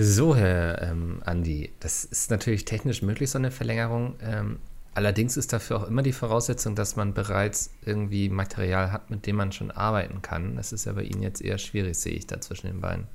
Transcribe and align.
So, 0.00 0.36
Herr 0.36 0.80
ähm, 0.82 1.22
Andi, 1.24 1.72
das 1.80 2.04
ist 2.04 2.30
natürlich 2.30 2.64
technisch 2.64 3.02
möglich, 3.02 3.30
so 3.30 3.38
eine 3.38 3.50
Verlängerung. 3.50 4.14
Ähm, 4.22 4.60
allerdings 4.94 5.36
ist 5.36 5.52
dafür 5.52 5.78
auch 5.78 5.88
immer 5.88 6.02
die 6.02 6.12
Voraussetzung, 6.12 6.76
dass 6.76 6.94
man 6.94 7.14
bereits 7.14 7.72
irgendwie 7.84 8.28
Material 8.28 8.92
hat, 8.92 9.10
mit 9.10 9.26
dem 9.26 9.34
man 9.34 9.50
schon 9.50 9.72
arbeiten 9.72 10.22
kann. 10.22 10.54
Das 10.54 10.72
ist 10.72 10.84
ja 10.84 10.92
bei 10.92 11.02
Ihnen 11.02 11.22
jetzt 11.22 11.42
eher 11.42 11.58
schwierig, 11.58 11.98
sehe 11.98 12.12
ich 12.12 12.28
da 12.28 12.40
zwischen 12.40 12.68
den 12.68 12.80
Beinen. 12.80 13.08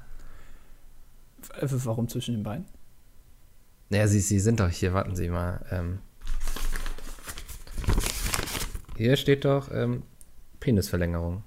Warum 1.62 2.10
zwischen 2.10 2.36
den 2.36 2.44
Beinen? 2.44 2.66
Naja, 3.90 4.08
Sie, 4.08 4.20
Sie 4.20 4.40
sind 4.42 4.60
doch 4.60 4.70
hier, 4.70 4.94
warten 4.94 5.16
Sie 5.16 5.30
mal. 5.30 5.66
Ähm, 5.72 6.00
hier 8.98 9.16
steht 9.16 9.46
doch 9.46 9.72
ähm, 9.72 10.04
Penisverlängerung. 10.60 11.44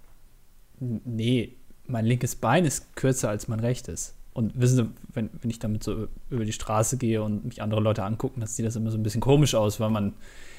Nee, 0.80 1.56
mein 1.86 2.06
linkes 2.06 2.36
Bein 2.36 2.64
ist 2.64 2.96
kürzer 2.96 3.28
als 3.28 3.48
mein 3.48 3.60
rechtes. 3.60 4.14
Und 4.36 4.52
wissen 4.60 4.76
Sie, 4.76 4.90
wenn, 5.14 5.30
wenn 5.40 5.48
ich 5.48 5.60
damit 5.60 5.82
so 5.82 6.08
über 6.28 6.44
die 6.44 6.52
Straße 6.52 6.98
gehe 6.98 7.22
und 7.22 7.46
mich 7.46 7.62
andere 7.62 7.80
Leute 7.80 8.04
angucken, 8.04 8.40
dann 8.40 8.48
sieht 8.50 8.66
das 8.66 8.76
immer 8.76 8.90
so 8.90 8.98
ein 8.98 9.02
bisschen 9.02 9.22
komisch 9.22 9.54
aus, 9.54 9.80
weil 9.80 9.88
man 9.88 10.12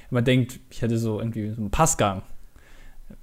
immer 0.09 0.23
denkt, 0.23 0.59
ich 0.71 0.81
hätte 0.81 0.97
so 0.97 1.19
irgendwie 1.19 1.51
so 1.51 1.61
einen 1.61 1.69
Passgang. 1.69 2.23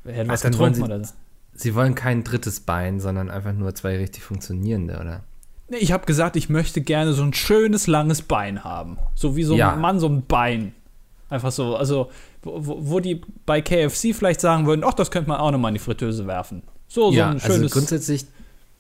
Hätte 0.05 0.29
was 0.29 0.43
getrunken 0.43 0.75
Sie, 0.77 0.83
oder 0.85 1.05
so. 1.05 1.13
Sie 1.55 1.75
wollen 1.75 1.97
kein 1.97 2.23
drittes 2.23 2.61
Bein, 2.61 3.01
sondern 3.01 3.33
einfach 3.33 3.53
nur 3.53 3.75
zwei 3.75 3.97
richtig 3.97 4.23
funktionierende, 4.23 5.01
oder? 5.01 5.25
Nee, 5.71 5.79
ich 5.79 5.91
habe 5.91 6.07
gesagt, 6.07 6.37
ich 6.37 6.49
möchte 6.49 6.83
gerne 6.83 7.15
so 7.15 7.25
ein 7.25 7.35
schönes, 7.35 7.89
langes 7.89 8.23
Bein 8.23 8.63
haben. 8.63 8.99
So 9.17 9.35
wie 9.35 9.43
so 9.43 9.57
ja. 9.57 9.73
ein 9.73 9.81
Mann 9.81 9.99
so 9.99 10.09
ein 10.09 10.25
Bein. 10.25 10.73
Einfach 11.31 11.51
so, 11.51 11.75
also 11.75 12.13
wo, 12.43 12.77
wo 12.79 13.01
die 13.01 13.23
bei 13.45 13.61
KFC 13.61 14.15
vielleicht 14.15 14.41
sagen 14.41 14.67
würden, 14.67 14.85
ach, 14.85 14.95
das 14.95 15.11
könnte 15.11 15.31
man 15.31 15.41
auch 15.41 15.51
nochmal 15.51 15.71
in 15.71 15.75
die 15.75 15.81
Fritteuse 15.81 16.29
werfen. 16.29 16.63
So, 16.87 17.11
ja, 17.11 17.17
so 17.17 17.23
ein 17.23 17.35
also 17.35 17.47
schönes. 17.47 17.63
Also 17.63 17.81
grundsätzlich 17.81 18.27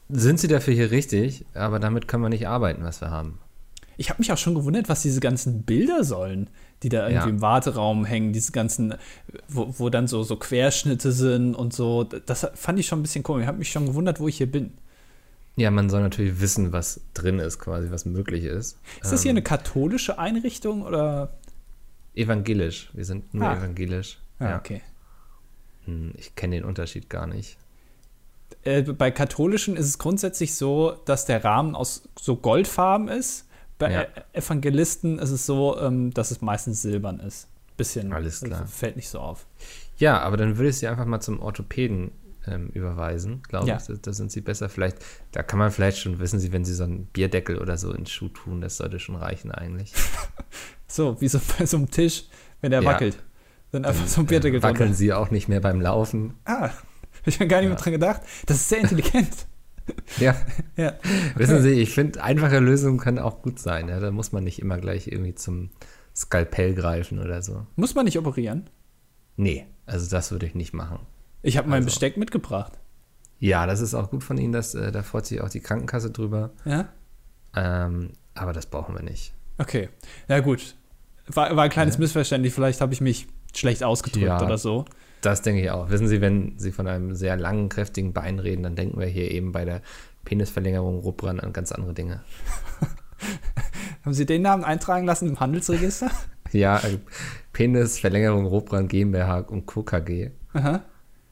sind 0.08 0.38
sie 0.38 0.48
dafür 0.48 0.74
hier 0.74 0.90
richtig, 0.90 1.44
aber 1.54 1.78
damit 1.78 2.08
können 2.08 2.22
wir 2.22 2.28
nicht 2.28 2.48
arbeiten, 2.48 2.84
was 2.84 3.00
wir 3.00 3.10
haben. 3.10 3.38
Ich 3.96 4.10
habe 4.10 4.18
mich 4.18 4.32
auch 4.32 4.38
schon 4.38 4.54
gewundert, 4.54 4.88
was 4.88 5.02
diese 5.02 5.20
ganzen 5.20 5.62
Bilder 5.62 6.04
sollen, 6.04 6.50
die 6.82 6.88
da 6.88 7.08
irgendwie 7.08 7.28
ja. 7.28 7.34
im 7.34 7.40
Warteraum 7.40 8.04
hängen, 8.04 8.32
diese 8.32 8.52
ganzen, 8.52 8.94
wo, 9.48 9.72
wo 9.78 9.88
dann 9.88 10.08
so, 10.08 10.22
so 10.22 10.36
Querschnitte 10.36 11.12
sind 11.12 11.54
und 11.54 11.72
so. 11.72 12.04
Das 12.04 12.46
fand 12.54 12.78
ich 12.78 12.86
schon 12.86 12.98
ein 12.98 13.02
bisschen 13.02 13.22
komisch. 13.22 13.42
Ich 13.42 13.48
habe 13.48 13.58
mich 13.58 13.70
schon 13.70 13.86
gewundert, 13.86 14.20
wo 14.20 14.28
ich 14.28 14.36
hier 14.36 14.50
bin. 14.50 14.72
Ja, 15.56 15.70
man 15.70 15.88
soll 15.88 16.02
natürlich 16.02 16.40
wissen, 16.40 16.72
was 16.72 17.00
drin 17.14 17.38
ist, 17.38 17.60
quasi, 17.60 17.90
was 17.90 18.04
möglich 18.04 18.44
ist. 18.44 18.78
Ist 19.00 19.12
das 19.12 19.22
hier 19.22 19.30
ähm, 19.30 19.36
eine 19.36 19.44
katholische 19.44 20.18
Einrichtung 20.18 20.82
oder? 20.82 21.38
Evangelisch. 22.14 22.90
Wir 22.92 23.04
sind 23.04 23.32
nur 23.32 23.46
ah. 23.46 23.56
evangelisch. 23.56 24.18
Ah, 24.40 24.50
ja. 24.50 24.58
okay. 24.58 24.82
Hm, 25.84 26.12
ich 26.16 26.34
kenne 26.34 26.56
den 26.56 26.64
Unterschied 26.64 27.08
gar 27.08 27.28
nicht. 27.28 27.56
Äh, 28.62 28.82
bei 28.82 29.10
katholischen 29.10 29.76
ist 29.76 29.86
es 29.86 29.98
grundsätzlich 29.98 30.54
so, 30.54 30.96
dass 31.04 31.26
der 31.26 31.44
Rahmen 31.44 31.74
aus 31.74 32.08
so 32.18 32.36
Goldfarben 32.36 33.08
ist. 33.08 33.46
Bei 33.78 33.92
ja. 33.92 34.06
Evangelisten 34.32 35.18
ist 35.18 35.30
es 35.30 35.46
so, 35.46 35.78
ähm, 35.80 36.12
dass 36.12 36.30
es 36.30 36.40
meistens 36.40 36.82
silbern 36.82 37.20
ist. 37.20 37.48
Bisschen. 37.76 38.12
Alles 38.12 38.40
klar. 38.40 38.60
Also 38.62 38.72
fällt 38.72 38.96
nicht 38.96 39.08
so 39.08 39.18
auf. 39.18 39.46
Ja, 39.96 40.20
aber 40.20 40.36
dann 40.36 40.56
würde 40.56 40.70
ich 40.70 40.78
sie 40.78 40.86
einfach 40.86 41.06
mal 41.06 41.20
zum 41.20 41.40
Orthopäden 41.40 42.12
ähm, 42.46 42.68
überweisen, 42.68 43.42
glaube 43.48 43.68
ja. 43.68 43.76
ich. 43.76 44.00
Da, 44.00 44.12
sind 44.12 44.30
sie 44.30 44.40
besser. 44.40 44.68
Vielleicht, 44.68 44.98
da 45.32 45.42
kann 45.42 45.58
man 45.58 45.70
vielleicht 45.70 45.98
schon, 45.98 46.18
wissen 46.18 46.38
Sie, 46.38 46.52
wenn 46.52 46.64
Sie 46.64 46.74
so 46.74 46.84
einen 46.84 47.06
Bierdeckel 47.06 47.58
oder 47.58 47.76
so 47.76 47.90
in 47.90 47.98
den 47.98 48.06
Schuh 48.06 48.28
tun, 48.28 48.60
das 48.60 48.76
sollte 48.76 48.98
schon 48.98 49.16
reichen 49.16 49.50
eigentlich. 49.50 49.92
so, 50.86 51.20
wie 51.20 51.28
so 51.28 51.40
bei 51.58 51.66
so 51.66 51.76
einem 51.78 51.90
Tisch, 51.90 52.24
wenn 52.60 52.70
der 52.70 52.82
ja. 52.82 52.88
wackelt. 52.88 53.18
Dann 53.72 53.84
einfach 53.84 54.06
so 54.06 54.20
ein 54.20 54.26
Bierdeckel 54.26 54.62
Wackeln 54.62 54.76
drunter. 54.76 54.94
Sie 54.94 55.12
auch 55.12 55.30
nicht 55.30 55.48
mehr 55.48 55.60
beim 55.60 55.80
Laufen. 55.80 56.34
Ah, 56.44 56.70
ich 57.26 57.36
habe 57.36 57.48
gar 57.48 57.58
nicht 57.58 57.64
ja. 57.64 57.74
mehr 57.74 57.78
dran 57.78 57.92
gedacht. 57.92 58.22
Das 58.46 58.58
ist 58.58 58.68
sehr 58.68 58.80
intelligent. 58.80 59.46
Ja. 60.18 60.34
ja. 60.76 60.94
Wissen 61.36 61.62
Sie, 61.62 61.72
ich 61.72 61.90
finde, 61.90 62.22
einfache 62.22 62.58
Lösungen 62.58 62.98
können 62.98 63.18
auch 63.18 63.42
gut 63.42 63.58
sein. 63.58 63.88
Ja? 63.88 64.00
Da 64.00 64.10
muss 64.10 64.32
man 64.32 64.44
nicht 64.44 64.60
immer 64.60 64.78
gleich 64.78 65.08
irgendwie 65.08 65.34
zum 65.34 65.70
Skalpell 66.14 66.74
greifen 66.74 67.18
oder 67.18 67.42
so. 67.42 67.66
Muss 67.76 67.94
man 67.94 68.04
nicht 68.04 68.18
operieren? 68.18 68.70
Nee, 69.36 69.66
also 69.86 70.08
das 70.08 70.30
würde 70.30 70.46
ich 70.46 70.54
nicht 70.54 70.72
machen. 70.72 71.00
Ich 71.42 71.56
habe 71.56 71.68
mein 71.68 71.82
also. 71.82 71.86
Besteck 71.86 72.16
mitgebracht. 72.16 72.78
Ja, 73.40 73.66
das 73.66 73.80
ist 73.80 73.94
auch 73.94 74.10
gut 74.10 74.24
von 74.24 74.38
Ihnen, 74.38 74.52
dass, 74.52 74.74
äh, 74.74 74.92
da 74.92 75.02
freut 75.02 75.26
sich 75.26 75.40
auch 75.40 75.50
die 75.50 75.60
Krankenkasse 75.60 76.10
drüber. 76.10 76.50
Ja. 76.64 76.88
Ähm, 77.54 78.12
aber 78.34 78.52
das 78.52 78.66
brauchen 78.66 78.94
wir 78.94 79.02
nicht. 79.02 79.34
Okay, 79.58 79.88
ja 80.28 80.40
gut. 80.40 80.76
War, 81.26 81.54
war 81.56 81.64
ein 81.64 81.70
kleines 81.70 81.96
ja. 81.96 82.00
Missverständnis, 82.00 82.54
vielleicht 82.54 82.80
habe 82.80 82.92
ich 82.92 83.00
mich 83.00 83.26
schlecht 83.54 83.82
ausgedrückt 83.82 84.26
ja. 84.26 84.42
oder 84.42 84.58
so. 84.58 84.84
Das 85.24 85.40
denke 85.40 85.62
ich 85.62 85.70
auch. 85.70 85.88
Wissen 85.88 86.06
Sie, 86.06 86.20
wenn 86.20 86.58
Sie 86.58 86.70
von 86.70 86.86
einem 86.86 87.14
sehr 87.14 87.36
langen, 87.36 87.70
kräftigen 87.70 88.12
Bein 88.12 88.38
reden, 88.38 88.62
dann 88.62 88.76
denken 88.76 89.00
wir 89.00 89.06
hier 89.06 89.30
eben 89.30 89.52
bei 89.52 89.64
der 89.64 89.80
Penisverlängerung 90.24 90.98
Rupran 90.98 91.40
an 91.40 91.54
ganz 91.54 91.72
andere 91.72 91.94
Dinge. 91.94 92.20
Haben 94.04 94.12
Sie 94.12 94.26
den 94.26 94.42
Namen 94.42 94.64
eintragen 94.64 95.06
lassen 95.06 95.28
im 95.28 95.40
Handelsregister? 95.40 96.10
ja, 96.52 96.76
äh, 96.78 96.98
Penisverlängerung 97.54 98.44
Rupran 98.44 98.86
GmbH 98.86 99.38
und 99.38 99.64
Co. 99.64 99.82
KG. 99.82 100.30
Aha. 100.52 100.82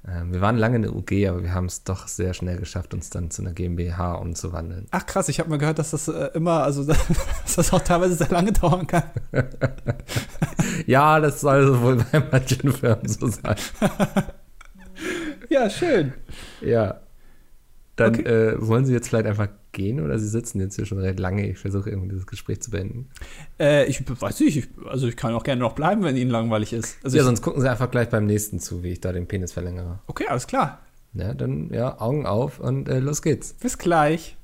Ähm, 0.07 0.33
wir 0.33 0.41
waren 0.41 0.57
lange 0.57 0.77
in 0.77 0.83
der 0.83 0.95
UG, 0.95 1.29
aber 1.29 1.43
wir 1.43 1.55
haben 1.55 1.67
es 1.67 1.85
doch 1.85 2.09
sehr 2.09 2.35
schnell 2.35 2.59
geschafft, 2.59 2.93
uns 2.93 3.11
dann 3.11 3.31
zu 3.31 3.43
einer 3.43 3.53
GmbH 3.53 4.15
umzuwandeln. 4.15 4.89
Ach 4.91 5.07
krass, 5.07 5.29
ich 5.29 5.39
habe 5.39 5.49
mal 5.49 5.59
gehört, 5.59 5.79
dass 5.79 5.93
das 5.93 6.09
äh, 6.09 6.31
immer, 6.35 6.65
also 6.65 6.85
dass 6.85 7.55
das 7.55 7.73
auch 7.73 7.83
teilweise 7.83 8.15
sehr 8.15 8.31
lange 8.31 8.53
dauern 8.53 8.87
kann. 8.87 9.05
ja, 10.87 11.21
das 11.21 11.41
soll 11.41 11.81
wohl 11.81 12.05
bei 12.11 12.23
manchen 12.33 12.73
Firmen 12.73 13.09
so 13.09 13.29
sein. 13.29 13.55
ja, 15.49 15.71
schön. 15.71 16.13
Ja. 16.61 17.02
Dann 17.97 18.15
okay. 18.15 18.23
äh, 18.23 18.67
wollen 18.67 18.87
Sie 18.87 18.93
jetzt 18.93 19.09
vielleicht 19.09 19.27
einfach 19.27 19.49
gehen 19.73 20.01
oder 20.01 20.19
Sie 20.19 20.29
sitzen 20.29 20.61
jetzt 20.61 20.77
hier 20.77 20.87
schon 20.87 20.99
recht 20.99 21.21
lange? 21.21 21.49
Ich 21.49 21.59
versuche 21.59 21.91
irgendwie 21.91 22.09
dieses 22.09 22.27
Gespräch 22.27 22.63
zu 22.63 22.71
beenden. 22.71 23.11
Äh, 23.61 23.85
ich 23.87 24.03
weiß 24.09 24.41
nicht, 24.41 24.57
ich, 24.57 24.69
also 24.87 25.07
ich 25.09 25.17
kann 25.17 25.35
auch 25.35 25.45
gerne 25.45 25.61
noch 25.61 25.75
bleiben, 25.75 26.03
wenn 26.03 26.17
Ihnen 26.17 26.31
langweilig 26.31 26.73
ist. 26.73 26.97
Also 27.05 27.19
ja, 27.19 27.25
sonst 27.25 27.43
gucken 27.43 27.61
Sie 27.61 27.71
einfach 27.71 27.91
gleich 27.91 28.09
beim 28.09 28.25
nächsten 28.25 28.61
zu, 28.61 28.83
wie 28.83 28.93
ich 28.93 29.01
da 29.01 29.13
den 29.13 29.27
Penis 29.27 29.53
verlängere. 29.53 29.99
Okay, 30.07 30.27
alles 30.29 30.47
klar. 30.47 30.81
Ja, 31.13 31.35
dann 31.35 31.71
ja, 31.71 32.01
Augen 32.01 32.25
auf 32.25 32.59
und 32.59 32.89
äh, 32.89 32.99
los 32.99 33.21
geht's. 33.21 33.53
Bis 33.53 33.77
gleich. 33.77 34.39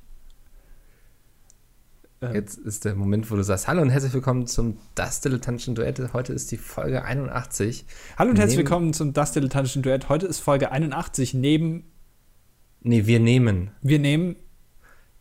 Ähm. 2.21 2.35
Jetzt 2.35 2.59
ist 2.59 2.85
der 2.85 2.93
Moment, 2.93 3.31
wo 3.31 3.35
du 3.35 3.43
sagst, 3.43 3.67
hallo 3.67 3.81
und 3.81 3.89
herzlich 3.89 4.13
willkommen 4.13 4.45
zum 4.45 4.77
Das 4.93 5.21
Dilettantischen 5.21 5.73
Duett. 5.73 6.13
Heute 6.13 6.33
ist 6.33 6.51
die 6.51 6.57
Folge 6.57 7.03
81. 7.03 7.85
Hallo 8.17 8.29
und 8.29 8.37
herzlich 8.37 8.57
willkommen 8.57 8.93
zum 8.93 9.13
Das 9.13 9.31
Dilettantischen 9.31 9.81
Duett. 9.81 10.09
Heute 10.09 10.27
ist 10.27 10.39
Folge 10.39 10.71
81 10.71 11.33
neben 11.33 11.85
Nee, 12.81 13.05
wir 13.05 13.19
nehmen. 13.19 13.71
Wir 13.81 13.99
nehmen 13.99 14.35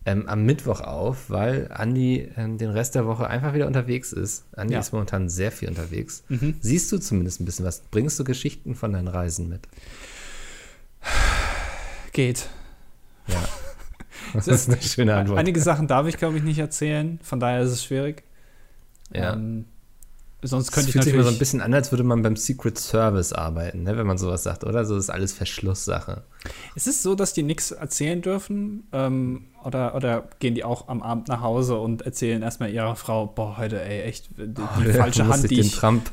ähm, 0.07 0.27
am 0.29 0.45
Mittwoch 0.45 0.81
auf, 0.81 1.29
weil 1.29 1.71
Andi 1.73 2.31
ähm, 2.37 2.57
den 2.57 2.71
Rest 2.71 2.95
der 2.95 3.07
Woche 3.07 3.27
einfach 3.27 3.55
wieder 3.55 3.67
unterwegs 3.67 4.13
ist. 4.13 4.45
Andi 4.57 4.75
ja. 4.75 4.81
ist 4.81 4.93
momentan 4.93 5.29
sehr 5.29 5.53
viel 5.53 5.69
unterwegs. 5.69 6.25
Mhm. 6.29 6.55
Siehst 6.61 6.91
du 6.93 6.99
zumindest 6.99 7.41
ein 7.41 7.45
bisschen 7.45 7.65
was? 7.65 7.81
Bringst 7.91 8.19
du 8.19 8.25
Geschichten 8.25 8.75
von 8.75 8.93
deinen 8.93 9.09
Reisen 9.09 9.49
mit? 9.49 9.69
Geht. 12.13 12.49
Ja. 13.27 13.37
Das 14.35 14.47
ist 14.47 14.69
eine 14.69 14.83
schöne 14.83 15.15
Antwort. 15.15 15.39
Einige 15.39 15.59
Sachen 15.59 15.87
darf 15.87 16.07
ich, 16.07 16.19
glaube 16.19 16.37
ich, 16.37 16.43
nicht 16.43 16.59
erzählen. 16.59 17.19
Von 17.23 17.41
daher 17.41 17.63
ist 17.63 17.71
es 17.71 17.83
schwierig. 17.83 18.25
Ja. 19.11 19.33
Ähm, 19.33 19.65
Sonst 20.41 20.71
könnte 20.71 20.87
das 20.87 20.89
ich 20.89 20.93
fühlt 20.93 21.05
sich 21.05 21.15
immer 21.15 21.25
so 21.25 21.31
ein 21.31 21.39
bisschen 21.39 21.61
an, 21.61 21.75
als 21.75 21.91
würde 21.91 22.05
man 22.05 22.23
beim 22.23 22.37
Secret 22.37 22.79
Service 22.79 23.33
arbeiten, 23.33 23.83
ne, 23.83 23.97
wenn 23.97 24.07
man 24.07 24.19
sowas 24.19 24.45
sagt, 24.45 24.63
oder? 24.63 24.85
So 24.85 24.97
ist 24.97 25.11
alles 25.11 25.33
Verschlusssache. 25.33 26.23
Ist 26.77 26.87
es 26.87 27.03
so, 27.03 27.17
dass 27.17 27.33
die 27.33 27.43
nichts 27.43 27.73
erzählen 27.73 28.23
dürfen? 28.23 28.87
Ähm, 28.93 29.47
oder, 29.65 29.97
oder 29.97 30.29
gehen 30.39 30.55
die 30.55 30.63
auch 30.63 30.87
am 30.87 31.03
Abend 31.03 31.27
nach 31.27 31.41
Hause 31.41 31.79
und 31.79 32.03
erzählen 32.03 32.43
erstmal 32.43 32.71
ihrer 32.71 32.95
Frau, 32.95 33.27
boah, 33.27 33.59
heute, 33.59 33.83
ey, 33.83 34.03
echt, 34.03 34.31
die, 34.39 34.55
die 34.55 34.63
oh, 34.63 34.93
falsche 34.93 35.27
Hand, 35.27 35.51
die 35.51 35.59
ich... 35.59 35.73
den 35.73 35.79
Trump 35.81 36.11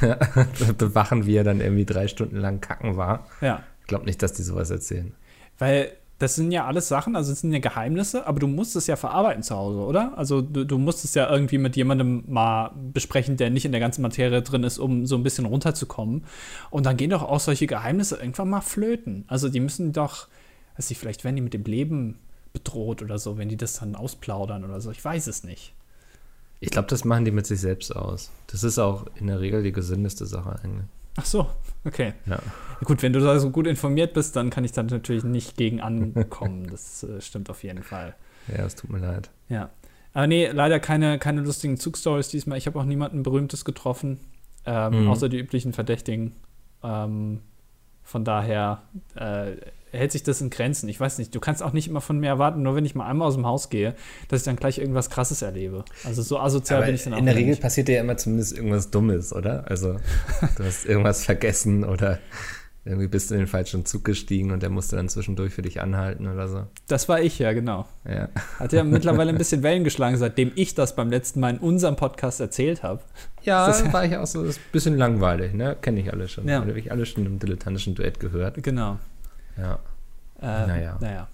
bewachen, 0.78 1.26
wie 1.26 1.34
er 1.34 1.44
dann 1.44 1.60
irgendwie 1.60 1.84
drei 1.84 2.06
Stunden 2.06 2.36
lang 2.36 2.60
kacken 2.60 2.96
war. 2.96 3.26
Ja. 3.40 3.64
Ich 3.80 3.88
glaube 3.88 4.04
nicht, 4.04 4.22
dass 4.22 4.34
die 4.34 4.42
sowas 4.42 4.70
erzählen. 4.70 5.14
Weil 5.58 5.90
das 6.18 6.34
sind 6.34 6.50
ja 6.50 6.66
alles 6.66 6.88
Sachen, 6.88 7.14
also 7.14 7.30
es 7.32 7.40
sind 7.42 7.52
ja 7.52 7.60
Geheimnisse, 7.60 8.26
aber 8.26 8.40
du 8.40 8.48
musst 8.48 8.74
es 8.74 8.88
ja 8.88 8.96
verarbeiten 8.96 9.44
zu 9.44 9.54
Hause, 9.54 9.78
oder? 9.78 10.18
Also 10.18 10.42
du, 10.42 10.64
du 10.64 10.76
musst 10.76 11.04
es 11.04 11.14
ja 11.14 11.30
irgendwie 11.30 11.58
mit 11.58 11.76
jemandem 11.76 12.24
mal 12.26 12.72
besprechen, 12.92 13.36
der 13.36 13.50
nicht 13.50 13.64
in 13.64 13.70
der 13.70 13.80
ganzen 13.80 14.02
Materie 14.02 14.42
drin 14.42 14.64
ist, 14.64 14.78
um 14.78 15.06
so 15.06 15.14
ein 15.14 15.22
bisschen 15.22 15.46
runterzukommen. 15.46 16.24
Und 16.70 16.86
dann 16.86 16.96
gehen 16.96 17.10
doch 17.10 17.22
auch 17.22 17.38
solche 17.38 17.68
Geheimnisse 17.68 18.16
irgendwann 18.16 18.50
mal 18.50 18.60
flöten. 18.60 19.24
Also 19.28 19.48
die 19.48 19.60
müssen 19.60 19.92
doch, 19.92 20.26
weiß 20.76 20.90
ich, 20.90 20.98
vielleicht 20.98 21.22
werden 21.22 21.36
die 21.36 21.42
mit 21.42 21.54
dem 21.54 21.64
Leben 21.64 22.18
bedroht 22.52 23.00
oder 23.00 23.20
so, 23.20 23.38
wenn 23.38 23.48
die 23.48 23.56
das 23.56 23.78
dann 23.78 23.94
ausplaudern 23.94 24.64
oder 24.64 24.80
so. 24.80 24.90
Ich 24.90 25.04
weiß 25.04 25.28
es 25.28 25.44
nicht. 25.44 25.72
Ich 26.58 26.70
glaube, 26.70 26.88
das 26.88 27.04
machen 27.04 27.24
die 27.24 27.30
mit 27.30 27.46
sich 27.46 27.60
selbst 27.60 27.94
aus. 27.94 28.32
Das 28.48 28.64
ist 28.64 28.80
auch 28.80 29.06
in 29.14 29.28
der 29.28 29.38
Regel 29.38 29.62
die 29.62 29.70
gesündeste 29.70 30.26
Sache 30.26 30.58
eigentlich. 30.64 30.86
Ach 31.16 31.24
so, 31.24 31.46
okay. 31.84 32.14
Ja. 32.26 32.40
Gut, 32.84 33.02
wenn 33.02 33.12
du 33.12 33.20
da 33.20 33.38
so 33.38 33.50
gut 33.50 33.66
informiert 33.66 34.14
bist, 34.14 34.36
dann 34.36 34.50
kann 34.50 34.64
ich 34.64 34.72
da 34.72 34.82
natürlich 34.82 35.24
nicht 35.24 35.56
gegen 35.56 35.80
ankommen. 35.80 36.68
das 36.70 37.02
äh, 37.02 37.20
stimmt 37.20 37.50
auf 37.50 37.62
jeden 37.62 37.82
Fall. 37.82 38.14
Ja, 38.48 38.64
es 38.64 38.74
tut 38.74 38.90
mir 38.90 38.98
leid. 38.98 39.30
Ja. 39.48 39.70
Aber 40.14 40.26
nee, 40.26 40.48
leider 40.48 40.80
keine, 40.80 41.18
keine 41.18 41.42
lustigen 41.42 41.76
Zugstories 41.76 42.28
diesmal. 42.28 42.58
Ich 42.58 42.66
habe 42.66 42.78
auch 42.78 42.84
niemanden 42.84 43.22
Berühmtes 43.22 43.64
getroffen, 43.64 44.18
ähm, 44.64 45.04
mhm. 45.04 45.10
außer 45.10 45.28
die 45.28 45.38
üblichen 45.38 45.72
Verdächtigen. 45.72 46.32
Ähm, 46.82 47.40
von 48.02 48.24
daher, 48.24 48.82
äh, 49.16 49.56
hält 49.92 50.12
sich 50.12 50.22
das 50.22 50.40
in 50.40 50.50
Grenzen. 50.50 50.88
Ich 50.88 50.98
weiß 50.98 51.18
nicht, 51.18 51.34
du 51.34 51.40
kannst 51.40 51.62
auch 51.62 51.72
nicht 51.72 51.88
immer 51.88 52.00
von 52.00 52.18
mir 52.18 52.28
erwarten, 52.28 52.62
nur 52.62 52.74
wenn 52.74 52.84
ich 52.84 52.94
mal 52.94 53.06
einmal 53.06 53.28
aus 53.28 53.34
dem 53.34 53.46
Haus 53.46 53.70
gehe, 53.70 53.94
dass 54.28 54.40
ich 54.40 54.44
dann 54.44 54.56
gleich 54.56 54.78
irgendwas 54.78 55.10
Krasses 55.10 55.42
erlebe. 55.42 55.84
Also 56.04 56.22
so 56.22 56.38
asozial 56.38 56.78
Aber 56.78 56.86
bin 56.86 56.94
ich 56.94 57.04
dann 57.04 57.14
auch 57.14 57.18
in 57.18 57.26
der 57.26 57.36
Regel 57.36 57.50
nicht. 57.50 57.62
passiert 57.62 57.88
dir 57.88 57.96
ja 57.96 58.00
immer 58.00 58.16
zumindest 58.16 58.56
irgendwas 58.56 58.90
Dummes, 58.90 59.32
oder? 59.32 59.64
Also 59.68 59.96
du 60.56 60.64
hast 60.64 60.86
irgendwas 60.86 61.24
vergessen 61.24 61.84
oder 61.84 62.18
irgendwie 62.88 63.06
bist 63.08 63.30
du 63.30 63.34
in 63.34 63.40
den 63.40 63.46
falschen 63.46 63.84
Zug 63.84 64.04
gestiegen 64.04 64.50
und 64.50 64.62
der 64.62 64.70
musste 64.70 64.96
dann 64.96 65.08
zwischendurch 65.08 65.52
für 65.54 65.62
dich 65.62 65.80
anhalten 65.80 66.26
oder 66.26 66.48
so. 66.48 66.66
Das 66.86 67.08
war 67.08 67.20
ich, 67.20 67.38
ja, 67.38 67.52
genau. 67.52 67.86
Ja. 68.04 68.28
Hat 68.58 68.72
ja 68.72 68.82
mittlerweile 68.82 69.30
ein 69.30 69.38
bisschen 69.38 69.62
Wellen 69.62 69.84
geschlagen, 69.84 70.16
seitdem 70.16 70.52
ich 70.54 70.74
das 70.74 70.96
beim 70.96 71.10
letzten 71.10 71.40
Mal 71.40 71.50
in 71.54 71.58
unserem 71.58 71.96
Podcast 71.96 72.40
erzählt 72.40 72.82
habe. 72.82 73.02
Ja, 73.42 73.66
Das- 73.66 73.92
war 73.92 74.04
ich 74.04 74.16
auch 74.16 74.26
so 74.26 74.40
das 74.42 74.56
ist 74.56 74.58
ein 74.58 74.72
bisschen 74.72 74.96
langweilig, 74.96 75.54
ne? 75.54 75.76
Kenne 75.80 76.00
ich 76.00 76.12
alle 76.12 76.26
schon. 76.28 76.48
Ja. 76.48 76.60
Habe 76.60 76.78
ich 76.78 76.90
alle 76.90 77.06
schon 77.06 77.24
im 77.26 77.38
dilettantischen 77.38 77.94
Duett 77.94 78.18
gehört. 78.20 78.62
Genau. 78.62 78.98
Ja. 79.56 79.78
Äh, 80.40 80.66
Naja. 80.66 80.98
naja. 81.00 81.28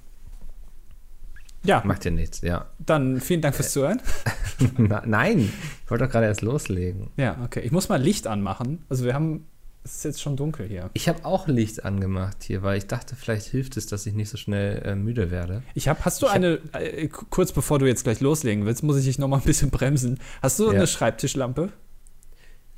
Ja, 1.66 1.82
Macht 1.84 2.04
ja 2.04 2.10
nichts, 2.10 2.42
ja. 2.42 2.66
dann 2.78 3.20
vielen 3.22 3.40
Dank 3.40 3.54
fürs 3.54 3.72
Zuhören. 3.72 3.98
Na, 4.76 5.02
nein, 5.06 5.38
ich 5.84 5.90
wollte 5.90 6.04
doch 6.04 6.10
gerade 6.12 6.26
erst 6.26 6.42
loslegen. 6.42 7.08
Ja, 7.16 7.38
okay. 7.42 7.60
Ich 7.60 7.72
muss 7.72 7.88
mal 7.88 8.00
Licht 8.00 8.26
anmachen. 8.26 8.84
Also 8.90 9.04
wir 9.06 9.14
haben, 9.14 9.46
es 9.84 9.96
ist 9.96 10.04
jetzt 10.04 10.22
schon 10.22 10.36
dunkel 10.36 10.66
hier. 10.66 10.88
Ich 10.94 11.08
habe 11.08 11.24
auch 11.24 11.46
Licht 11.46 11.84
angemacht 11.84 12.38
hier, 12.42 12.62
weil 12.62 12.78
ich 12.78 12.86
dachte, 12.86 13.14
vielleicht 13.16 13.46
hilft 13.48 13.76
es, 13.76 13.86
dass 13.86 14.06
ich 14.06 14.14
nicht 14.14 14.30
so 14.30 14.36
schnell 14.38 14.82
äh, 14.84 14.94
müde 14.94 15.30
werde. 15.30 15.62
Ich 15.74 15.88
habe, 15.88 16.00
hast 16.04 16.22
du 16.22 16.26
Ich 16.26 16.32
eine, 16.32 16.58
äh, 16.72 17.08
k- 17.08 17.26
kurz 17.30 17.52
bevor 17.52 17.78
du 17.78 17.86
jetzt 17.86 18.02
gleich 18.04 18.20
loslegen 18.20 18.64
willst, 18.64 18.82
muss 18.82 18.96
ich 18.96 19.04
dich 19.04 19.18
noch 19.18 19.28
mal 19.28 19.36
ein 19.36 19.42
bisschen 19.44 19.70
bremsen. 19.70 20.18
Hast 20.42 20.58
du 20.58 20.66
Ja. 20.66 20.72
eine 20.72 20.86
Schreibtischlampe? 20.86 21.70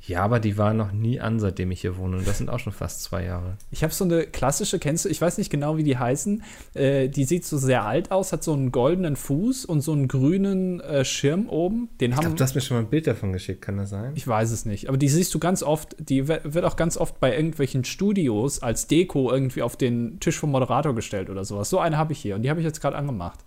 Ja, 0.07 0.23
aber 0.23 0.39
die 0.39 0.57
war 0.57 0.73
noch 0.73 0.93
nie 0.93 1.19
an, 1.19 1.39
seitdem 1.39 1.69
ich 1.71 1.81
hier 1.81 1.97
wohne. 1.97 2.17
Und 2.17 2.27
das 2.27 2.37
sind 2.37 2.49
auch 2.49 2.59
schon 2.59 2.71
fast 2.71 3.03
zwei 3.03 3.25
Jahre. 3.25 3.57
Ich 3.71 3.83
habe 3.83 3.93
so 3.93 4.05
eine 4.05 4.25
klassische, 4.25 4.79
kennst 4.79 5.03
du, 5.03 5.09
ich 5.09 5.21
weiß 5.21 5.37
nicht 5.37 5.49
genau, 5.49 5.75
wie 5.75 5.83
die 5.83 5.97
heißen. 5.97 6.43
Äh, 6.75 7.09
die 7.09 7.25
sieht 7.25 7.43
so 7.43 7.57
sehr 7.57 7.83
alt 7.83 8.11
aus, 8.11 8.31
hat 8.31 8.41
so 8.41 8.53
einen 8.53 8.71
goldenen 8.71 9.17
Fuß 9.17 9.65
und 9.65 9.81
so 9.81 9.91
einen 9.91 10.07
grünen 10.07 10.79
äh, 10.79 11.03
Schirm 11.03 11.49
oben. 11.49 11.89
Den 11.99 12.13
Ich 12.13 12.19
glaube, 12.19 12.37
du 12.37 12.43
hast 12.43 12.55
mir 12.55 12.61
schon 12.61 12.77
mal 12.77 12.83
ein 12.83 12.89
Bild 12.89 13.05
davon 13.05 13.33
geschickt, 13.33 13.61
kann 13.61 13.75
das 13.75 13.89
sein? 13.89 14.13
Ich 14.15 14.25
weiß 14.25 14.51
es 14.51 14.65
nicht, 14.65 14.87
aber 14.87 14.97
die 14.97 15.09
siehst 15.09 15.33
du 15.33 15.39
ganz 15.39 15.61
oft, 15.61 15.97
die 15.99 16.29
wird 16.29 16.63
auch 16.63 16.77
ganz 16.77 16.95
oft 16.95 17.19
bei 17.19 17.35
irgendwelchen 17.35 17.83
Studios 17.83 18.63
als 18.63 18.87
Deko 18.87 19.29
irgendwie 19.29 19.61
auf 19.61 19.75
den 19.75 20.21
Tisch 20.21 20.39
vom 20.39 20.51
Moderator 20.51 20.95
gestellt 20.95 21.29
oder 21.29 21.43
sowas. 21.43 21.69
So 21.69 21.79
eine 21.79 21.97
habe 21.97 22.13
ich 22.13 22.19
hier 22.19 22.35
und 22.35 22.43
die 22.43 22.49
habe 22.49 22.61
ich 22.61 22.65
jetzt 22.65 22.79
gerade 22.79 22.95
angemacht. 22.95 23.39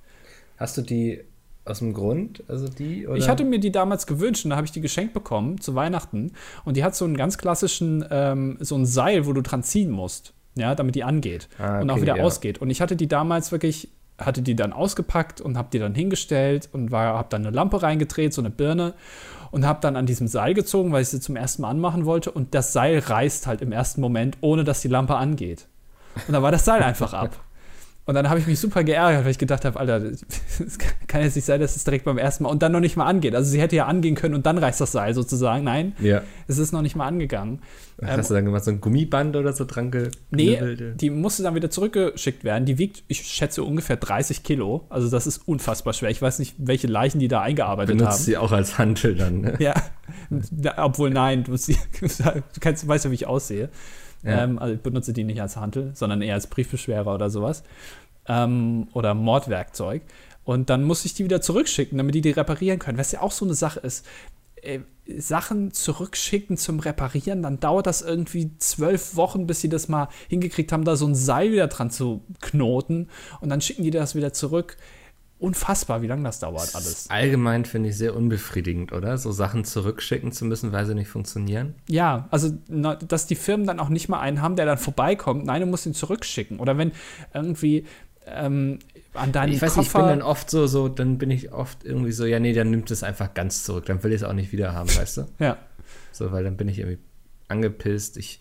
Hast 0.59 0.77
du 0.77 0.83
die 0.83 1.23
aus 1.65 1.81
dem 1.81 1.93
Grund, 1.93 2.43
also 2.49 2.69
die? 2.69 3.07
Oder? 3.07 3.17
Ich 3.17 3.29
hatte 3.29 3.45
mir 3.45 3.61
die 3.61 3.71
damals 3.73 4.07
gewünscht 4.07 4.45
und 4.45 4.51
da 4.51 4.57
habe 4.57 4.67
ich 4.67 4.73
die 4.73 4.81
geschenkt 4.81 5.13
bekommen 5.13 5.61
zu 5.61 5.75
Weihnachten 5.75 6.33
und 6.65 6.77
die 6.77 6.85
hat 6.85 6.95
so 6.95 7.05
einen 7.05 7.17
ganz 7.17 7.39
klassischen, 7.39 8.05
ähm, 8.11 8.57
so 8.61 8.77
ein 8.77 8.87
Seil, 8.87 9.27
wo 9.27 9.33
du 9.33 9.43
dran 9.43 9.63
ziehen 9.63 9.91
musst, 9.91 10.33
ja, 10.55 10.75
damit 10.75 10.95
die 10.95 11.05
angeht 11.05 11.49
Ah, 11.59 11.81
und 11.81 11.91
auch 11.91 11.95
okay, 11.95 12.03
wieder 12.03 12.17
ja. 12.17 12.25
ausgeht. 12.25 12.59
Und 12.59 12.71
ich 12.71 12.81
hatte 12.81 12.97
die 12.97 13.09
damals 13.09 13.53
wirklich, 13.53 13.89
hatte 14.19 14.43
die 14.43 14.57
dann 14.57 14.73
ausgepackt 14.73 15.41
und 15.41 15.57
habe 15.57 15.69
die 15.73 15.79
dann 15.79 15.95
hingestellt 15.95 16.69
und 16.73 16.91
war, 16.91 17.15
habe 17.15 17.29
dann 17.31 17.47
eine 17.47 17.55
Lampe 17.55 17.83
reingedreht, 17.83 18.33
so 18.35 18.43
eine 18.43 18.51
Birne 18.51 18.95
und 19.51 19.67
habe 19.67 19.81
dann 19.81 19.97
an 19.97 20.07
diesem 20.07 20.29
Seil 20.29 20.55
gezogen, 20.55 20.93
weil 20.93 21.03
ich 21.03 21.09
sie 21.09 21.21
zum 21.21 21.37
ersten 21.37 21.63
Mal 21.63 21.71
anmachen 21.71 22.05
wollte 22.07 22.31
und 22.31 22.55
das 22.55 22.73
Seil 22.73 22.99
reißt 22.99 23.47
halt 23.47 23.61
im 23.61 23.73
ersten 23.73 24.01
Moment, 24.01 24.39
ohne 24.41 24.65
dass 24.65 24.81
die 24.81 24.89
Lampe 24.89 25.17
angeht. 25.17 25.67
Und 26.27 26.33
dann 26.33 26.43
war 26.43 26.53
das 26.53 26.65
Seil 26.65 26.83
einfach 26.83 27.13
ab. 27.13 27.39
Und 28.11 28.17
dann 28.17 28.29
habe 28.29 28.41
ich 28.41 28.49
mich 28.49 28.59
super 28.59 28.83
geärgert, 28.83 29.23
weil 29.25 29.31
ich 29.31 29.39
gedacht 29.39 29.65
habe, 29.65 29.79
Alter, 29.79 30.01
das 30.59 30.79
kann 31.07 31.23
jetzt 31.23 31.37
nicht 31.37 31.45
sein, 31.45 31.61
dass 31.61 31.77
es 31.77 31.85
direkt 31.85 32.05
beim 32.05 32.19
ersten 32.19 32.43
Mal 32.43 32.51
und 32.51 32.61
dann 32.61 32.73
noch 32.73 32.81
nicht 32.81 32.97
mal 32.97 33.05
angeht. 33.07 33.37
Also 33.37 33.49
sie 33.49 33.61
hätte 33.61 33.77
ja 33.77 33.87
angehen 33.87 34.17
können 34.17 34.35
und 34.35 34.47
dann 34.47 34.59
reißt 34.59 34.81
das 34.81 34.91
Seil 34.91 35.15
sozusagen. 35.15 35.63
Nein, 35.63 35.93
Ja. 36.01 36.23
es 36.49 36.59
ist 36.59 36.73
noch 36.73 36.83
nicht 36.83 36.97
mal 36.97 37.07
angegangen. 37.07 37.61
Was 37.99 38.11
Ähm, 38.11 38.17
hast 38.17 38.31
du 38.31 38.35
dann 38.35 38.45
gemacht? 38.47 38.65
So 38.65 38.73
ein 38.73 38.81
Gummiband 38.81 39.37
oder 39.37 39.53
so 39.53 39.65
dran 39.65 39.93
Nee, 40.33 40.59
die 40.97 41.09
musste 41.11 41.45
dann 41.45 41.55
wieder 41.55 41.71
zurückgeschickt 41.71 42.43
werden. 42.43 42.65
Die 42.65 42.79
wiegt, 42.79 43.05
ich 43.07 43.23
schätze, 43.23 43.63
ungefähr 43.63 43.97
30 43.97 44.43
Kilo. 44.43 44.87
Also 44.89 45.09
das 45.09 45.29
ist 45.29 45.47
unfassbar 45.47 45.93
schwer. 45.93 46.11
Ich 46.11 46.21
weiß 46.21 46.41
nicht, 46.41 46.57
welche 46.59 46.89
Leichen 46.89 47.21
die 47.21 47.29
da 47.29 47.43
eingearbeitet 47.43 47.97
Benutzt 47.97 48.15
haben. 48.19 48.25
sie 48.25 48.37
auch 48.39 48.51
als 48.51 48.77
Hantel 48.77 49.15
dann, 49.15 49.41
ne? 49.43 49.55
Ja, 49.61 49.75
obwohl 50.79 51.11
nein, 51.11 51.45
du, 51.45 51.57
sie, 51.57 51.77
du 52.01 52.09
kannst, 52.61 52.83
du 52.83 52.89
weißt 52.89 53.05
ja, 53.05 53.13
wie 53.13 53.15
ich 53.15 53.29
aussehe. 53.29 53.69
Ja. 54.23 54.45
Ähm, 54.45 54.59
also 54.59 54.75
ich 54.75 54.81
benutze 54.81 55.13
die 55.13 55.25
nicht 55.25 55.41
als 55.41 55.57
Hantel, 55.57 55.93
sondern 55.95 56.23
eher 56.23 56.35
als 56.35 56.47
Briefbeschwerer 56.47 57.15
oder 57.15 57.31
sowas. 57.31 57.63
Ähm, 58.27 58.89
oder 58.93 59.15
Mordwerkzeug. 59.15 60.03
Und 60.45 60.71
dann 60.71 60.85
muss 60.85 61.05
ich 61.05 61.15
die 61.15 61.25
wieder 61.25 61.41
zurückschicken, 61.41 61.99
damit 61.99 62.15
die 62.15 62.21
die 62.21 62.31
reparieren 62.31 62.79
können. 62.79 62.99
Was 62.99 63.13
ja 63.13 63.21
auch 63.23 63.33
so 63.33 63.45
eine 63.45 63.55
Sache 63.55 63.81
ist. 63.81 64.07
Äh, 64.63 64.81
Sachen 65.17 65.73
zurückschicken 65.73 66.57
zum 66.57 66.79
Reparieren, 66.79 67.43
dann 67.43 67.59
dauert 67.59 67.87
das 67.87 68.01
irgendwie 68.01 68.57
zwölf 68.59 69.17
Wochen, 69.17 69.47
bis 69.47 69.61
sie 69.61 69.69
das 69.69 69.89
mal 69.89 70.09
hingekriegt 70.29 70.71
haben, 70.71 70.85
da 70.85 70.95
so 70.95 71.07
ein 71.07 71.17
Seil 71.17 71.51
wieder 71.51 71.67
dran 71.67 71.91
zu 71.91 72.23
knoten. 72.41 73.09
Und 73.41 73.49
dann 73.49 73.61
schicken 73.61 73.83
die 73.83 73.91
das 73.91 74.15
wieder 74.15 74.33
zurück. 74.33 74.77
Unfassbar, 75.41 76.03
wie 76.03 76.07
lange 76.07 76.23
das 76.23 76.39
dauert 76.39 76.75
alles. 76.75 77.09
Allgemein 77.09 77.65
finde 77.65 77.89
ich 77.89 77.97
sehr 77.97 78.15
unbefriedigend, 78.15 78.93
oder? 78.93 79.17
So 79.17 79.33
Sachen 79.33 79.65
zurückschicken 79.65 80.33
zu 80.33 80.45
müssen, 80.45 80.71
weil 80.73 80.85
sie 80.85 80.95
nicht 80.95 81.09
funktionieren. 81.09 81.75
Ja, 81.89 82.29
also 82.31 82.51
na, 82.69 82.95
dass 82.97 83.27
die 83.27 83.37
Firmen 83.37 83.67
dann 83.67 83.81
auch 83.81 83.89
nicht 83.89 84.09
mal 84.11 84.21
einen 84.21 84.43
haben, 84.43 84.55
der 84.57 84.67
dann 84.67 84.77
vorbeikommt. 84.79 85.47
Nein, 85.47 85.63
du 85.63 85.67
musst 85.67 85.87
ihn 85.87 85.95
zurückschicken. 85.95 86.61
Oder 86.61 86.77
wenn 86.77 86.93
irgendwie 87.33 87.87
ähm, 88.27 88.79
an 89.15 89.33
deinen 89.33 89.53
Ich 89.55 89.63
weiß 89.63 89.77
nicht, 89.77 89.87
ich 89.87 89.93
bin 89.93 90.03
Koffer. 90.03 90.13
dann 90.15 90.23
oft 90.23 90.51
so, 90.51 90.67
so, 90.67 90.89
dann 90.89 91.17
bin 91.19 91.31
ich 91.31 91.53
oft 91.53 91.85
irgendwie 91.85 92.13
so, 92.13 92.27
ja, 92.27 92.39
nee, 92.39 92.53
dann 92.53 92.71
nimmt 92.71 92.91
es 92.91 93.03
einfach 93.03 93.33
ganz 93.33 93.65
zurück. 93.65 93.87
Dann 93.87 94.03
will 94.05 94.13
ich 94.13 94.21
es 94.21 94.25
auch 94.29 94.35
nicht 94.35 94.53
wieder 94.53 94.75
haben, 94.75 94.95
weißt 94.95 95.17
du? 95.17 95.27
ja, 95.39 95.57
So, 96.13 96.33
weil 96.33 96.45
dann 96.45 96.57
bin 96.59 96.69
ich 96.69 96.79
irgendwie 96.79 96.99
angepisst. 97.49 98.19
Ich 98.19 98.41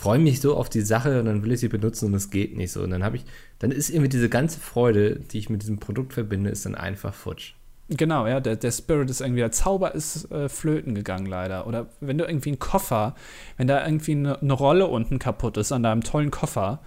freue 0.00 0.18
mich 0.18 0.40
so 0.40 0.56
auf 0.56 0.70
die 0.70 0.80
Sache 0.80 1.20
und 1.20 1.26
dann 1.26 1.44
will 1.44 1.52
ich 1.52 1.60
sie 1.60 1.68
benutzen 1.68 2.06
und 2.06 2.14
es 2.14 2.30
geht 2.30 2.56
nicht 2.56 2.72
so. 2.72 2.82
Und 2.82 2.90
dann 2.90 3.04
habe 3.04 3.16
ich, 3.16 3.24
dann 3.58 3.70
ist 3.70 3.90
irgendwie 3.90 4.08
diese 4.08 4.30
ganze 4.30 4.58
Freude, 4.58 5.16
die 5.16 5.38
ich 5.38 5.50
mit 5.50 5.60
diesem 5.60 5.78
Produkt 5.78 6.14
verbinde, 6.14 6.48
ist 6.48 6.64
dann 6.64 6.74
einfach 6.74 7.12
futsch. 7.12 7.52
genau, 7.90 8.26
ja, 8.26 8.40
der, 8.40 8.56
der 8.56 8.70
Spirit 8.70 9.10
ist 9.10 9.20
irgendwie, 9.20 9.40
der 9.40 9.52
Zauber 9.52 9.94
ist 9.94 10.30
äh, 10.32 10.48
flöten 10.48 10.94
gegangen 10.94 11.26
leider. 11.26 11.66
Oder 11.66 11.88
wenn 12.00 12.16
du 12.16 12.24
irgendwie 12.24 12.48
einen 12.48 12.58
Koffer, 12.58 13.14
wenn 13.58 13.66
da 13.66 13.84
irgendwie 13.84 14.12
eine, 14.12 14.40
eine 14.40 14.54
Rolle 14.54 14.86
unten 14.86 15.18
kaputt 15.18 15.58
ist 15.58 15.70
an 15.70 15.82
deinem 15.82 16.02
tollen 16.02 16.30
Koffer, 16.30 16.80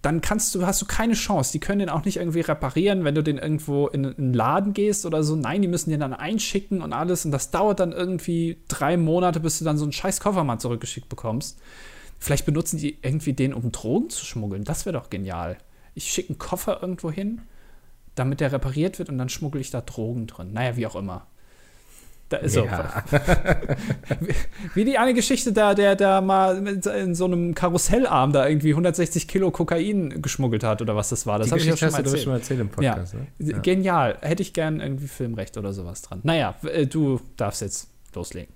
dann 0.00 0.20
kannst 0.20 0.54
du, 0.54 0.64
hast 0.64 0.80
du 0.80 0.86
keine 0.86 1.14
Chance. 1.14 1.50
Die 1.50 1.60
können 1.60 1.80
den 1.80 1.88
auch 1.88 2.04
nicht 2.04 2.18
irgendwie 2.18 2.42
reparieren, 2.42 3.02
wenn 3.02 3.16
du 3.16 3.24
den 3.24 3.38
irgendwo 3.38 3.88
in, 3.88 4.04
in 4.04 4.16
einen 4.16 4.34
Laden 4.34 4.74
gehst 4.74 5.06
oder 5.06 5.24
so. 5.24 5.34
Nein, 5.34 5.60
die 5.60 5.68
müssen 5.68 5.90
den 5.90 5.98
dann 5.98 6.12
einschicken 6.12 6.82
und 6.82 6.92
alles. 6.92 7.24
Und 7.24 7.32
das 7.32 7.50
dauert 7.50 7.80
dann 7.80 7.90
irgendwie 7.90 8.58
drei 8.68 8.96
Monate, 8.96 9.40
bis 9.40 9.58
du 9.58 9.64
dann 9.64 9.76
so 9.76 9.84
einen 9.84 9.92
scheiß 9.92 10.20
Koffer 10.20 10.44
mal 10.44 10.60
zurückgeschickt 10.60 11.08
bekommst. 11.08 11.58
Vielleicht 12.18 12.46
benutzen 12.46 12.78
die 12.78 12.98
irgendwie 13.02 13.32
den, 13.32 13.52
um 13.52 13.72
Drogen 13.72 14.10
zu 14.10 14.24
schmuggeln. 14.24 14.64
Das 14.64 14.86
wäre 14.86 14.94
doch 14.94 15.10
genial. 15.10 15.58
Ich 15.94 16.10
schicke 16.10 16.30
einen 16.30 16.38
Koffer 16.38 16.78
irgendwo 16.80 17.10
hin, 17.10 17.42
damit 18.14 18.40
der 18.40 18.52
repariert 18.52 18.98
wird 18.98 19.10
und 19.10 19.18
dann 19.18 19.28
schmuggle 19.28 19.60
ich 19.60 19.70
da 19.70 19.80
Drogen 19.80 20.26
drin. 20.26 20.52
Naja, 20.52 20.76
wie 20.76 20.86
auch 20.86 20.96
immer. 20.96 21.26
Da 22.30 22.38
ist 22.38 22.56
Ja. 22.56 23.04
so. 23.10 23.16
Wie 24.74 24.84
die 24.84 24.96
eine 24.98 25.12
Geschichte 25.12 25.52
da, 25.52 25.74
der 25.74 25.94
da 25.94 26.20
mal 26.20 26.66
in 26.66 27.14
so 27.14 27.26
einem 27.26 27.54
Karussellarm 27.54 28.32
da 28.32 28.48
irgendwie 28.48 28.70
160 28.70 29.28
Kilo 29.28 29.50
Kokain 29.50 30.22
geschmuggelt 30.22 30.64
hat 30.64 30.80
oder 30.80 30.96
was 30.96 31.10
das 31.10 31.26
war. 31.26 31.38
Das 31.38 31.50
habe 31.50 31.60
ich 31.60 31.66
ja 31.66 31.76
schon 31.76 31.90
mal 31.90 31.98
erzählt. 31.98 32.22
schon 32.22 32.32
mal 32.32 32.38
erzählt 32.38 32.60
im 32.60 32.68
Podcast, 32.70 33.14
ne? 33.14 33.26
Ja. 33.38 33.58
Genial. 33.58 34.16
Hätte 34.22 34.42
ich 34.42 34.54
gern 34.54 34.80
irgendwie 34.80 35.06
Filmrecht 35.06 35.58
oder 35.58 35.72
sowas 35.72 36.02
dran. 36.02 36.20
Naja, 36.22 36.54
äh, 36.62 36.86
du 36.86 37.20
darfst 37.36 37.60
jetzt 37.60 37.88
loslegen. 38.14 38.53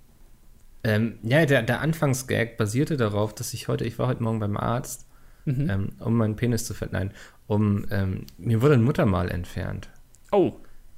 Ähm, 0.84 1.18
ja, 1.22 1.44
der, 1.44 1.62
der 1.62 1.80
Anfangsgag 1.80 2.56
basierte 2.56 2.96
darauf, 2.96 3.34
dass 3.34 3.52
ich 3.52 3.68
heute, 3.68 3.84
ich 3.84 3.98
war 3.98 4.06
heute 4.06 4.22
Morgen 4.22 4.40
beim 4.40 4.56
Arzt, 4.56 5.06
Mhm. 5.44 5.70
ähm, 5.70 5.88
um 6.00 6.14
meinen 6.16 6.36
Penis 6.36 6.66
zu 6.66 6.74
verneinen, 6.74 7.12
um, 7.46 7.86
ähm, 7.90 8.26
mir 8.36 8.60
wurde 8.60 8.74
ein 8.74 8.82
Muttermal 8.82 9.30
entfernt. 9.30 9.88
Oh, 10.30 10.52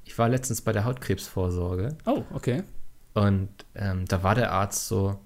Ich 0.05 0.19
war 0.19 0.29
letztens 0.29 0.61
bei 0.63 0.73
der 0.73 0.85
Hautkrebsvorsorge 0.85 1.97
oh, 2.07 2.25
okay. 2.35 2.65
und 3.15 3.49
ähm, 3.77 4.07
da 4.09 4.25
war 4.25 4.35
der 4.35 4.51
Arzt 4.51 4.89
so, 4.89 5.21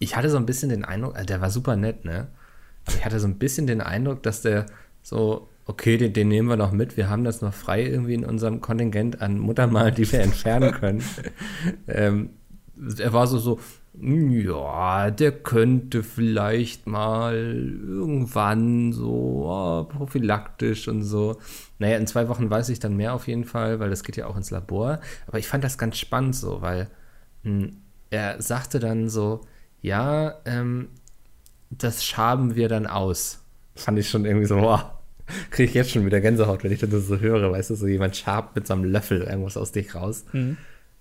ich 0.00 0.16
hatte 0.16 0.30
so 0.30 0.36
ein 0.36 0.46
bisschen 0.46 0.68
den 0.68 0.84
Eindruck, 0.84 1.14
also 1.14 1.26
der 1.26 1.40
war 1.40 1.50
super 1.50 1.76
nett, 1.76 2.04
ne? 2.04 2.26
Aber 2.86 2.96
ich 2.96 3.04
hatte 3.04 3.20
so 3.20 3.28
ein 3.28 3.38
bisschen 3.38 3.68
den 3.68 3.80
Eindruck, 3.80 4.24
dass 4.24 4.42
der 4.42 4.66
so, 5.02 5.48
okay, 5.66 5.96
den, 5.96 6.12
den 6.12 6.26
nehmen 6.28 6.48
wir 6.48 6.56
noch 6.56 6.72
mit, 6.72 6.96
wir 6.96 7.08
haben 7.08 7.22
das 7.22 7.40
noch 7.40 7.54
frei 7.54 7.84
irgendwie 7.84 8.14
in 8.14 8.24
unserem 8.24 8.60
Kontingent 8.60 9.22
an 9.22 9.38
Muttermalen, 9.38 9.94
die 9.94 10.10
wir 10.10 10.20
entfernen 10.20 10.72
können. 10.72 11.04
ähm, 11.86 12.30
er 12.98 13.12
war 13.12 13.26
so, 13.26 13.38
so, 13.38 13.60
"Hm, 13.98 14.30
ja, 14.30 15.10
der 15.10 15.32
könnte 15.32 16.02
vielleicht 16.02 16.86
mal 16.86 17.34
irgendwann 17.34 18.92
so 18.92 19.48
ah, 19.50 19.84
prophylaktisch 19.84 20.88
und 20.88 21.02
so. 21.02 21.38
Naja, 21.78 21.96
in 21.96 22.06
zwei 22.06 22.28
Wochen 22.28 22.50
weiß 22.50 22.68
ich 22.70 22.78
dann 22.80 22.96
mehr 22.96 23.14
auf 23.14 23.26
jeden 23.28 23.44
Fall, 23.44 23.80
weil 23.80 23.90
das 23.90 24.02
geht 24.04 24.16
ja 24.16 24.26
auch 24.26 24.36
ins 24.36 24.50
Labor. 24.50 25.00
Aber 25.26 25.38
ich 25.38 25.48
fand 25.48 25.64
das 25.64 25.78
ganz 25.78 25.98
spannend 25.98 26.36
so, 26.36 26.62
weil 26.62 26.88
mh, 27.42 27.68
er 28.10 28.40
sagte 28.40 28.78
dann 28.80 29.08
so, 29.08 29.40
ja, 29.80 30.34
ähm, 30.44 30.88
das 31.70 32.04
schaben 32.04 32.54
wir 32.54 32.68
dann 32.68 32.86
aus. 32.86 33.40
Fand 33.76 33.98
ich 33.98 34.08
schon 34.08 34.24
irgendwie 34.24 34.46
so, 34.46 34.56
wow, 34.56 34.84
kriege 35.50 35.68
ich 35.68 35.74
jetzt 35.74 35.90
schon 35.90 36.06
wieder 36.06 36.20
Gänsehaut, 36.20 36.64
wenn 36.64 36.72
ich 36.72 36.80
das 36.80 36.90
so 37.06 37.20
höre, 37.20 37.52
weißt 37.52 37.70
du, 37.70 37.74
so 37.74 37.86
jemand 37.86 38.16
schabt 38.16 38.56
mit 38.56 38.66
so 38.66 38.74
einem 38.74 38.84
Löffel 38.84 39.22
irgendwas 39.22 39.56
aus 39.56 39.72
dich 39.72 39.94
raus. 39.94 40.24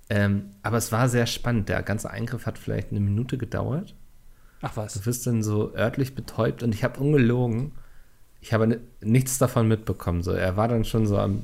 Ähm, 0.09 0.51
aber 0.63 0.77
es 0.77 0.91
war 0.91 1.09
sehr 1.09 1.25
spannend. 1.25 1.69
Der 1.69 1.83
ganze 1.83 2.09
Eingriff 2.09 2.45
hat 2.45 2.57
vielleicht 2.57 2.91
eine 2.91 2.99
Minute 2.99 3.37
gedauert. 3.37 3.95
Ach 4.61 4.75
was. 4.75 4.93
Du 4.93 5.05
wirst 5.05 5.27
dann 5.27 5.43
so 5.43 5.75
örtlich 5.75 6.15
betäubt 6.15 6.63
und 6.63 6.73
ich 6.73 6.83
habe 6.83 6.99
ungelogen 6.99 7.73
ich 8.41 8.53
habe 8.53 8.79
nichts 9.01 9.37
davon 9.37 9.67
mitbekommen. 9.67 10.21
So, 10.21 10.31
er 10.31 10.57
war 10.57 10.67
dann 10.67 10.85
schon 10.85 11.05
so 11.05 11.17
am 11.17 11.43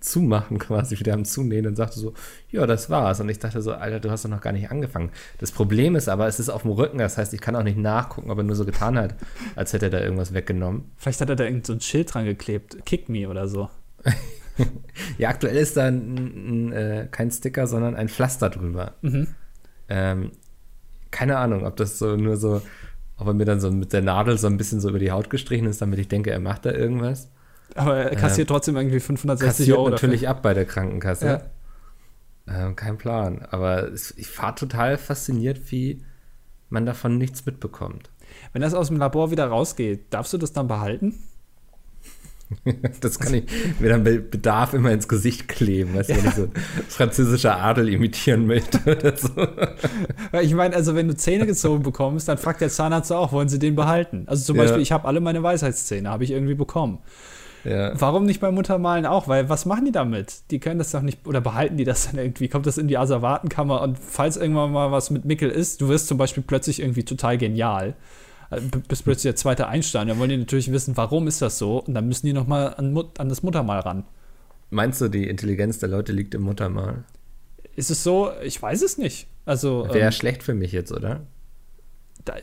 Zumachen 0.00 0.58
quasi, 0.60 0.98
wieder 0.98 1.14
am 1.14 1.24
Zunähen 1.24 1.66
und 1.66 1.76
sagte 1.76 1.98
so, 1.98 2.14
ja, 2.50 2.66
das 2.66 2.90
war's. 2.90 3.20
Und 3.20 3.28
ich 3.28 3.38
dachte 3.38 3.62
so, 3.62 3.72
Alter, 3.72 4.00
du 4.00 4.10
hast 4.10 4.24
doch 4.24 4.30
noch 4.30 4.40
gar 4.40 4.52
nicht 4.52 4.70
angefangen. 4.70 5.10
Das 5.38 5.50
Problem 5.50 5.96
ist 5.96 6.08
aber, 6.08 6.26
es 6.26 6.38
ist 6.38 6.48
auf 6.48 6.62
dem 6.62 6.70
Rücken, 6.72 6.98
das 6.98 7.18
heißt, 7.18 7.34
ich 7.34 7.40
kann 7.40 7.56
auch 7.56 7.62
nicht 7.62 7.78
nachgucken, 7.78 8.30
ob 8.30 8.38
er 8.38 8.44
nur 8.44 8.56
so 8.56 8.64
getan 8.64 8.98
hat, 8.98 9.16
als 9.56 9.72
hätte 9.72 9.86
er 9.86 9.90
da 9.90 10.00
irgendwas 10.00 10.34
weggenommen. 10.34 10.92
Vielleicht 10.96 11.20
hat 11.20 11.30
er 11.30 11.36
da 11.36 11.44
irgend 11.44 11.66
so 11.66 11.72
ein 11.72 11.80
Schild 11.80 12.12
dran 12.12 12.24
geklebt, 12.24 12.84
Kick 12.84 13.08
Me 13.08 13.28
oder 13.28 13.48
so. 13.48 13.68
ja, 15.18 15.28
aktuell 15.28 15.56
ist 15.56 15.76
da 15.76 15.86
ein, 15.86 16.16
ein, 16.16 16.72
äh, 16.72 17.08
kein 17.10 17.30
Sticker, 17.30 17.66
sondern 17.66 17.94
ein 17.94 18.08
Pflaster 18.08 18.50
drüber. 18.50 18.94
Mhm. 19.02 19.28
Ähm, 19.88 20.32
keine 21.10 21.38
Ahnung, 21.38 21.64
ob 21.64 21.76
das 21.76 21.98
so 21.98 22.16
nur 22.16 22.36
so, 22.36 22.62
ob 23.16 23.26
er 23.26 23.34
mir 23.34 23.44
dann 23.44 23.60
so 23.60 23.70
mit 23.70 23.92
der 23.92 24.02
Nadel 24.02 24.38
so 24.38 24.46
ein 24.46 24.56
bisschen 24.56 24.80
so 24.80 24.90
über 24.90 24.98
die 24.98 25.10
Haut 25.10 25.30
gestrichen 25.30 25.66
ist, 25.66 25.80
damit 25.80 25.98
ich 25.98 26.08
denke, 26.08 26.30
er 26.30 26.40
macht 26.40 26.66
da 26.66 26.72
irgendwas. 26.72 27.30
Aber 27.74 27.96
er 27.96 28.16
kassiert 28.16 28.48
äh, 28.48 28.52
trotzdem 28.52 28.76
irgendwie 28.76 29.00
560 29.00 29.72
Euro. 29.72 29.90
natürlich 29.90 30.22
dafür. 30.22 30.36
ab 30.36 30.42
bei 30.42 30.54
der 30.54 30.64
Krankenkasse. 30.64 31.42
Ja. 32.46 32.70
Äh, 32.70 32.72
kein 32.74 32.98
Plan. 32.98 33.46
Aber 33.50 33.92
ich 33.92 34.38
war 34.38 34.56
total 34.56 34.96
fasziniert, 34.96 35.70
wie 35.70 36.02
man 36.70 36.86
davon 36.86 37.18
nichts 37.18 37.44
mitbekommt. 37.46 38.10
Wenn 38.52 38.62
das 38.62 38.74
aus 38.74 38.88
dem 38.88 38.98
Labor 38.98 39.30
wieder 39.30 39.46
rausgeht, 39.46 40.12
darfst 40.12 40.32
du 40.32 40.38
das 40.38 40.52
dann 40.52 40.68
behalten? 40.68 41.14
das 43.00 43.18
kann 43.18 43.34
ich 43.34 43.44
mir 43.78 43.90
dann 43.90 44.04
bei 44.04 44.18
Bedarf 44.18 44.72
immer 44.72 44.90
ins 44.90 45.08
Gesicht 45.08 45.48
kleben, 45.48 45.94
weißt 45.94 46.10
du, 46.10 46.14
ja. 46.14 46.18
wenn 46.22 46.28
ich 46.28 46.34
so 46.34 46.48
französischer 46.88 47.58
Adel 47.58 47.88
imitieren 47.88 48.46
möchte 48.46 48.78
oder 48.90 49.16
so. 49.16 49.30
Ich 50.40 50.54
meine, 50.54 50.74
also 50.74 50.94
wenn 50.94 51.08
du 51.08 51.16
Zähne 51.16 51.46
gezogen 51.46 51.82
bekommst, 51.82 52.28
dann 52.28 52.38
fragt 52.38 52.60
der 52.60 52.70
Zahnarzt 52.70 53.12
auch, 53.12 53.32
wollen 53.32 53.48
sie 53.48 53.58
den 53.58 53.74
behalten? 53.74 54.24
Also 54.26 54.44
zum 54.44 54.56
ja. 54.56 54.62
Beispiel, 54.62 54.82
ich 54.82 54.92
habe 54.92 55.06
alle 55.06 55.20
meine 55.20 55.42
Weisheitszähne, 55.42 56.08
habe 56.08 56.24
ich 56.24 56.30
irgendwie 56.30 56.54
bekommen. 56.54 56.98
Ja. 57.64 57.92
Warum 58.00 58.24
nicht 58.24 58.40
bei 58.40 58.50
Muttermalen 58.50 59.04
auch? 59.04 59.28
Weil 59.28 59.48
was 59.48 59.66
machen 59.66 59.84
die 59.84 59.92
damit? 59.92 60.50
Die 60.50 60.58
können 60.58 60.78
das 60.78 60.92
doch 60.92 61.02
nicht, 61.02 61.26
oder 61.26 61.40
behalten 61.40 61.76
die 61.76 61.84
das 61.84 62.06
dann 62.06 62.18
irgendwie? 62.18 62.48
Kommt 62.48 62.66
das 62.66 62.78
in 62.78 62.88
die 62.88 62.96
Asservatenkammer 62.96 63.82
und 63.82 63.98
falls 63.98 64.36
irgendwann 64.36 64.72
mal 64.72 64.92
was 64.92 65.10
mit 65.10 65.24
Mickel 65.24 65.50
ist, 65.50 65.80
du 65.80 65.88
wirst 65.88 66.08
zum 66.08 66.18
Beispiel 66.18 66.42
plötzlich 66.46 66.80
irgendwie 66.80 67.04
total 67.04 67.36
genial, 67.36 67.94
bist 68.88 69.04
plötzlich 69.04 69.30
der 69.30 69.36
zweite 69.36 69.68
Einstein, 69.68 70.08
dann 70.08 70.18
wollen 70.18 70.30
die 70.30 70.36
natürlich 70.36 70.72
wissen, 70.72 70.96
warum 70.96 71.26
ist 71.28 71.42
das 71.42 71.58
so 71.58 71.78
und 71.78 71.94
dann 71.94 72.08
müssen 72.08 72.26
die 72.26 72.32
nochmal 72.32 72.74
an, 72.76 72.96
an 73.18 73.28
das 73.28 73.42
Muttermal 73.42 73.80
ran. 73.80 74.04
Meinst 74.70 75.00
du, 75.00 75.08
die 75.08 75.28
Intelligenz 75.28 75.78
der 75.78 75.88
Leute 75.88 76.12
liegt 76.12 76.34
im 76.34 76.42
Muttermal? 76.42 77.04
Ist 77.76 77.90
es 77.90 78.02
so? 78.02 78.30
Ich 78.42 78.60
weiß 78.60 78.82
es 78.82 78.98
nicht. 78.98 79.28
Also 79.44 79.86
wäre 79.88 80.06
ähm, 80.06 80.12
schlecht 80.12 80.42
für 80.42 80.54
mich 80.54 80.72
jetzt, 80.72 80.92
oder? 80.92 81.26
da, 82.28 82.34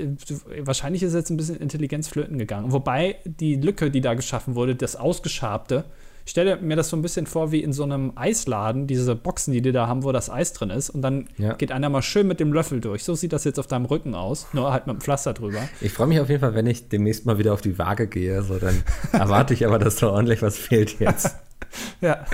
wahrscheinlich 0.59 1.03
ist 1.03 1.13
jetzt 1.13 1.29
ein 1.29 1.37
bisschen 1.37 1.57
Intelligenz 1.57 2.07
flöten 2.07 2.37
gegangen. 2.37 2.71
Wobei 2.71 3.17
die 3.25 3.55
Lücke, 3.55 3.91
die 3.91 4.01
da 4.01 4.13
geschaffen 4.13 4.55
wurde, 4.55 4.75
das 4.75 4.95
Ausgeschabte, 4.95 5.85
ich 6.25 6.31
stelle 6.31 6.57
mir 6.57 6.75
das 6.75 6.89
so 6.89 6.97
ein 6.97 7.03
bisschen 7.03 7.27
vor 7.27 7.51
wie 7.51 7.61
in 7.61 7.71
so 7.71 7.83
einem 7.83 8.13
Eisladen, 8.15 8.87
diese 8.87 9.15
Boxen, 9.15 9.53
die 9.53 9.61
die 9.61 9.71
da 9.71 9.87
haben, 9.87 10.03
wo 10.03 10.11
das 10.11 10.31
Eis 10.31 10.53
drin 10.53 10.71
ist. 10.71 10.89
Und 10.89 11.03
dann 11.03 11.29
ja. 11.37 11.53
geht 11.53 11.71
einer 11.71 11.87
mal 11.89 12.01
schön 12.01 12.27
mit 12.27 12.39
dem 12.39 12.51
Löffel 12.51 12.81
durch. 12.81 13.03
So 13.03 13.13
sieht 13.13 13.31
das 13.31 13.43
jetzt 13.43 13.59
auf 13.59 13.67
deinem 13.67 13.85
Rücken 13.85 14.15
aus, 14.15 14.47
nur 14.51 14.73
halt 14.73 14.87
mit 14.87 14.95
dem 14.95 15.01
Pflaster 15.01 15.33
drüber. 15.33 15.59
Ich 15.81 15.93
freue 15.93 16.07
mich 16.07 16.19
auf 16.19 16.27
jeden 16.27 16.41
Fall, 16.41 16.55
wenn 16.55 16.65
ich 16.65 16.89
demnächst 16.89 17.27
mal 17.27 17.37
wieder 17.37 17.53
auf 17.53 17.61
die 17.61 17.77
Waage 17.77 18.07
gehe. 18.07 18.41
So, 18.41 18.57
dann 18.57 18.81
erwarte 19.11 19.53
ich 19.53 19.67
aber, 19.67 19.77
dass 19.77 19.97
da 19.97 20.09
ordentlich 20.09 20.41
was 20.41 20.57
fehlt 20.57 20.99
jetzt. 20.99 21.35
ja. 22.01 22.25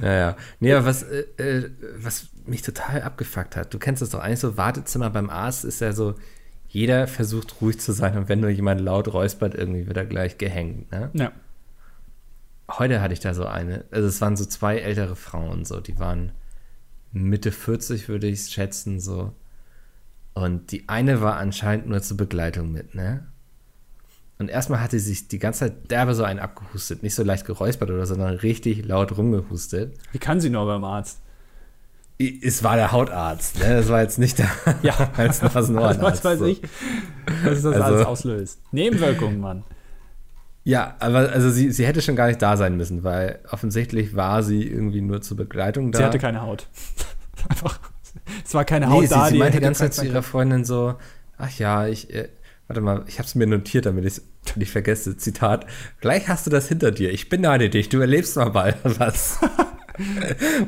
Naja. 0.00 0.36
Nee, 0.58 0.72
aber 0.74 0.86
was, 0.86 1.04
äh, 1.04 1.20
äh, 1.36 1.70
was 1.96 2.26
mich 2.44 2.62
total 2.62 3.02
abgefuckt 3.02 3.54
hat, 3.54 3.72
du 3.72 3.78
kennst 3.78 4.02
das 4.02 4.10
doch 4.10 4.18
eigentlich 4.18 4.40
so, 4.40 4.56
Wartezimmer 4.56 5.10
beim 5.10 5.30
Arzt 5.30 5.64
ist 5.64 5.80
ja 5.80 5.92
so, 5.92 6.16
jeder 6.66 7.06
versucht 7.06 7.60
ruhig 7.60 7.78
zu 7.78 7.92
sein 7.92 8.16
und 8.18 8.28
wenn 8.28 8.40
nur 8.40 8.50
jemand 8.50 8.80
laut 8.80 9.12
räuspert, 9.12 9.54
irgendwie 9.54 9.86
wird 9.86 9.96
er 9.96 10.06
gleich 10.06 10.38
gehängt. 10.38 10.90
Ne? 10.90 11.10
Ja. 11.12 11.32
Heute 12.70 13.00
hatte 13.00 13.14
ich 13.14 13.20
da 13.20 13.34
so 13.34 13.46
eine, 13.46 13.84
also 13.90 14.08
es 14.08 14.20
waren 14.20 14.36
so 14.36 14.44
zwei 14.44 14.78
ältere 14.78 15.16
Frauen, 15.16 15.64
so, 15.64 15.80
die 15.80 15.98
waren 15.98 16.32
Mitte 17.12 17.50
40, 17.50 18.08
würde 18.08 18.26
ich 18.26 18.48
schätzen, 18.48 19.00
so. 19.00 19.32
Und 20.34 20.70
die 20.70 20.88
eine 20.88 21.20
war 21.20 21.36
anscheinend 21.36 21.88
nur 21.88 22.02
zur 22.02 22.16
Begleitung 22.16 22.70
mit, 22.70 22.94
ne? 22.94 23.26
Und 24.38 24.50
erstmal 24.50 24.80
hatte 24.80 25.00
sie 25.00 25.08
sich 25.08 25.28
die 25.28 25.40
ganze 25.40 25.60
Zeit 25.60 25.90
derbe 25.90 26.14
so 26.14 26.22
einen 26.22 26.38
abgehustet, 26.38 27.02
nicht 27.02 27.14
so 27.14 27.24
leicht 27.24 27.44
geräuspert 27.44 27.90
oder 27.90 28.06
so, 28.06 28.14
sondern 28.14 28.36
richtig 28.36 28.84
laut 28.84 29.16
rumgehustet. 29.16 29.96
Wie 30.12 30.18
kann 30.18 30.40
sie 30.40 30.50
nur 30.50 30.66
beim 30.66 30.84
Arzt? 30.84 31.20
es 32.18 32.64
war 32.64 32.74
der 32.74 32.90
Hautarzt, 32.90 33.60
ne? 33.60 33.76
Das 33.76 33.88
war 33.88 34.02
jetzt 34.02 34.18
nicht 34.18 34.38
der 34.38 34.50
ja. 34.82 35.10
als 35.16 35.40
Nasenohrenarzt. 35.40 36.02
Was 36.02 36.24
weiß 36.24 36.40
ich, 36.42 36.62
was 37.44 37.62
das 37.62 37.66
also, 37.66 37.82
alles 37.82 38.06
auslöst. 38.06 38.60
Nebenwirkungen, 38.72 39.40
Mann. 39.40 39.64
Ja, 40.68 40.96
aber 40.98 41.32
also 41.32 41.48
sie, 41.48 41.72
sie 41.72 41.86
hätte 41.86 42.02
schon 42.02 42.14
gar 42.14 42.26
nicht 42.26 42.42
da 42.42 42.58
sein 42.58 42.76
müssen, 42.76 43.02
weil 43.02 43.38
offensichtlich 43.50 44.14
war 44.14 44.42
sie 44.42 44.68
irgendwie 44.68 45.00
nur 45.00 45.22
zur 45.22 45.38
Begleitung 45.38 45.92
da. 45.92 45.98
Sie 45.98 46.04
hatte 46.04 46.18
keine 46.18 46.42
Haut. 46.42 46.66
Einfach. 47.48 47.80
Es 48.44 48.52
war 48.52 48.66
keine 48.66 48.90
Haut 48.90 49.00
nee, 49.00 49.08
da. 49.08 49.24
Sie, 49.24 49.32
sie 49.32 49.38
meinte 49.38 49.56
die 49.56 49.64
ganze 49.64 49.84
Zeit 49.84 49.94
zu 49.94 50.04
ihrer 50.04 50.22
Freundin 50.22 50.66
so, 50.66 50.96
ach 51.38 51.58
ja, 51.58 51.86
ich, 51.86 52.12
äh, 52.12 52.28
warte 52.66 52.82
mal, 52.82 53.02
ich 53.06 53.18
habe 53.18 53.26
es 53.26 53.34
mir 53.34 53.46
notiert, 53.46 53.86
damit 53.86 54.04
ich 54.04 54.18
es 54.18 54.56
nicht 54.56 54.70
vergesse. 54.70 55.16
Zitat, 55.16 55.64
gleich 56.02 56.28
hast 56.28 56.44
du 56.46 56.50
das 56.50 56.68
hinter 56.68 56.90
dir. 56.90 57.14
Ich 57.14 57.30
beneide 57.30 57.70
dich, 57.70 57.88
du 57.88 58.00
erlebst 58.00 58.36
mal 58.36 58.50
bald 58.50 58.76
was. 58.82 59.38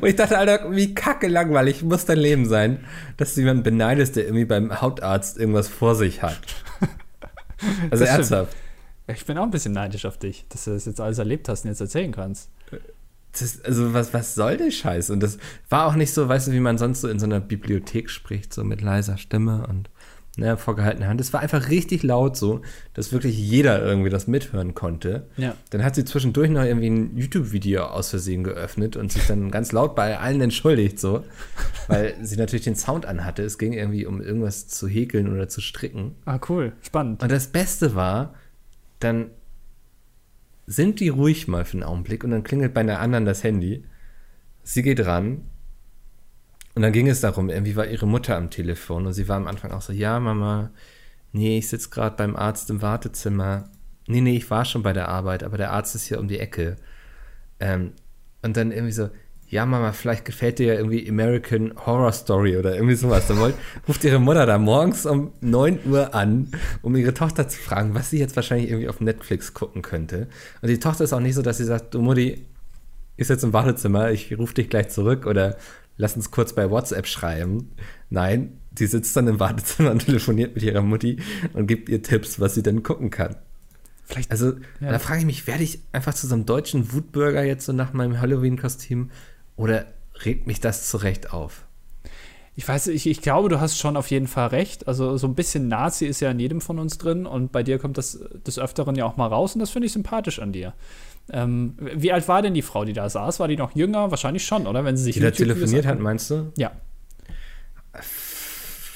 Und 0.01 0.07
ich 0.07 0.15
dachte, 0.15 0.39
Alter, 0.39 0.71
wie 0.71 0.95
kacke 0.95 1.27
langweilig 1.27 1.83
muss 1.83 2.05
dein 2.05 2.17
Leben 2.17 2.47
sein, 2.47 2.79
dass 3.17 3.35
du 3.35 3.41
jemanden 3.41 3.61
beneidest, 3.61 4.15
der 4.15 4.23
irgendwie 4.23 4.45
beim 4.45 4.81
Hautarzt 4.81 5.37
irgendwas 5.37 5.67
vor 5.67 5.93
sich 5.93 6.23
hat. 6.23 6.39
Also 7.91 8.03
das 8.03 8.15
ernsthaft. 8.15 8.53
Stimmt. 8.53 8.70
Ich 9.07 9.25
bin 9.25 9.37
auch 9.37 9.43
ein 9.43 9.51
bisschen 9.51 9.73
neidisch 9.73 10.05
auf 10.05 10.17
dich, 10.17 10.45
dass 10.49 10.65
du 10.65 10.71
das 10.71 10.85
jetzt 10.85 11.01
alles 11.01 11.17
erlebt 11.17 11.49
hast 11.49 11.65
und 11.65 11.69
jetzt 11.69 11.81
erzählen 11.81 12.11
kannst. 12.11 12.49
Das, 13.39 13.61
also 13.63 13.93
was, 13.93 14.13
was 14.13 14.35
soll 14.35 14.57
der 14.57 14.71
Scheiß? 14.71 15.09
Und 15.09 15.21
das 15.21 15.37
war 15.69 15.87
auch 15.87 15.95
nicht 15.95 16.13
so, 16.13 16.27
weißt 16.27 16.47
du, 16.47 16.51
wie 16.51 16.59
man 16.59 16.77
sonst 16.77 17.01
so 17.01 17.07
in 17.07 17.19
so 17.19 17.25
einer 17.25 17.39
Bibliothek 17.39 18.09
spricht, 18.09 18.53
so 18.53 18.63
mit 18.63 18.81
leiser 18.81 19.17
Stimme 19.17 19.65
und 19.67 19.89
ne, 20.37 20.57
vorgehaltener 20.57 21.07
Hand. 21.07 21.21
Es 21.21 21.33
war 21.33 21.39
einfach 21.41 21.69
richtig 21.69 22.03
laut 22.03 22.37
so, 22.37 22.61
dass 22.93 23.11
wirklich 23.11 23.37
jeder 23.37 23.81
irgendwie 23.83 24.09
das 24.09 24.27
mithören 24.27 24.73
konnte. 24.73 25.27
Ja. 25.37 25.55
Dann 25.69 25.83
hat 25.83 25.95
sie 25.95 26.05
zwischendurch 26.05 26.49
noch 26.49 26.63
irgendwie 26.63 26.89
ein 26.89 27.17
YouTube-Video 27.17 27.83
aus 27.85 28.09
Versehen 28.09 28.43
geöffnet 28.43 28.95
und 28.97 29.11
sich 29.11 29.25
dann 29.27 29.51
ganz 29.51 29.71
laut 29.71 29.95
bei 29.95 30.19
allen 30.19 30.41
entschuldigt, 30.41 30.99
so, 30.99 31.23
weil 31.87 32.15
sie 32.21 32.37
natürlich 32.37 32.65
den 32.65 32.75
Sound 32.75 33.05
anhatte. 33.05 33.43
Es 33.43 33.57
ging 33.57 33.73
irgendwie 33.73 34.05
um 34.05 34.21
irgendwas 34.21 34.67
zu 34.67 34.87
häkeln 34.87 35.31
oder 35.31 35.47
zu 35.47 35.61
stricken. 35.61 36.15
Ah, 36.25 36.39
cool, 36.49 36.73
spannend. 36.81 37.23
Und 37.23 37.31
das 37.31 37.47
Beste 37.47 37.95
war, 37.95 38.33
dann 39.03 39.31
sind 40.67 40.99
die 40.99 41.09
ruhig 41.09 41.47
mal 41.47 41.65
für 41.65 41.73
einen 41.73 41.83
Augenblick 41.83 42.23
und 42.23 42.31
dann 42.31 42.43
klingelt 42.43 42.73
bei 42.73 42.81
einer 42.81 42.99
anderen 42.99 43.25
das 43.25 43.43
Handy. 43.43 43.83
Sie 44.63 44.83
geht 44.83 45.05
ran 45.05 45.41
und 46.75 46.81
dann 46.81 46.93
ging 46.93 47.07
es 47.07 47.21
darum, 47.21 47.49
irgendwie 47.49 47.75
war 47.75 47.87
ihre 47.87 48.07
Mutter 48.07 48.37
am 48.37 48.49
Telefon 48.49 49.05
und 49.05 49.13
sie 49.13 49.27
war 49.27 49.37
am 49.37 49.47
Anfang 49.47 49.71
auch 49.71 49.81
so, 49.81 49.91
ja, 49.91 50.19
Mama, 50.19 50.71
nee, 51.33 51.57
ich 51.57 51.67
sitze 51.67 51.89
gerade 51.89 52.15
beim 52.15 52.35
Arzt 52.35 52.69
im 52.69 52.81
Wartezimmer. 52.81 53.69
Nee, 54.07 54.21
nee, 54.21 54.37
ich 54.37 54.49
war 54.49 54.65
schon 54.65 54.83
bei 54.83 54.93
der 54.93 55.09
Arbeit, 55.09 55.43
aber 55.43 55.57
der 55.57 55.71
Arzt 55.71 55.95
ist 55.95 56.05
hier 56.05 56.19
um 56.19 56.27
die 56.27 56.39
Ecke. 56.39 56.77
Ähm, 57.59 57.93
und 58.41 58.57
dann 58.57 58.71
irgendwie 58.71 58.93
so, 58.93 59.09
ja, 59.51 59.65
Mama, 59.65 59.91
vielleicht 59.91 60.23
gefällt 60.23 60.59
dir 60.59 60.67
ja 60.67 60.73
irgendwie 60.75 61.07
American 61.09 61.73
Horror 61.85 62.13
Story 62.13 62.55
oder 62.55 62.73
irgendwie 62.73 62.95
sowas. 62.95 63.27
Dann 63.27 63.37
wollt, 63.37 63.53
ruft 63.85 64.01
ihre 64.05 64.17
Mutter 64.17 64.45
da 64.45 64.57
morgens 64.57 65.05
um 65.05 65.33
9 65.41 65.79
Uhr 65.85 66.15
an, 66.15 66.47
um 66.81 66.95
ihre 66.95 67.13
Tochter 67.13 67.49
zu 67.49 67.59
fragen, 67.59 67.93
was 67.93 68.09
sie 68.09 68.17
jetzt 68.17 68.37
wahrscheinlich 68.37 68.69
irgendwie 68.69 68.87
auf 68.87 69.01
Netflix 69.01 69.53
gucken 69.53 69.81
könnte. 69.81 70.29
Und 70.61 70.69
die 70.69 70.79
Tochter 70.79 71.03
ist 71.03 71.11
auch 71.11 71.19
nicht 71.19 71.35
so, 71.35 71.41
dass 71.41 71.57
sie 71.57 71.65
sagt, 71.65 71.93
du 71.93 72.01
Mutti, 72.01 72.45
ist 73.17 73.29
jetzt 73.29 73.43
im 73.43 73.51
Wartezimmer, 73.51 74.09
ich 74.11 74.37
rufe 74.37 74.53
dich 74.53 74.69
gleich 74.69 74.87
zurück 74.87 75.25
oder 75.25 75.57
lass 75.97 76.15
uns 76.15 76.31
kurz 76.31 76.53
bei 76.53 76.69
WhatsApp 76.69 77.05
schreiben. 77.05 77.73
Nein, 78.09 78.57
sie 78.77 78.87
sitzt 78.87 79.17
dann 79.17 79.27
im 79.27 79.41
Wartezimmer 79.41 79.91
und 79.91 80.05
telefoniert 80.05 80.55
mit 80.55 80.63
ihrer 80.63 80.81
Mutti 80.81 81.17
und 81.51 81.67
gibt 81.67 81.89
ihr 81.89 82.01
Tipps, 82.01 82.39
was 82.39 82.55
sie 82.55 82.63
denn 82.63 82.83
gucken 82.83 83.09
kann. 83.09 83.35
Vielleicht, 84.05 84.31
also, 84.31 84.53
ja. 84.79 84.91
da 84.91 84.99
frage 84.99 85.19
ich 85.19 85.25
mich, 85.25 85.47
werde 85.47 85.63
ich 85.63 85.79
einfach 85.91 86.13
zu 86.13 86.27
so 86.27 86.35
einem 86.35 86.45
deutschen 86.45 86.93
Wutbürger 86.93 87.43
jetzt 87.43 87.65
so 87.65 87.73
nach 87.73 87.93
meinem 87.93 88.19
Halloween-Kostüm 88.19 89.09
oder 89.61 89.85
regt 90.25 90.47
mich 90.47 90.59
das 90.59 90.89
zurecht 90.89 91.33
auf? 91.33 91.65
Ich 92.55 92.67
weiß, 92.67 92.87
ich, 92.87 93.07
ich 93.07 93.21
glaube, 93.21 93.47
du 93.47 93.61
hast 93.61 93.77
schon 93.77 93.95
auf 93.95 94.11
jeden 94.11 94.27
Fall 94.27 94.47
recht. 94.47 94.87
Also 94.87 95.15
so 95.17 95.27
ein 95.27 95.35
bisschen 95.35 95.67
Nazi 95.67 96.05
ist 96.05 96.19
ja 96.19 96.31
in 96.31 96.39
jedem 96.39 96.61
von 96.61 96.79
uns 96.79 96.97
drin 96.97 97.25
und 97.25 97.51
bei 97.51 97.63
dir 97.63 97.79
kommt 97.79 97.97
das 97.97 98.19
des 98.45 98.59
Öfteren 98.59 98.95
ja 98.95 99.05
auch 99.05 99.17
mal 99.17 99.27
raus 99.27 99.53
und 99.53 99.59
das 99.59 99.69
finde 99.69 99.85
ich 99.85 99.93
sympathisch 99.93 100.39
an 100.39 100.51
dir. 100.51 100.73
Ähm, 101.29 101.75
wie 101.79 102.11
alt 102.11 102.27
war 102.27 102.41
denn 102.41 102.53
die 102.53 102.61
Frau, 102.61 102.83
die 102.83 102.93
da 102.93 103.09
saß? 103.09 103.39
War 103.39 103.47
die 103.47 103.55
noch 103.55 103.75
jünger? 103.75 104.11
Wahrscheinlich 104.11 104.45
schon, 104.45 104.67
oder? 104.67 104.83
Wenn 104.83 104.97
sie 104.97 105.03
sich 105.03 105.13
die 105.13 105.21
da 105.21 105.31
telefoniert 105.31 105.85
hat, 105.85 105.99
meinst 105.99 106.29
du? 106.29 106.51
Ja. 106.57 106.71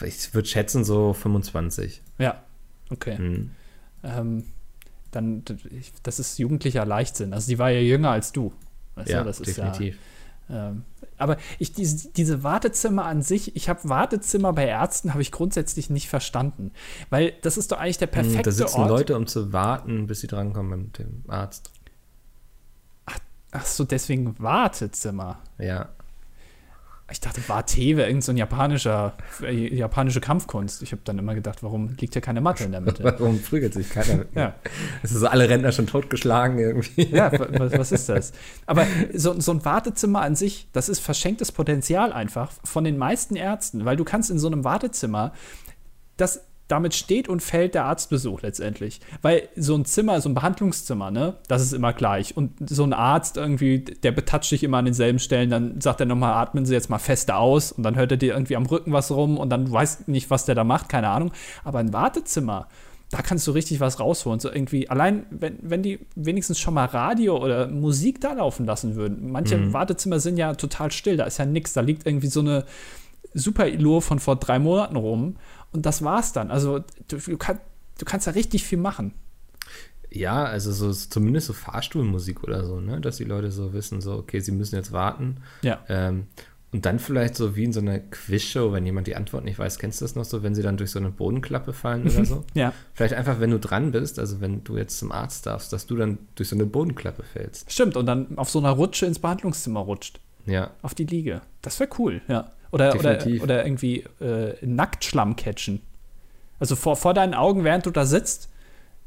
Ich 0.03 0.33
würde 0.33 0.47
schätzen 0.47 0.83
so 0.83 1.13
25. 1.13 2.01
Ja, 2.17 2.43
okay. 2.89 3.17
Mhm. 3.17 3.51
Ähm, 4.03 4.43
dann, 5.11 5.43
das 6.03 6.19
ist 6.19 6.39
jugendlicher 6.39 6.85
Leichtsinn. 6.85 7.33
Also 7.33 7.47
die 7.47 7.57
war 7.57 7.69
ja 7.69 7.79
jünger 7.79 8.11
als 8.11 8.31
du. 8.31 8.51
Weißt 8.95 9.09
ja, 9.09 9.23
das 9.23 9.39
definitiv. 9.39 9.95
Ähm, 9.95 10.01
aber 11.17 11.37
ich, 11.59 11.73
diese, 11.73 12.09
diese 12.09 12.43
Wartezimmer 12.43 13.05
an 13.05 13.21
sich, 13.21 13.55
ich 13.55 13.69
habe 13.69 13.87
Wartezimmer 13.89 14.53
bei 14.53 14.67
Ärzten, 14.67 15.11
habe 15.11 15.21
ich 15.21 15.31
grundsätzlich 15.31 15.89
nicht 15.89 16.07
verstanden. 16.07 16.71
Weil 17.09 17.33
das 17.41 17.57
ist 17.57 17.71
doch 17.71 17.79
eigentlich 17.79 17.97
der 17.97 18.07
perfekte 18.07 18.37
Ort. 18.37 18.47
Da 18.47 18.51
sitzen 18.51 18.81
Ort. 18.81 18.89
Leute, 18.89 19.15
um 19.15 19.27
zu 19.27 19.53
warten, 19.53 20.07
bis 20.07 20.21
sie 20.21 20.27
drankommen 20.27 20.83
mit 20.83 20.99
dem 20.99 21.23
Arzt. 21.27 21.71
Ach, 23.05 23.17
ach 23.51 23.65
so, 23.65 23.83
deswegen 23.85 24.35
Wartezimmer. 24.39 25.39
Ja. 25.57 25.89
Ich 27.11 27.19
dachte, 27.19 27.39
Warte 27.47 27.77
wäre 27.77 28.07
irgend 28.07 28.23
so 28.23 28.31
ein 28.31 28.37
japanischer, 28.37 29.15
äh, 29.43 29.75
japanische 29.75 30.21
Kampfkunst. 30.21 30.81
Ich 30.81 30.91
habe 30.91 31.03
dann 31.05 31.19
immer 31.19 31.35
gedacht, 31.35 31.61
warum 31.61 31.89
liegt 31.99 32.13
hier 32.13 32.21
keine 32.21 32.41
Matte 32.41 32.63
in 32.63 32.71
der 32.71 32.81
Mitte? 32.81 33.03
warum 33.19 33.39
prügelt 33.39 33.75
sich 33.75 33.91
keiner? 33.91 34.25
Ja. 34.33 34.55
Es 35.03 35.11
sind 35.11 35.19
so 35.19 35.27
alle 35.27 35.47
Rentner 35.47 35.71
schon 35.71 35.85
totgeschlagen 35.85 36.57
irgendwie. 36.57 37.07
Ja, 37.15 37.31
was, 37.31 37.73
was 37.73 37.91
ist 37.91 38.09
das? 38.09 38.33
Aber 38.65 38.87
so, 39.13 39.39
so 39.39 39.51
ein 39.51 39.63
Wartezimmer 39.63 40.21
an 40.21 40.35
sich, 40.35 40.67
das 40.73 40.89
ist 40.89 40.99
verschenktes 40.99 41.51
Potenzial 41.51 42.11
einfach 42.11 42.51
von 42.63 42.83
den 42.83 42.97
meisten 42.97 43.35
Ärzten, 43.35 43.85
weil 43.85 43.97
du 43.97 44.03
kannst 44.03 44.31
in 44.31 44.39
so 44.39 44.47
einem 44.47 44.63
Wartezimmer, 44.63 45.33
das 46.17 46.41
damit 46.67 46.95
steht 46.95 47.29
und 47.29 47.41
fällt 47.41 47.75
der 47.75 47.85
Arztbesuch 47.85 48.41
letztendlich. 48.41 48.99
Weil 49.21 49.49
so 49.55 49.75
ein 49.75 49.85
Zimmer, 49.85 50.19
so 50.19 50.29
ein 50.29 50.33
Behandlungszimmer, 50.33 51.11
ne, 51.11 51.35
das 51.47 51.61
ist 51.61 51.73
immer 51.73 51.93
gleich. 51.93 52.35
Und 52.35 52.51
so 52.69 52.83
ein 52.83 52.93
Arzt 52.93 53.37
irgendwie, 53.37 53.79
der 53.79 54.11
betatscht 54.11 54.51
dich 54.51 54.63
immer 54.63 54.77
an 54.77 54.85
denselben 54.85 55.19
Stellen, 55.19 55.49
dann 55.49 55.79
sagt 55.79 55.99
er 55.99 56.07
nochmal, 56.07 56.33
atmen 56.33 56.65
Sie 56.65 56.73
jetzt 56.73 56.89
mal 56.89 56.97
fester 56.97 57.37
aus 57.37 57.71
und 57.71 57.83
dann 57.83 57.95
hört 57.95 58.11
er 58.11 58.17
dir 58.17 58.33
irgendwie 58.33 58.55
am 58.55 58.65
Rücken 58.65 58.93
was 58.93 59.11
rum 59.11 59.37
und 59.37 59.49
dann 59.49 59.71
weiß 59.71 60.07
nicht, 60.07 60.29
was 60.29 60.45
der 60.45 60.55
da 60.55 60.63
macht, 60.63 60.89
keine 60.89 61.09
Ahnung. 61.09 61.31
Aber 61.63 61.79
ein 61.79 61.93
Wartezimmer, 61.93 62.67
da 63.11 63.21
kannst 63.21 63.45
du 63.45 63.51
richtig 63.51 63.79
was 63.79 63.99
rausholen. 63.99 64.39
So 64.39 64.51
irgendwie, 64.51 64.89
allein, 64.89 65.25
wenn, 65.29 65.59
wenn 65.61 65.83
die 65.83 65.99
wenigstens 66.15 66.59
schon 66.59 66.73
mal 66.73 66.85
Radio 66.85 67.37
oder 67.37 67.67
Musik 67.67 68.21
da 68.21 68.33
laufen 68.33 68.65
lassen 68.65 68.95
würden. 68.95 69.31
Manche 69.31 69.57
mhm. 69.57 69.73
Wartezimmer 69.73 70.19
sind 70.19 70.37
ja 70.37 70.55
total 70.55 70.91
still, 70.91 71.17
da 71.17 71.25
ist 71.25 71.37
ja 71.37 71.45
nichts, 71.45 71.73
da 71.73 71.81
liegt 71.81 72.07
irgendwie 72.07 72.27
so 72.27 72.39
eine 72.39 72.65
Super 73.37 73.67
Ilo 73.67 73.99
von 73.99 74.19
vor 74.19 74.37
drei 74.37 74.59
Monaten 74.59 74.95
rum 74.95 75.35
und 75.75 75.85
das 75.85 76.03
war's 76.03 76.33
dann. 76.33 76.49
Also 76.49 76.79
du, 77.07 77.17
du, 77.17 77.37
kann, 77.37 77.59
du 77.99 78.05
kannst 78.05 78.27
da 78.27 78.31
richtig 78.31 78.63
viel 78.63 78.77
machen. 78.77 79.13
Ja, 80.09 80.45
also 80.45 80.71
so 80.71 80.91
zumindest 80.93 81.47
so 81.47 81.53
Fahrstuhlmusik 81.53 82.43
oder 82.43 82.65
so, 82.65 82.79
ne? 82.79 83.01
Dass 83.01 83.17
die 83.17 83.25
Leute 83.25 83.51
so 83.51 83.73
wissen, 83.73 83.99
so, 83.99 84.13
okay, 84.13 84.39
sie 84.39 84.53
müssen 84.53 84.75
jetzt 84.75 84.93
warten. 84.93 85.37
Ja. 85.61 85.83
Ähm, 85.89 86.27
und 86.71 86.85
dann 86.85 86.99
vielleicht 86.99 87.35
so 87.35 87.55
wie 87.55 87.63
in 87.63 87.73
so 87.73 87.79
einer 87.79 87.99
Quizshow, 87.99 88.73
wenn 88.73 88.85
jemand 88.85 89.07
die 89.07 89.15
Antwort 89.15 89.45
nicht 89.45 89.59
weiß, 89.59 89.77
kennst 89.77 90.01
du 90.01 90.05
das 90.05 90.15
noch 90.15 90.25
so, 90.25 90.43
wenn 90.43 90.55
sie 90.55 90.61
dann 90.61 90.77
durch 90.77 90.91
so 90.91 90.99
eine 90.99 91.09
Bodenklappe 91.09 91.73
fallen 91.73 92.03
oder 92.03 92.25
so? 92.25 92.43
ja. 92.53 92.73
Vielleicht 92.93 93.13
einfach, 93.13 93.39
wenn 93.39 93.51
du 93.51 93.59
dran 93.59 93.91
bist, 93.91 94.19
also 94.19 94.41
wenn 94.41 94.63
du 94.63 94.77
jetzt 94.77 94.97
zum 94.97 95.11
Arzt 95.11 95.45
darfst, 95.45 95.71
dass 95.71 95.85
du 95.85 95.95
dann 95.95 96.17
durch 96.35 96.49
so 96.49 96.55
eine 96.55 96.65
Bodenklappe 96.65 97.23
fällst. 97.23 97.71
Stimmt, 97.71 97.95
und 97.95 98.05
dann 98.05 98.37
auf 98.37 98.49
so 98.49 98.59
einer 98.59 98.71
Rutsche 98.71 99.05
ins 99.05 99.19
Behandlungszimmer 99.19 99.81
rutscht. 99.81 100.19
Ja. 100.45 100.71
Auf 100.81 100.93
die 100.93 101.05
Liege. 101.05 101.41
Das 101.61 101.79
wäre 101.79 101.89
cool, 101.97 102.21
ja. 102.27 102.51
Oder, 102.71 102.95
oder, 102.95 103.19
oder 103.41 103.65
irgendwie 103.65 104.05
äh, 104.19 104.53
Nacktschlamm 104.65 105.35
catchen. 105.35 105.81
Also 106.59 106.75
vor, 106.75 106.95
vor 106.95 107.13
deinen 107.13 107.33
Augen, 107.33 107.63
während 107.63 107.85
du 107.85 107.91
da 107.91 108.05
sitzt, 108.05 108.49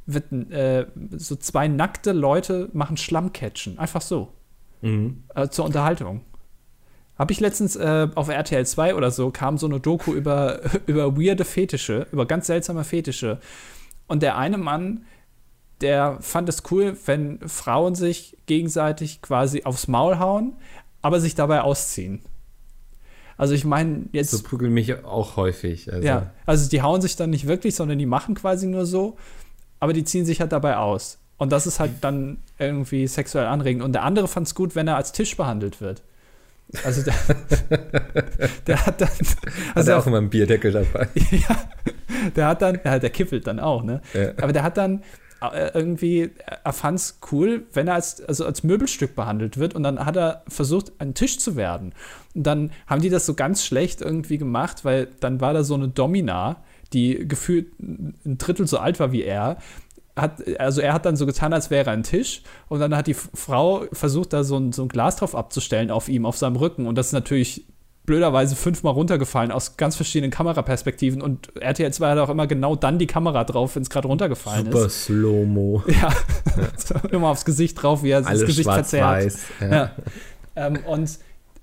wird, 0.07 0.33
äh, 0.51 0.87
so 1.17 1.37
zwei 1.37 1.69
nackte 1.69 2.13
Leute 2.13 2.69
machen 2.73 2.97
Schlammcatchen. 2.97 3.79
Einfach 3.79 4.01
so. 4.01 4.33
Mhm. 4.81 5.25
Äh, 5.35 5.49
zur 5.49 5.65
Unterhaltung. 5.65 6.23
Habe 7.19 7.33
ich 7.33 7.41
letztens 7.41 7.75
äh, 7.75 8.09
auf 8.15 8.29
RTL 8.29 8.65
2 8.65 8.95
oder 8.95 9.11
so, 9.11 9.31
kam 9.31 9.59
so 9.59 9.67
eine 9.67 9.81
Doku 9.81 10.15
über, 10.15 10.61
über 10.87 11.17
weirde 11.17 11.45
Fetische, 11.45 12.07
über 12.13 12.27
ganz 12.27 12.47
seltsame 12.47 12.85
Fetische. 12.85 13.39
Und 14.07 14.23
der 14.23 14.39
eine 14.39 14.57
Mann, 14.57 15.05
der 15.81 16.19
fand 16.21 16.49
es 16.49 16.63
cool, 16.71 16.97
wenn 17.07 17.41
Frauen 17.49 17.95
sich 17.95 18.37
gegenseitig 18.47 19.21
quasi 19.21 19.65
aufs 19.65 19.89
Maul 19.89 20.19
hauen, 20.19 20.55
aber 21.03 21.21
sich 21.21 21.35
dabei 21.35 21.61
ausziehen. 21.63 22.23
Also 23.39 23.55
ich 23.55 23.65
meine, 23.65 24.07
jetzt. 24.13 24.33
So 24.33 24.43
prügeln 24.43 24.75
mich 24.75 25.05
auch 25.05 25.37
häufig. 25.37 25.91
Also. 25.91 26.07
Ja, 26.07 26.33
also 26.45 26.69
die 26.69 26.83
hauen 26.83 27.01
sich 27.01 27.17
dann 27.17 27.31
nicht 27.31 27.47
wirklich, 27.47 27.75
sondern 27.75 27.99
die 27.99 28.05
machen 28.05 28.35
quasi 28.35 28.67
nur 28.67 28.85
so, 28.85 29.17
aber 29.81 29.93
die 29.93 30.05
ziehen 30.05 30.27
sich 30.27 30.41
halt 30.41 30.53
dabei 30.53 30.77
aus. 30.77 31.19
Und 31.39 31.53
das 31.53 31.69
ist 31.69 31.79
halt 31.79 31.93
dann 32.01 32.39
irgendwie 32.59 33.07
sexuell 33.07 33.47
anregend. 33.47 33.85
Und 33.85 33.93
der 33.93 34.03
andere 34.03 34.27
fand 34.27 34.49
es 34.49 34.57
gut, 34.57 34.75
wenn 34.75 34.89
er 34.89 34.97
als 34.97 35.13
Tisch 35.13 35.37
behandelt 35.37 35.81
wird. 35.81 36.03
Also 36.85 37.03
der, 37.03 37.15
der 38.67 38.87
hat 38.87 39.01
dann. 39.01 39.09
Also 39.09 39.37
hat 39.75 39.89
er 39.89 39.99
auch 39.99 40.07
immer 40.07 40.19
einen 40.19 40.31
Bierdeckel 40.31 40.73
dabei. 40.73 41.09
ja, 41.31 41.57
der 42.35 42.47
hat 42.49 42.61
dann, 42.61 42.81
ja, 42.85 42.99
der 42.99 43.11
kippelt 43.11 43.47
dann 43.47 43.61
auch, 43.61 43.85
ne? 43.85 44.03
Ja. 44.13 44.33
Aber 44.43 44.53
der 44.53 44.65
hat 44.65 44.77
dann 44.77 45.05
äh, 45.41 45.71
irgendwie, 45.73 46.31
er 46.65 46.73
fand 46.73 46.99
es 46.99 47.21
cool, 47.31 47.67
wenn 47.73 47.87
er 47.87 47.95
als, 47.95 48.21
also 48.23 48.45
als 48.45 48.65
Möbelstück 48.65 49.15
behandelt 49.15 49.57
wird 49.59 49.75
und 49.75 49.85
dann 49.85 50.05
hat 50.05 50.17
er 50.17 50.43
versucht, 50.49 50.93
ein 50.99 51.15
Tisch 51.15 51.39
zu 51.39 51.55
werden. 51.55 51.95
Und 52.39 52.45
dann 52.45 52.71
haben 52.87 53.03
die 53.03 53.11
das 53.11 53.27
so 53.27 53.35
ganz 53.35 53.65
schlecht 53.65 54.01
irgendwie 54.01 54.39
gemacht, 54.39 54.85
weil 54.85 55.09
dann 55.19 55.41
war 55.41 55.53
da 55.53 55.65
so 55.65 55.75
eine 55.75 55.89
Domina, 55.89 56.63
die 56.93 57.27
gefühlt 57.27 57.79
ein 57.81 58.39
Drittel 58.39 58.69
so 58.69 58.79
alt 58.79 59.01
war 59.01 59.11
wie 59.11 59.25
er. 59.25 59.59
Hat, 60.15 60.43
also 60.61 60.81
er 60.81 60.93
hat 60.93 61.05
dann 61.05 61.17
so 61.17 61.27
getan, 61.27 61.53
als 61.53 61.71
wäre 61.71 61.91
er 61.91 61.95
ein 61.95 62.05
Tisch 62.05 62.43
und 62.69 62.79
dann 62.79 62.97
hat 62.97 63.09
die 63.09 63.15
Frau 63.15 63.87
versucht, 63.93 64.33
da 64.33 64.45
so 64.45 64.57
ein, 64.57 64.71
so 64.71 64.83
ein 64.83 64.89
Glas 64.89 65.17
drauf 65.17 65.35
abzustellen 65.35 65.91
auf 65.91 66.09
ihm, 66.09 66.27
auf 66.27 66.37
seinem 66.37 66.55
Rücken 66.55 66.87
und 66.87 66.97
das 66.97 67.09
ist 67.09 67.13
natürlich 67.13 67.65
blöderweise 68.07 68.55
fünfmal 68.55 68.95
runtergefallen 68.95 69.51
aus 69.51 69.77
ganz 69.77 69.97
verschiedenen 69.97 70.31
Kameraperspektiven 70.31 71.21
und 71.21 71.55
RTL 71.57 71.93
2 71.93 72.11
hat 72.11 72.19
auch 72.19 72.31
immer 72.31 72.47
genau 72.47 72.77
dann 72.77 73.01
die 73.01 73.09
Kamera 73.09 73.43
drauf, 73.43 73.75
wenn 73.75 73.83
es 73.83 73.91
gerade 73.91 74.07
runtergefallen 74.07 74.67
Super 74.67 74.87
ist. 74.87 75.07
Super 75.07 75.21
Slow-Mo. 75.21 75.83
Ja, 76.01 76.13
immer 77.11 77.31
aufs 77.31 77.45
Gesicht 77.45 77.83
drauf, 77.83 78.05
wie 78.05 78.11
er 78.11 78.25
Alles 78.25 78.41
das 78.41 78.47
Gesicht 78.47 78.71
verzerrt. 78.71 79.33
Ja. 79.61 79.71
ja. 79.71 79.91
Ähm, 80.55 80.79
und 80.87 81.19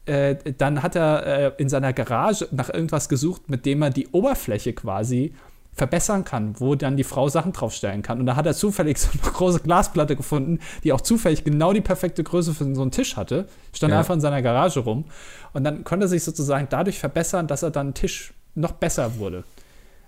äh, 0.06 0.36
dann 0.58 0.84
hat 0.84 0.96
er 0.96 1.26
äh, 1.26 1.52
in 1.58 1.70
seiner 1.70 1.94
Garage 1.94 2.48
nach 2.52 2.70
irgendwas 2.70 3.10
gesucht, 3.10 3.50
mit 3.50 3.66
dem 3.66 3.82
er 3.82 3.90
die 3.90 4.08
Oberfläche 4.10 4.74
quasi 4.74 5.34
verbessern 5.74 6.24
kann, 6.24 6.60
wo 6.60 6.76
dann 6.76 6.96
die 6.96 7.04
Frau 7.04 7.28
Sachen 7.28 7.52
draufstellen 7.52 8.02
kann. 8.02 8.20
Und 8.20 8.26
da 8.26 8.36
hat 8.36 8.46
er 8.46 8.54
zufällig 8.54 8.98
so 9.00 9.10
eine 9.12 9.32
große 9.32 9.60
Glasplatte 9.60 10.16
gefunden, 10.16 10.60
die 10.84 10.94
auch 10.94 11.02
zufällig 11.02 11.44
genau 11.44 11.74
die 11.74 11.82
perfekte 11.82 12.24
Größe 12.24 12.54
für 12.54 12.74
so 12.74 12.82
einen 12.82 12.92
Tisch 12.92 13.18
hatte. 13.18 13.48
Stand 13.74 13.92
ja. 13.92 14.00
einfach 14.00 14.14
in 14.14 14.22
seiner 14.22 14.42
Garage 14.42 14.80
rum. 14.80 15.06
Und 15.54 15.64
dann 15.64 15.84
konnte 15.84 16.06
er 16.06 16.10
sich 16.10 16.24
sozusagen 16.24 16.68
dadurch 16.70 16.98
verbessern, 16.98 17.48
dass 17.48 17.62
er 17.62 17.72
dann 17.72 17.94
Tisch 17.94 18.34
noch 18.56 18.72
besser 18.74 19.18
wurde. 19.18 19.44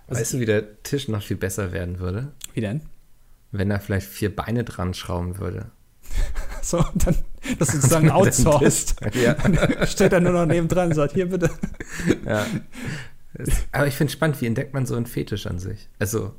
Also 0.06 0.20
weißt 0.20 0.34
du, 0.34 0.40
wie 0.40 0.46
der 0.46 0.82
Tisch 0.82 1.08
noch 1.08 1.22
viel 1.22 1.36
besser 1.36 1.72
werden 1.72 1.98
würde? 1.98 2.28
Wie 2.54 2.62
denn? 2.62 2.80
Wenn 3.52 3.70
er 3.70 3.80
vielleicht 3.80 4.06
vier 4.06 4.34
Beine 4.34 4.64
dran 4.64 4.94
schrauben 4.94 5.38
würde. 5.38 5.66
so, 6.62 6.78
und 6.78 7.06
dann 7.06 7.16
das 7.58 7.68
sozusagen 7.68 8.10
outsourced. 8.10 8.96
Ja. 9.14 9.34
Dann 9.34 9.86
steht 9.86 10.12
er 10.12 10.20
nur 10.20 10.32
noch 10.32 10.46
nebendran 10.46 10.88
und 10.88 10.94
sagt, 10.94 11.14
hier 11.14 11.28
bitte. 11.28 11.50
Ja. 12.24 12.46
Aber 13.72 13.86
ich 13.86 13.94
finde 13.94 14.10
es 14.10 14.12
spannend, 14.12 14.40
wie 14.40 14.46
entdeckt 14.46 14.74
man 14.74 14.86
so 14.86 14.96
einen 14.96 15.06
Fetisch 15.06 15.46
an 15.46 15.58
sich? 15.58 15.88
Also, 15.98 16.32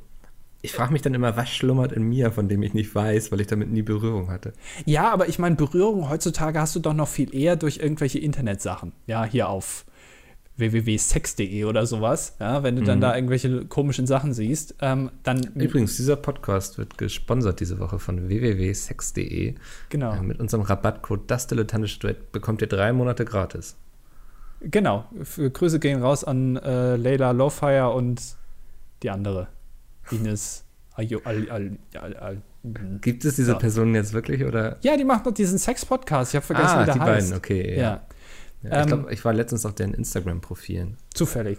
ich 0.62 0.72
frage 0.72 0.92
mich 0.92 1.02
dann 1.02 1.14
immer, 1.14 1.36
was 1.36 1.48
schlummert 1.48 1.92
in 1.92 2.02
mir, 2.02 2.30
von 2.30 2.48
dem 2.48 2.62
ich 2.62 2.74
nicht 2.74 2.94
weiß, 2.94 3.32
weil 3.32 3.40
ich 3.40 3.46
damit 3.46 3.70
nie 3.70 3.82
Berührung 3.82 4.30
hatte. 4.30 4.52
Ja, 4.84 5.10
aber 5.10 5.28
ich 5.28 5.38
meine, 5.38 5.56
Berührung 5.56 6.08
heutzutage 6.10 6.60
hast 6.60 6.76
du 6.76 6.80
doch 6.80 6.92
noch 6.92 7.08
viel 7.08 7.34
eher 7.34 7.56
durch 7.56 7.78
irgendwelche 7.78 8.18
Internetsachen. 8.18 8.92
Ja, 9.06 9.24
hier 9.24 9.48
auf 9.48 9.86
www.sex.de 10.56 11.64
oder 11.64 11.86
sowas. 11.86 12.36
Ja, 12.38 12.62
wenn 12.62 12.76
du 12.76 12.82
mhm. 12.82 12.86
dann 12.86 13.00
da 13.00 13.14
irgendwelche 13.14 13.64
komischen 13.66 14.06
Sachen 14.06 14.34
siehst, 14.34 14.74
ähm, 14.80 15.10
dann. 15.22 15.42
Übrigens, 15.54 15.96
dieser 15.96 16.16
Podcast 16.16 16.78
wird 16.78 16.98
gesponsert 16.98 17.60
diese 17.60 17.78
Woche 17.78 17.98
von 17.98 18.28
www.sex.de. 18.28 19.54
Genau. 19.88 20.14
Äh, 20.14 20.22
mit 20.22 20.40
unserem 20.40 20.62
Rabattcode 20.62 21.30
das 21.30 21.46
dilettantische 21.46 21.98
Duett 22.00 22.32
bekommt 22.32 22.60
ihr 22.62 22.68
drei 22.68 22.92
Monate 22.92 23.24
gratis. 23.24 23.76
Genau. 24.60 25.06
Für 25.22 25.50
Grüße 25.50 25.80
gehen 25.80 26.02
raus 26.02 26.24
an 26.24 26.56
äh, 26.56 26.96
Leila 26.96 27.30
Lowfire 27.30 27.90
und 27.90 28.20
die 29.02 29.10
andere. 29.10 29.48
Ines 30.10 30.64
Ayo, 31.00 31.20
al, 31.24 31.48
al, 31.50 32.16
al, 32.16 32.42
Gibt 33.00 33.24
es 33.24 33.36
diese 33.36 33.52
ja. 33.52 33.58
Personen 33.58 33.94
jetzt 33.94 34.12
wirklich 34.12 34.44
oder? 34.44 34.76
Ja, 34.82 34.96
die 34.96 35.04
macht 35.04 35.24
noch 35.24 35.32
diesen 35.32 35.56
Sex-Podcast. 35.56 36.32
Ich 36.32 36.36
habe 36.36 36.44
vergessen, 36.44 36.76
ah, 36.76 36.82
wie 36.82 36.84
der 36.84 36.94
die 36.94 37.00
heißt. 37.00 37.30
beiden, 37.30 37.38
okay. 37.38 37.76
Ja. 37.76 37.82
ja. 37.82 38.02
Ja 38.62 38.70
ich, 38.70 38.76
ähm, 38.76 38.86
glaub, 38.86 39.10
ich 39.10 39.24
war 39.24 39.32
letztens 39.32 39.64
auf 39.66 39.74
deren 39.74 39.94
Instagram-Profilen. 39.94 40.96
Zufällig. 41.14 41.58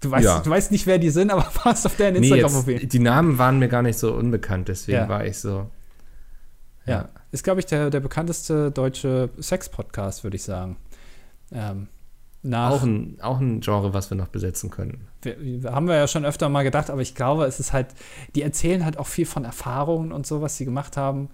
Du 0.00 0.10
weißt, 0.10 0.24
ja. 0.24 0.40
du 0.40 0.50
weißt 0.50 0.72
nicht, 0.72 0.86
wer 0.86 0.98
die 0.98 1.10
sind, 1.10 1.30
aber 1.30 1.48
warst 1.64 1.86
auf 1.86 1.96
deren 1.96 2.16
Instagram-Profil. 2.16 2.78
Nee, 2.80 2.86
die 2.86 2.98
Namen 2.98 3.38
waren 3.38 3.58
mir 3.58 3.68
gar 3.68 3.82
nicht 3.82 3.98
so 3.98 4.14
unbekannt, 4.14 4.68
deswegen 4.68 5.08
war 5.08 5.24
ich 5.24 5.38
so. 5.38 5.70
Ja, 6.84 7.08
ist, 7.30 7.44
glaube 7.44 7.60
ich, 7.60 7.66
der, 7.66 7.90
der 7.90 8.00
bekannteste 8.00 8.70
deutsche 8.70 9.30
Sex-Podcast, 9.38 10.24
würde 10.24 10.36
ich 10.36 10.42
sagen. 10.42 10.76
Ähm. 11.52 11.88
Auch 12.50 12.82
ein, 12.82 13.18
auch 13.20 13.38
ein 13.38 13.60
Genre, 13.60 13.94
was 13.94 14.10
wir 14.10 14.16
noch 14.16 14.26
besetzen 14.26 14.68
können. 14.68 15.06
Wir, 15.22 15.70
haben 15.70 15.86
wir 15.86 15.94
ja 15.94 16.08
schon 16.08 16.24
öfter 16.24 16.48
mal 16.48 16.64
gedacht, 16.64 16.90
aber 16.90 17.00
ich 17.00 17.14
glaube, 17.14 17.44
es 17.44 17.60
ist 17.60 17.72
halt, 17.72 17.86
die 18.34 18.42
erzählen 18.42 18.84
halt 18.84 18.98
auch 18.98 19.06
viel 19.06 19.26
von 19.26 19.44
Erfahrungen 19.44 20.10
und 20.10 20.26
so, 20.26 20.42
was 20.42 20.56
sie 20.56 20.64
gemacht 20.64 20.96
haben. 20.96 21.28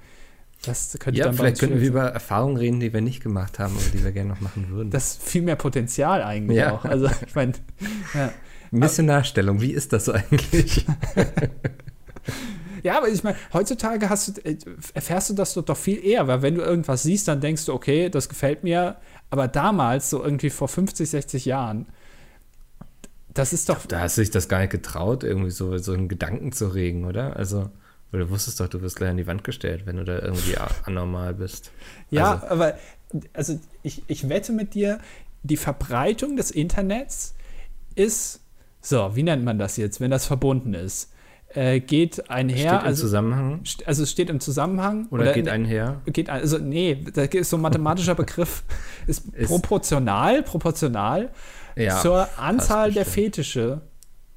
Das 0.65 0.97
könnte 0.99 1.19
ja, 1.19 1.27
dann 1.27 1.35
vielleicht 1.35 1.61
könnten 1.61 1.81
wir 1.81 1.87
über 1.87 2.09
Erfahrungen 2.09 2.57
reden, 2.57 2.81
die 2.81 2.93
wir 2.93 3.01
nicht 3.01 3.23
gemacht 3.23 3.59
haben 3.59 3.77
oder 3.77 3.87
die 3.93 4.03
wir 4.03 4.13
gerne 4.13 4.31
noch 4.31 4.41
machen 4.41 4.69
würden. 4.71 4.91
Das 4.91 5.13
ist 5.13 5.23
viel 5.23 5.43
mehr 5.43 5.57
Potenzial 5.57 6.23
eigentlich 6.23 6.59
ja. 6.59 6.73
auch. 6.73 6.85
Also 6.85 7.09
ich 7.27 7.35
meine, 7.35 7.53
ja. 8.15 8.33
Nachstellung, 9.03 9.61
wie 9.61 9.73
ist 9.73 9.93
das 9.93 10.07
so 10.07 10.13
eigentlich? 10.13 10.85
Ja, 12.83 12.97
aber 12.97 13.09
ich 13.09 13.23
meine, 13.25 13.37
heutzutage 13.53 14.09
hast 14.09 14.29
du, 14.29 14.41
äh, 14.45 14.57
erfährst 14.95 15.31
du 15.31 15.35
das 15.35 15.55
doch 15.55 15.77
viel 15.77 16.05
eher, 16.05 16.29
weil 16.29 16.43
wenn 16.43 16.55
du 16.55 16.63
irgendwas 16.63 17.03
siehst, 17.03 17.29
dann 17.29 17.41
denkst 17.41 17.67
du, 17.67 17.73
okay, 17.73 18.09
das 18.09 18.29
gefällt 18.29 18.65
mir. 18.65 18.97
Aber 19.31 19.49
damals, 19.49 20.11
so 20.11 20.23
irgendwie 20.23 20.51
vor 20.51 20.69
50, 20.69 21.11
60 21.11 21.45
Jahren, 21.45 21.87
das 23.35 23.53
ist 23.53 23.69
doch. 23.69 23.85
Da 23.87 24.01
hast 24.01 24.17
du 24.17 24.23
dich 24.23 24.31
das 24.31 24.49
gar 24.49 24.61
nicht 24.61 24.71
getraut, 24.71 25.23
irgendwie 25.23 25.51
so, 25.51 25.77
so 25.79 25.93
einen 25.93 26.09
Gedanken 26.09 26.53
zu 26.53 26.69
regen, 26.69 27.05
oder? 27.05 27.37
Also, 27.37 27.71
weil 28.11 28.21
du 28.21 28.31
wusstest 28.31 28.61
doch, 28.61 28.69
du 28.69 28.81
wirst 28.81 28.97
gleich 28.97 29.11
an 29.11 29.17
die 29.17 29.27
Wand 29.27 29.45
gestellt, 29.45 29.83
wenn 29.85 29.97
du 29.97 30.05
da 30.05 30.19
irgendwie 30.19 30.57
anormal 30.85 31.35
bist. 31.35 31.73
Ja, 32.11 32.35
also, 32.35 32.47
aber 32.47 32.75
also 33.33 33.59
ich, 33.83 34.03
ich 34.07 34.29
wette 34.29 34.53
mit 34.53 34.75
dir, 34.75 35.01
die 35.43 35.57
Verbreitung 35.57 36.37
des 36.37 36.51
Internets 36.51 37.35
ist, 37.95 38.41
so, 38.81 39.15
wie 39.15 39.23
nennt 39.23 39.45
man 39.45 39.59
das 39.59 39.77
jetzt, 39.77 40.01
wenn 40.01 40.11
das 40.11 40.27
verbunden 40.27 40.75
ist? 40.75 41.13
Äh, 41.55 41.81
geht 41.81 42.29
einher. 42.31 42.57
Steht 42.57 42.81
im 42.81 42.87
also, 42.87 43.03
Zusammenhang? 43.03 43.61
Also 43.87 44.03
es 44.03 44.11
steht 44.11 44.29
im 44.29 44.39
Zusammenhang. 44.39 45.07
Oder, 45.11 45.23
oder 45.23 45.33
geht 45.33 45.49
einher? 45.49 46.03
Geht, 46.07 46.29
also 46.29 46.59
nee, 46.59 47.03
das 47.13 47.29
ist 47.29 47.51
so 47.51 47.57
ein 47.57 47.63
mathematischer 47.63 48.15
Begriff. 48.15 48.65
Ist, 49.07 49.27
ist 49.35 49.49
proportional, 49.49 50.43
proportional 50.43 51.31
ja, 51.75 51.99
zur 52.01 52.29
Anzahl 52.39 52.93
der 52.93 53.07
Fetische, 53.07 53.81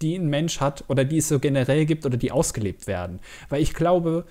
die 0.01 0.15
ein 0.15 0.27
Mensch 0.27 0.59
hat 0.59 0.83
oder 0.87 1.05
die 1.05 1.17
es 1.17 1.27
so 1.27 1.39
generell 1.39 1.85
gibt 1.85 2.05
oder 2.05 2.17
die 2.17 2.31
ausgelebt 2.31 2.87
werden. 2.87 3.19
Weil 3.49 3.61
ich 3.61 3.73
glaube, 3.73 4.25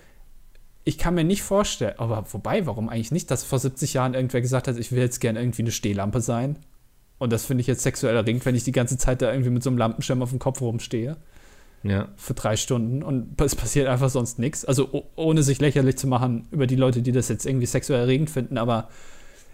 ich 0.85 0.99
kann 0.99 1.15
mir 1.15 1.25
nicht 1.25 1.43
vorstellen, 1.43 1.95
aber 1.99 2.25
wobei, 2.33 2.67
warum 2.67 2.89
eigentlich 2.89 3.13
nicht, 3.13 3.31
dass 3.31 3.45
vor 3.45 3.59
70 3.59 3.95
Jahren 3.95 4.15
irgendwer 4.15 4.41
gesagt 4.41 4.69
hat, 4.69 4.79
ich 4.79 4.93
will 4.93 5.01
jetzt 5.01 5.21
gerne 5.21 5.41
irgendwie 5.41 5.63
eine 5.63 5.73
Stehlampe 5.73 6.21
sein. 6.21 6.57
Und 7.19 7.33
das 7.33 7.45
finde 7.45 7.61
ich 7.61 7.67
jetzt 7.67 7.83
sexuell 7.83 8.17
erregend, 8.17 8.47
wenn 8.47 8.55
ich 8.55 8.65
die 8.65 8.73
ganze 8.73 8.97
Zeit 8.97 9.21
da 9.21 9.31
irgendwie 9.31 9.51
mit 9.51 9.63
so 9.63 9.69
einem 9.69 9.79
Lampenschirm 9.79 10.23
auf 10.23 10.31
dem 10.31 10.39
Kopf 10.39 10.63
rumstehe. 10.63 11.17
Ja. 11.83 12.09
Für 12.17 12.35
drei 12.35 12.57
Stunden 12.57 13.03
und 13.03 13.41
es 13.41 13.57
passiert 13.57 13.89
einfach 13.89 14.11
sonst 14.11 14.39
nichts. 14.39 14.65
Also 14.65 15.05
ohne 15.17 15.43
sich 15.43 15.61
lächerlich 15.61 15.97
zu 15.97 16.07
machen 16.07 16.47
über 16.51 16.67
die 16.67 16.77
Leute, 16.77 17.03
die 17.03 17.13
das 17.13 17.29
jetzt 17.29 17.47
irgendwie 17.47 17.67
sexuell 17.67 18.01
erregend 18.01 18.31
finden, 18.31 18.59
aber 18.59 18.89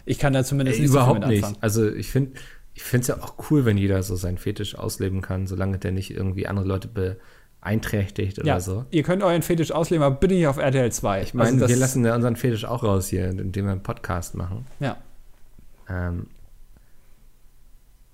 ich 0.05 0.19
kann 0.19 0.33
da 0.33 0.45
zumindest 0.45 0.79
Ey, 0.79 0.83
nicht 0.83 0.91
überhaupt 0.91 1.23
so 1.23 1.29
nicht. 1.29 1.47
Also 1.61 1.89
ich 1.89 2.11
finde 2.11 2.33
ich 2.77 2.83
finde 2.83 3.01
es 3.01 3.09
ja 3.09 3.23
auch 3.23 3.51
cool, 3.51 3.65
wenn 3.65 3.79
jeder 3.79 4.03
so 4.03 4.17
seinen 4.17 4.37
Fetisch 4.37 4.75
ausleben 4.75 5.23
kann, 5.23 5.47
solange 5.47 5.79
der 5.79 5.93
nicht 5.93 6.11
irgendwie 6.11 6.47
andere 6.47 6.67
Leute 6.67 6.89
beeinträchtigt 6.89 8.39
oder 8.39 8.47
ja, 8.47 8.61
so. 8.61 8.85
Ihr 8.91 9.03
könnt 9.03 9.23
euren 9.23 9.41
Fetisch 9.41 9.73
ausleben, 9.73 10.05
aber 10.05 10.17
bitte 10.17 10.35
nicht 10.35 10.47
auf 10.47 10.59
RTL 10.59 10.93
2. 10.93 11.23
Ich 11.23 11.33
meine, 11.33 11.63
also 11.63 11.69
wir 11.69 11.77
lassen 11.77 12.05
ja 12.05 12.15
unseren 12.15 12.37
Fetisch 12.37 12.67
auch 12.67 12.83
raus 12.83 13.09
hier, 13.09 13.31
indem 13.31 13.65
wir 13.65 13.73
einen 13.73 13.83
Podcast 13.83 14.35
machen. 14.35 14.67
Ja. 14.79 14.99
Ähm, 15.89 16.27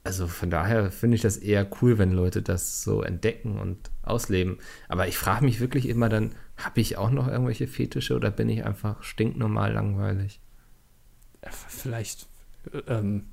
also 0.04 0.28
von 0.28 0.48
daher 0.48 0.92
finde 0.92 1.16
ich 1.16 1.22
das 1.22 1.38
eher 1.38 1.66
cool, 1.80 1.98
wenn 1.98 2.12
Leute 2.12 2.40
das 2.40 2.84
so 2.84 3.02
entdecken 3.02 3.58
und 3.58 3.90
ausleben. 4.02 4.58
Aber 4.86 5.08
ich 5.08 5.18
frage 5.18 5.44
mich 5.44 5.58
wirklich 5.58 5.88
immer 5.88 6.08
dann, 6.08 6.36
habe 6.56 6.80
ich 6.80 6.96
auch 6.96 7.10
noch 7.10 7.26
irgendwelche 7.26 7.66
Fetische 7.66 8.14
oder 8.14 8.30
bin 8.30 8.48
ich 8.48 8.64
einfach 8.64 9.02
stinknormal 9.02 9.72
langweilig? 9.72 10.40
Vielleicht. 11.50 12.28
Ähm, 12.86 13.24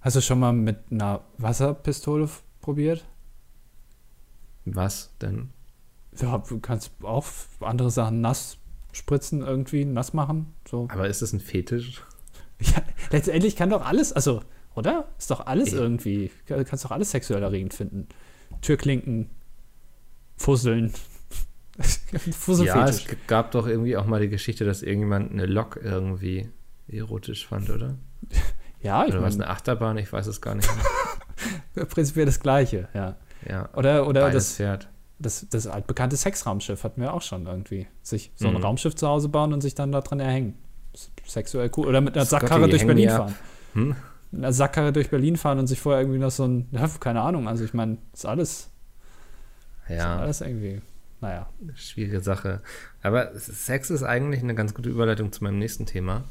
hast 0.00 0.16
du 0.16 0.20
schon 0.20 0.40
mal 0.40 0.52
mit 0.52 0.78
einer 0.90 1.24
Wasserpistole 1.38 2.28
probiert? 2.60 3.04
Was 4.64 5.16
denn? 5.20 5.50
Ja, 6.20 6.38
du 6.38 6.58
kannst 6.60 6.92
auch 7.02 7.26
andere 7.60 7.90
Sachen 7.90 8.20
nass 8.20 8.58
spritzen, 8.92 9.42
irgendwie 9.42 9.84
nass 9.84 10.12
machen. 10.12 10.54
So. 10.68 10.88
Aber 10.90 11.08
ist 11.08 11.22
das 11.22 11.32
ein 11.32 11.40
Fetisch? 11.40 12.02
Ja, 12.60 12.82
letztendlich 13.10 13.54
kann 13.54 13.70
doch 13.70 13.84
alles, 13.84 14.12
also 14.12 14.42
oder? 14.74 15.08
Ist 15.18 15.30
doch 15.30 15.46
alles 15.46 15.72
Ey. 15.72 15.78
irgendwie. 15.78 16.30
Du 16.46 16.64
kannst 16.64 16.84
doch 16.84 16.90
alles 16.90 17.10
sexuell 17.10 17.42
erregend 17.42 17.74
finden. 17.74 18.08
Türklinken, 18.62 19.30
Fusseln. 20.36 20.92
ja, 22.64 22.88
es 22.88 23.04
gab 23.26 23.52
doch 23.52 23.66
irgendwie 23.66 23.96
auch 23.96 24.06
mal 24.06 24.20
die 24.20 24.28
Geschichte, 24.28 24.64
dass 24.64 24.82
irgendjemand 24.82 25.30
eine 25.30 25.46
Lok 25.46 25.78
irgendwie 25.82 26.48
erotisch 26.88 27.46
fand, 27.46 27.70
oder? 27.70 27.96
Ja, 28.80 29.04
ich 29.04 29.12
Oder 29.12 29.22
war 29.22 29.28
es 29.28 29.34
eine 29.34 29.48
Achterbahn? 29.48 29.98
Ich 29.98 30.12
weiß 30.12 30.26
es 30.26 30.40
gar 30.40 30.54
nicht 30.54 30.68
mehr. 31.74 31.84
Prinzipiell 31.86 32.26
das 32.26 32.40
Gleiche, 32.40 32.88
ja. 32.94 33.16
Ja. 33.48 33.68
Oder, 33.74 34.06
oder 34.06 34.30
das 34.30 34.54
Pferd. 34.54 34.88
Das, 35.18 35.46
das 35.50 35.66
altbekannte 35.66 36.16
Sexraumschiff 36.16 36.84
hatten 36.84 37.00
wir 37.00 37.12
auch 37.12 37.22
schon 37.22 37.46
irgendwie. 37.46 37.88
Sich 38.02 38.32
so 38.36 38.48
ein 38.48 38.54
mhm. 38.54 38.62
Raumschiff 38.62 38.94
zu 38.94 39.08
Hause 39.08 39.28
bauen 39.28 39.52
und 39.52 39.60
sich 39.60 39.74
dann 39.74 39.90
da 39.90 40.00
dran 40.00 40.20
erhängen. 40.20 40.54
Sexuell 41.26 41.70
cool. 41.76 41.86
Oder 41.86 42.00
mit 42.00 42.14
einer 42.14 42.24
Sackkarre 42.24 42.68
durch 42.68 42.86
Berlin 42.86 43.10
fahren. 43.10 43.34
Hm? 43.74 43.96
in 44.32 44.38
einer 44.38 44.52
Sackkarre 44.52 44.92
durch 44.92 45.10
Berlin 45.10 45.36
fahren 45.36 45.58
und 45.58 45.66
sich 45.66 45.80
vorher 45.80 46.02
irgendwie 46.02 46.18
noch 46.18 46.30
so 46.30 46.44
ein, 46.46 46.68
ja, 46.72 46.88
keine 47.00 47.22
Ahnung, 47.22 47.48
also 47.48 47.64
ich 47.64 47.74
meine, 47.74 47.98
ist 48.12 48.26
alles. 48.26 48.70
Ja. 49.88 50.16
Ist 50.16 50.20
alles 50.20 50.40
irgendwie, 50.42 50.82
naja. 51.20 51.48
Schwierige 51.74 52.20
Sache. 52.20 52.60
Aber 53.02 53.34
Sex 53.38 53.90
ist 53.90 54.02
eigentlich 54.02 54.42
eine 54.42 54.54
ganz 54.54 54.74
gute 54.74 54.90
Überleitung 54.90 55.32
zu 55.32 55.42
meinem 55.44 55.58
nächsten 55.58 55.86
Thema. 55.86 56.24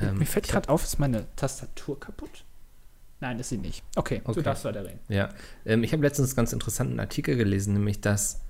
Ähm, 0.00 0.18
Mir 0.18 0.26
fällt 0.26 0.48
gerade 0.48 0.68
auf, 0.68 0.84
ist 0.84 0.98
meine 0.98 1.26
Tastatur 1.36 1.98
kaputt? 1.98 2.44
Nein, 3.20 3.38
ist 3.38 3.50
sie 3.50 3.58
nicht. 3.58 3.84
Okay, 3.94 4.20
okay. 4.24 4.34
du 4.34 4.42
darfst 4.42 4.64
weiter 4.64 4.84
reden. 4.84 4.98
Ja, 5.08 5.28
ähm, 5.64 5.84
ich 5.84 5.92
habe 5.92 6.02
letztens 6.02 6.30
einen 6.30 6.36
ganz 6.36 6.52
interessanten 6.52 6.98
Artikel 6.98 7.36
gelesen, 7.36 7.74
nämlich 7.74 8.00
dass 8.00 8.40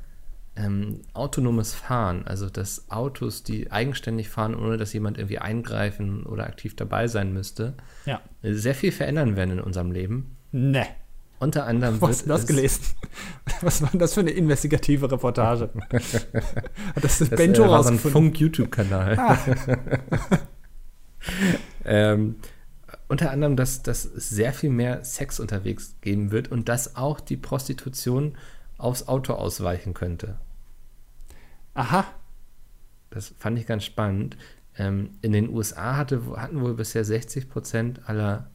ähm, 0.56 1.02
autonomes 1.14 1.74
Fahren, 1.74 2.26
also 2.26 2.48
dass 2.48 2.90
Autos, 2.90 3.42
die 3.42 3.70
eigenständig 3.70 4.28
fahren, 4.28 4.54
ohne 4.54 4.76
dass 4.76 4.92
jemand 4.92 5.18
irgendwie 5.18 5.38
eingreifen 5.38 6.24
oder 6.24 6.46
aktiv 6.46 6.76
dabei 6.76 7.06
sein 7.06 7.32
müsste, 7.32 7.74
ja. 8.06 8.20
sehr 8.42 8.74
viel 8.74 8.92
verändern 8.92 9.36
werden 9.36 9.52
in 9.52 9.60
unserem 9.60 9.92
Leben. 9.92 10.36
Ne. 10.52 10.86
Unter 11.38 11.66
anderem. 11.66 12.00
Wo 12.00 12.06
hast 12.06 12.24
du 12.24 12.28
das 12.28 12.46
gelesen? 12.46 12.84
Was 13.62 13.82
war 13.82 13.90
denn 13.90 13.98
das 13.98 14.14
für 14.14 14.20
eine 14.20 14.30
investigative 14.30 15.10
Reportage? 15.10 15.70
das 17.00 17.20
ist 17.20 17.34
Bento 17.34 17.64
äh, 17.64 17.68
war 17.68 17.82
so 17.82 17.90
ein 17.90 17.98
Funk-YouTube-Kanal. 17.98 19.18
Ah. 19.18 19.38
ähm, 21.84 22.36
unter 23.08 23.30
anderem, 23.30 23.56
dass, 23.56 23.82
dass 23.82 24.04
es 24.04 24.30
sehr 24.30 24.52
viel 24.52 24.70
mehr 24.70 25.04
Sex 25.04 25.40
unterwegs 25.40 25.96
geben 26.00 26.30
wird 26.30 26.50
und 26.50 26.68
dass 26.68 26.96
auch 26.96 27.20
die 27.20 27.36
Prostitution 27.36 28.36
aufs 28.78 29.08
Auto 29.08 29.34
ausweichen 29.34 29.94
könnte. 29.94 30.38
Aha. 31.74 32.04
Das 33.10 33.34
fand 33.38 33.58
ich 33.58 33.66
ganz 33.66 33.84
spannend. 33.84 34.36
Ähm, 34.76 35.10
in 35.20 35.32
den 35.32 35.50
USA 35.50 35.96
hatte, 35.96 36.22
hatten 36.36 36.60
wohl 36.62 36.74
bisher 36.74 37.04
60 37.04 37.50
Prozent 37.50 38.08
aller 38.08 38.50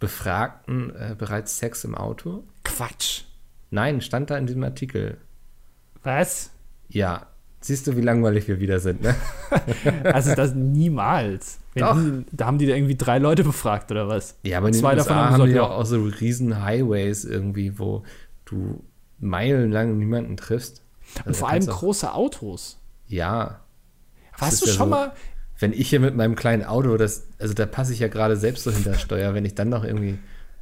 Befragten 0.00 0.90
äh, 0.96 1.14
bereits 1.16 1.58
Sex 1.58 1.84
im 1.84 1.94
Auto. 1.94 2.44
Quatsch. 2.64 3.24
Nein, 3.70 4.00
stand 4.00 4.30
da 4.30 4.38
in 4.38 4.46
diesem 4.46 4.64
Artikel. 4.64 5.18
Was? 6.02 6.50
Ja. 6.88 7.28
Siehst 7.62 7.86
du, 7.86 7.96
wie 7.96 8.00
langweilig 8.00 8.48
wir 8.48 8.58
wieder 8.58 8.80
sind, 8.80 9.02
ne? 9.02 9.14
also 10.04 10.34
das 10.34 10.54
niemals. 10.54 11.58
Die, 11.74 11.80
da 11.80 12.46
haben 12.46 12.58
die 12.58 12.66
da 12.66 12.74
irgendwie 12.74 12.96
drei 12.96 13.18
Leute 13.18 13.44
befragt 13.44 13.90
oder 13.90 14.08
was? 14.08 14.36
Ja, 14.42 14.58
aber 14.58 14.68
in 14.68 14.72
den 14.72 14.80
Zwei 14.80 14.94
USA 14.94 15.04
davon 15.04 15.16
haben, 15.16 15.32
haben 15.34 15.46
die 15.46 15.52
ja 15.52 15.62
auch 15.62 15.84
so 15.84 16.02
riesen 16.02 16.62
Highways 16.62 17.24
irgendwie, 17.24 17.78
wo 17.78 18.02
du 18.46 18.82
meilenlang 19.18 19.98
niemanden 19.98 20.36
triffst. 20.36 20.82
Also 21.18 21.28
Und 21.28 21.36
vor 21.36 21.48
allem 21.50 21.66
große 21.66 22.12
Autos. 22.12 22.78
Ja. 23.06 23.60
Warst 24.38 24.62
du 24.62 24.66
ja 24.66 24.72
schon 24.72 24.86
so, 24.86 24.90
mal. 24.90 25.12
Wenn 25.58 25.74
ich 25.74 25.90
hier 25.90 26.00
mit 26.00 26.16
meinem 26.16 26.36
kleinen 26.36 26.64
Auto, 26.64 26.96
das, 26.96 27.26
also 27.38 27.52
da 27.52 27.66
passe 27.66 27.92
ich 27.92 27.98
ja 27.98 28.08
gerade 28.08 28.36
selbst 28.36 28.64
so 28.64 28.70
hinter 28.70 28.94
Steuer, 28.94 29.34
wenn 29.34 29.44
ich 29.44 29.54
dann 29.54 29.68
noch 29.68 29.84
irgendwie 29.84 30.18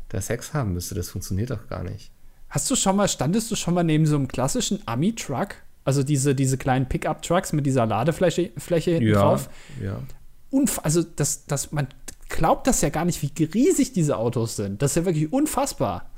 da 0.09 0.21
Sex 0.21 0.53
haben 0.55 0.73
müsste, 0.73 0.97
das 0.97 1.11
funktioniert 1.11 1.51
doch 1.51 1.69
gar 1.69 1.85
nicht. 1.85 2.11
Hast 2.51 2.69
du 2.71 2.75
schon 2.75 2.97
mal, 2.97 3.07
standest 3.09 3.51
du 3.51 3.55
schon 3.55 3.75
mal 3.75 3.85
neben 3.85 4.07
so 4.07 4.17
einem 4.17 4.27
klassischen 4.27 4.81
Ami-Truck? 4.87 5.55
Also 5.89 6.03
diese, 6.03 6.35
diese 6.35 6.59
kleinen 6.59 6.87
Pickup-Trucks 6.87 7.55
mit 7.55 7.65
dieser 7.65 7.87
Ladefläche 7.87 8.51
Fläche 8.59 8.91
hinten 8.91 9.09
ja, 9.09 9.23
drauf. 9.23 9.49
Ja. 9.83 10.03
Unf 10.51 10.81
also 10.83 11.03
das, 11.03 11.47
das, 11.47 11.73
man 11.73 11.89
glaubt 12.29 12.67
das 12.67 12.83
ja 12.83 12.91
gar 12.91 13.07
nicht, 13.07 13.23
wie 13.23 13.45
riesig 13.45 13.95
diese 13.95 14.19
Autos 14.19 14.57
sind. 14.57 14.83
Das 14.83 14.91
ist 14.91 14.97
ja 14.97 15.05
wirklich 15.07 15.33
unfassbar. 15.33 16.11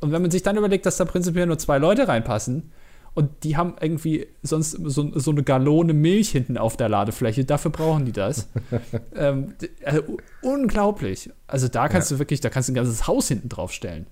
Und 0.00 0.12
wenn 0.12 0.22
man 0.22 0.30
sich 0.30 0.42
dann 0.42 0.56
überlegt, 0.56 0.86
dass 0.86 0.96
da 0.96 1.04
prinzipiell 1.04 1.44
nur 1.44 1.58
zwei 1.58 1.76
Leute 1.76 2.08
reinpassen 2.08 2.72
und 3.12 3.44
die 3.44 3.58
haben 3.58 3.74
irgendwie 3.78 4.28
sonst 4.42 4.70
so, 4.70 5.10
so 5.18 5.30
eine 5.30 5.42
Gallone 5.42 5.92
Milch 5.92 6.30
hinten 6.30 6.56
auf 6.56 6.78
der 6.78 6.88
Ladefläche, 6.88 7.44
dafür 7.44 7.72
brauchen 7.72 8.06
die 8.06 8.12
das. 8.12 8.48
ähm, 9.14 9.56
also, 9.84 10.16
unglaublich. 10.40 11.28
Also 11.46 11.68
da 11.68 11.88
kannst 11.88 12.10
ja. 12.10 12.14
du 12.14 12.18
wirklich, 12.18 12.40
da 12.40 12.48
kannst 12.48 12.70
du 12.70 12.72
ein 12.72 12.76
ganzes 12.76 13.06
Haus 13.06 13.28
hinten 13.28 13.50
drauf 13.50 13.72
stellen. 13.72 14.06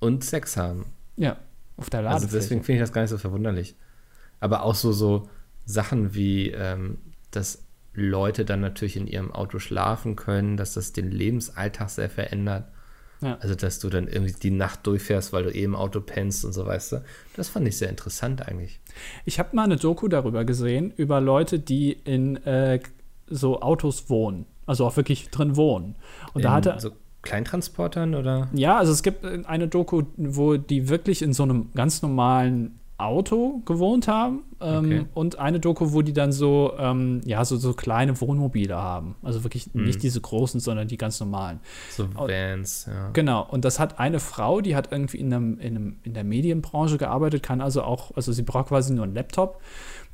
Und 0.00 0.24
Sex 0.24 0.56
haben. 0.56 0.86
Ja, 1.16 1.36
auf 1.76 1.90
der 1.90 2.02
Ladefläche. 2.02 2.26
Also 2.26 2.36
deswegen 2.38 2.62
finde 2.62 2.78
ich 2.78 2.82
das 2.82 2.92
gar 2.92 3.02
nicht 3.02 3.10
so 3.10 3.18
verwunderlich. 3.18 3.76
Aber 4.40 4.62
auch 4.62 4.74
so, 4.74 4.92
so 4.92 5.28
Sachen 5.64 6.14
wie, 6.14 6.50
ähm, 6.50 6.98
dass 7.30 7.64
Leute 7.94 8.44
dann 8.44 8.60
natürlich 8.60 8.96
in 8.96 9.06
ihrem 9.06 9.32
Auto 9.32 9.58
schlafen 9.58 10.16
können, 10.16 10.56
dass 10.56 10.74
das 10.74 10.92
den 10.92 11.10
Lebensalltag 11.10 11.90
sehr 11.90 12.10
verändert. 12.10 12.68
Ja. 13.20 13.38
Also, 13.40 13.54
dass 13.54 13.78
du 13.78 13.88
dann 13.88 14.08
irgendwie 14.08 14.32
die 14.32 14.50
Nacht 14.50 14.86
durchfährst, 14.86 15.32
weil 15.32 15.44
du 15.44 15.50
eh 15.50 15.62
im 15.62 15.76
Auto 15.76 16.00
pennst 16.00 16.44
und 16.44 16.52
so, 16.52 16.66
weißt 16.66 16.92
du. 16.92 17.04
Das 17.36 17.48
fand 17.48 17.66
ich 17.66 17.78
sehr 17.78 17.88
interessant 17.88 18.46
eigentlich. 18.46 18.80
Ich 19.24 19.38
habe 19.38 19.56
mal 19.56 19.62
eine 19.62 19.76
Doku 19.76 20.08
darüber 20.08 20.44
gesehen, 20.44 20.92
über 20.96 21.20
Leute, 21.20 21.58
die 21.58 21.92
in 21.92 22.36
äh, 22.44 22.80
so 23.26 23.62
Autos 23.62 24.10
wohnen. 24.10 24.46
Also 24.66 24.84
auch 24.84 24.96
wirklich 24.96 25.30
drin 25.30 25.56
wohnen. 25.56 25.94
Und 26.34 26.40
in 26.40 26.42
da 26.42 26.52
hatte. 26.52 26.76
So 26.78 26.90
Kleintransportern 27.24 28.14
oder? 28.14 28.48
Ja, 28.52 28.78
also 28.78 28.92
es 28.92 29.02
gibt 29.02 29.24
eine 29.24 29.68
Doku, 29.68 30.02
wo 30.16 30.56
die 30.56 30.88
wirklich 30.88 31.22
in 31.22 31.32
so 31.32 31.42
einem 31.42 31.70
ganz 31.74 32.02
normalen 32.02 32.78
Auto 32.96 33.60
gewohnt 33.66 34.06
haben 34.06 34.44
ähm, 34.60 34.76
Okay. 34.84 35.04
und 35.14 35.38
eine 35.40 35.58
Doku, 35.58 35.92
wo 35.92 36.02
die 36.02 36.12
dann 36.12 36.30
so, 36.30 36.74
ähm, 36.78 37.22
ja, 37.24 37.44
so, 37.44 37.56
so 37.56 37.72
kleine 37.74 38.20
Wohnmobile 38.20 38.76
haben. 38.76 39.16
Also 39.20 39.42
wirklich 39.42 39.74
Mhm. 39.74 39.82
nicht 39.84 40.00
diese 40.04 40.20
großen, 40.20 40.60
sondern 40.60 40.86
die 40.86 40.96
ganz 40.96 41.18
normalen. 41.18 41.58
So. 41.90 42.06
Vans, 42.14 42.86
ja. 42.86 43.10
Genau, 43.12 43.44
und 43.50 43.64
das 43.64 43.80
hat 43.80 43.98
eine 43.98 44.20
Frau, 44.20 44.60
die 44.60 44.76
hat 44.76 44.92
irgendwie 44.92 45.16
in, 45.18 45.34
einem, 45.34 45.58
in, 45.58 45.74
einem, 45.76 45.96
in 46.04 46.14
der 46.14 46.22
Medienbranche 46.22 46.96
gearbeitet, 46.96 47.42
kann 47.42 47.60
also 47.60 47.82
auch, 47.82 48.12
also 48.14 48.30
sie 48.30 48.42
braucht 48.42 48.68
quasi 48.68 48.94
nur 48.94 49.04
einen 49.04 49.14
Laptop. 49.14 49.60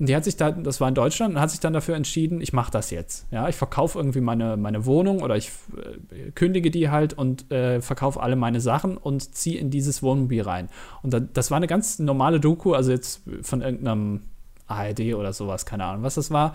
Und 0.00 0.08
die 0.08 0.16
hat 0.16 0.24
sich 0.24 0.36
da, 0.36 0.50
das 0.50 0.80
war 0.80 0.88
in 0.88 0.94
Deutschland, 0.94 1.34
und 1.34 1.40
hat 1.42 1.50
sich 1.50 1.60
dann 1.60 1.74
dafür 1.74 1.94
entschieden, 1.94 2.40
ich 2.40 2.54
mache 2.54 2.70
das 2.70 2.90
jetzt. 2.90 3.26
Ja, 3.30 3.50
ich 3.50 3.56
verkaufe 3.56 3.98
irgendwie 3.98 4.22
meine, 4.22 4.56
meine 4.56 4.86
Wohnung 4.86 5.20
oder 5.20 5.36
ich 5.36 5.50
äh, 5.76 6.30
kündige 6.30 6.70
die 6.70 6.88
halt 6.88 7.12
und 7.12 7.52
äh, 7.52 7.82
verkaufe 7.82 8.18
alle 8.20 8.34
meine 8.34 8.62
Sachen 8.62 8.96
und 8.96 9.34
ziehe 9.34 9.60
in 9.60 9.68
dieses 9.68 10.02
Wohnmobil 10.02 10.40
rein. 10.40 10.70
Und 11.02 11.12
da, 11.12 11.20
das 11.20 11.50
war 11.50 11.58
eine 11.58 11.66
ganz 11.66 11.98
normale 11.98 12.40
Doku, 12.40 12.72
also 12.72 12.90
jetzt 12.90 13.20
von 13.42 13.60
irgendeinem 13.60 14.22
ARD 14.68 15.14
oder 15.14 15.34
sowas, 15.34 15.66
keine 15.66 15.84
Ahnung, 15.84 16.02
was 16.02 16.14
das 16.14 16.30
war. 16.30 16.54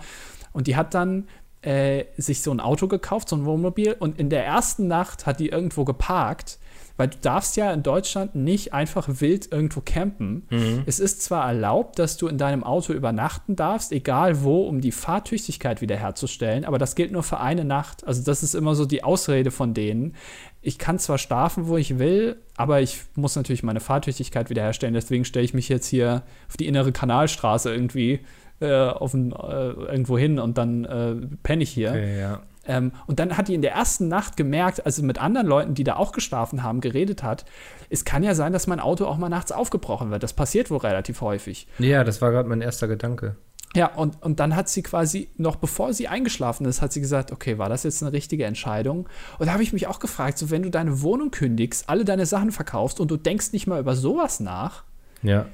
Und 0.52 0.66
die 0.66 0.74
hat 0.74 0.92
dann 0.94 1.28
äh, 1.62 2.06
sich 2.16 2.42
so 2.42 2.50
ein 2.50 2.58
Auto 2.58 2.88
gekauft, 2.88 3.28
so 3.28 3.36
ein 3.36 3.44
Wohnmobil, 3.44 3.94
und 3.96 4.18
in 4.18 4.28
der 4.28 4.44
ersten 4.44 4.88
Nacht 4.88 5.24
hat 5.24 5.38
die 5.38 5.50
irgendwo 5.50 5.84
geparkt, 5.84 6.58
weil 6.96 7.08
du 7.08 7.16
darfst 7.20 7.56
ja 7.56 7.72
in 7.72 7.82
Deutschland 7.82 8.34
nicht 8.34 8.72
einfach 8.72 9.06
wild 9.08 9.52
irgendwo 9.52 9.80
campen. 9.80 10.46
Es 10.86 11.00
ist 11.00 11.22
zwar 11.22 11.46
erlaubt, 11.46 11.98
dass 11.98 12.16
du 12.16 12.28
in 12.28 12.38
deinem 12.38 12.64
Auto 12.64 12.92
übernachten 12.92 13.56
darfst, 13.56 13.92
egal 13.92 14.42
wo, 14.42 14.66
um 14.66 14.80
die 14.80 14.92
Fahrtüchtigkeit 14.92 15.80
wiederherzustellen, 15.80 16.64
aber 16.64 16.78
das 16.78 16.94
gilt 16.94 17.12
nur 17.12 17.22
für 17.22 17.40
eine 17.40 17.64
Nacht. 17.64 18.06
Also 18.06 18.22
das 18.22 18.42
ist 18.42 18.54
immer 18.54 18.74
so 18.74 18.84
die 18.86 19.04
Ausrede 19.04 19.50
von 19.50 19.74
denen. 19.74 20.14
Ich 20.62 20.78
kann 20.78 20.98
zwar 20.98 21.18
schlafen, 21.18 21.68
wo 21.68 21.76
ich 21.76 21.98
will, 21.98 22.36
aber 22.56 22.80
ich 22.80 23.02
muss 23.14 23.36
natürlich 23.36 23.62
meine 23.62 23.80
Fahrtüchtigkeit 23.80 24.50
wiederherstellen. 24.50 24.94
Deswegen 24.94 25.24
stelle 25.24 25.44
ich 25.44 25.54
mich 25.54 25.68
jetzt 25.68 25.86
hier 25.86 26.22
auf 26.48 26.56
die 26.56 26.66
innere 26.66 26.92
Kanalstraße 26.92 27.72
irgendwie 27.72 28.20
äh, 28.60 28.72
auf 28.72 29.14
ein, 29.14 29.32
äh, 29.32 29.36
irgendwo 29.36 30.16
hin 30.18 30.38
und 30.38 30.58
dann 30.58 30.84
äh, 30.84 31.14
penne 31.42 31.62
ich 31.62 31.70
hier. 31.70 31.90
Okay, 31.90 32.20
ja. 32.20 32.42
Ähm, 32.68 32.92
und 33.06 33.18
dann 33.20 33.36
hat 33.36 33.48
die 33.48 33.54
in 33.54 33.62
der 33.62 33.72
ersten 33.72 34.08
Nacht 34.08 34.36
gemerkt, 34.36 34.84
als 34.86 34.96
sie 34.96 35.02
mit 35.02 35.18
anderen 35.18 35.46
Leuten, 35.46 35.74
die 35.74 35.84
da 35.84 35.96
auch 35.96 36.12
geschlafen 36.12 36.62
haben, 36.62 36.80
geredet 36.80 37.22
hat, 37.22 37.44
es 37.90 38.04
kann 38.04 38.22
ja 38.22 38.34
sein, 38.34 38.52
dass 38.52 38.66
mein 38.66 38.80
Auto 38.80 39.06
auch 39.06 39.16
mal 39.18 39.28
nachts 39.28 39.52
aufgebrochen 39.52 40.10
wird. 40.10 40.22
Das 40.22 40.32
passiert 40.32 40.70
wohl 40.70 40.78
relativ 40.78 41.20
häufig. 41.20 41.68
Ja, 41.78 42.02
das 42.04 42.20
war 42.20 42.30
gerade 42.32 42.48
mein 42.48 42.60
erster 42.60 42.88
Gedanke. 42.88 43.36
Ja, 43.74 43.94
und, 43.94 44.22
und 44.22 44.40
dann 44.40 44.56
hat 44.56 44.68
sie 44.70 44.82
quasi, 44.82 45.28
noch 45.36 45.56
bevor 45.56 45.92
sie 45.92 46.08
eingeschlafen 46.08 46.64
ist, 46.66 46.80
hat 46.80 46.92
sie 46.92 47.00
gesagt, 47.02 47.30
okay, 47.30 47.58
war 47.58 47.68
das 47.68 47.82
jetzt 47.82 48.02
eine 48.02 48.10
richtige 48.12 48.44
Entscheidung? 48.46 49.06
Und 49.38 49.46
da 49.46 49.52
habe 49.52 49.62
ich 49.62 49.72
mich 49.74 49.86
auch 49.86 49.98
gefragt, 49.98 50.38
so 50.38 50.50
wenn 50.50 50.62
du 50.62 50.70
deine 50.70 51.02
Wohnung 51.02 51.30
kündigst, 51.30 51.88
alle 51.90 52.04
deine 52.06 52.24
Sachen 52.24 52.52
verkaufst 52.52 53.00
und 53.00 53.10
du 53.10 53.16
denkst 53.18 53.52
nicht 53.52 53.66
mal 53.66 53.78
über 53.78 53.94
sowas 53.94 54.40
nach, 54.40 54.84
Ja. 55.22 55.46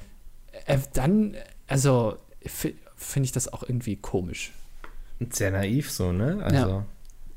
äh, 0.67 0.77
dann, 0.93 1.35
also 1.67 2.15
fi- 2.45 2.75
finde 2.95 3.25
ich 3.25 3.33
das 3.33 3.51
auch 3.51 3.63
irgendwie 3.63 3.97
komisch. 3.97 4.53
Sehr 5.29 5.51
naiv 5.51 5.91
so, 5.91 6.11
ne? 6.13 6.39
Also, 6.43 6.55
Ja. 6.69 6.85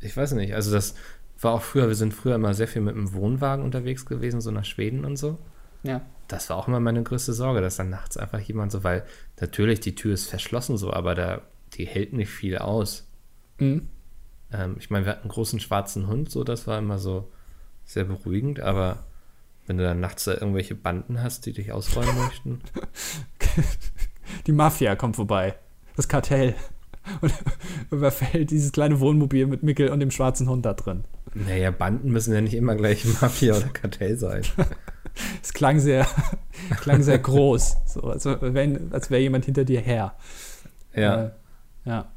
Ich 0.07 0.17
weiß 0.17 0.33
nicht. 0.33 0.55
Also, 0.55 0.73
das 0.73 0.95
war 1.41 1.53
auch 1.53 1.63
früher, 1.63 1.89
wir 1.89 1.95
sind 1.95 2.15
früher 2.15 2.35
immer 2.35 2.55
sehr 2.55 2.69
viel 2.69 2.83
mit 2.83 2.95
dem 2.95 3.13
Wohnwagen 3.13 3.65
unterwegs 3.65 4.07
gewesen, 4.07 4.41
so 4.41 4.51
nach 4.51 4.65
Schweden 4.65 5.05
und 5.05 5.17
so. 5.17 5.39
Ja. 5.83 6.03
Das 6.29 6.51
war 6.51 6.57
auch 6.57 6.67
immer 6.67 6.81
meine 6.81 7.03
größte 7.03 7.33
Sorge, 7.33 7.61
dass 7.61 7.77
dann 7.77 7.91
nachts 7.91 8.17
einfach 8.17 8.41
jemand 8.41 8.73
so, 8.73 8.83
weil 8.83 9.05
natürlich 9.41 9.81
die 9.81 9.95
Tür 9.95 10.15
ist 10.15 10.29
verschlossen 10.29 10.77
so, 10.77 10.93
aber 10.93 11.15
da, 11.15 11.43
die 11.75 11.87
hält 11.87 12.13
nicht 12.13 12.31
viel 12.31 12.59
aus. 12.59 13.07
Mhm. 13.59 13.89
Ähm, 14.53 14.77
ich 14.79 14.91
meine, 14.91 15.05
wir 15.05 15.13
hatten 15.13 15.23
einen 15.23 15.31
großen 15.31 15.61
schwarzen 15.61 16.09
Hund, 16.09 16.31
so, 16.31 16.43
das 16.43 16.67
war 16.67 16.79
immer 16.79 16.99
so 16.99 17.31
sehr 17.85 18.05
beruhigend, 18.05 18.61
aber 18.61 19.05
wenn 19.67 19.79
du 19.79 19.85
dann 19.85 20.01
nachts 20.01 20.25
da 20.25 20.35
irgendwelche 20.35 20.75
Banden 20.75 21.23
hast, 21.23 21.47
die 21.47 21.53
dich 21.53 21.73
ausräumen 21.73 22.17
möchten. 22.19 22.61
Die 24.47 24.53
Mafia 24.53 24.97
kommt 24.97 25.17
vorbei. 25.17 25.57
Das 25.97 26.09
Kartell. 26.09 26.55
Und 27.21 27.33
überfällt 27.91 28.51
dieses 28.51 28.73
kleine 28.73 29.01
Wohnmobil 29.01 29.47
mit 29.47 29.63
Mickel 29.63 29.89
und 29.91 30.01
dem 30.01 30.11
schwarzen 30.11 30.49
Hund 30.49 30.65
da 30.67 30.75
drin. 30.75 31.05
Naja, 31.35 31.71
Banden 31.71 32.11
müssen 32.11 32.35
ja 32.35 32.41
nicht 32.41 32.55
immer 32.55 32.75
gleich 32.75 33.05
Mafia 33.21 33.57
oder 33.57 33.69
Kartell 33.69 34.17
sein. 34.19 34.43
Es 35.43 35.55
klang 35.55 35.81
sehr, 35.81 36.07
klang 36.83 37.03
sehr 37.03 37.19
groß. 37.19 37.77
So, 37.87 38.03
also 38.03 38.37
wenn, 38.43 38.93
als 38.93 39.11
wäre 39.11 39.23
jemand 39.23 39.47
hinter 39.47 39.65
dir 39.65 39.81
her. 39.81 40.15
Ja. 40.95 41.25
Äh, 41.25 41.31
ja. 41.87 42.13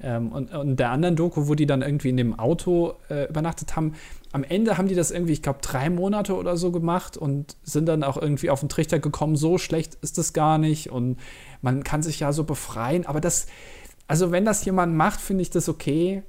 Ähm, 0.00 0.30
und, 0.30 0.54
und 0.54 0.76
der 0.76 0.90
anderen 0.90 1.16
Doku, 1.16 1.48
wo 1.48 1.56
die 1.56 1.66
dann 1.66 1.82
irgendwie 1.82 2.10
in 2.10 2.16
dem 2.16 2.38
Auto 2.38 2.94
äh, 3.10 3.28
übernachtet 3.28 3.74
haben, 3.74 3.94
am 4.32 4.42
Ende 4.42 4.76
haben 4.76 4.88
die 4.88 4.94
das 4.94 5.12
irgendwie, 5.12 5.32
ich 5.32 5.42
glaube, 5.42 5.60
drei 5.62 5.88
Monate 5.90 6.36
oder 6.36 6.56
so 6.56 6.72
gemacht 6.72 7.16
und 7.16 7.56
sind 7.62 7.86
dann 7.86 8.02
auch 8.02 8.16
irgendwie 8.16 8.50
auf 8.50 8.60
den 8.60 8.68
Trichter 8.68 8.98
gekommen, 8.98 9.36
so 9.36 9.58
schlecht 9.58 9.94
ist 10.02 10.18
es 10.18 10.32
gar 10.32 10.58
nicht 10.58 10.90
und 10.90 11.18
man 11.62 11.84
kann 11.84 12.02
sich 12.02 12.20
ja 12.20 12.32
so 12.32 12.44
befreien. 12.44 13.06
Aber 13.06 13.20
das, 13.20 13.46
also 14.06 14.30
wenn 14.32 14.44
das 14.44 14.64
jemand 14.64 14.94
macht, 14.94 15.20
finde 15.20 15.42
ich 15.42 15.50
das 15.50 15.68
okay. 15.68 16.22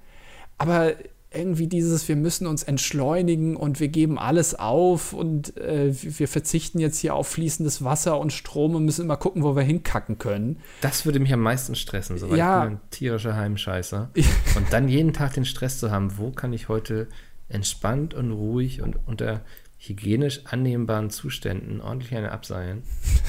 Aber 0.57 0.93
irgendwie 1.33 1.67
dieses, 1.67 2.07
wir 2.07 2.15
müssen 2.15 2.47
uns 2.47 2.63
entschleunigen 2.63 3.57
und 3.57 3.81
wir 3.81 3.89
geben 3.89 4.17
alles 4.17 4.55
auf 4.55 5.11
und 5.11 5.57
äh, 5.57 5.93
wir 5.93 6.29
verzichten 6.29 6.79
jetzt 6.79 6.99
hier 6.99 7.13
auf 7.13 7.27
fließendes 7.27 7.83
Wasser 7.83 8.17
und 8.21 8.31
Strom 8.31 8.73
und 8.73 8.85
müssen 8.85 9.03
immer 9.03 9.17
gucken, 9.17 9.43
wo 9.43 9.53
wir 9.53 9.63
hinkacken 9.63 10.17
können. 10.17 10.61
Das 10.79 11.05
würde 11.05 11.19
mich 11.19 11.33
am 11.33 11.41
meisten 11.41 11.75
stressen, 11.75 12.17
so, 12.17 12.29
weil 12.29 12.37
Ja. 12.37 12.63
ich 12.63 12.69
bin 12.69 12.77
ein 12.77 12.89
tierischer 12.89 13.35
Heimscheißer. 13.35 14.11
Und 14.55 14.71
dann 14.71 14.87
jeden 14.87 15.11
Tag 15.11 15.33
den 15.33 15.43
Stress 15.43 15.77
zu 15.79 15.91
haben, 15.91 16.17
wo 16.17 16.31
kann 16.31 16.53
ich 16.53 16.69
heute 16.69 17.09
entspannt 17.49 18.13
und 18.13 18.31
ruhig 18.31 18.81
und 18.81 18.97
unter 19.05 19.41
hygienisch 19.77 20.41
annehmbaren 20.45 21.09
Zuständen 21.09 21.81
ordentlich 21.81 22.15
eine 22.15 22.31
abseilen, 22.31 22.83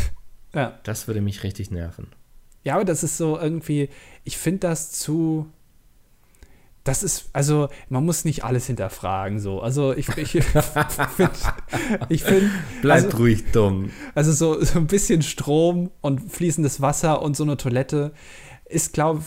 Ja. 0.55 0.79
das 0.85 1.07
würde 1.09 1.21
mich 1.21 1.43
richtig 1.43 1.71
nerven. 1.73 2.07
Ja, 2.67 2.75
aber 2.75 2.85
das 2.85 3.05
ist 3.05 3.17
so 3.17 3.39
irgendwie, 3.39 3.91
ich 4.25 4.37
finde 4.39 4.67
das 4.67 4.91
zu. 4.91 5.47
Das 6.83 7.05
ist, 7.05 7.31
also, 7.33 7.69
man 7.91 8.05
muss 8.05 8.25
nicht 8.25 8.43
alles 8.43 8.67
hinterfragen, 8.67 9.39
so. 9.39 9.61
Also, 9.61 9.93
ich, 9.93 10.09
ich 10.17 10.31
finde, 11.17 11.31
ich 12.09 12.25
find, 12.25 12.51
Bleibt 12.83 13.05
also, 13.05 13.19
ruhig 13.19 13.53
dumm. 13.53 13.91
also 14.17 14.33
so, 14.33 14.61
so 14.65 14.81
ein 14.81 14.89
bisschen 14.89 15.23
Strom 15.23 15.93
und 16.01 16.33
fließendes 16.33 16.81
Wasser 16.81 17.23
und 17.23 17.37
so 17.37 17.45
eine 17.45 17.57
Toilette 17.57 18.13
ist, 18.65 18.93
glaube 18.93 19.23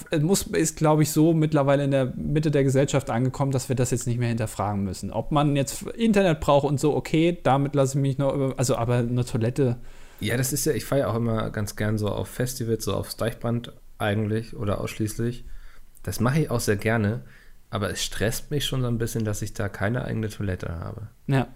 glaube 0.75 1.03
ich, 1.03 1.11
so 1.11 1.33
mittlerweile 1.33 1.85
in 1.85 1.91
der 1.91 2.13
Mitte 2.17 2.51
der 2.51 2.65
Gesellschaft 2.65 3.09
angekommen, 3.09 3.53
dass 3.53 3.69
wir 3.69 3.77
das 3.77 3.91
jetzt 3.91 4.05
nicht 4.05 4.19
mehr 4.19 4.27
hinterfragen 4.27 4.83
müssen. 4.83 5.11
Ob 5.11 5.31
man 5.31 5.55
jetzt 5.55 5.83
Internet 5.83 6.41
braucht 6.41 6.67
und 6.67 6.77
so, 6.77 6.93
okay, 6.93 7.37
damit 7.41 7.73
lasse 7.73 7.97
ich 7.97 8.01
mich 8.01 8.17
noch 8.17 8.57
also, 8.57 8.75
aber 8.75 8.95
eine 8.95 9.23
Toilette, 9.23 9.77
Ja, 10.19 10.35
das 10.37 10.51
ist 10.53 10.65
ja, 10.65 10.73
ich 10.73 10.85
fahre 10.85 11.01
ja 11.01 11.07
auch 11.07 11.15
immer 11.15 11.49
ganz 11.49 11.75
gern 11.75 11.97
so 11.97 12.09
auf 12.09 12.27
Festivals, 12.27 12.83
so 12.83 12.93
aufs 12.93 13.15
Deichbrand 13.15 13.73
eigentlich 13.97 14.55
oder 14.55 14.81
ausschließlich. 14.81 15.45
Das 16.03 16.19
mache 16.19 16.39
ich 16.41 16.49
auch 16.49 16.59
sehr 16.59 16.75
gerne, 16.77 17.21
aber 17.69 17.89
es 17.89 18.03
stresst 18.03 18.51
mich 18.51 18.65
schon 18.65 18.81
so 18.81 18.87
ein 18.87 18.97
bisschen, 18.97 19.23
dass 19.25 19.41
ich 19.41 19.53
da 19.53 19.69
keine 19.69 20.03
eigene 20.05 20.29
Toilette 20.29 20.69
habe. 20.79 21.07
ja. 21.27 21.47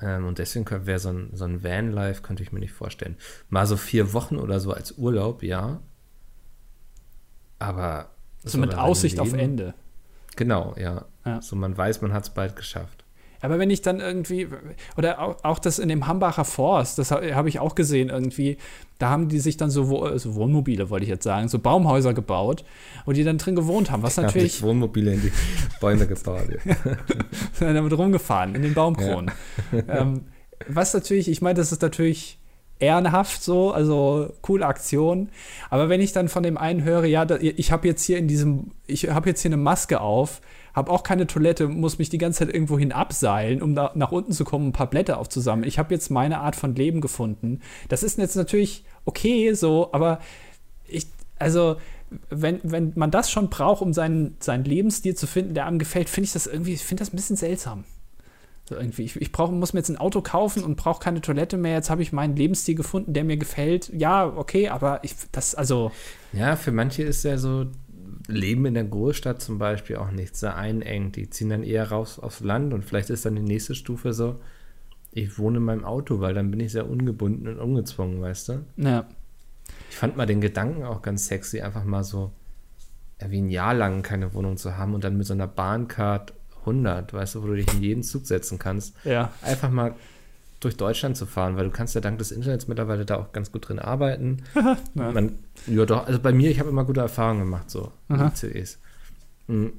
Ähm, 0.00 0.26
und 0.26 0.38
deswegen 0.38 0.68
wäre 0.86 0.98
so 0.98 1.10
ein, 1.10 1.30
so 1.32 1.44
ein 1.44 1.62
Vanlife, 1.62 2.22
könnte 2.22 2.42
ich 2.42 2.50
mir 2.50 2.58
nicht 2.58 2.72
vorstellen. 2.72 3.16
Mal 3.50 3.68
so 3.68 3.76
vier 3.76 4.12
Wochen 4.12 4.34
oder 4.36 4.58
so 4.58 4.72
als 4.72 4.98
Urlaub, 4.98 5.44
ja. 5.44 5.80
Aber. 7.60 8.10
So 8.42 8.58
mit 8.58 8.72
dein 8.72 8.80
Aussicht 8.80 9.20
auf 9.20 9.28
Leben- 9.28 9.38
Ende. 9.38 9.74
Genau, 10.34 10.74
ja. 10.76 11.04
Ja. 11.24 11.40
So 11.40 11.54
man 11.54 11.76
weiß, 11.76 12.00
man 12.00 12.12
hat 12.12 12.24
es 12.24 12.30
bald 12.30 12.56
geschafft. 12.56 13.01
Aber 13.42 13.58
wenn 13.58 13.70
ich 13.70 13.82
dann 13.82 14.00
irgendwie, 14.00 14.48
oder 14.96 15.20
auch, 15.20 15.36
auch 15.42 15.58
das 15.58 15.78
in 15.78 15.88
dem 15.88 16.06
Hambacher 16.06 16.44
Forst, 16.44 16.98
das 16.98 17.10
habe 17.10 17.34
hab 17.34 17.46
ich 17.46 17.58
auch 17.58 17.74
gesehen 17.74 18.08
irgendwie, 18.08 18.56
da 18.98 19.10
haben 19.10 19.28
die 19.28 19.40
sich 19.40 19.56
dann 19.56 19.68
so, 19.68 20.02
also 20.02 20.34
Wohnmobile, 20.36 20.88
wollte 20.88 21.04
ich 21.04 21.10
jetzt 21.10 21.24
sagen, 21.24 21.48
so 21.48 21.58
Baumhäuser 21.58 22.14
gebaut, 22.14 22.64
wo 23.04 23.12
die 23.12 23.24
dann 23.24 23.38
drin 23.38 23.56
gewohnt 23.56 23.90
haben, 23.90 24.02
was 24.02 24.16
natürlich 24.18 24.54
sich 24.54 24.62
Wohnmobile 24.62 25.14
in 25.14 25.22
die 25.22 25.32
Bäume 25.80 26.06
gebaut. 26.06 26.46
ja. 26.64 26.76
damit 27.72 27.98
rumgefahren, 27.98 28.54
in 28.54 28.62
den 28.62 28.74
Baumkronen. 28.74 29.30
ähm, 29.88 30.22
was 30.68 30.94
natürlich, 30.94 31.28
ich 31.28 31.42
meine, 31.42 31.54
das 31.54 31.72
ist 31.72 31.82
natürlich 31.82 32.38
ehrenhaft 32.82 33.42
so, 33.42 33.72
also 33.72 34.34
coole 34.42 34.66
Aktion. 34.66 35.30
Aber 35.70 35.88
wenn 35.88 36.00
ich 36.00 36.12
dann 36.12 36.28
von 36.28 36.42
dem 36.42 36.58
einen 36.58 36.82
höre, 36.84 37.04
ja, 37.04 37.26
ich 37.40 37.72
habe 37.72 37.86
jetzt 37.88 38.04
hier 38.04 38.18
in 38.18 38.28
diesem, 38.28 38.72
ich 38.86 39.08
habe 39.08 39.28
jetzt 39.30 39.42
hier 39.42 39.50
eine 39.50 39.56
Maske 39.56 40.00
auf, 40.00 40.40
habe 40.74 40.90
auch 40.90 41.02
keine 41.02 41.26
Toilette, 41.26 41.68
muss 41.68 41.98
mich 41.98 42.08
die 42.08 42.18
ganze 42.18 42.40
Zeit 42.40 42.54
irgendwo 42.54 42.78
hin 42.78 42.92
abseilen, 42.92 43.62
um 43.62 43.74
da, 43.74 43.92
nach 43.94 44.12
unten 44.12 44.32
zu 44.32 44.44
kommen, 44.44 44.68
ein 44.68 44.72
paar 44.72 44.90
Blätter 44.90 45.18
aufzusammeln. 45.18 45.68
Ich 45.68 45.78
habe 45.78 45.94
jetzt 45.94 46.10
meine 46.10 46.40
Art 46.40 46.56
von 46.56 46.74
Leben 46.74 47.00
gefunden. 47.00 47.60
Das 47.88 48.02
ist 48.02 48.18
jetzt 48.18 48.36
natürlich 48.36 48.84
okay 49.04 49.52
so, 49.54 49.92
aber 49.92 50.20
ich, 50.86 51.06
also 51.38 51.76
wenn, 52.30 52.60
wenn 52.62 52.92
man 52.94 53.10
das 53.10 53.30
schon 53.30 53.48
braucht, 53.48 53.82
um 53.82 53.92
seinen, 53.92 54.36
seinen 54.40 54.64
Lebensstil 54.64 55.14
zu 55.14 55.26
finden, 55.26 55.54
der 55.54 55.66
einem 55.66 55.78
gefällt, 55.78 56.08
finde 56.08 56.26
ich 56.26 56.32
das 56.32 56.46
irgendwie, 56.46 56.74
ich 56.74 56.82
finde 56.82 57.02
das 57.02 57.12
ein 57.12 57.16
bisschen 57.16 57.36
seltsam. 57.36 57.84
So 58.64 58.76
irgendwie, 58.76 59.02
ich, 59.02 59.20
ich 59.20 59.32
brauch, 59.32 59.50
muss 59.50 59.72
mir 59.72 59.80
jetzt 59.80 59.88
ein 59.88 59.96
Auto 59.96 60.22
kaufen 60.22 60.62
und 60.62 60.76
brauche 60.76 61.00
keine 61.00 61.20
Toilette 61.20 61.56
mehr. 61.56 61.74
Jetzt 61.74 61.90
habe 61.90 62.02
ich 62.02 62.12
meinen 62.12 62.36
Lebensstil 62.36 62.76
gefunden, 62.76 63.12
der 63.12 63.24
mir 63.24 63.36
gefällt. 63.36 63.90
Ja, 63.92 64.24
okay, 64.24 64.68
aber 64.68 65.00
ich, 65.02 65.14
das, 65.32 65.54
also, 65.54 65.90
ja, 66.32 66.54
für 66.54 66.70
manche 66.70 67.02
ist 67.02 67.24
ja 67.24 67.38
so 67.38 67.66
Leben 68.28 68.66
in 68.66 68.74
der 68.74 68.84
Großstadt 68.84 69.40
zum 69.40 69.58
Beispiel 69.58 69.96
auch 69.96 70.10
nichts 70.10 70.40
sehr 70.40 70.56
einengt. 70.56 71.16
Die 71.16 71.30
ziehen 71.30 71.50
dann 71.50 71.62
eher 71.62 71.90
raus 71.90 72.18
aufs 72.18 72.40
Land 72.40 72.72
und 72.74 72.84
vielleicht 72.84 73.10
ist 73.10 73.24
dann 73.24 73.36
die 73.36 73.42
nächste 73.42 73.74
Stufe 73.74 74.12
so, 74.12 74.40
ich 75.10 75.38
wohne 75.38 75.58
in 75.58 75.64
meinem 75.64 75.84
Auto, 75.84 76.20
weil 76.20 76.34
dann 76.34 76.50
bin 76.50 76.60
ich 76.60 76.72
sehr 76.72 76.88
ungebunden 76.88 77.48
und 77.48 77.58
ungezwungen, 77.58 78.20
weißt 78.20 78.48
du? 78.48 78.64
Ja. 78.76 79.06
Ich 79.90 79.96
fand 79.96 80.16
mal 80.16 80.26
den 80.26 80.40
Gedanken 80.40 80.84
auch 80.84 81.02
ganz 81.02 81.26
sexy, 81.26 81.60
einfach 81.60 81.84
mal 81.84 82.04
so 82.04 82.32
wie 83.28 83.40
ein 83.40 83.50
Jahr 83.50 83.74
lang 83.74 84.02
keine 84.02 84.34
Wohnung 84.34 84.56
zu 84.56 84.76
haben 84.76 84.94
und 84.94 85.04
dann 85.04 85.16
mit 85.16 85.26
so 85.26 85.34
einer 85.34 85.46
Bahncard 85.46 86.32
100, 86.60 87.12
weißt 87.12 87.36
du, 87.36 87.42
wo 87.42 87.48
du 87.48 87.56
dich 87.56 87.72
in 87.72 87.82
jeden 87.82 88.02
Zug 88.02 88.26
setzen 88.26 88.58
kannst. 88.58 88.96
Ja. 89.04 89.32
Einfach 89.42 89.70
mal 89.70 89.94
durch 90.64 90.76
Deutschland 90.76 91.16
zu 91.16 91.26
fahren, 91.26 91.56
weil 91.56 91.64
du 91.64 91.70
kannst 91.70 91.94
ja 91.94 92.00
dank 92.00 92.18
des 92.18 92.32
Internets 92.32 92.68
mittlerweile 92.68 93.04
da 93.04 93.16
auch 93.16 93.32
ganz 93.32 93.52
gut 93.52 93.68
drin 93.68 93.78
arbeiten. 93.78 94.42
ja. 94.54 95.10
Man, 95.10 95.38
ja 95.66 95.84
doch, 95.84 96.06
also 96.06 96.20
bei 96.20 96.32
mir, 96.32 96.50
ich 96.50 96.60
habe 96.60 96.70
immer 96.70 96.84
gute 96.84 97.00
Erfahrungen 97.00 97.40
gemacht, 97.40 97.70
so 97.70 97.92
ICEs. 98.10 98.78
Mhm. 99.46 99.72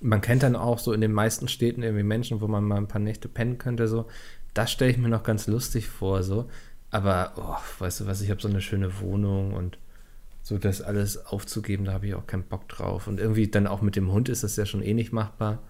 Man 0.00 0.20
kennt 0.20 0.42
dann 0.42 0.56
auch 0.56 0.78
so 0.78 0.92
in 0.92 1.00
den 1.00 1.12
meisten 1.12 1.48
Städten 1.48 1.82
irgendwie 1.82 2.02
Menschen, 2.02 2.40
wo 2.40 2.48
man 2.48 2.64
mal 2.64 2.76
ein 2.76 2.88
paar 2.88 3.00
Nächte 3.00 3.28
pennen 3.28 3.58
könnte, 3.58 3.88
so. 3.88 4.06
Das 4.54 4.70
stelle 4.70 4.90
ich 4.90 4.98
mir 4.98 5.08
noch 5.08 5.22
ganz 5.22 5.46
lustig 5.46 5.88
vor, 5.88 6.22
so. 6.22 6.48
Aber, 6.90 7.32
oh, 7.36 7.80
weißt 7.80 8.00
du 8.00 8.06
was, 8.06 8.20
ich 8.20 8.30
habe 8.30 8.42
so 8.42 8.48
eine 8.48 8.60
schöne 8.60 9.00
Wohnung 9.00 9.54
und 9.54 9.78
so 10.42 10.58
das 10.58 10.82
alles 10.82 11.24
aufzugeben, 11.26 11.84
da 11.84 11.92
habe 11.92 12.06
ich 12.06 12.14
auch 12.14 12.26
keinen 12.26 12.42
Bock 12.42 12.68
drauf. 12.68 13.06
Und 13.06 13.20
irgendwie 13.20 13.48
dann 13.48 13.66
auch 13.66 13.80
mit 13.80 13.96
dem 13.96 14.12
Hund 14.12 14.28
ist 14.28 14.42
das 14.42 14.56
ja 14.56 14.66
schon 14.66 14.82
eh 14.82 14.92
nicht 14.92 15.12
machbar. 15.12 15.60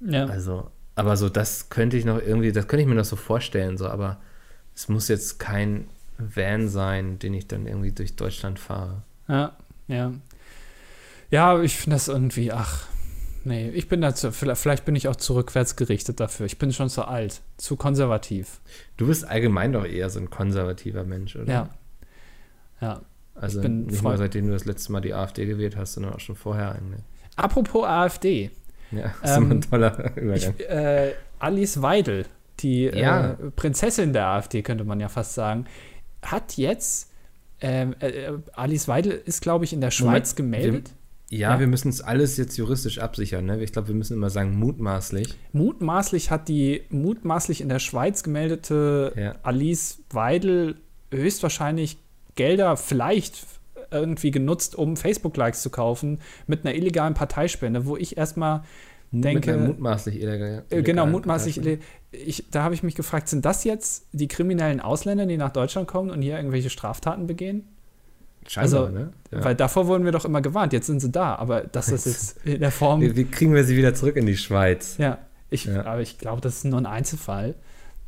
Ja. 0.00 0.26
Also, 0.26 0.70
aber 0.94 1.16
so, 1.16 1.28
das 1.28 1.68
könnte 1.68 1.96
ich 1.96 2.04
noch 2.04 2.18
irgendwie, 2.18 2.52
das 2.52 2.68
könnte 2.68 2.82
ich 2.82 2.88
mir 2.88 2.94
noch 2.94 3.04
so 3.04 3.16
vorstellen, 3.16 3.78
so, 3.78 3.88
aber 3.88 4.20
es 4.74 4.88
muss 4.88 5.08
jetzt 5.08 5.38
kein 5.38 5.86
Van 6.18 6.68
sein, 6.68 7.18
den 7.18 7.34
ich 7.34 7.46
dann 7.46 7.66
irgendwie 7.66 7.92
durch 7.92 8.16
Deutschland 8.16 8.58
fahre. 8.58 9.02
Ja, 9.28 9.56
ja. 9.88 10.12
Ja, 11.30 11.60
ich 11.62 11.76
finde 11.76 11.96
das 11.96 12.08
irgendwie, 12.08 12.52
ach, 12.52 12.86
nee, 13.44 13.70
ich 13.70 13.88
bin 13.88 14.02
dazu, 14.02 14.30
vielleicht, 14.32 14.84
bin 14.84 14.94
ich 14.94 15.08
auch 15.08 15.16
zu 15.16 15.34
rückwärts 15.34 15.76
gerichtet 15.76 16.20
dafür. 16.20 16.44
Ich 16.44 16.58
bin 16.58 16.72
schon 16.72 16.90
zu 16.90 17.06
alt, 17.06 17.40
zu 17.56 17.76
konservativ. 17.76 18.60
Du 18.98 19.06
bist 19.06 19.24
allgemein 19.24 19.72
doch 19.72 19.86
eher 19.86 20.10
so 20.10 20.20
ein 20.20 20.28
konservativer 20.28 21.04
Mensch, 21.04 21.36
oder? 21.36 21.52
Ja. 21.52 21.70
Ja. 22.82 23.00
Also 23.34 23.58
ich 23.58 23.62
bin 23.62 23.86
nicht 23.86 24.02
nur 24.02 24.18
seitdem 24.18 24.46
du 24.46 24.52
das 24.52 24.66
letzte 24.66 24.92
Mal 24.92 25.00
die 25.00 25.14
AfD 25.14 25.46
gewählt 25.46 25.76
hast, 25.76 25.94
sondern 25.94 26.12
auch 26.12 26.20
schon 26.20 26.36
vorher 26.36 26.72
eigentlich. 26.72 27.00
Apropos 27.36 27.86
AfD. 27.86 28.50
Ja, 28.92 29.14
das 29.22 29.30
ist 29.32 29.36
immer 29.36 29.46
Ähm, 29.46 29.50
ein 29.52 29.60
toller 29.62 30.16
Übergang. 30.16 30.54
Ich, 30.58 30.68
äh, 30.68 31.12
Alice 31.38 31.82
Weidel, 31.82 32.26
die 32.60 32.84
Ja. 32.84 33.32
äh, 33.32 33.50
Prinzessin 33.56 34.12
der 34.12 34.26
AfD, 34.26 34.62
könnte 34.62 34.84
man 34.84 35.00
ja 35.00 35.08
fast 35.08 35.34
sagen, 35.34 35.66
hat 36.22 36.56
jetzt, 36.56 37.10
ähm, 37.60 37.94
äh, 38.00 38.08
äh, 38.08 38.38
Alice 38.54 38.88
Weidel 38.88 39.12
ist, 39.24 39.40
glaube 39.42 39.64
ich, 39.64 39.72
in 39.72 39.80
der 39.80 39.90
Schweiz 39.90 40.34
gemeldet. 40.36 40.90
ja, 41.30 41.54
ja. 41.54 41.60
wir 41.60 41.66
müssen 41.66 41.88
es 41.88 42.00
alles 42.00 42.36
jetzt 42.36 42.56
juristisch 42.58 42.98
absichern. 42.98 43.46
Ne? 43.46 43.62
Ich 43.62 43.72
glaube, 43.72 43.88
wir 43.88 43.94
müssen 43.94 44.14
immer 44.16 44.30
sagen, 44.30 44.56
mutmaßlich. 44.58 45.34
Mutmaßlich 45.52 46.30
hat 46.30 46.48
die 46.48 46.82
mutmaßlich 46.90 47.60
in 47.60 47.68
der 47.68 47.78
Schweiz 47.78 48.22
gemeldete 48.22 49.12
Ja. 49.16 49.34
Alice 49.42 50.00
Weidel 50.10 50.76
höchstwahrscheinlich 51.10 51.98
Gelder 52.36 52.76
vielleicht 52.76 53.46
irgendwie 53.92 54.30
genutzt, 54.30 54.74
um 54.74 54.96
Facebook-Likes 54.96 55.62
zu 55.62 55.70
kaufen 55.70 56.20
mit 56.46 56.64
einer 56.64 56.74
illegalen 56.74 57.14
Parteispende, 57.14 57.86
wo 57.86 57.96
ich 57.96 58.16
erstmal 58.16 58.62
denke, 59.10 59.56
mutmaßlich 59.56 60.20
illegal. 60.20 60.64
äh, 60.70 60.76
genau, 60.82 61.02
illegalen 61.02 61.12
mutmaßlich, 61.12 61.56
Partei. 61.56 61.78
ich, 62.12 62.44
da 62.50 62.62
habe 62.62 62.74
ich 62.74 62.82
mich 62.82 62.94
gefragt, 62.94 63.28
sind 63.28 63.44
das 63.44 63.64
jetzt 63.64 64.06
die 64.12 64.28
kriminellen 64.28 64.80
Ausländer, 64.80 65.26
die 65.26 65.36
nach 65.36 65.52
Deutschland 65.52 65.86
kommen 65.86 66.10
und 66.10 66.22
hier 66.22 66.36
irgendwelche 66.36 66.70
Straftaten 66.70 67.26
begehen? 67.26 67.68
Scheinbar, 68.48 68.80
also, 68.80 68.92
ne? 68.92 69.12
Ja. 69.30 69.44
Weil 69.44 69.54
davor 69.54 69.86
wurden 69.86 70.04
wir 70.04 70.12
doch 70.12 70.24
immer 70.24 70.40
gewarnt, 70.40 70.72
jetzt 70.72 70.86
sind 70.86 71.00
sie 71.00 71.10
da, 71.10 71.36
aber 71.36 71.60
das 71.60 71.90
jetzt 71.90 72.38
in 72.44 72.60
der 72.60 72.72
Form 72.72 73.00
wie, 73.00 73.14
wie 73.14 73.24
kriegen 73.24 73.54
wir 73.54 73.64
sie 73.64 73.76
wieder 73.76 73.94
zurück 73.94 74.16
in 74.16 74.26
die 74.26 74.36
Schweiz? 74.36 74.96
Ja, 74.98 75.18
ich, 75.50 75.66
Ja. 75.66 75.84
aber 75.84 76.00
ich 76.00 76.18
glaube, 76.18 76.40
das 76.40 76.56
ist 76.56 76.64
nur 76.64 76.80
ein 76.80 76.86
Einzelfall. 76.86 77.54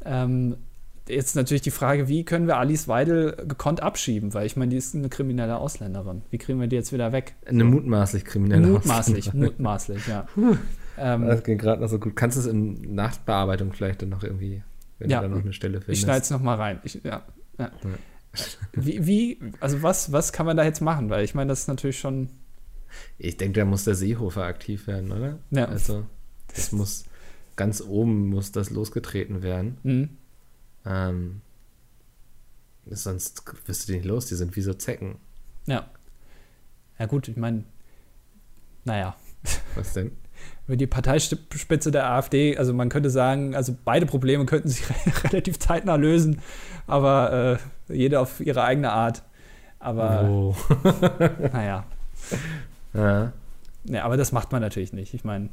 Ähm, 0.05 0.57
jetzt 1.09 1.37
natürlich 1.37 1.62
die 1.62 1.71
Frage, 1.71 2.09
wie 2.09 2.25
können 2.25 2.47
wir 2.47 2.57
Alice 2.59 2.88
Weidel 2.88 3.33
gekonnt 3.47 3.83
abschieben? 3.83 4.33
Weil 4.35 4.47
ich 4.47 4.57
meine, 4.57 4.71
die 4.71 4.77
ist 4.77 4.95
eine 4.95 5.09
kriminelle 5.09 5.57
Ausländerin. 5.59 6.23
Wie 6.31 6.38
kriegen 6.38 6.61
wir 6.61 6.67
die 6.67 6.77
jetzt 6.77 6.93
wieder 6.93 7.12
weg? 7.12 7.35
Eine 7.47 7.64
mutmaßlich 7.64 8.25
kriminelle 8.25 8.67
Mutmaßlich, 8.67 9.29
Ausländerin. 9.29 9.53
mutmaßlich, 9.57 10.07
ja. 10.07 10.27
Ähm, 10.97 11.27
Das 11.27 11.43
ging 11.43 11.59
gerade 11.59 11.83
noch 11.83 11.88
so 11.88 11.99
gut. 11.99 12.17
Kannst 12.17 12.37
du 12.37 12.40
es 12.40 12.47
in 12.47 12.95
Nachbearbeitung 12.95 13.73
vielleicht 13.73 14.03
dann 14.03 14.09
noch 14.11 14.23
irgendwie, 14.23 14.62
wenn 14.99 15.11
Ja, 15.11 15.21
du 15.21 15.29
da 15.29 15.35
noch 15.35 15.43
eine 15.43 15.53
Stelle 15.53 15.79
ich 15.79 15.85
findest? 15.85 16.03
schneide 16.05 16.23
es 16.23 16.31
nochmal 16.31 16.57
rein. 16.57 16.81
Ich, 16.85 17.01
ja, 17.05 17.23
ja. 17.59 17.71
Wie, 18.73 19.07
wie, 19.07 19.38
also 19.61 19.83
was, 19.83 20.11
was 20.11 20.33
kann 20.33 20.47
man 20.47 20.57
da 20.57 20.64
jetzt 20.64 20.81
machen? 20.81 21.09
Weil 21.11 21.25
ich 21.25 21.35
meine, 21.35 21.49
das 21.49 21.61
ist 21.61 21.69
natürlich 21.69 21.99
schon, 21.99 22.31
Ich 23.19 23.37
denke, 23.37 23.61
da 23.61 23.64
muss 23.67 23.85
der 23.85 23.95
Seehofer 23.95 24.45
aktiv 24.45 24.87
werden, 24.87 25.12
oder? 25.12 25.38
Ja. 25.51 25.67
Also, 25.67 26.05
das 26.55 26.73
muss, 26.73 27.05
ganz 27.57 27.81
oben 27.81 28.29
muss 28.29 28.51
das 28.53 28.71
losgetreten 28.71 29.43
werden. 29.43 29.79
mh, 29.83 30.09
Ähm, 30.87 31.40
sonst 32.90 33.42
wirst 33.66 33.88
du 33.88 33.92
die 33.92 33.99
nicht 33.99 34.07
los, 34.07 34.27
die 34.27 34.35
sind 34.35 34.55
wie 34.57 34.61
so 34.62 34.75
Zecken. 34.75 35.16
ja. 35.66 35.85
Ja 36.97 37.07
gut, 37.07 37.27
ich 37.27 37.37
meine, 37.37 37.64
naja, 38.85 39.16
Was 39.75 39.94
denn? 39.94 40.12
Über 40.68 40.77
die 40.77 40.87
Parteispitze 40.87 41.90
der 41.90 42.09
AfD, 42.09 42.57
also 42.57 42.73
man 42.73 42.88
könnte 42.88 43.11
sagen, 43.11 43.57
also 43.57 43.77
beide 43.85 44.07
Probleme 44.07 44.47
könnten 44.47 44.68
sich 44.68 44.85
relativ 45.25 45.59
zeitnah 45.59 45.97
lösen, 45.97 46.40
aber 46.87 47.59
äh, 47.88 47.92
jede 47.94 48.20
auf 48.20 48.40
ihre 48.40 48.62
eigene 48.62 48.92
Art. 48.92 49.23
Aber 49.81 50.23
Oh. 50.29 50.57
naja, 51.53 51.85
ja. 52.94 53.33
nee, 53.85 53.99
aber 53.99 54.16
das 54.16 54.31
macht 54.31 54.53
man 54.53 54.62
natürlich 54.62 54.92
nicht. 54.92 55.14
Ich 55.14 55.25
meine, 55.25 55.49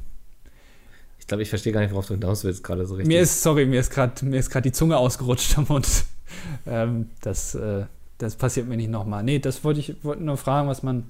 Ich 1.22 1.28
glaube, 1.28 1.44
ich 1.44 1.48
verstehe 1.48 1.72
gar 1.72 1.80
nicht, 1.80 1.92
worauf 1.92 2.08
du 2.08 2.14
hinaus 2.14 2.42
willst, 2.42 2.64
gerade 2.64 2.84
so 2.84 2.96
richtig. 2.96 3.06
mir 3.06 3.20
ist, 3.20 3.42
sorry, 3.44 3.64
mir 3.64 3.78
ist 3.78 3.90
gerade 3.90 4.24
mir 4.24 4.40
ist 4.40 4.50
gerade 4.50 4.64
die 4.68 4.72
Zunge 4.72 4.96
ausgerutscht 4.96 5.56
am 5.56 5.66
Mund. 5.68 5.86
ähm, 6.66 7.10
das, 7.20 7.54
äh, 7.54 7.84
das 8.18 8.34
passiert 8.34 8.66
mir 8.66 8.76
nicht 8.76 8.90
nochmal. 8.90 9.22
Nee, 9.22 9.38
das 9.38 9.62
wollte 9.62 9.78
ich 9.78 9.94
wollte 10.02 10.24
nur 10.24 10.36
fragen, 10.36 10.66
was 10.66 10.82
man, 10.82 11.08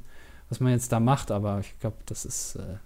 was 0.50 0.60
man 0.60 0.72
jetzt 0.72 0.92
da 0.92 1.00
macht, 1.00 1.30
aber 1.30 1.60
ich 1.60 1.74
glaube, 1.80 1.96
das 2.04 2.26
ist 2.26 2.56
äh, 2.56 2.76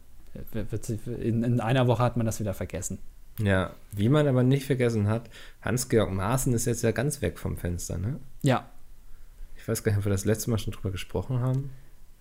wird, 0.53 0.89
in, 0.89 1.43
in 1.43 1.61
einer 1.61 1.89
Woche 1.89 2.05
hat 2.05 2.17
man 2.17 2.27
das 2.27 2.39
wieder 2.39 2.55
vergessen. 2.55 2.99
ja, 3.41 3.73
wie 3.91 4.09
man 4.09 4.29
aber 4.29 4.45
nicht 4.45 4.65
vergessen 4.65 5.09
hat, 5.09 5.29
Hans-Georg 5.63 6.13
Maaßen 6.13 6.55
ist 6.55 6.67
jetzt 6.67 6.83
ja 6.83 6.93
ganz 6.93 7.23
weg 7.23 7.41
vom 7.41 7.57
Fenster, 7.57 7.99
ne? 7.99 8.21
Ja, 8.43 8.69
Ich 9.57 9.67
weiß 9.67 9.83
gar 9.83 9.91
nicht, 9.91 9.99
ob 9.99 10.05
wir 10.05 10.13
das 10.13 10.25
letzte 10.25 10.49
Mal 10.51 10.59
schon 10.59 10.73
drüber 10.73 10.93
gesprochen 10.93 11.41
haben. 11.41 11.71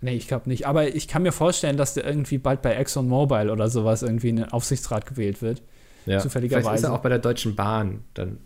Nee, 0.05 0.15
ich 0.15 0.27
glaube 0.27 0.47
nicht. 0.47 0.67
Aber 0.67 0.87
ich 0.95 1.07
kann 1.07 1.23
mir 1.23 1.31
vorstellen, 1.31 1.77
dass 1.77 1.95
der 1.95 2.05
irgendwie 2.05 2.37
bald 2.37 2.61
bei 2.61 2.75
ExxonMobil 2.75 3.49
oder 3.49 3.69
sowas 3.69 4.03
irgendwie 4.03 4.29
in 4.29 4.35
den 4.35 4.45
Aufsichtsrat 4.49 5.07
gewählt 5.07 5.41
wird. 5.41 5.63
Ja. 6.05 6.19
Zufälligerweise. 6.19 6.63
Vielleicht 6.67 6.77
ist 6.83 6.89
er 6.89 6.93
auch 6.93 7.01
bei 7.01 7.09
der 7.09 7.17
Deutschen 7.19 7.55
Bahn 7.55 8.03
dann 8.13 8.37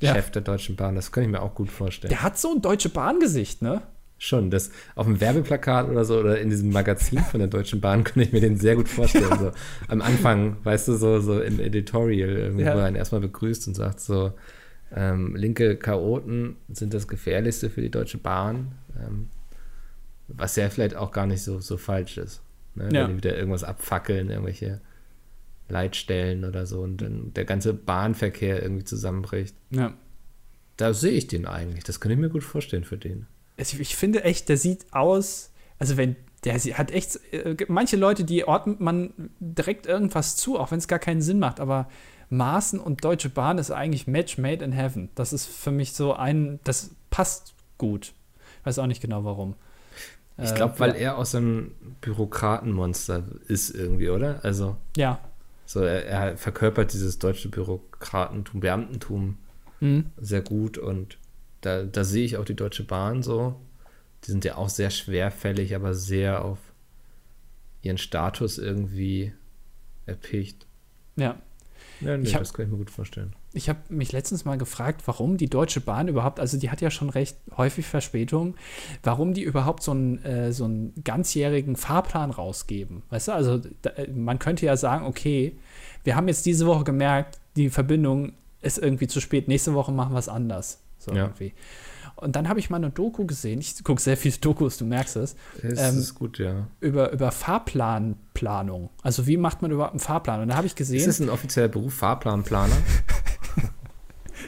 Ja. 0.00 0.14
Chef 0.14 0.30
der 0.30 0.42
Deutschen 0.42 0.76
Bahn. 0.76 0.94
Das 0.94 1.10
kann 1.10 1.24
ich 1.24 1.28
mir 1.28 1.42
auch 1.42 1.54
gut 1.56 1.68
vorstellen. 1.70 2.10
Der 2.10 2.22
hat 2.22 2.38
so 2.38 2.52
ein 2.54 2.62
deutsche 2.62 2.88
Bahngesicht, 2.90 3.60
ne? 3.60 3.82
Schon, 4.18 4.50
das 4.50 4.70
auf 4.94 5.06
dem 5.06 5.20
Werbeplakat 5.20 5.88
oder 5.88 6.04
so 6.04 6.18
oder 6.18 6.38
in 6.40 6.48
diesem 6.50 6.70
Magazin 6.70 7.18
von 7.20 7.40
der 7.40 7.48
Deutschen 7.48 7.80
Bahn 7.80 8.04
könnte 8.04 8.22
ich 8.22 8.32
mir 8.32 8.40
den 8.40 8.56
sehr 8.58 8.76
gut 8.76 8.88
vorstellen. 8.88 9.36
So 9.38 9.50
am 9.88 10.00
Anfang, 10.02 10.58
weißt 10.62 10.86
du, 10.88 10.94
so, 10.94 11.18
so 11.20 11.40
im 11.40 11.58
Editorial, 11.58 12.28
irgendwie, 12.30 12.62
Ja. 12.64 12.74
wo 12.76 12.78
er 12.78 12.88
ihn 12.88 12.94
erstmal 12.94 13.22
begrüßt 13.22 13.66
und 13.66 13.74
sagt 13.74 13.98
so, 14.00 14.32
ähm, 14.94 15.34
linke 15.34 15.76
Chaoten 15.76 16.56
sind 16.68 16.94
das 16.94 17.08
Gefährlichste 17.08 17.68
für 17.70 17.80
die 17.80 17.90
Deutsche 17.90 18.18
Bahn. 18.18 18.72
Ähm, 18.96 19.28
was 20.36 20.56
ja 20.56 20.68
vielleicht 20.70 20.96
auch 20.96 21.12
gar 21.12 21.26
nicht 21.26 21.42
so, 21.42 21.60
so 21.60 21.76
falsch 21.76 22.18
ist. 22.18 22.42
Ne? 22.74 22.88
Ja. 22.92 23.02
Wenn 23.02 23.10
die 23.10 23.16
wieder 23.16 23.36
irgendwas 23.36 23.64
abfackeln, 23.64 24.30
irgendwelche 24.30 24.80
Leitstellen 25.68 26.44
oder 26.44 26.66
so 26.66 26.80
und 26.80 26.98
dann 26.98 27.32
der 27.34 27.44
ganze 27.44 27.72
Bahnverkehr 27.74 28.62
irgendwie 28.62 28.84
zusammenbricht. 28.84 29.54
Ja. 29.70 29.94
Da 30.76 30.94
sehe 30.94 31.12
ich 31.12 31.26
den 31.28 31.46
eigentlich. 31.46 31.84
Das 31.84 32.00
könnte 32.00 32.14
ich 32.14 32.20
mir 32.20 32.28
gut 32.30 32.42
vorstellen 32.44 32.84
für 32.84 32.96
den. 32.98 33.26
Also 33.58 33.78
ich 33.78 33.94
finde 33.94 34.24
echt, 34.24 34.48
der 34.48 34.56
sieht 34.56 34.86
aus, 34.92 35.52
also 35.78 35.96
wenn, 35.96 36.16
der 36.44 36.58
sie- 36.58 36.74
hat 36.74 36.90
echt, 36.90 37.20
äh, 37.32 37.54
manche 37.68 37.96
Leute, 37.96 38.24
die 38.24 38.44
ordnet 38.48 38.80
man 38.80 39.12
direkt 39.38 39.86
irgendwas 39.86 40.36
zu, 40.36 40.58
auch 40.58 40.70
wenn 40.70 40.78
es 40.78 40.88
gar 40.88 40.98
keinen 40.98 41.20
Sinn 41.22 41.38
macht, 41.38 41.60
aber 41.60 41.88
Maßen 42.30 42.80
und 42.80 43.04
Deutsche 43.04 43.28
Bahn 43.28 43.58
ist 43.58 43.70
eigentlich 43.70 44.06
Match 44.06 44.38
made 44.38 44.64
in 44.64 44.72
heaven. 44.72 45.10
Das 45.14 45.32
ist 45.32 45.46
für 45.46 45.72
mich 45.72 45.92
so 45.92 46.14
ein, 46.14 46.60
das 46.64 46.90
passt 47.10 47.54
gut. 47.76 48.12
Ich 48.60 48.66
weiß 48.66 48.78
auch 48.78 48.86
nicht 48.86 49.02
genau 49.02 49.24
warum. 49.24 49.54
Ich 50.42 50.50
Äh, 50.50 50.54
glaube, 50.54 50.78
weil 50.78 50.94
er 50.96 51.18
auch 51.18 51.26
so 51.26 51.38
ein 51.38 51.72
Bürokratenmonster 52.00 53.24
ist 53.48 53.70
irgendwie, 53.70 54.08
oder? 54.10 54.44
Also, 54.44 54.76
Ja. 54.96 55.20
so 55.66 55.80
er, 55.80 56.04
er 56.06 56.36
verkörpert 56.36 56.92
dieses 56.92 57.18
deutsche 57.18 57.48
Bürokratentum, 57.48 58.60
Beamtentum 58.60 59.36
Mhm. 59.80 60.06
sehr 60.18 60.42
gut 60.42 60.76
und 60.78 61.18
da, 61.62 61.82
da 61.84 62.04
sehe 62.04 62.24
ich 62.24 62.36
auch 62.36 62.44
die 62.44 62.54
Deutsche 62.56 62.84
Bahn 62.84 63.22
so. 63.22 63.54
Die 64.24 64.30
sind 64.30 64.44
ja 64.44 64.56
auch 64.56 64.68
sehr 64.68 64.90
schwerfällig, 64.90 65.74
aber 65.74 65.94
sehr 65.94 66.44
auf 66.44 66.58
ihren 67.82 67.98
Status 67.98 68.58
irgendwie 68.58 69.32
erpicht. 70.06 70.66
Ja. 71.16 71.36
Ja, 72.00 72.16
nee, 72.16 72.28
Ich 72.28 72.34
hab- 72.34 72.40
das 72.42 72.52
kann 72.54 72.66
ich 72.66 72.70
mir 72.72 72.78
gut 72.78 72.90
vorstellen. 72.90 73.34
Ich 73.52 73.68
habe 73.68 73.80
mich 73.88 74.12
letztens 74.12 74.44
mal 74.44 74.56
gefragt, 74.58 75.02
warum 75.06 75.36
die 75.36 75.50
Deutsche 75.50 75.80
Bahn 75.80 76.06
überhaupt, 76.06 76.38
also 76.38 76.56
die 76.56 76.70
hat 76.70 76.80
ja 76.80 76.90
schon 76.90 77.10
recht 77.10 77.36
häufig 77.56 77.84
Verspätung, 77.86 78.54
warum 79.02 79.34
die 79.34 79.42
überhaupt 79.42 79.82
so 79.82 79.90
einen, 79.90 80.24
äh, 80.24 80.52
so 80.52 80.64
einen 80.64 80.92
ganzjährigen 81.02 81.74
Fahrplan 81.74 82.30
rausgeben. 82.30 83.02
Weißt 83.10 83.28
du, 83.28 83.32
also 83.32 83.60
da, 83.82 83.90
äh, 83.90 84.08
man 84.10 84.38
könnte 84.38 84.66
ja 84.66 84.76
sagen, 84.76 85.04
okay, 85.04 85.58
wir 86.04 86.14
haben 86.14 86.28
jetzt 86.28 86.46
diese 86.46 86.66
Woche 86.66 86.84
gemerkt, 86.84 87.38
die 87.56 87.70
Verbindung 87.70 88.34
ist 88.62 88.78
irgendwie 88.78 89.08
zu 89.08 89.20
spät, 89.20 89.48
nächste 89.48 89.74
Woche 89.74 89.90
machen 89.90 90.12
wir 90.12 90.18
es 90.20 90.28
anders. 90.28 90.78
So 90.98 91.12
Ja. 91.12 91.24
irgendwie. 91.24 91.52
Und 92.16 92.36
dann 92.36 92.48
habe 92.50 92.60
ich 92.60 92.68
mal 92.68 92.76
eine 92.76 92.90
Doku 92.90 93.24
gesehen, 93.24 93.60
ich 93.60 93.82
gucke 93.82 94.00
sehr 94.02 94.16
viele 94.18 94.36
Dokus, 94.36 94.76
du 94.76 94.84
merkst 94.84 95.16
es, 95.16 95.34
Das 95.62 95.80
Ähm, 95.94 95.98
ist 95.98 96.14
gut, 96.14 96.38
ja. 96.38 96.66
über, 96.80 97.10
über 97.12 97.32
Fahrplanplanung. 97.32 98.90
Also 99.02 99.26
wie 99.26 99.36
macht 99.38 99.62
man 99.62 99.70
überhaupt 99.70 99.92
einen 99.94 100.00
Fahrplan? 100.00 100.42
Und 100.42 100.48
da 100.48 100.56
habe 100.56 100.66
ich 100.66 100.72
Ist 100.74 100.76
gesehen, 100.76 101.06
das 101.06 101.20
ein 101.20 101.30
offizieller 101.30 101.68
Beruf, 101.68 101.94
Fahrplanplaner? 101.94 102.76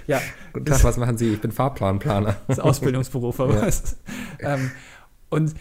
ja, 0.07 0.21
Guten 0.53 0.67
Tag, 0.67 0.85
was 0.85 0.97
machen 0.97 1.17
Sie? 1.17 1.33
Ich 1.35 1.41
bin 1.41 1.53
Fahrplanplaner. 1.53 2.37
das 2.49 2.59
ist 2.59 2.65
Ausbildungsberuf, 2.65 3.41
aber 3.41 3.55
Ja. 3.57 3.65
ist, 3.65 3.97
ähm, 4.41 4.71
und 5.31 5.55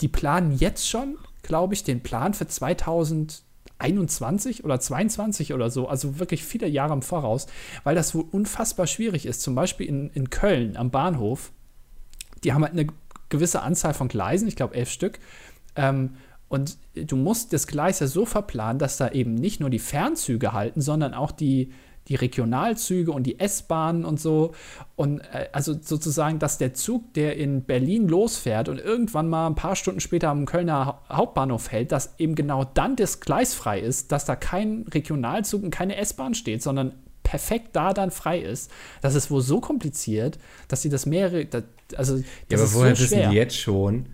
die 0.00 0.08
planen 0.08 0.52
jetzt 0.56 0.88
schon, 0.88 1.16
glaube 1.42 1.74
ich, 1.74 1.82
den 1.84 2.02
Plan 2.02 2.34
für 2.34 2.46
2021 3.78 4.64
oder 4.64 4.78
22 4.80 5.52
oder 5.54 5.70
so, 5.70 5.88
also 5.88 6.18
wirklich 6.18 6.44
viele 6.44 6.66
Jahre 6.68 6.92
im 6.92 7.02
Voraus, 7.02 7.46
weil 7.84 7.94
das 7.94 8.14
wohl 8.14 8.24
unfassbar 8.30 8.86
schwierig 8.86 9.26
ist. 9.26 9.42
Zum 9.42 9.54
Beispiel 9.54 9.86
in, 9.86 10.10
in 10.10 10.30
Köln 10.30 10.76
am 10.76 10.90
Bahnhof, 10.90 11.52
die 12.44 12.52
haben 12.52 12.62
halt 12.62 12.72
eine 12.72 12.86
gewisse 13.28 13.62
Anzahl 13.62 13.94
von 13.94 14.08
Gleisen, 14.08 14.46
ich 14.48 14.56
glaube 14.56 14.74
elf 14.74 14.90
Stück. 14.90 15.18
Ähm, 15.74 16.16
und 16.48 16.78
du 16.94 17.16
musst 17.16 17.52
das 17.52 17.66
Gleis 17.66 17.98
ja 17.98 18.06
so 18.06 18.24
verplanen, 18.24 18.78
dass 18.78 18.98
da 18.98 19.08
eben 19.10 19.34
nicht 19.34 19.58
nur 19.58 19.68
die 19.68 19.80
Fernzüge 19.80 20.52
halten, 20.52 20.80
sondern 20.80 21.12
auch 21.12 21.32
die, 21.32 21.72
die 22.08 22.14
Regionalzüge 22.14 23.10
und 23.12 23.24
die 23.24 23.40
S-Bahnen 23.40 24.04
und 24.04 24.20
so. 24.20 24.52
Und 24.94 25.20
äh, 25.32 25.48
also 25.52 25.74
sozusagen, 25.80 26.38
dass 26.38 26.58
der 26.58 26.74
Zug, 26.74 27.14
der 27.14 27.36
in 27.36 27.62
Berlin 27.62 28.08
losfährt 28.08 28.68
und 28.68 28.78
irgendwann 28.78 29.28
mal 29.28 29.46
ein 29.46 29.54
paar 29.54 29.76
Stunden 29.76 30.00
später 30.00 30.28
am 30.28 30.46
Kölner 30.46 30.86
Hau- 30.86 31.16
Hauptbahnhof 31.16 31.70
hält, 31.72 31.92
dass 31.92 32.14
eben 32.18 32.34
genau 32.34 32.64
dann 32.64 32.96
das 32.96 33.20
Gleis 33.20 33.54
frei 33.54 33.80
ist, 33.80 34.12
dass 34.12 34.24
da 34.24 34.36
kein 34.36 34.84
Regionalzug 34.92 35.62
und 35.62 35.70
keine 35.70 35.96
S-Bahn 35.96 36.34
steht, 36.34 36.62
sondern 36.62 36.92
perfekt 37.22 37.70
da 37.74 37.92
dann 37.92 38.12
frei 38.12 38.38
ist. 38.38 38.70
Das 39.02 39.16
ist 39.16 39.30
wohl 39.32 39.42
so 39.42 39.60
kompliziert, 39.60 40.38
dass 40.68 40.82
sie 40.82 40.88
das 40.90 41.06
mehrere, 41.06 41.44
da- 41.44 41.62
also 41.96 42.16
das 42.16 42.24
Ja, 42.50 42.56
aber 42.58 42.64
ist 42.64 42.74
woher 42.74 42.96
so 42.96 43.02
wissen 43.02 43.30
die 43.30 43.36
jetzt 43.36 43.56
schon, 43.56 44.06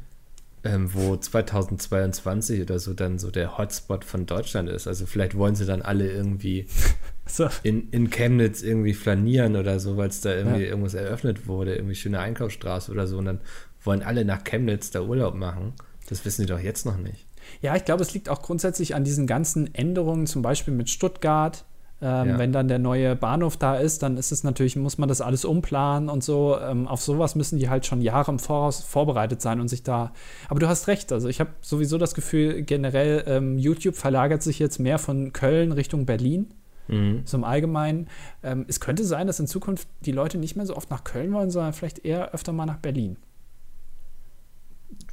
ähm, 0.65 0.93
wo 0.95 1.17
2022 1.17 2.63
oder 2.63 2.79
so 2.79 2.95
dann 2.95 3.19
so 3.19 3.31
der 3.31 3.59
Hotspot 3.59 4.05
von 4.05 4.27
Deutschland 4.27 4.69
ist? 4.69 4.87
Also 4.87 5.07
vielleicht 5.07 5.37
wollen 5.37 5.55
sie 5.55 5.67
dann 5.67 5.83
alle 5.83 6.11
irgendwie 6.11 6.67
So. 7.27 7.49
in, 7.63 7.89
in 7.91 8.11
Chemnitz 8.11 8.63
irgendwie 8.63 8.95
flanieren 8.95 9.57
oder 9.57 9.79
so, 9.81 9.97
weil 9.97 10.09
es 10.09 10.21
da 10.21 10.35
irgendwie 10.35 10.63
Ja. 10.65 10.69
irgendwas 10.71 10.95
eröffnet 10.95 11.47
wurde, 11.47 11.75
irgendwie 11.77 11.95
schöne 11.95 12.19
Einkaufsstraße 12.21 12.91
oder 12.93 13.07
so 13.07 13.19
und 13.19 13.25
dann 13.27 13.41
wollen 13.85 14.03
alle 14.03 14.25
nach 14.25 14.45
Chemnitz 14.45 14.91
da 14.91 15.01
Urlaub 15.03 15.35
machen. 15.35 15.73
Das 16.09 16.25
wissen 16.25 16.43
die 16.43 16.49
doch 16.49 16.59
jetzt 16.61 16.85
noch 16.85 16.97
nicht. 16.99 17.27
Ja, 17.61 17.75
ich 17.75 17.85
glaube, 17.85 18.03
es 18.03 18.13
liegt 18.15 18.29
auch 18.29 18.43
grundsätzlich 18.43 18.95
an 18.95 19.03
diesen 19.05 19.27
ganzen 19.27 19.75
Änderungen, 19.75 20.27
zum 20.27 20.43
Beispiel 20.43 20.75
mit 20.75 20.91
Stuttgart. 20.91 21.65
Ähm, 22.03 22.29
Ja. 22.31 22.39
Wenn 22.39 22.53
dann 22.53 22.67
der 22.67 22.81
neue 22.81 23.15
Bahnhof 23.15 23.57
da 23.57 23.77
ist, 23.77 24.03
dann 24.03 24.17
ist 24.17 24.33
es 24.33 24.43
natürlich, 24.43 24.75
muss 24.75 24.99
man 24.99 25.09
das 25.09 25.21
alles 25.21 25.45
umplanen 25.45 26.09
und 26.09 26.25
so. 26.25 26.59
Ähm, 26.59 26.89
auf 26.89 27.01
sowas 27.01 27.37
müssen 27.37 27.59
die 27.59 27.69
halt 27.69 27.87
schon 27.87 28.01
Jahre 28.03 28.33
im 28.33 28.41
Voraus 28.41 28.81
vorbereitet 28.83 29.41
sein 29.41 29.61
und 29.61 29.69
sich 29.69 29.85
da. 29.85 30.13
Aber 30.49 30.59
du 30.59 30.67
hast 30.69 30.89
recht, 30.89 31.13
also 31.13 31.29
ich 31.29 31.39
habe 31.39 31.51
sowieso 31.61 31.99
das 31.99 32.15
Gefühl, 32.15 32.63
generell, 32.63 33.23
ähm, 33.27 33.57
YouTube 33.57 33.95
verlagert 33.95 34.43
sich 34.43 34.59
jetzt 34.59 34.81
mehr 34.81 34.99
von 34.99 35.33
Köln 35.33 35.71
Richtung 35.71 36.05
Berlin. 36.05 36.53
Mhm. 36.89 37.23
So 37.25 37.37
im 37.37 37.45
Allgemeinen. 37.45 38.09
Ähm, 38.43 38.65
es 38.67 38.81
könnte 38.81 39.05
sein, 39.05 39.29
dass 39.29 39.39
in 39.39 39.47
Zukunft 39.47 39.87
die 40.01 40.11
Leute 40.13 40.39
nicht 40.39 40.57
mehr 40.57 40.67
so 40.67 40.77
oft 40.77 40.91
nach 40.91 41.05
Köln 41.05 41.33
wollen, 41.33 41.51
sondern 41.51 41.73
vielleicht 41.73 42.05
eher 42.05 42.35
öfter 42.35 42.53
mal 42.53 42.67
nach 42.67 42.79
Berlin. 42.79 43.17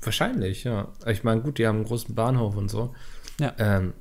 Wahrscheinlich, 0.02 0.64
ja. 0.64 0.88
Ich 1.06 1.24
meine, 1.24 1.42
gut, 1.42 1.58
die 1.58 1.68
haben 1.68 1.78
einen 1.78 1.86
großen 1.86 2.16
Bahnhof 2.16 2.56
und 2.56 2.70
so. 2.70 2.96
Ja. 3.40 3.54
Ähm, 3.60 3.94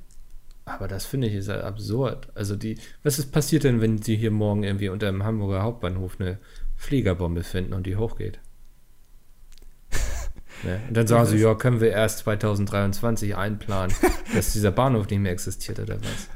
aber 0.69 0.89
das 0.89 1.07
finde 1.07 1.29
ich 1.29 1.35
ist 1.35 1.49
ja 1.49 1.61
absurd. 1.61 2.29
Also 2.35 2.57
die, 2.57 2.79
was 3.03 3.19
ist 3.19 3.33
passiert 3.33 3.65
denn, 3.65 3.81
wenn 3.81 4.03
sie 4.03 4.17
hier 4.17 4.31
morgen 4.31 4.63
irgendwie 4.63 4.89
unter 4.89 5.07
dem 5.07 5.25
Hamburger 5.25 5.63
Hauptbahnhof 5.63 6.21
eine 6.21 6.39
Fliegerbombe 6.77 7.43
finden 7.43 7.73
und 7.73 7.87
die 7.87 7.97
hochgeht? 7.97 8.39
ne? 10.65 10.81
Und 10.89 10.97
dann 10.97 11.07
sagen 11.07 11.27
sie, 11.27 11.39
ja, 11.39 11.55
können 11.55 11.81
wir 11.81 11.91
erst 11.91 12.19
2023 12.21 13.37
einplanen, 13.37 13.95
dass 14.35 14.53
dieser 14.53 14.71
Bahnhof 14.71 15.09
nicht 15.11 15.21
mehr 15.21 15.33
existiert 15.33 15.81
oder 15.81 15.97
was? 16.01 16.29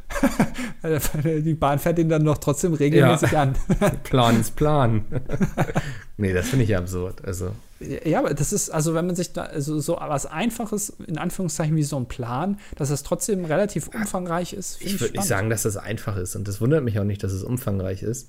Die 1.25 1.55
Bahn 1.55 1.79
fährt 1.79 1.99
ihn 2.01 2.09
dann 2.09 2.25
noch 2.25 2.39
trotzdem 2.39 2.75
regelmäßig 2.75 3.39
an. 3.39 3.55
Plan 4.03 4.41
ist 4.41 4.57
Plan. 4.57 5.05
nee, 6.17 6.33
das 6.33 6.49
finde 6.49 6.65
ich 6.65 6.71
ja 6.71 6.79
absurd. 6.79 7.25
Also, 7.25 7.53
Ja, 8.05 8.19
aber 8.21 8.35
das 8.35 8.53
ist, 8.53 8.71
also 8.71 8.95
wenn 8.95 9.07
man 9.07 9.17
sich 9.17 9.33
da, 9.33 9.43
also 9.43 9.81
so 9.81 9.97
was 10.01 10.27
Einfaches, 10.27 10.91
in 11.07 11.19
Anführungszeichen 11.19 11.77
wie 11.77 11.83
so 11.83 11.97
ein 11.97 12.07
Plan, 12.07 12.59
dass 12.77 12.91
es 12.91 13.03
trotzdem 13.03 13.45
relativ 13.45 13.89
umfangreich 13.89 14.53
ist, 14.53 14.81
ich 14.81 15.01
würde 15.01 15.15
nicht 15.15 15.27
sagen, 15.27 15.51
dass 15.51 15.63
das 15.63 15.77
einfach 15.77 16.17
ist 16.17 16.37
und 16.37 16.49
das 16.49 16.61
wundert 16.61 16.85
mich 16.85 16.99
auch 16.99 17.05
nicht, 17.05 17.23
dass 17.23 17.33
es 17.33 17.43
umfangreich 17.43 18.03
ist. 18.03 18.29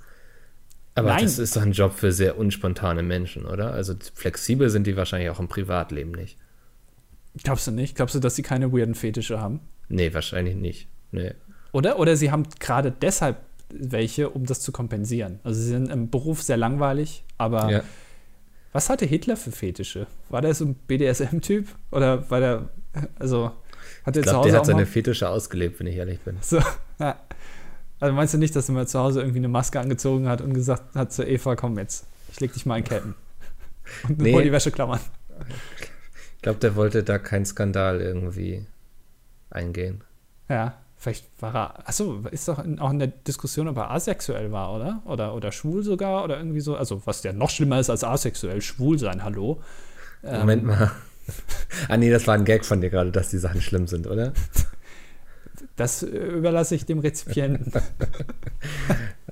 Aber 0.95 1.09
Nein. 1.09 1.23
das 1.23 1.39
ist 1.39 1.55
doch 1.55 1.63
ein 1.63 1.71
Job 1.71 1.93
für 1.93 2.11
sehr 2.11 2.37
unspontane 2.37 3.01
Menschen, 3.01 3.45
oder? 3.45 3.73
Also 3.73 3.95
flexibel 4.13 4.69
sind 4.69 4.85
die 4.85 4.95
wahrscheinlich 4.95 5.29
auch 5.29 5.39
im 5.39 5.47
Privatleben 5.47 6.11
nicht. 6.11 6.37
Glaubst 7.43 7.65
du 7.65 7.71
nicht? 7.71 7.95
Glaubst 7.95 8.13
du, 8.13 8.19
dass 8.19 8.35
sie 8.35 8.43
keine 8.43 8.71
weirden 8.71 8.93
Fetische 8.93 9.39
haben? 9.39 9.59
Nee, 9.89 10.13
wahrscheinlich 10.13 10.55
nicht. 10.55 10.87
Nee. 11.11 11.33
Oder? 11.71 11.97
Oder 11.97 12.15
sie 12.15 12.31
haben 12.31 12.43
gerade 12.59 12.91
deshalb 12.91 13.37
welche, 13.73 14.29
um 14.29 14.45
das 14.45 14.61
zu 14.61 14.71
kompensieren. 14.71 15.39
Also 15.43 15.59
sie 15.59 15.69
sind 15.69 15.89
im 15.89 16.11
Beruf 16.11 16.43
sehr 16.43 16.57
langweilig, 16.57 17.23
aber 17.39 17.71
Ja. 17.71 17.83
Was 18.74 18.89
hatte 18.89 19.05
Hitler 19.05 19.38
für 19.38 19.51
Fetische? 19.51 20.07
War 20.30 20.41
der 20.41 20.53
so 20.53 20.65
ein 20.65 20.76
BDSM-Typ? 20.76 21.67
Oder 21.91 22.30
war 22.30 22.39
der, 22.39 22.69
also 23.17 23.51
hat 24.05 24.17
er 24.17 24.24
Ich 24.24 24.28
zu 24.30 24.36
Hause 24.36 24.49
der 24.49 24.59
hat 24.59 24.65
seine 24.65 24.82
mal, 24.82 24.86
Fetische 24.86 25.30
ausgelebt, 25.30 25.80
wenn 25.80 25.88
ich 25.88 25.95
ehrlich 25.95 26.19
bin. 26.19 26.38
so, 26.41 26.59
ja. 26.99 27.19
Also 27.99 28.13
meinst 28.13 28.34
du 28.34 28.38
nicht, 28.38 28.53
dass 28.55 28.67
er 28.69 28.74
mal 28.76 28.88
zu 28.88 28.99
Hause 28.99 29.21
irgendwie 29.21 29.39
eine 29.39 29.47
Maske 29.47 29.80
angezogen 29.80 30.28
hat 30.28 30.41
und 30.41 30.53
gesagt 30.53 30.93
hat 30.95 31.13
zu 31.13 31.26
Eva, 31.26 31.55
komm 31.55 31.78
jetzt, 31.78 32.05
ich 32.32 32.39
leg 32.41 32.51
dich 32.51 32.65
mal 32.65 32.78
in 32.78 32.84
Ketten. 32.84 33.15
Und 34.09 34.19
Nee. 34.21 34.34
hol 34.34 34.43
die 34.43 34.51
Wäscheklammern. 34.51 34.99
Ich 36.36 36.41
glaube, 36.41 36.59
der 36.59 36.76
wollte 36.76 37.03
da 37.03 37.17
keinen 37.19 37.45
Skandal 37.45 38.01
irgendwie 38.01 38.65
eingehen. 39.49 40.03
Ja, 40.49 40.78
vielleicht 41.03 41.25
war 41.41 41.55
er. 41.55 41.87
Achso, 41.87 42.23
ist 42.31 42.47
doch 42.47 42.63
in, 42.63 42.79
auch 42.79 42.91
in 42.91 42.99
der 42.99 43.09
Diskussion, 43.09 43.67
ob 43.67 43.77
er 43.77 43.91
asexuell 43.91 44.51
war, 44.51 44.73
oder? 44.73 45.01
Oder, 45.05 45.35
oder 45.35 45.51
schwul 45.51 45.83
sogar 45.83 46.23
oder 46.23 46.37
irgendwie 46.37 46.61
so. 46.61 46.75
Also, 46.75 47.01
was 47.05 47.23
ja 47.23 47.33
noch 47.33 47.49
schlimmer 47.49 47.79
ist 47.79 47.89
als 47.89 48.03
asexuell, 48.03 48.61
schwul 48.61 48.97
sein, 48.97 49.23
hallo. 49.23 49.61
Ähm, 50.23 50.39
Moment 50.39 50.63
mal. 50.63 50.91
ah, 51.89 51.97
nee, 51.97 52.09
das 52.09 52.25
war 52.25 52.35
ein 52.35 52.45
Gag 52.45 52.65
von 52.65 52.81
dir 52.81 52.89
gerade, 52.89 53.11
dass 53.11 53.29
die 53.29 53.37
Sachen 53.37 53.61
schlimm 53.61 53.87
sind, 53.87 54.07
oder? 54.07 54.33
Das 55.75 56.03
äh, 56.03 56.07
überlasse 56.07 56.75
ich 56.75 56.85
dem 56.85 56.99
Rezipienten. 56.99 57.71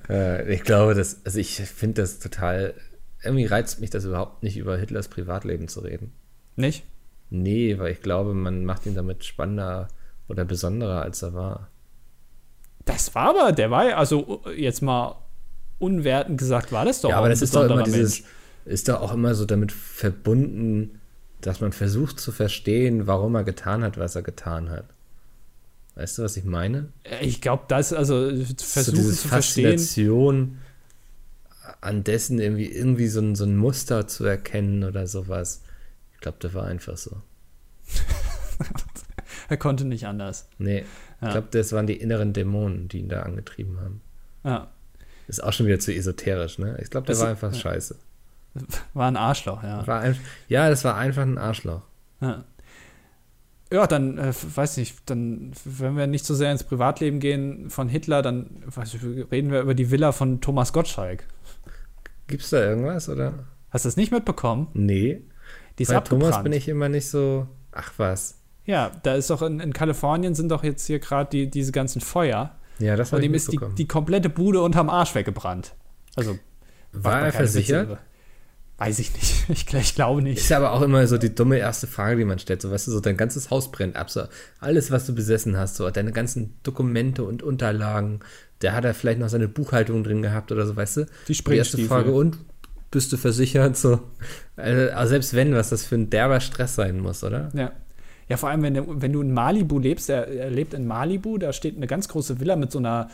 Äh, 0.10 0.52
ich 0.52 0.64
glaube, 0.64 0.96
das, 0.96 1.22
also 1.26 1.38
ich 1.38 1.58
finde 1.58 2.02
das 2.02 2.18
total, 2.18 2.74
irgendwie 3.24 3.46
reizt 3.46 3.80
mich 3.80 3.92
das 3.92 4.04
überhaupt 4.04 4.42
nicht, 4.42 4.58
über 4.58 4.76
Hitlers 4.76 5.08
Privatleben 5.08 5.68
zu 5.68 5.82
reden. 5.82 6.12
Nicht? 6.56 6.84
Nee, 7.30 7.78
weil 7.78 7.92
ich 7.92 8.02
glaube, 8.02 8.34
man 8.34 8.66
macht 8.66 8.88
ihn 8.88 8.96
damit 8.96 9.24
spannender 9.24 9.88
oder 10.32 10.46
besonderer, 10.46 11.02
als 11.02 11.22
er 11.22 11.34
war. 11.34 11.70
Das 12.86 13.14
war 13.14 13.30
aber, 13.30 13.52
der 13.52 13.70
war 13.70 13.90
ja, 13.90 13.98
also 13.98 14.42
jetzt 14.56 14.82
mal 14.82 15.16
unwertend 15.78 16.38
gesagt, 16.38 16.72
war 16.72 16.86
das 16.86 17.02
doch 17.02 17.10
ja, 17.10 17.18
aber 17.18 17.28
ein 17.28 17.32
das 17.32 17.42
ist 17.42 17.56
doch 17.56 17.66
immer 17.66 17.84
dieses, 17.84 18.24
ist 18.66 18.90
doch 18.90 19.02
auch 19.02 19.14
immer 19.14 19.36
so 19.36 19.46
damit 19.46 19.72
verbunden, 19.72 21.00
dass 21.42 21.60
man 21.60 21.72
versucht 21.72 22.20
zu 22.20 22.32
verstehen, 22.32 23.08
warum 23.08 23.36
er 23.36 23.44
getan 23.44 23.84
hat, 23.84 23.98
was 23.98 24.16
er 24.16 24.22
getan 24.22 24.70
hat. 24.70 24.86
Weißt 25.96 26.18
du, 26.18 26.24
was 26.24 26.38
ich 26.38 26.46
meine? 26.46 26.90
Mensch. 27.04 27.22
Ich 27.22 27.42
glaube, 27.42 27.64
das, 27.68 27.94
also 27.94 28.34
so 28.34 28.44
versuchen 28.58 28.96
diese 28.96 29.16
zu 29.16 29.28
verstehen. 29.28 29.72
Faszination 29.72 30.58
an 31.82 32.04
dessen 32.04 32.40
irgendwie, 32.40 32.72
irgendwie 32.72 33.08
so 33.08 33.20
ein, 33.20 33.36
so 33.36 33.44
ein 33.44 33.58
Muster 33.58 34.08
zu 34.08 34.26
erkennen 34.26 34.84
oder 34.84 35.08
sowas. 35.08 35.64
Ich 36.14 36.20
glaube, 36.20 36.38
das 36.40 36.54
war 36.54 36.66
einfach 36.66 36.98
so. 36.98 37.22
Er 39.50 39.58
konnte 39.58 39.86
nicht 39.86 40.06
anders. 40.08 40.48
Nee, 40.58 40.84
Ja. 41.22 41.28
ich 41.28 41.34
glaube, 41.34 41.48
das 41.52 41.72
waren 41.72 41.88
die 41.88 41.98
inneren 41.98 42.34
Dämonen, 42.34 42.88
die 42.88 43.00
ihn 43.00 43.10
da 43.10 43.24
angetrieben 43.24 43.80
haben. 43.80 44.02
Ja, 44.44 44.68
Ist 45.28 45.44
auch 45.44 45.54
schon 45.54 45.68
wieder 45.68 45.80
zu 45.80 45.94
esoterisch, 45.94 46.58
ne? 46.60 46.78
Ich 46.82 46.90
glaube, 46.90 47.06
der 47.08 47.14
Das- 47.16 47.22
war 47.22 47.30
einfach 47.30 47.54
ja. 47.54 47.60
scheiße. 47.60 47.96
war 48.94 49.08
ein 49.08 49.18
Arschloch, 49.18 49.64
ja. 49.64 49.86
War 49.88 50.02
ein, 50.02 50.18
ja, 50.48 50.70
das 50.70 50.84
war 50.84 50.98
einfach 50.98 51.22
ein 51.24 51.38
Arschloch. 51.38 51.82
Ja, 52.20 52.44
ja 53.72 53.88
dann, 53.88 54.18
äh, 54.18 54.34
weiß 54.34 54.78
nicht, 54.78 55.10
dann, 55.10 55.54
wenn 55.64 55.96
wir 55.96 56.08
nicht 56.08 56.26
so 56.26 56.36
sehr 56.36 56.52
ins 56.52 56.64
Privatleben 56.64 57.20
gehen 57.20 57.70
von 57.70 57.88
Hitler, 57.88 58.22
dann 58.22 58.64
ich, 58.84 58.98
reden 59.32 59.52
wir 59.52 59.62
über 59.62 59.74
die 59.74 59.90
Villa 59.92 60.12
von 60.12 60.42
Thomas 60.42 60.74
Gottschalk. 60.74 61.26
Gibt's 62.28 62.50
da 62.50 62.62
irgendwas, 62.62 63.08
oder? 63.08 63.46
Hast 63.70 63.86
du 63.86 63.88
das 63.88 63.96
nicht 63.98 64.12
mitbekommen? 64.12 64.68
Nee. 64.74 65.22
Die 65.80 65.84
ist 65.84 65.90
Bei 65.90 65.98
abgebrannt. 65.98 66.24
Thomas 66.34 66.44
bin 66.44 66.52
ich 66.54 66.68
immer 66.68 66.90
nicht 66.90 67.10
so. 67.10 67.48
Ach 67.72 67.94
was. 67.98 68.38
Ja, 68.66 68.92
da 69.04 69.16
ist 69.16 69.30
doch 69.30 69.42
in, 69.42 69.60
in 69.60 69.74
Kalifornien 69.74 70.36
sind 70.36 70.50
doch 70.50 70.64
jetzt 70.64 70.86
hier 70.86 71.00
gerade 71.00 71.30
die, 71.30 71.50
diese 71.50 71.72
ganzen 71.72 72.02
Feuer. 72.02 72.56
Ja, 72.80 72.96
das 72.96 73.12
ich 73.12 73.20
dem 73.20 73.34
ist 73.34 73.52
die, 73.52 73.60
die 73.78 73.88
komplette 73.88 74.30
Bude 74.30 74.62
unterm 74.62 74.90
Arsch 74.90 75.16
weggebrannt. 75.16 75.74
Also 76.16 76.38
war 76.92 77.22
er 77.22 77.28
Witze 77.28 77.38
versichert? 77.38 77.88
über. 77.88 78.00
Weiß 78.78 78.98
ich 79.00 79.14
nicht. 79.14 79.32
Ich, 79.50 79.74
ich 79.74 79.96
glaube 79.96 80.22
nicht. 80.22 80.40
Ist 80.40 80.52
aber 80.52 80.72
auch 80.72 80.82
immer 80.82 81.06
so 81.08 81.18
die 81.18 81.36
dumme 81.36 81.58
erste 81.58 81.86
Frage, 81.86 82.18
die 82.18 82.26
man 82.26 82.40
stellt. 82.40 82.62
So, 82.62 82.72
weißt 82.72 82.88
du, 82.88 82.92
so 82.92 83.00
dein 83.00 83.18
ganzes 83.18 83.50
Haus 83.50 83.70
brennt 83.70 83.96
ab. 83.96 84.10
So 84.10 84.24
alles, 84.60 84.92
was 84.92 85.06
du 85.06 85.14
besessen 85.14 85.58
hast, 85.58 85.76
so 85.76 85.90
deine 85.90 86.12
ganzen 86.12 86.56
Dokumente 86.64 87.24
und 87.24 87.44
Unterlagen. 87.44 88.22
Der 88.62 88.74
hat 88.74 88.86
da 88.86 88.94
vielleicht 88.94 89.20
noch 89.20 89.30
seine 89.30 89.48
Buchhaltung 89.48 90.04
drin 90.04 90.22
gehabt 90.22 90.52
oder 90.52 90.66
so, 90.66 90.76
weißt 90.76 90.98
du? 90.98 91.06
Die 91.28 91.34
Die 91.34 91.56
erste 91.56 91.78
Frage, 91.80 92.12
und 92.12 92.38
bist 92.92 93.12
du 93.12 93.18
versichert? 93.18 93.76
So, 93.78 94.00
also, 94.56 94.92
also 94.94 95.10
selbst 95.10 95.34
wenn, 95.34 95.54
was 95.54 95.70
das 95.70 95.86
für 95.86 95.96
ein 95.96 96.10
derber 96.10 96.40
Stress 96.40 96.76
sein 96.76 97.00
muss, 97.00 97.24
oder? 97.24 97.50
Ja. 97.54 97.74
Ja, 98.32 98.38
vor 98.38 98.50
allem, 98.50 98.62
wenn, 98.64 98.74
du- 98.74 98.86
wenn 99.02 99.14
du 99.14 99.22
in 99.22 99.34
Malibu 99.34 99.78
lebst, 99.78 100.10
er, 100.10 100.28
er 100.28 100.50
lebt 100.50 100.74
in 100.74 100.88
Malibu, 100.88 101.38
da 101.38 101.54
steht 101.54 101.76
eine 101.78 101.88
ganz 101.88 102.08
große 102.08 102.40
Villa 102.40 102.56
mit 102.56 102.72
so 102.72 102.80
einer, 102.80 103.10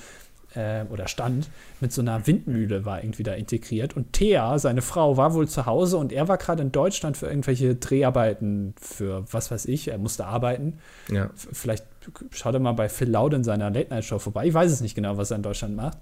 äh, 0.55 0.85
oder 0.89 1.07
stand, 1.07 1.49
mit 1.81 1.91
so 1.91 2.01
einer 2.01 2.25
Windmühle 2.25 2.85
war 2.85 3.03
irgendwie 3.03 3.23
da 3.23 3.33
integriert. 3.33 3.95
Und 3.97 4.13
Thea, 4.13 4.57
seine 4.59 4.81
Frau, 4.81 5.17
war 5.17 5.33
wohl 5.33 5.47
zu 5.47 5.65
Hause 5.65 5.97
und 5.97 6.13
er 6.13 6.27
war 6.27 6.37
gerade 6.37 6.61
in 6.63 6.71
Deutschland 6.71 7.17
für 7.17 7.27
irgendwelche 7.27 7.75
Dreharbeiten, 7.75 8.73
für 8.79 9.25
was 9.31 9.51
weiß 9.51 9.65
ich, 9.65 9.89
er 9.89 9.97
musste 9.97 10.25
arbeiten. 10.25 10.77
Ja. 11.11 11.29
Vielleicht 11.35 11.85
schaut 12.31 12.53
er 12.53 12.59
mal 12.61 12.71
bei 12.71 12.87
Phil 12.87 13.09
Loud 13.09 13.33
in 13.33 13.43
seiner 13.43 13.69
Late-Night-Show 13.69 14.19
vorbei. 14.19 14.45
Ich 14.47 14.53
weiß 14.53 14.71
es 14.71 14.79
nicht 14.81 14.95
genau, 14.95 15.17
was 15.17 15.31
er 15.31 15.37
in 15.37 15.43
Deutschland 15.43 15.75
macht. 15.75 15.97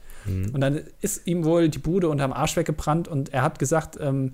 Und 0.54 0.62
dann 0.62 0.82
ist 1.02 1.26
ihm 1.26 1.44
wohl 1.46 1.70
die 1.70 1.80
Bude 1.80 2.10
unterm 2.10 2.32
Arsch 2.32 2.56
weggebrannt 2.56 3.08
und 3.08 3.34
er 3.34 3.42
hat 3.42 3.58
gesagt, 3.60 3.98
ähm, 4.00 4.34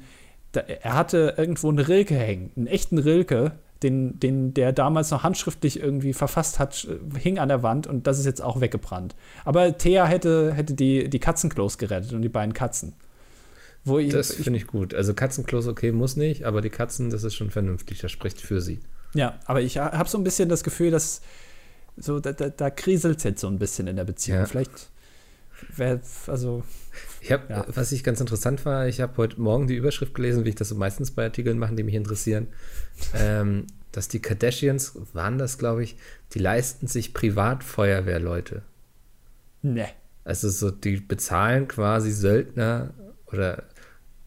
da, 0.52 0.60
er 0.62 0.96
hatte 0.96 1.36
irgendwo 1.38 1.70
eine 1.70 1.88
Rilke 1.88 2.16
hängen, 2.16 2.52
einen 2.58 2.68
echten 2.68 2.98
Rilke, 2.98 3.54
den, 3.84 4.20
den 4.20 4.54
der 4.54 4.72
damals 4.72 5.10
noch 5.12 5.24
handschriftlich 5.24 5.80
irgendwie 5.80 6.14
verfasst 6.14 6.60
hat, 6.60 6.88
hing 7.18 7.40
an 7.40 7.50
der 7.50 7.64
Wand 7.64 7.88
und 7.88 8.08
das 8.08 8.20
ist 8.20 8.26
jetzt 8.26 8.42
auch 8.42 8.62
weggebrannt. 8.62 9.16
Aber 9.44 9.78
Thea 9.78 10.06
hätte, 10.06 10.54
hätte 10.54 10.74
die, 10.74 11.10
die 11.10 11.20
Katzenklos 11.20 11.78
gerettet 11.78 12.14
und 12.14 12.22
die 12.22 12.30
beiden 12.30 12.54
Katzen. 12.54 12.94
Wo 13.84 13.98
ich, 13.98 14.12
Das 14.12 14.34
finde 14.34 14.58
ich 14.58 14.68
gut. 14.68 14.94
Also 14.94 15.14
Katzenklos, 15.14 15.68
okay, 15.68 15.92
muss 15.92 16.16
nicht, 16.16 16.44
aber 16.46 16.62
die 16.62 16.70
Katzen, 16.70 17.10
das 17.10 17.24
ist 17.24 17.34
schon 17.34 17.50
vernünftig, 17.50 18.00
das 18.00 18.12
spricht 18.12 18.40
für 18.40 18.62
sie. 18.62 18.80
ja, 19.16 19.40
aber 19.46 19.62
ich 19.62 19.78
habe 19.78 20.08
so 20.08 20.18
ein 20.18 20.24
bisschen 20.24 20.50
das 20.50 20.64
Gefühl, 20.64 20.92
dass 20.92 21.22
so, 21.98 22.20
da, 22.20 22.32
da, 22.32 22.50
da 22.50 22.70
kriselt 22.70 23.18
es 23.18 23.24
jetzt 23.24 23.42
so 23.42 23.48
ein 23.48 23.60
bisschen 23.60 23.88
in 23.88 23.96
der 23.96 24.06
Beziehung. 24.06 24.40
Ja. 24.40 24.46
Vielleicht 24.46 24.90
wäre, 25.76 26.00
also, 26.28 26.64
Ich 27.24 27.32
habe, 27.32 27.44
Ja. 27.50 27.66
was 27.74 27.92
ich 27.92 28.04
ganz 28.04 28.20
interessant 28.20 28.66
war, 28.66 28.88
ich 28.88 29.00
habe 29.00 29.16
heute 29.18 29.40
Morgen 29.40 29.68
die 29.68 29.76
Überschrift 29.76 30.14
gelesen, 30.16 30.44
wie 30.44 30.50
ich 30.50 30.56
das 30.56 30.70
so 30.70 30.76
meistens 30.76 31.12
bei 31.12 31.24
Artikeln 31.24 31.60
mache, 31.60 31.76
die 31.76 31.84
mich 31.84 31.94
interessieren, 31.96 32.48
ähm, 33.16 33.68
dass 33.92 34.08
die 34.08 34.20
Kardashians, 34.20 34.94
waren 35.14 35.38
das, 35.38 35.58
glaube 35.58 35.84
ich, 35.84 35.98
die 36.34 36.40
leisten 36.40 36.88
sich 36.88 37.14
Privatfeuerwehrleute. 37.14 38.64
ne. 39.62 39.88
Also 40.24 40.50
so, 40.50 40.70
die 40.70 40.98
bezahlen 40.98 41.68
quasi 41.68 42.12
Söldner 42.12 42.94
oder 43.32 43.64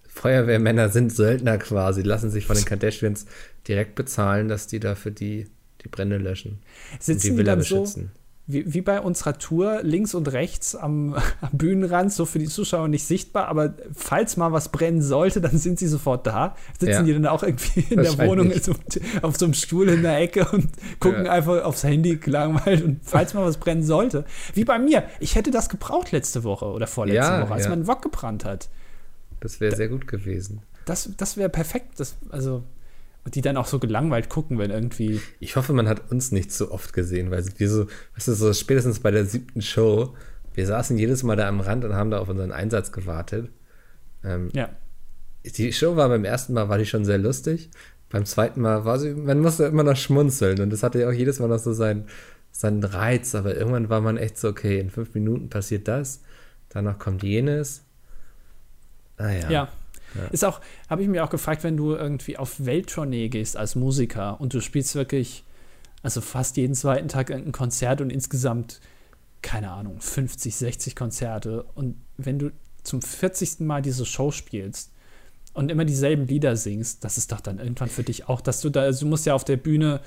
Feuerwehrmänner 0.09 0.89
sind 0.89 1.13
Söldner 1.13 1.57
quasi, 1.59 2.03
lassen 2.03 2.31
sich 2.31 2.47
von 2.47 2.57
den 2.57 2.65
Kardashians 2.65 3.27
direkt 3.69 3.95
bezahlen, 3.95 4.49
dass 4.49 4.67
die 4.67 4.81
da 4.81 4.95
für 4.97 5.13
die 5.13 5.47
die 5.85 5.89
Brände 5.89 6.17
löschen 6.19 6.59
und 6.93 7.03
Sitzen 7.03 7.21
die 7.21 7.31
die, 7.31 7.37
Villa 7.39 7.55
dann 7.55 7.63
so, 7.65 7.81
beschützen. 7.83 8.11
Wie, 8.47 8.75
wie 8.75 8.83
bei 8.83 9.01
unserer 9.01 9.39
Tour, 9.39 9.81
links 9.83 10.15
und 10.15 10.31
rechts 10.33 10.77
am, 10.77 11.15
am 11.41 11.51
Bühnenrand, 11.53 12.13
so 12.13 12.27
für 12.27 12.39
die 12.39 12.47
Zuschauer 12.47 12.89
nicht 12.89 13.05
sichtbar, 13.07 13.49
aber 13.49 13.73
falls 13.95 14.37
mal 14.37 14.53
was 14.53 14.69
brennen 14.71 15.01
sollte, 15.01 15.41
dann 15.41 15.57
sind 15.57 15.79
sie 15.79 15.87
sofort 15.89 16.27
da. 16.27 16.55
Sitzen 16.79 16.91
Ja. 16.93 17.03
die 17.03 17.13
dann 17.15 17.27
auch 17.27 17.43
irgendwie 17.43 17.81
in 17.89 18.03
der. 18.03 18.19
Wohnung 18.19 18.53
so, 18.61 18.75
auf 19.23 19.37
so 19.37 19.47
einem 19.47 19.55
Stuhl 19.55 19.89
in 19.89 20.03
der 20.03 20.19
Ecke 20.19 20.47
und 20.53 20.69
gucken 21.01 21.25
Ja. 21.25 21.33
einfach 21.33 21.65
aufs 21.65 21.85
Handy 21.85 22.17
gelangweilt 22.17 22.85
und 22.85 23.01
falls 23.03 23.33
mal 23.35 23.45
was 23.45 23.57
brennen 23.57 23.83
sollte. 23.83 24.25
Wie 24.53 24.65
bei 24.65 24.79
mir. 24.79 25.05
Ich 25.21 25.35
hätte 25.37 25.51
das 25.51 25.69
gebraucht 25.69 26.13
letzte 26.13 26.45
Woche 26.45 26.67
oder 26.67 26.87
vorletzte 26.87 27.17
Ja, 27.33 27.43
Woche, 27.43 27.55
als 27.55 27.69
mein 27.69 27.87
Wok 27.87 28.03
gebrannt 28.03 28.45
hat. 28.45 28.69
Das 29.41 29.61
wäre 29.61 29.75
sehr 29.75 29.89
gut 29.89 30.07
gewesen. 30.07 30.61
Das, 30.85 31.09
das 31.17 31.37
wäre 31.39 31.49
perfekt. 31.49 31.99
Das, 31.99 32.17
also, 32.31 32.63
die 33.27 33.41
dann 33.41 33.57
auch 33.57 33.67
so 33.67 33.79
gelangweilt 33.79 34.29
gucken, 34.29 34.59
wenn 34.59 34.71
irgendwie. 34.71 35.21
Ich 35.41 35.57
hoffe, 35.57 35.73
man 35.73 35.89
hat 35.89 36.11
uns 36.11 36.31
nicht 36.33 36.53
so 36.53 36.71
oft 36.71 36.93
gesehen, 36.93 37.31
weil 37.31 37.45
wir 37.57 37.71
so, 37.71 37.87
weißt 38.15 38.29
du, 38.29 38.35
so 38.35 38.53
spätestens 38.53 39.01
bei 39.01 39.11
der 39.11 39.25
siebten 39.25 39.63
Show, 39.63 40.15
wir 40.55 40.67
saßen 40.67 40.99
jedes 40.99 41.23
Mal 41.23 41.37
da 41.37 41.49
am 41.49 41.61
Rand 41.61 41.85
und 41.85 41.95
haben 41.95 42.11
da 42.11 42.19
auf 42.19 42.29
unseren 42.29 42.53
Einsatz 42.53 42.93
gewartet. 42.93 43.49
Ähm, 44.23 44.51
Ja. 44.53 44.69
die 45.45 45.73
Show 45.73 45.97
war 45.97 46.09
beim 46.09 46.25
ersten 46.25 46.53
Mal, 46.53 46.69
war 46.69 46.79
die 46.79 46.87
schon 46.87 47.05
sehr 47.05 47.19
lustig. 47.19 47.71
Beim 48.11 48.25
zweiten 48.27 48.61
Mal 48.61 48.85
war 48.85 48.99
sie, 48.99 49.15
man 49.15 49.41
musste 49.41 49.65
immer 49.65 49.83
noch 49.83 49.97
schmunzeln 49.97 50.61
und 50.61 50.71
das 50.71 50.83
hatte 50.83 51.01
ja 51.01 51.09
auch 51.09 51.13
jedes 51.13 51.41
Mal 51.41 51.49
noch 51.49 51.59
so 51.59 51.73
seinen, 51.73 52.05
seinen 52.53 52.85
Reiz, 52.85 53.35
aber 53.35 53.57
irgendwann 53.57 53.89
war 53.89 54.01
man 54.01 54.17
echt 54.17 54.39
so, 54.39 54.49
okay, 54.49 54.79
in 54.79 54.91
fünf 54.91 55.15
Minuten 55.15 55.49
passiert 55.49 55.89
das, 55.89 56.21
danach 56.69 56.99
kommt 56.99 57.23
jenes. 57.23 57.83
Ah 59.17 59.31
ja. 59.31 59.51
Ja. 59.51 59.69
Ist 60.31 60.45
auch, 60.45 60.61
habe 60.89 61.03
ich 61.03 61.09
mir 61.09 61.25
auch 61.25 61.31
gefragt, 61.31 61.65
wenn 61.65 61.77
du 61.77 61.95
irgendwie 61.95 62.37
auf 62.37 62.65
Welttournee 62.65 63.29
gehst 63.29 63.57
als 63.57 63.75
Musiker 63.75 64.41
und 64.41 64.55
du 64.55 64.61
spielst 64.61 64.95
wirklich, 64.95 65.45
also 66.03 66.21
fast 66.21 66.57
jeden 66.57 66.75
zweiten 66.75 67.09
Tag 67.09 67.31
ein 67.31 67.53
Konzert 67.53 68.01
und 68.01 68.11
insgesamt, 68.11 68.81
keine 69.43 69.71
Ahnung, 69.71 70.01
50, 70.01 70.55
60 70.55 70.97
Konzerte 70.97 71.65
und 71.75 71.97
wenn 72.17 72.39
du 72.39 72.51
zum 72.83 73.03
40. 73.03 73.61
Mal 73.61 73.83
diese 73.83 74.07
Show 74.07 74.31
spielst 74.31 74.93
und 75.55 75.71
immer 75.71 75.85
dieselben 75.85 76.27
Lieder 76.27 76.57
singst, 76.57 77.03
das 77.05 77.19
ist 77.19 77.33
doch 77.33 77.41
dann 77.41 77.59
irgendwann 77.59 77.89
für 77.89 78.05
dich 78.05 78.29
auch, 78.29 78.41
dass 78.41 78.61
du 78.61 78.71
da, 78.71 78.83
also 78.83 79.05
du 79.05 79.11
musst 79.11 79.27
ja 79.27 79.35
auf 79.35 79.45
der 79.45 79.57
Bühne 79.57 80.01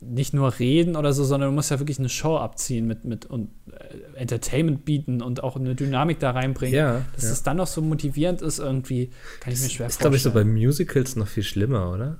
nicht 0.00 0.34
nur 0.34 0.58
reden 0.58 0.96
oder 0.96 1.12
so, 1.12 1.24
sondern 1.24 1.50
du 1.50 1.54
musst 1.54 1.70
ja 1.70 1.78
wirklich 1.78 1.98
eine 1.98 2.08
Show 2.10 2.36
abziehen 2.36 2.86
mit, 2.86 3.04
mit 3.04 3.24
und 3.26 3.50
äh, 3.72 4.18
Entertainment 4.18 4.84
bieten 4.84 5.22
und 5.22 5.42
auch 5.42 5.56
eine 5.56 5.74
Dynamik 5.74 6.18
da 6.18 6.32
reinbringen. 6.32 6.74
Ja, 6.76 7.04
Dass 7.14 7.24
ja. 7.24 7.30
es 7.32 7.42
dann 7.42 7.56
noch 7.56 7.66
so 7.66 7.80
motivierend 7.80 8.42
ist, 8.42 8.58
irgendwie, 8.58 9.10
kann 9.40 9.52
ich 9.52 9.60
mir 9.60 9.68
schwer 9.70 9.86
ist, 9.86 10.00
glaube 10.00 10.16
ich, 10.16 10.22
so 10.22 10.30
bei 10.30 10.42
vorstellen. 10.42 10.54
Musicals 10.54 11.16
noch 11.16 11.28
viel 11.28 11.42
schlimmer, 11.42 11.90
oder? 11.90 12.18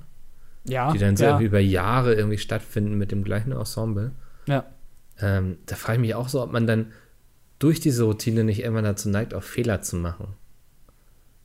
ja, 0.67 0.91
Die 0.91 0.97
dann 0.97 1.15
so 1.15 1.25
ja, 1.25 1.39
über 1.39 1.59
Jahre 1.59 2.15
irgendwie 2.15 2.39
stattfinden 2.39 2.95
mit 2.97 3.11
dem 3.11 3.23
gleichen 3.23 3.51
Ensemble. 3.51 4.11
ja, 4.47 4.65
Ähm, 5.19 5.57
da 5.67 5.75
frage 5.75 5.97
ich 5.97 6.01
mich 6.01 6.15
auch 6.15 6.27
so, 6.27 6.41
ob 6.41 6.51
man 6.51 6.65
dann 6.65 6.91
durch 7.59 7.79
diese 7.79 8.03
Routine 8.03 8.43
nicht 8.43 8.61
irgendwann 8.61 8.83
dazu 8.83 9.09
neigt, 9.09 9.35
auch 9.35 9.43
Fehler 9.43 9.81
zu 9.83 9.95
machen. 9.95 10.29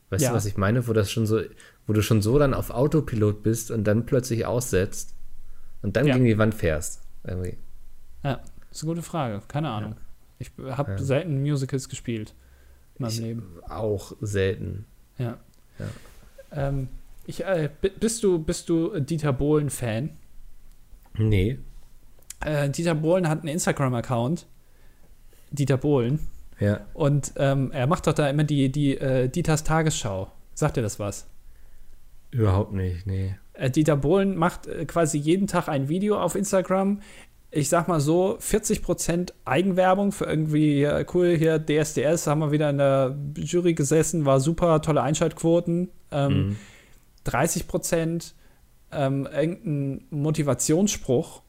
Weißt 0.09 0.23
Ja. 0.23 0.31
du, 0.31 0.35
was 0.35 0.45
ich 0.47 0.57
meine? 0.57 0.87
Wo 0.87 0.93
das 0.93 1.11
schon 1.11 1.25
so, 1.27 1.39
wo 1.85 1.93
du 1.93 2.01
schon 2.01 2.21
so 2.23 2.39
dann 2.39 2.53
auf 2.55 2.71
Autopilot 2.71 3.43
bist 3.43 3.69
und 3.69 3.83
dann 3.85 4.05
plötzlich 4.07 4.45
aussetzt 4.47 5.13
und 5.81 5.95
dann 5.95 6.05
Ja. 6.07 6.13
gegen 6.13 6.25
die 6.25 6.37
Wand 6.37 6.53
fährst. 6.55 7.01
Irgendwie. 7.23 7.57
ja, 8.23 8.41
ist 8.71 8.81
eine 8.83 8.89
gute 8.93 9.03
Frage, 9.03 9.41
keine 9.47 9.69
Ahnung. 9.69 9.95
Ich 10.39 10.51
habe 10.59 10.91
Ja. 10.93 10.97
selten 10.97 11.41
Musicals 11.41 11.87
gespielt 11.87 12.33
in 12.97 13.03
meinem 13.03 13.11
Ich 13.11 13.19
Leben. 13.19 13.59
auch 13.69 14.13
selten. 14.21 14.85
Ja. 15.19 15.37
Ja. 15.77 15.87
Ähm, 16.51 16.87
ich, 17.27 17.43
äh, 17.45 17.69
bi- 17.81 17.91
bist 17.99 18.23
du, 18.23 18.39
bist 18.39 18.69
du 18.69 18.99
Dieter 18.99 19.33
Bohlen-Fan? 19.33 20.09
Nee. 21.17 21.59
Äh, 22.43 22.69
Dieter 22.71 22.95
Bohlen 22.95 23.27
hat 23.29 23.39
einen 23.41 23.49
Instagram-Account. 23.49 24.47
Dieter 25.51 25.77
Bohlen. 25.77 26.19
Ja. 26.59 26.85
Und 26.93 27.33
ähm, 27.37 27.71
er 27.71 27.85
macht 27.87 28.07
doch 28.07 28.13
da 28.13 28.27
immer 28.29 28.43
die, 28.43 28.71
die 28.71 28.97
äh, 28.97 29.27
Dieters 29.29 29.63
Tagesschau. 29.63 30.31
Sagt 30.55 30.77
dir 30.77 30.81
das 30.81 30.99
was? 30.99 31.27
Überhaupt 32.31 32.71
nicht, 32.73 33.05
nee. 33.05 33.35
Äh, 33.61 33.69
Dieter 33.69 33.95
Bohlen 33.95 34.35
macht 34.35 34.65
äh, 34.67 34.85
quasi 34.85 35.17
jeden 35.19 35.45
Tag 35.47 35.67
ein 35.67 35.87
Video 35.87 36.19
auf 36.19 36.35
Instagram. 36.35 36.99
Ich 37.51 37.69
sag 37.69 37.87
mal 37.87 37.99
so, 37.99 38.37
40% 38.39 39.33
Eigenwerbung 39.45 40.11
für 40.13 40.25
irgendwie, 40.25 40.81
ja, 40.81 41.01
cool, 41.13 41.35
hier 41.37 41.59
DSDS, 41.59 42.25
haben 42.25 42.39
wir 42.39 42.51
wieder 42.51 42.69
in 42.69 42.77
der 42.77 43.17
Jury 43.37 43.73
gesessen, 43.73 44.25
war 44.25 44.39
super, 44.39 44.81
tolle 44.81 45.01
Einschaltquoten. 45.03 45.89
Ähm, 46.11 46.33
Mhm. 46.47 46.57
30% 47.27 48.33
ähm, 48.91 49.27
irgendein 49.31 50.05
Motivationsspruch 50.09 51.37
äh, 51.39 51.41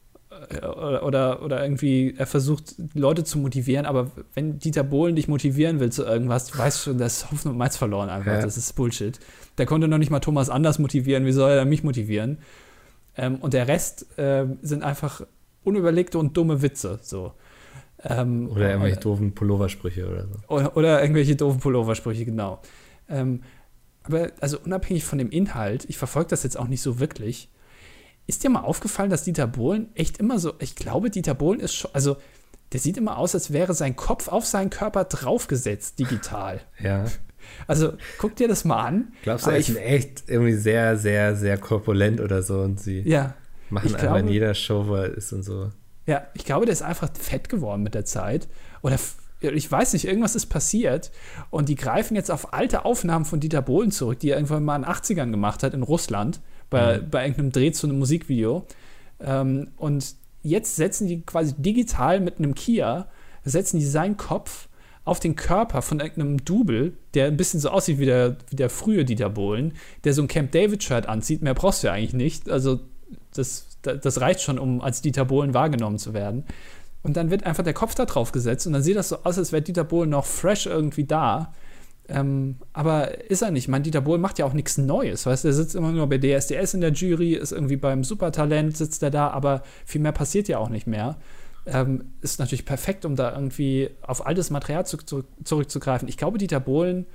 oder, 0.51 1.03
oder, 1.03 1.41
oder 1.43 1.63
irgendwie, 1.63 2.15
er 2.17 2.25
versucht, 2.25 2.75
Leute 2.93 3.23
zu 3.23 3.37
motivieren, 3.37 3.85
aber 3.85 4.11
wenn 4.33 4.59
Dieter 4.59 4.83
Bohlen 4.83 5.15
dich 5.15 5.27
motivieren 5.27 5.79
will 5.79 5.91
zu 5.91 6.03
irgendwas, 6.03 6.47
du 6.47 6.57
weißt 6.57 6.83
schon, 6.83 6.97
das 6.97 7.17
ist 7.17 7.31
Hopfen 7.31 7.51
und 7.51 7.57
Malz 7.57 7.77
verloren 7.77 8.09
einfach. 8.09 8.33
Ja. 8.33 8.41
Das 8.41 8.57
ist 8.57 8.73
Bullshit. 8.75 9.19
Der 9.57 9.65
konnte 9.65 9.87
noch 9.87 9.97
nicht 9.97 10.11
mal 10.11 10.19
Thomas 10.19 10.49
Anders 10.49 10.79
motivieren, 10.79 11.25
wie 11.25 11.31
soll 11.31 11.51
er 11.51 11.65
mich 11.65 11.83
motivieren? 11.83 12.39
Ähm, 13.15 13.35
und 13.35 13.53
der 13.53 13.67
Rest 13.67 14.07
ähm, 14.17 14.57
sind 14.61 14.83
einfach 14.83 15.21
unüberlegte 15.63 16.17
und 16.17 16.35
dumme 16.35 16.61
Witze. 16.61 16.99
So. 17.01 17.33
Ähm, 18.03 18.49
Oder 18.49 18.69
irgendwelche 18.69 18.99
doofen 18.99 19.33
Pulloversprüche 19.33 20.09
oder 20.09 20.27
so. 20.27 20.39
oder, 20.47 20.77
oder 20.77 21.01
irgendwelche 21.01 21.35
doofen 21.35 21.59
Pulloversprüche, 21.59 22.25
genau. 22.25 22.59
Ähm, 23.09 23.41
aber 24.03 24.31
also 24.41 24.57
unabhängig 24.59 25.05
von 25.05 25.17
dem 25.17 25.29
Inhalt, 25.29 25.85
ich 25.87 25.97
verfolge 25.97 26.29
das 26.29 26.43
jetzt 26.43 26.59
auch 26.59 26.67
nicht 26.67 26.81
so 26.81 26.99
wirklich. 26.99 27.49
Ist 28.27 28.43
dir 28.43 28.49
mal 28.49 28.61
aufgefallen, 28.61 29.09
dass 29.09 29.23
Dieter 29.23 29.47
Bohlen 29.47 29.89
echt 29.95 30.17
immer 30.17 30.39
so, 30.39 30.53
ich 30.59 30.75
glaube, 30.75 31.09
Dieter 31.09 31.33
Bohlen 31.33 31.59
ist 31.59 31.73
schon, 31.75 31.91
also 31.93 32.17
der 32.71 32.79
sieht 32.79 32.97
immer 32.97 33.17
aus, 33.17 33.35
als 33.35 33.53
wäre 33.53 33.73
sein 33.73 33.95
Kopf 33.95 34.27
auf 34.29 34.45
seinen 34.45 34.69
Körper 34.69 35.03
draufgesetzt, 35.05 35.99
digital. 35.99 36.61
Ja. 36.79 37.05
Also 37.67 37.91
guck 38.19 38.37
dir 38.37 38.47
das 38.47 38.63
mal 38.63 38.81
an. 38.81 39.11
Glaubst 39.21 39.45
du, 39.47 39.49
er 39.51 39.57
ist 39.57 39.75
echt 39.75 40.23
irgendwie 40.27 40.53
sehr, 40.53 40.95
sehr, 40.95 41.35
sehr 41.35 41.57
korpulent 41.57 42.21
oder 42.21 42.41
so 42.41 42.61
und 42.61 42.79
sie 42.79 43.01
Ja, 43.01 43.33
machen 43.69 43.93
einfach 43.93 44.15
in 44.15 44.29
jeder 44.29 44.53
Show, 44.53 44.87
wo 44.87 44.95
er 44.95 45.07
ist 45.13 45.33
und 45.33 45.43
so. 45.43 45.69
ja, 46.05 46.25
ich 46.35 46.45
glaube, 46.45 46.65
der 46.65 46.71
ist 46.71 46.83
einfach 46.83 47.09
fett 47.19 47.49
geworden 47.49 47.83
mit 47.83 47.95
der 47.95 48.05
Zeit. 48.05 48.47
Oder 48.81 48.97
ich 49.41 49.69
weiß 49.69 49.91
nicht, 49.91 50.05
irgendwas 50.07 50.35
ist 50.35 50.45
passiert 50.45 51.11
und 51.49 51.67
die 51.67 51.75
greifen 51.75 52.15
jetzt 52.15 52.31
auf 52.31 52.53
alte 52.53 52.85
Aufnahmen 52.85 53.25
von 53.25 53.41
Dieter 53.41 53.61
Bohlen 53.61 53.91
zurück, 53.91 54.19
die 54.19 54.29
er 54.29 54.37
irgendwann 54.37 54.63
mal 54.63 54.77
in 54.77 54.83
den 54.83 54.91
80ern 54.91 55.29
gemacht 55.31 55.63
hat 55.63 55.73
in 55.73 55.83
Russland, 55.83 56.39
bei, 56.69 56.97
mhm. 56.97 57.09
bei 57.09 57.23
irgendeinem 57.23 57.51
Dreh 57.51 57.71
zu 57.71 57.87
einem 57.87 57.99
Musikvideo. 57.99 58.65
Ähm, 59.19 59.69
und 59.77 60.15
jetzt 60.41 60.75
setzen 60.75 61.07
die 61.07 61.21
quasi 61.21 61.53
digital 61.57 62.19
mit 62.19 62.39
einem 62.39 62.55
Kia, 62.55 63.07
setzen 63.43 63.79
die 63.79 63.85
seinen 63.85 64.17
Kopf 64.17 64.67
auf 65.05 65.19
den 65.19 65.35
Körper 65.35 65.81
von 65.81 65.99
irgendeinem 65.99 66.45
Double, 66.45 66.93
der 67.13 67.27
ein 67.27 67.37
bisschen 67.37 67.59
so 67.59 67.69
aussieht 67.69 67.99
wie 67.99 68.05
der, 68.05 68.37
wie 68.49 68.55
der 68.55 68.69
frühe 68.69 69.03
Dieter 69.03 69.29
Bohlen, 69.29 69.73
der 70.03 70.13
so 70.13 70.21
ein 70.21 70.27
Camp 70.27 70.51
David-Shirt 70.51 71.07
anzieht. 71.07 71.41
Mehr 71.41 71.53
brauchst 71.53 71.83
du 71.83 71.87
ja 71.87 71.93
eigentlich 71.93 72.13
nicht. 72.13 72.49
Also, 72.49 72.79
das, 73.33 73.67
das 73.81 74.21
reicht 74.21 74.41
schon, 74.41 74.59
um 74.59 74.79
als 74.81 75.01
Dieter 75.01 75.25
Bohlen 75.25 75.53
wahrgenommen 75.53 75.99
zu 75.99 76.13
werden. 76.13 76.45
Und 77.01 77.17
dann 77.17 77.31
wird 77.31 77.45
einfach 77.45 77.65
der 77.65 77.73
Kopf 77.73 77.95
da 77.95 78.05
drauf 78.05 78.31
gesetzt 78.31 78.65
und 78.65 78.73
dann 78.73 78.81
sieht 78.81 78.95
das 78.95 79.09
so 79.09 79.17
aus, 79.23 79.37
als 79.37 79.51
wäre 79.51 79.61
Dieter 79.61 79.83
Bohlen 79.83 80.09
noch 80.09 80.25
fresh 80.25 80.67
irgendwie 80.67 81.03
da. 81.03 81.53
Ähm, 82.13 82.57
aber 82.73 83.29
ist 83.29 83.41
er 83.41 83.51
nicht. 83.51 83.63
Ich 83.63 83.67
meine, 83.67 83.83
Dieter 83.83 84.01
Bohlen 84.01 84.21
macht 84.21 84.39
ja 84.39 84.45
auch 84.45 84.53
nichts 84.53 84.77
Neues. 84.77 85.25
Weißt 85.25 85.43
du, 85.43 85.47
er 85.49 85.53
sitzt 85.53 85.75
immer 85.75 85.91
nur 85.91 86.07
bei 86.07 86.17
DSDS 86.17 86.73
in 86.75 86.81
der 86.81 86.91
Jury, 86.91 87.33
ist 87.33 87.51
irgendwie 87.51 87.77
beim 87.77 88.03
Supertalent, 88.03 88.77
sitzt 88.77 89.03
er 89.03 89.11
da, 89.11 89.29
aber 89.29 89.63
viel 89.85 90.01
mehr 90.01 90.11
passiert 90.11 90.47
ja 90.47 90.59
auch 90.59 90.69
nicht 90.69 90.87
mehr. 90.87 91.17
Ähm, 91.65 92.13
ist 92.21 92.39
natürlich 92.39 92.65
perfekt, 92.65 93.05
um 93.05 93.15
da 93.15 93.33
irgendwie 93.33 93.89
auf 94.01 94.25
altes 94.25 94.49
Material 94.49 94.85
zu, 94.85 94.97
zu, 94.97 95.23
zurückzugreifen. 95.43 96.07
Ich 96.07 96.17
glaube, 96.17 96.37
Dieter 96.37 96.59
Bohlen. 96.59 97.05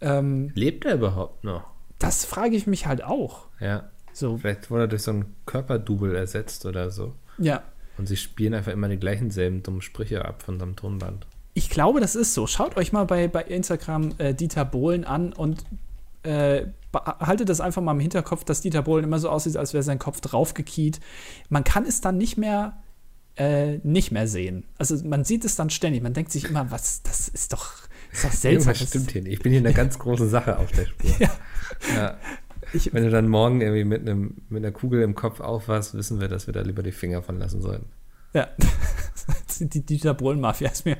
Ähm, 0.00 0.50
Lebt 0.54 0.84
er 0.84 0.94
überhaupt 0.94 1.44
noch? 1.44 1.64
Das 1.98 2.24
frage 2.24 2.56
ich 2.56 2.66
mich 2.66 2.86
halt 2.86 3.04
auch. 3.04 3.46
Ja. 3.60 3.88
So. 4.12 4.36
Vielleicht 4.36 4.70
wurde 4.70 4.84
er 4.84 4.88
durch 4.88 5.02
so 5.02 5.12
einen 5.12 5.36
Körperdouble 5.46 6.16
ersetzt 6.16 6.66
oder 6.66 6.90
so. 6.90 7.14
Ja. 7.38 7.62
Und 7.98 8.06
sie 8.06 8.16
spielen 8.16 8.54
einfach 8.54 8.72
immer 8.72 8.88
die 8.88 8.98
gleichen 8.98 9.30
selben 9.30 9.62
dummen 9.62 9.80
Sprüche 9.80 10.24
ab 10.24 10.42
von 10.42 10.58
seinem 10.58 10.76
Tonband. 10.76 11.26
Ich 11.54 11.70
glaube, 11.70 12.00
das 12.00 12.14
ist 12.14 12.34
so. 12.34 12.46
Schaut 12.46 12.76
euch 12.76 12.92
mal 12.92 13.04
bei, 13.04 13.28
bei 13.28 13.42
Instagram 13.42 14.14
äh, 14.18 14.34
Dieter 14.34 14.64
Bohlen 14.64 15.04
an 15.04 15.32
und 15.32 15.64
äh, 16.22 16.66
haltet 16.92 17.48
das 17.48 17.60
einfach 17.60 17.82
mal 17.82 17.92
im 17.92 18.00
Hinterkopf, 18.00 18.44
dass 18.44 18.60
Dieter 18.60 18.82
Bohlen 18.82 19.04
immer 19.04 19.18
so 19.18 19.28
aussieht, 19.28 19.56
als 19.56 19.72
wäre 19.74 19.82
sein 19.82 19.98
Kopf 19.98 20.20
draufgekiet. 20.20 21.00
Man 21.48 21.64
kann 21.64 21.84
es 21.84 22.00
dann 22.00 22.16
nicht 22.16 22.36
mehr 22.36 22.82
äh, 23.36 23.78
nicht 23.78 24.12
mehr 24.12 24.28
sehen. 24.28 24.64
Also 24.78 24.96
man 25.06 25.24
sieht 25.24 25.44
es 25.44 25.56
dann 25.56 25.70
ständig. 25.70 26.02
Man 26.02 26.12
denkt 26.12 26.32
sich 26.32 26.44
immer, 26.44 26.70
was, 26.70 27.02
das 27.02 27.28
ist 27.28 27.52
doch, 27.52 27.72
ist 28.12 28.24
doch 28.24 28.32
seltsam. 28.32 28.72
Irgendwas 28.72 28.88
stimmt 28.88 29.10
hier 29.12 29.22
nicht. 29.22 29.32
Ich 29.32 29.40
bin 29.40 29.52
hier 29.52 29.60
in 29.60 29.66
einer 29.66 29.74
ganz 29.74 29.98
großen 29.98 30.28
Sache 30.28 30.58
auf 30.58 30.70
der 30.72 30.86
Spur. 30.86 31.10
ja. 31.18 31.30
ja. 31.94 32.18
Wenn 32.92 33.04
du 33.04 33.10
dann 33.10 33.28
morgen 33.28 33.60
irgendwie 33.60 33.84
mit, 33.84 34.02
einem, 34.02 34.42
mit 34.48 34.64
einer 34.64 34.72
Kugel 34.72 35.02
im 35.02 35.14
Kopf 35.14 35.40
aufwachst, 35.40 35.94
wissen 35.94 36.20
wir, 36.20 36.28
dass 36.28 36.46
wir 36.46 36.54
da 36.54 36.62
lieber 36.62 36.82
die 36.82 36.92
Finger 36.92 37.22
von 37.22 37.38
lassen 37.38 37.60
sollten. 37.60 37.86
Ja, 38.32 38.48
die 39.60 39.84
Dieter 39.84 40.14
Bohlen-Mafia 40.14 40.70
ist 40.70 40.86
mir. 40.86 40.96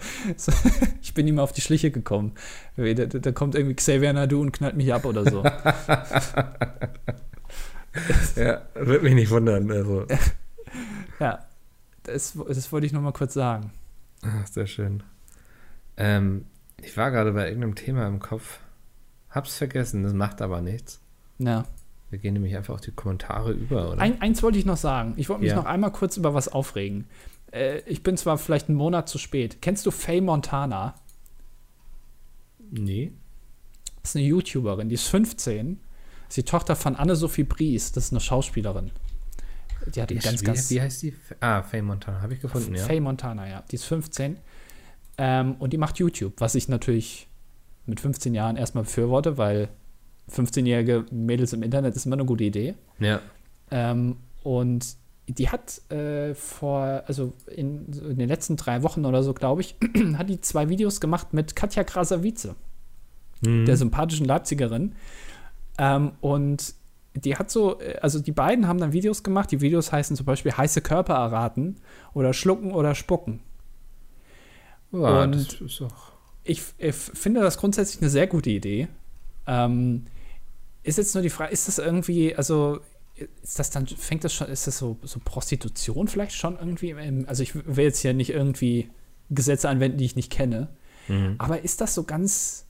ich 1.03 1.14
bin 1.14 1.26
ihm 1.26 1.39
auf 1.39 1.53
die 1.53 1.61
Schliche 1.61 1.91
gekommen. 1.91 2.33
Da, 2.76 2.93
da, 2.93 3.33
kommt 3.33 3.55
irgendwie 3.55 3.74
Xavier 3.74 4.12
Nadu 4.12 4.41
und 4.41 4.53
knallt 4.53 4.76
mich 4.76 4.93
ab 4.93 5.05
oder 5.05 5.28
so. 5.28 5.43
ja, 8.37 8.62
würde 8.74 9.05
mich 9.05 9.14
nicht 9.14 9.30
wundern. 9.30 9.70
Also. 9.70 10.07
Ja, 11.18 11.47
das, 12.03 12.39
das 12.49 12.72
wollte 12.72 12.87
ich 12.87 12.93
nur 12.93 13.03
mal 13.03 13.12
kurz 13.12 13.35
sagen. 13.35 13.70
Ach, 14.22 14.47
sehr 14.47 14.66
schön. 14.66 15.03
Ähm, 15.97 16.47
ich 16.80 16.97
war 16.97 17.11
gerade 17.11 17.33
bei 17.33 17.47
irgendeinem 17.47 17.74
Thema 17.74 18.07
im 18.07 18.20
Kopf. 18.20 18.61
Hab's 19.30 19.57
vergessen, 19.57 20.03
das 20.03 20.12
macht 20.12 20.43
aber 20.43 20.61
nichts. 20.61 21.01
Ja. 21.39 21.64
Wir 22.12 22.18
gehen 22.18 22.34
nämlich 22.34 22.54
einfach 22.54 22.74
auf 22.74 22.82
die 22.82 22.90
Kommentare 22.90 23.52
über, 23.52 23.92
oder? 23.92 24.02
Ein, 24.02 24.20
eins 24.20 24.42
wollte 24.42 24.58
ich 24.58 24.66
noch 24.66 24.76
sagen. 24.76 25.14
Ich 25.16 25.30
wollte 25.30 25.40
mich 25.40 25.52
ja. 25.52 25.56
noch 25.56 25.64
einmal 25.64 25.90
kurz 25.92 26.18
über 26.18 26.34
was 26.34 26.46
aufregen. 26.46 27.06
Äh, 27.52 27.78
ich 27.86 28.02
bin 28.02 28.18
zwar 28.18 28.36
vielleicht 28.36 28.68
einen 28.68 28.76
Monat 28.76 29.08
zu 29.08 29.16
spät. 29.16 29.62
Kennst 29.62 29.86
du 29.86 29.90
Faye 29.90 30.20
Montana? 30.20 30.94
Nee. 32.70 33.12
Das 34.02 34.10
ist 34.10 34.16
eine 34.16 34.26
YouTuberin, 34.26 34.90
die 34.90 34.96
ist 34.96 35.08
15. 35.08 35.80
Das 36.28 36.28
ist 36.28 36.36
die 36.36 36.50
Tochter 36.50 36.76
von 36.76 36.96
Anne-Sophie 36.96 37.44
Bries. 37.44 37.92
Das 37.92 38.04
ist 38.04 38.12
eine 38.12 38.20
Schauspielerin. 38.20 38.90
Die 39.94 40.02
hat 40.02 40.10
die 40.10 40.16
ganz, 40.16 40.44
ganz. 40.44 40.70
Wie 40.70 40.82
heißt 40.82 41.02
die? 41.02 41.14
Ah, 41.40 41.62
Faye 41.62 41.80
Montana, 41.80 42.20
habe 42.20 42.34
ich 42.34 42.42
gefunden, 42.42 42.74
ja. 42.74 42.84
Faye 42.84 43.00
Montana, 43.00 43.48
ja. 43.48 43.64
Die 43.70 43.76
ist 43.76 43.84
15. 43.84 44.36
Ähm, 45.16 45.54
und 45.58 45.72
die 45.72 45.78
macht 45.78 45.98
YouTube, 45.98 46.34
was 46.36 46.54
ich 46.56 46.68
natürlich 46.68 47.26
mit 47.86 48.00
15 48.00 48.34
Jahren 48.34 48.58
erstmal 48.58 48.84
befürworte, 48.84 49.38
weil 49.38 49.70
15-jährige 50.33 51.07
Mädels 51.11 51.53
im 51.53 51.62
Internet 51.62 51.97
ist 51.97 52.07
immer 52.07 52.16
eine 52.16 52.24
gute 52.24 52.45
Idee. 52.45 52.74
Ja. 52.99 53.20
Ähm, 53.70 54.16
und 54.43 54.97
die 55.28 55.49
hat 55.49 55.80
äh, 55.91 56.35
vor, 56.35 57.05
also 57.07 57.33
in, 57.47 57.87
in, 57.93 58.18
den 58.18 58.28
letzten 58.28 58.57
drei 58.57 58.83
Wochen 58.83 59.05
oder 59.05 59.22
so, 59.22 59.35
glaube 59.35 59.61
ich, 59.61 59.76
hat 60.16 60.28
die 60.28 60.41
zwei 60.41 60.68
Videos 60.68 61.01
gemacht 61.01 61.33
mit 61.33 61.55
Katja 61.57 61.85
Krasavice, 61.85 62.55
mhm. 63.41 63.64
der 63.64 63.76
sympathischen 63.76 64.26
Leipzigerin. 64.26 64.95
Ähm, 65.78 66.12
und 66.20 66.74
die 67.14 67.37
hat 67.37 67.51
so, 67.51 67.80
äh, 67.80 67.99
also 68.01 68.18
die 68.18 68.33
beiden 68.33 68.66
haben 68.66 68.78
dann 68.78 68.93
Videos 68.93 69.22
gemacht. 69.22 69.51
Die 69.53 69.61
Videos 69.61 69.93
heißen 69.93 70.16
zum 70.16 70.26
Beispiel 70.26 70.53
heiße 70.53 70.80
Körper 70.80 71.14
erraten 71.14 71.76
oder 72.14 72.33
schlucken 72.33 72.72
oder 72.72 72.95
spucken. 72.95 73.41
Ja, 74.93 75.22
und 75.22 75.62
ich, 76.45 76.62
ich, 76.78 76.95
finde 76.95 77.41
das 77.41 77.57
grundsätzlich 77.57 78.03
eine 78.03 78.11
sehr 78.11 78.26
gute 78.26 78.51
Idee. 78.51 78.89
Ähm, 79.47 80.07
ist 80.83 80.99
jetzt 80.99 81.14
nur 81.14 81.22
die 81.22 81.30
Frage, 81.30 81.53
ist 81.53 81.68
das 81.68 81.78
irgendwie, 81.78 82.35
also 82.35 82.80
ist 83.43 83.59
das 83.59 83.70
dann, 83.70 83.87
fängt 83.87 84.24
das 84.24 84.33
schon, 84.33 84.49
ist 84.49 84.66
das 84.66 84.78
so, 84.78 84.99
so 85.03 85.20
Prostitution 85.24 86.09
vielleicht 86.09 86.35
schon 86.35 86.59
irgendwie? 86.59 86.95
Also 87.26 87.43
ich 87.43 87.55
will 87.55 87.85
jetzt 87.85 88.01
hier 88.01 88.14
nicht 88.14 88.30
irgendwie 88.30 88.91
Gesetze 89.30 89.68
anwenden, 89.68 89.99
die 89.99 90.05
ich 90.05 90.16
nicht 90.16 90.30
kenne. 90.30 90.68
Mhm. 91.09 91.37
Aber 91.39 91.62
ist 91.62 91.80
das 91.80 91.95
so 91.95 92.05
ganz, 92.05 92.66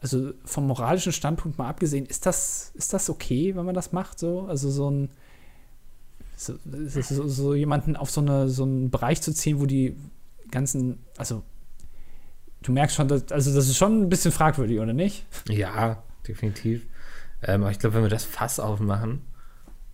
also 0.00 0.32
vom 0.44 0.66
moralischen 0.66 1.12
Standpunkt 1.12 1.58
mal 1.58 1.68
abgesehen, 1.68 2.06
ist 2.06 2.26
das, 2.26 2.72
ist 2.74 2.92
das 2.92 3.10
okay, 3.10 3.54
wenn 3.54 3.64
man 3.64 3.74
das 3.74 3.92
macht? 3.92 4.18
So? 4.18 4.42
Also 4.42 4.70
so 4.70 4.90
ein 4.90 5.10
so, 6.36 6.54
so, 6.86 7.28
so 7.28 7.54
jemanden 7.54 7.96
auf 7.96 8.10
so, 8.10 8.20
eine, 8.20 8.48
so 8.48 8.64
einen 8.64 8.90
Bereich 8.90 9.22
zu 9.22 9.32
ziehen, 9.32 9.60
wo 9.60 9.66
die 9.66 9.96
ganzen, 10.50 10.98
also 11.16 11.42
du 12.62 12.72
merkst 12.72 12.96
schon, 12.96 13.08
dass, 13.08 13.30
also 13.30 13.54
das 13.54 13.68
ist 13.68 13.76
schon 13.76 14.02
ein 14.02 14.08
bisschen 14.08 14.32
fragwürdig, 14.32 14.80
oder 14.80 14.92
nicht? 14.92 15.24
Ja, 15.48 16.02
definitiv. 16.26 16.86
Ähm, 17.46 17.62
aber 17.62 17.70
ich 17.70 17.78
glaube, 17.78 17.96
wenn 17.96 18.02
wir 18.02 18.10
das 18.10 18.24
Fass 18.24 18.58
aufmachen, 18.58 19.22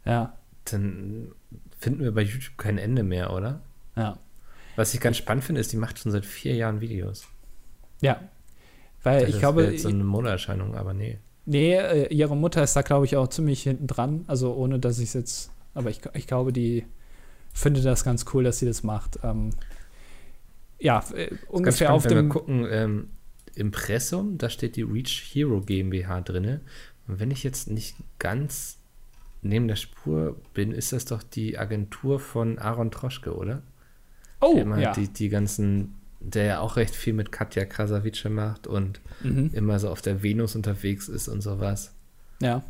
ja. 0.04 0.32
dann 0.66 1.32
finden 1.78 2.02
wir 2.02 2.12
bei 2.12 2.22
YouTube 2.22 2.56
kein 2.56 2.78
Ende 2.78 3.02
mehr, 3.02 3.32
oder? 3.32 3.60
Ja. 3.96 4.18
Was 4.76 4.94
ich 4.94 5.00
ganz 5.00 5.16
spannend 5.16 5.44
finde, 5.44 5.60
ist, 5.60 5.72
die 5.72 5.76
macht 5.76 5.98
schon 5.98 6.12
seit 6.12 6.24
vier 6.24 6.54
Jahren 6.54 6.80
Videos. 6.80 7.26
Ja. 8.00 8.20
Weil 9.02 9.20
das 9.26 9.30
ich 9.30 9.38
glaube. 9.38 9.64
Jetzt 9.64 9.82
so 9.82 9.88
eine 9.88 10.04
Modeerscheinung, 10.04 10.74
aber 10.74 10.94
nee. 10.94 11.18
Nee, 11.46 11.74
äh, 11.74 12.14
ihre 12.14 12.36
Mutter 12.36 12.62
ist 12.62 12.76
da, 12.76 12.82
glaube 12.82 13.06
ich, 13.06 13.16
auch 13.16 13.28
ziemlich 13.28 13.62
hinten 13.62 13.86
dran. 13.86 14.24
Also 14.26 14.54
ohne, 14.54 14.78
dass 14.78 14.98
ich 14.98 15.08
es 15.08 15.14
jetzt. 15.14 15.50
Aber 15.74 15.90
ich, 15.90 16.00
ich 16.14 16.26
glaube, 16.26 16.52
die 16.52 16.84
findet 17.52 17.84
das 17.84 18.04
ganz 18.04 18.24
cool, 18.32 18.44
dass 18.44 18.58
sie 18.58 18.66
das 18.66 18.82
macht. 18.82 19.18
Ähm, 19.22 19.50
ja, 20.78 21.02
äh, 21.14 21.30
ungefähr 21.48 21.88
spannend, 21.88 21.96
auf 21.96 22.06
dem. 22.06 22.18
Wenn 22.18 22.24
wir 22.26 22.32
gucken, 22.32 22.66
ähm, 22.70 23.10
Impressum, 23.54 24.38
da 24.38 24.48
steht 24.48 24.76
die 24.76 24.82
Reach 24.82 25.30
Hero 25.32 25.60
GmbH 25.60 26.20
drin. 26.20 26.60
Und 27.10 27.18
wenn 27.18 27.32
ich 27.32 27.42
jetzt 27.42 27.68
nicht 27.68 27.96
ganz 28.20 28.78
neben 29.42 29.66
der 29.66 29.74
Spur 29.74 30.40
bin, 30.54 30.70
ist 30.70 30.92
das 30.92 31.06
doch 31.06 31.24
die 31.24 31.58
Agentur 31.58 32.20
von 32.20 32.58
Aaron 32.58 32.92
Troschke, 32.92 33.34
oder? 33.34 33.62
Oh, 34.40 34.54
der 34.54 34.78
ja. 34.78 34.92
Die, 34.92 35.08
die 35.08 35.28
ganzen, 35.28 35.96
der 36.20 36.44
ja 36.44 36.60
auch 36.60 36.76
recht 36.76 36.94
viel 36.94 37.12
mit 37.12 37.32
Katja 37.32 37.64
Krasavice 37.64 38.28
macht 38.28 38.68
und 38.68 39.00
mhm. 39.24 39.50
immer 39.54 39.80
so 39.80 39.90
auf 39.90 40.02
der 40.02 40.22
Venus 40.22 40.54
unterwegs 40.54 41.08
ist 41.08 41.26
und 41.26 41.40
sowas. 41.40 41.94
Ja. 42.40 42.62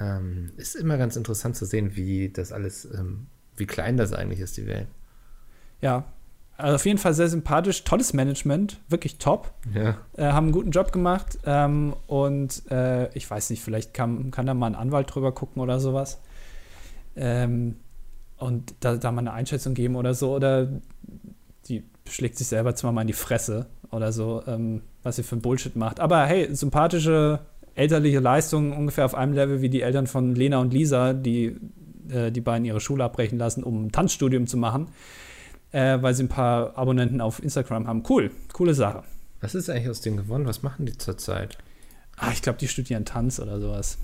Ähm, 0.00 0.50
ist 0.56 0.74
immer 0.74 0.98
ganz 0.98 1.14
interessant 1.14 1.54
zu 1.54 1.64
sehen, 1.64 1.94
wie 1.94 2.30
das 2.30 2.50
alles, 2.50 2.86
ähm, 2.86 3.28
wie 3.56 3.66
klein 3.66 3.96
das 3.96 4.12
eigentlich 4.12 4.40
ist, 4.40 4.56
die 4.56 4.66
Welt. 4.66 4.88
Ja, 5.80 6.12
also 6.56 6.76
auf 6.76 6.86
jeden 6.86 6.98
Fall 6.98 7.14
sehr 7.14 7.28
sympathisch, 7.28 7.82
tolles 7.84 8.12
Management, 8.12 8.78
wirklich 8.88 9.18
top. 9.18 9.52
Ja. 9.74 9.98
Äh, 10.16 10.32
haben 10.32 10.46
einen 10.46 10.52
guten 10.52 10.70
Job 10.70 10.92
gemacht 10.92 11.38
ähm, 11.44 11.94
und 12.06 12.70
äh, 12.70 13.12
ich 13.16 13.28
weiß 13.28 13.50
nicht, 13.50 13.62
vielleicht 13.62 13.92
kann, 13.92 14.30
kann 14.30 14.46
da 14.46 14.54
mal 14.54 14.68
ein 14.68 14.74
Anwalt 14.76 15.12
drüber 15.12 15.32
gucken 15.32 15.60
oder 15.60 15.80
sowas. 15.80 16.20
Ähm, 17.16 17.76
und 18.36 18.74
da, 18.80 18.96
da 18.96 19.10
mal 19.10 19.20
eine 19.20 19.32
Einschätzung 19.32 19.74
geben 19.74 19.96
oder 19.96 20.14
so. 20.14 20.34
Oder 20.34 20.68
die 21.66 21.82
schlägt 22.08 22.38
sich 22.38 22.46
selber 22.46 22.74
zwar 22.74 22.92
mal 22.92 23.00
in 23.00 23.08
die 23.08 23.14
Fresse 23.14 23.66
oder 23.90 24.12
so, 24.12 24.42
ähm, 24.46 24.82
was 25.02 25.16
sie 25.16 25.22
für 25.22 25.36
ein 25.36 25.42
Bullshit 25.42 25.74
macht. 25.74 25.98
Aber 25.98 26.24
hey, 26.26 26.54
sympathische 26.54 27.40
elterliche 27.74 28.20
Leistung 28.20 28.76
ungefähr 28.76 29.04
auf 29.04 29.16
einem 29.16 29.32
Level 29.32 29.60
wie 29.60 29.70
die 29.70 29.82
Eltern 29.82 30.06
von 30.06 30.36
Lena 30.36 30.58
und 30.58 30.72
Lisa, 30.72 31.12
die 31.14 31.56
äh, 32.08 32.30
die 32.30 32.40
beiden 32.40 32.64
ihre 32.64 32.80
Schule 32.80 33.02
abbrechen 33.02 33.38
lassen, 33.38 33.64
um 33.64 33.86
ein 33.86 33.92
Tanzstudium 33.92 34.46
zu 34.46 34.56
machen 34.56 34.88
äh, 35.74 36.00
weil 36.00 36.14
sie 36.14 36.22
ein 36.22 36.28
paar 36.28 36.78
Abonnenten 36.78 37.20
auf 37.20 37.42
Instagram 37.42 37.88
haben. 37.88 38.04
Cool, 38.08 38.30
coole 38.52 38.74
Sache. 38.74 39.02
Was 39.40 39.56
ist 39.56 39.68
eigentlich 39.68 39.88
aus 39.88 40.00
denen 40.00 40.16
gewonnen? 40.16 40.46
Was 40.46 40.62
machen 40.62 40.86
die 40.86 40.96
zurzeit? 40.96 41.58
Ah, 42.16 42.30
ich 42.32 42.42
glaube, 42.42 42.58
die 42.58 42.68
studieren 42.68 43.04
Tanz 43.04 43.40
oder 43.40 43.60
sowas. 43.60 43.98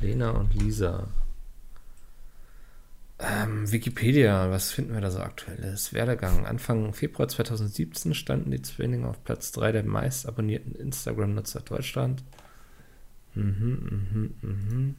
Lena 0.00 0.30
und 0.30 0.52
Lisa. 0.54 1.06
Ähm, 3.20 3.70
Wikipedia, 3.70 4.50
was 4.50 4.72
finden 4.72 4.94
wir 4.94 5.00
da 5.00 5.12
so 5.12 5.20
aktuelles? 5.20 5.92
Werdegang. 5.92 6.44
Anfang 6.44 6.92
Februar 6.92 7.28
2017 7.28 8.12
standen 8.14 8.50
die 8.50 8.60
Zwillinge 8.60 9.06
auf 9.06 9.22
Platz 9.22 9.52
3 9.52 9.70
der 9.70 9.84
meist 9.84 10.26
abonnierten 10.26 10.74
Instagram-Nutzer 10.74 11.60
Deutschland. 11.60 12.24
Mhm, 13.34 14.34
mhm, 14.42 14.48
mhm. 14.50 14.94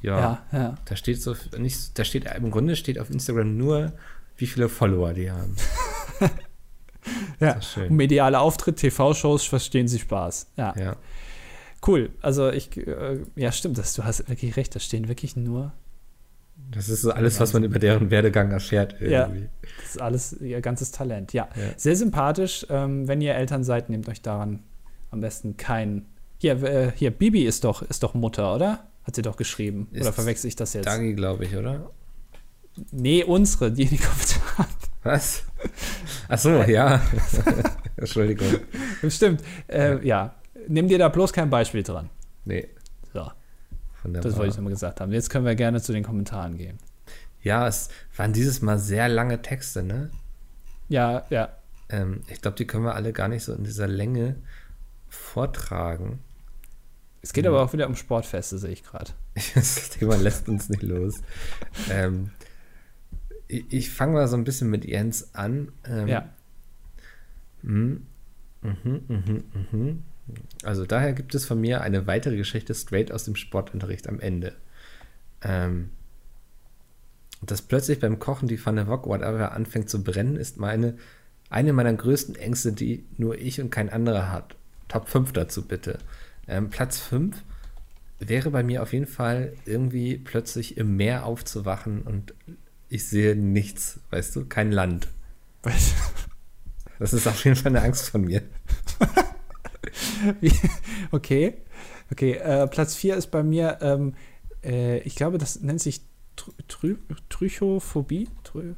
Ja, 0.00 0.20
Ja, 0.20 0.46
ja. 0.52 0.74
da 0.84 0.94
steht 0.94 1.20
so 1.20 1.34
nicht, 1.58 1.98
da 1.98 2.04
steht 2.04 2.26
im 2.36 2.52
Grunde 2.52 2.76
steht 2.76 3.00
auf 3.00 3.10
Instagram 3.10 3.56
nur, 3.56 3.92
wie 4.36 4.46
viele 4.46 4.68
Follower 4.68 5.12
die 5.12 5.30
haben. 5.30 5.56
ja. 7.40 7.60
Schön. 7.60 7.94
Mediale 7.94 8.38
Auftritt, 8.40 8.76
TV-Shows, 8.76 9.44
verstehen 9.44 9.88
Sie 9.88 9.98
Spaß. 9.98 10.48
Ja. 10.56 10.74
Ja. 10.78 10.96
Cool. 11.86 12.10
Also 12.20 12.50
ich, 12.50 12.76
äh, 12.76 13.18
ja, 13.36 13.52
stimmt, 13.52 13.78
das, 13.78 13.94
du 13.94 14.04
hast 14.04 14.28
wirklich 14.28 14.56
recht, 14.56 14.74
da 14.74 14.80
stehen 14.80 15.08
wirklich 15.08 15.36
nur, 15.36 15.72
Das 16.72 16.88
ist 16.88 17.02
so 17.02 17.12
alles, 17.12 17.38
was 17.38 17.52
man 17.52 17.62
über 17.64 17.78
deren 17.78 18.10
Werdegang 18.10 18.50
Ja. 18.50 19.26
irgendwie. 19.28 19.48
das 19.80 19.90
ist 19.90 20.00
alles 20.00 20.32
ihr 20.40 20.60
ganzes 20.60 20.90
Talent. 20.90 21.32
Ja, 21.32 21.48
Ja. 21.54 21.62
sehr 21.76 21.94
sympathisch. 21.96 22.66
Ähm, 22.70 23.06
wenn 23.06 23.20
ihr 23.20 23.34
Eltern 23.34 23.62
seid, 23.62 23.88
nehmt 23.88 24.08
euch 24.08 24.22
daran 24.22 24.60
am 25.10 25.20
besten 25.20 25.56
kein. 25.56 26.06
Hier, 26.38 26.60
äh, 26.64 26.92
hier, 26.96 27.10
Bibi 27.12 27.44
ist 27.44 27.64
doch, 27.64 27.82
ist 27.82 28.02
doch 28.02 28.14
Mutter, 28.14 28.54
oder? 28.54 28.86
Hat 29.04 29.14
sie 29.14 29.22
doch 29.22 29.36
geschrieben. 29.36 29.86
Ist 29.92 30.02
oder 30.02 30.12
verwechsel 30.12 30.48
ich 30.48 30.56
das 30.56 30.72
jetzt? 30.72 30.86
Dagi, 30.86 31.14
glaube 31.14 31.44
ich, 31.44 31.54
oder? 31.56 31.90
Nee, 32.90 33.24
unsere, 33.24 33.72
die 33.72 33.84
in 33.84 33.88
die 33.90 33.98
Kommentare. 33.98 34.68
Was? 35.02 35.44
Ach 36.28 36.38
so, 36.38 36.62
ja. 36.62 37.00
Entschuldigung. 37.96 38.48
Stimmt. 39.08 39.42
Äh, 39.68 40.04
ja. 40.06 40.34
Nimm 40.68 40.88
dir 40.88 40.98
da 40.98 41.08
bloß 41.08 41.32
kein 41.32 41.48
Beispiel 41.48 41.82
dran. 41.82 42.10
Nee, 42.44 42.68
So, 43.12 43.30
wunderbar. 44.02 44.30
das 44.30 44.36
wollte 44.36 44.50
ich 44.50 44.56
nochmal 44.56 44.72
gesagt 44.72 45.00
haben. 45.00 45.12
Jetzt 45.12 45.30
können 45.30 45.44
wir 45.44 45.54
gerne 45.54 45.80
zu 45.80 45.92
den 45.92 46.02
Kommentaren 46.04 46.56
gehen. 46.58 46.78
Ja, 47.42 47.68
es 47.68 47.88
waren 48.16 48.32
dieses 48.32 48.62
Mal 48.62 48.78
sehr 48.78 49.08
lange 49.08 49.40
Texte, 49.42 49.82
ne? 49.84 50.10
Ja, 50.88 51.24
ja. 51.30 51.50
Ähm, 51.88 52.22
ich 52.28 52.40
glaube, 52.42 52.56
die 52.56 52.66
können 52.66 52.84
wir 52.84 52.94
alle 52.96 53.12
gar 53.12 53.28
nicht 53.28 53.44
so 53.44 53.52
in 53.54 53.62
dieser 53.64 53.86
Länge 53.86 54.36
vortragen. 55.08 56.18
Es 57.22 57.32
geht 57.32 57.46
aber 57.46 57.62
auch 57.62 57.72
wieder 57.72 57.86
um 57.86 57.96
Sportfeste, 57.96 58.58
sehe 58.58 58.70
ich 58.72 58.82
gerade. 58.84 59.12
Das 59.54 59.90
Thema 59.90 60.16
lässt 60.16 60.48
uns 60.48 60.68
nicht 60.68 60.82
los. 60.82 61.20
Ähm, 61.90 62.30
ich 63.48 63.64
ich 63.70 63.90
fange 63.90 64.14
mal 64.14 64.28
so 64.28 64.36
ein 64.36 64.44
bisschen 64.44 64.70
mit 64.70 64.84
Jens 64.84 65.34
an. 65.34 65.72
Ähm, 65.88 66.08
Ja. 66.08 66.28
Mhm, 67.62 68.06
mhm, 68.62 69.02
mhm, 69.08 69.44
mhm. 69.70 70.02
Also 70.64 70.86
daher 70.86 71.12
gibt 71.12 71.34
es 71.34 71.46
von 71.46 71.60
mir 71.60 71.80
eine 71.82 72.06
weitere 72.06 72.36
Geschichte 72.36 72.74
straight 72.74 73.12
aus 73.12 73.24
dem 73.24 73.36
Sportunterricht 73.36 74.08
am 74.08 74.20
Ende. 74.20 74.54
Ähm, 75.42 75.90
dass 77.42 77.62
plötzlich 77.62 78.00
beim 78.00 78.18
Kochen 78.18 78.48
die 78.48 78.58
Pfanne 78.58 78.88
Wok 78.88 79.06
whatever 79.06 79.52
anfängt 79.52 79.90
zu 79.90 80.02
brennen, 80.02 80.36
ist 80.36 80.58
meine, 80.58 80.96
eine 81.50 81.72
meiner 81.72 81.92
größten 81.92 82.34
Ängste, 82.34 82.72
die 82.72 83.04
nur 83.18 83.38
ich 83.38 83.60
und 83.60 83.70
kein 83.70 83.90
anderer 83.90 84.32
hat. 84.32 84.56
Top 84.88 85.08
5 85.08 85.32
dazu 85.32 85.66
bitte. 85.66 85.98
Ähm, 86.48 86.70
Platz 86.70 86.98
5 86.98 87.42
wäre 88.18 88.50
bei 88.50 88.62
mir 88.62 88.82
auf 88.82 88.92
jeden 88.92 89.06
Fall 89.06 89.52
irgendwie 89.64 90.16
plötzlich 90.16 90.76
im 90.76 90.96
Meer 90.96 91.26
aufzuwachen 91.26 92.02
und 92.02 92.34
ich 92.88 93.06
sehe 93.08 93.34
nichts, 93.36 94.00
weißt 94.10 94.36
du, 94.36 94.46
kein 94.46 94.70
Land. 94.72 95.08
Das 96.98 97.12
ist 97.12 97.26
auf 97.26 97.44
jeden 97.44 97.56
Fall 97.56 97.74
eine 97.76 97.82
Angst 97.82 98.08
von 98.10 98.22
mir. 98.22 98.42
Wie- 100.40 100.52
okay. 101.12 101.54
Okay, 102.10 102.32
äh, 102.34 102.66
Platz 102.68 102.94
4 102.94 103.16
ist 103.16 103.26
bei 103.32 103.42
mir, 103.42 103.78
ähm, 103.80 104.14
äh, 104.64 104.98
ich 105.00 105.16
glaube, 105.16 105.38
das 105.38 105.60
nennt 105.60 105.80
sich 105.80 106.02
Tr 106.36 106.52
Trü 106.68 106.96
Trychophobie. 107.28 108.28
Trü 108.44 108.74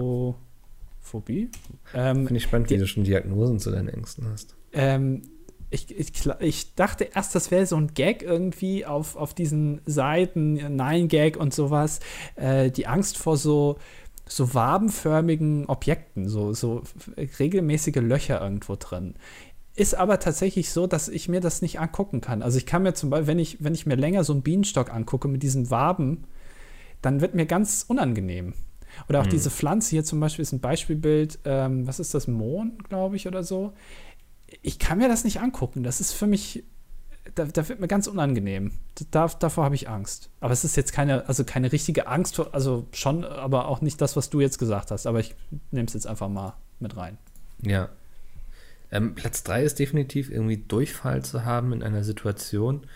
Trychophobie. 0.00 1.48
Ähm, 1.94 2.16
Finde 2.26 2.36
ich 2.36 2.42
spannend, 2.44 2.70
wie 2.70 2.78
du 2.78 2.86
schon 2.86 3.04
Diagnosen 3.04 3.58
zu 3.58 3.70
deinen 3.70 3.88
Ängsten 3.88 4.26
hast. 4.30 4.54
ähm, 4.72 5.22
ich, 5.72 5.98
ich, 5.98 6.12
ich 6.40 6.74
dachte 6.74 7.04
erst, 7.14 7.34
das 7.34 7.50
wäre 7.50 7.66
so 7.66 7.76
ein 7.76 7.94
Gag 7.94 8.22
irgendwie 8.22 8.84
auf, 8.84 9.16
auf 9.16 9.34
diesen 9.34 9.80
Seiten, 9.86 10.76
Nein-Gag 10.76 11.36
und 11.36 11.54
sowas. 11.54 12.00
Äh, 12.36 12.70
die 12.70 12.86
Angst 12.86 13.16
vor 13.18 13.36
so, 13.36 13.78
so 14.26 14.54
wabenförmigen 14.54 15.66
Objekten, 15.66 16.28
so, 16.28 16.52
so 16.52 16.82
regelmäßige 17.38 17.96
Löcher 17.96 18.40
irgendwo 18.40 18.76
drin. 18.76 19.14
Ist 19.74 19.94
aber 19.94 20.18
tatsächlich 20.18 20.70
so, 20.70 20.86
dass 20.86 21.08
ich 21.08 21.28
mir 21.28 21.40
das 21.40 21.62
nicht 21.62 21.80
angucken 21.80 22.20
kann. 22.20 22.42
Also 22.42 22.58
ich 22.58 22.66
kann 22.66 22.82
mir 22.82 22.92
zum 22.92 23.08
Beispiel, 23.08 23.26
wenn 23.26 23.38
ich, 23.38 23.64
wenn 23.64 23.74
ich 23.74 23.86
mir 23.86 23.96
länger 23.96 24.22
so 24.24 24.34
einen 24.34 24.42
Bienenstock 24.42 24.92
angucke 24.92 25.28
mit 25.28 25.42
diesen 25.42 25.70
Waben, 25.70 26.24
dann 27.00 27.22
wird 27.22 27.34
mir 27.34 27.46
ganz 27.46 27.84
unangenehm. 27.88 28.52
Oder 29.08 29.20
auch 29.20 29.24
Hm. 29.24 29.30
diese 29.30 29.50
Pflanze 29.50 29.90
hier 29.90 30.04
zum 30.04 30.20
Beispiel 30.20 30.42
ist 30.42 30.52
ein 30.52 30.60
Beispielbild, 30.60 31.38
ähm, 31.46 31.86
was 31.86 31.98
ist 31.98 32.12
das, 32.12 32.28
Mohn, 32.28 32.78
glaube 32.88 33.16
ich, 33.16 33.26
oder 33.26 33.42
so. 33.42 33.72
Ich 34.62 34.78
kann 34.78 34.98
mir 34.98 35.08
das 35.08 35.24
nicht 35.24 35.40
angucken. 35.40 35.82
Das 35.82 36.00
ist 36.00 36.12
für 36.12 36.26
mich, 36.26 36.64
da, 37.34 37.44
da 37.44 37.68
wird 37.68 37.80
mir 37.80 37.88
ganz 37.88 38.06
unangenehm. 38.06 38.72
Da, 39.10 39.28
davor 39.28 39.64
habe 39.64 39.74
ich 39.74 39.88
Angst. 39.88 40.30
Aber 40.40 40.52
es 40.52 40.64
ist 40.64 40.76
jetzt 40.76 40.92
keine, 40.92 41.28
also 41.28 41.44
keine 41.44 41.72
richtige 41.72 42.06
Angst, 42.06 42.40
also 42.52 42.86
schon, 42.92 43.24
aber 43.24 43.68
auch 43.68 43.80
nicht 43.80 44.00
das, 44.00 44.16
was 44.16 44.30
du 44.30 44.40
jetzt 44.40 44.58
gesagt 44.58 44.90
hast. 44.90 45.06
Aber 45.06 45.20
ich 45.20 45.34
nehme 45.70 45.86
es 45.86 45.94
jetzt 45.94 46.06
einfach 46.06 46.28
mal 46.28 46.54
mit 46.80 46.96
rein. 46.96 47.18
Ja. 47.62 47.88
Ähm, 48.90 49.14
Platz 49.14 49.42
3 49.44 49.64
ist 49.64 49.78
definitiv 49.78 50.30
irgendwie 50.30 50.58
Durchfall 50.58 51.24
zu 51.24 51.44
haben 51.44 51.72
in 51.72 51.82
einer 51.82 52.04
Situation, 52.04 52.86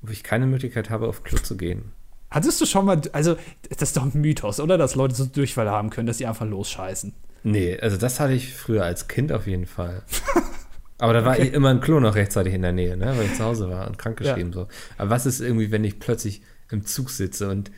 wo 0.00 0.12
ich 0.12 0.22
keine 0.22 0.46
Möglichkeit 0.46 0.90
habe, 0.90 1.08
auf 1.08 1.24
Klo 1.24 1.38
zu 1.38 1.56
gehen. 1.56 1.92
Hattest 2.30 2.60
du 2.60 2.66
schon 2.66 2.86
mal, 2.86 3.00
also 3.12 3.36
das 3.68 3.90
ist 3.90 3.96
doch 3.96 4.04
ein 4.04 4.20
Mythos, 4.20 4.60
oder? 4.60 4.78
Dass 4.78 4.94
Leute 4.94 5.14
so 5.14 5.24
Durchfall 5.24 5.70
haben 5.70 5.90
können, 5.90 6.06
dass 6.06 6.18
sie 6.18 6.26
einfach 6.26 6.46
losscheißen. 6.46 7.14
Nee, 7.44 7.78
also 7.78 7.96
das 7.96 8.20
hatte 8.20 8.32
ich 8.32 8.54
früher 8.54 8.84
als 8.84 9.06
Kind 9.06 9.30
auf 9.30 9.46
jeden 9.46 9.66
Fall. 9.66 10.02
Aber 11.04 11.12
da 11.12 11.24
war 11.26 11.38
eh 11.38 11.48
immer 11.48 11.68
ein 11.68 11.82
Klo 11.82 12.00
noch 12.00 12.14
rechtzeitig 12.14 12.54
in 12.54 12.62
der 12.62 12.72
Nähe, 12.72 12.96
ne? 12.96 13.14
weil 13.14 13.26
ich 13.26 13.34
zu 13.34 13.44
Hause 13.44 13.68
war 13.68 13.86
und 13.86 13.98
krankgeschrieben 13.98 14.54
so. 14.54 14.68
Aber 14.96 15.10
was 15.10 15.26
ist 15.26 15.40
irgendwie, 15.40 15.70
wenn 15.70 15.84
ich 15.84 15.98
plötzlich 15.98 16.40
im 16.70 16.86
Zug 16.86 17.10
sitze 17.10 17.50
und 17.50 17.70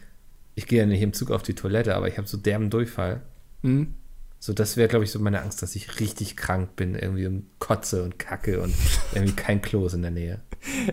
ich 0.55 0.69
gehe 0.69 0.79
ja 0.79 0.87
nicht 0.87 1.03
im 1.03 1.13
Zug 1.13 1.33
auf 1.33 1.43
die 1.43 1.55
Toilette, 1.55 1.97
aber 1.97 2.07
ich 2.07 2.19
habe 2.19 2.29
so 2.29 2.37
derben 2.37 2.71
Durchfall. 2.71 3.23
Hm? 3.65 3.95
So, 4.39 4.53
das 4.53 4.77
wäre, 4.77 4.87
glaube 4.87 5.05
ich, 5.05 5.11
so 5.11 5.19
meine 5.19 5.43
Angst, 5.43 5.61
dass 5.61 5.75
ich 5.75 5.99
richtig 5.99 6.37
krank 6.37 6.77
bin, 6.77 6.95
irgendwie 6.95 7.27
und 7.27 7.47
kotze 7.59 8.05
und 8.05 8.17
kacke 8.21 8.61
und 8.61 8.73
irgendwie 9.13 9.35
kein 9.35 9.61
Klo 9.61 9.87
ist 9.87 9.95
in 9.95 10.03
der 10.03 10.13
Nähe. 10.13 10.41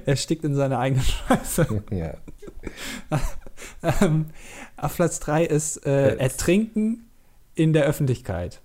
Er 0.03 0.15
stickt 0.15 0.43
in 0.43 0.55
seine 0.55 0.79
eigene 0.79 1.03
Scheiße. 1.03 1.84
Ja. 1.91 2.15
ähm, 4.01 4.25
auf 4.75 4.95
Platz 4.95 5.19
3 5.19 5.45
ist 5.45 5.86
äh, 5.86 6.13
Äh, 6.13 6.17
Ertrinken 6.17 7.05
in 7.53 7.73
der 7.73 7.86
Öffentlichkeit. 7.86 8.59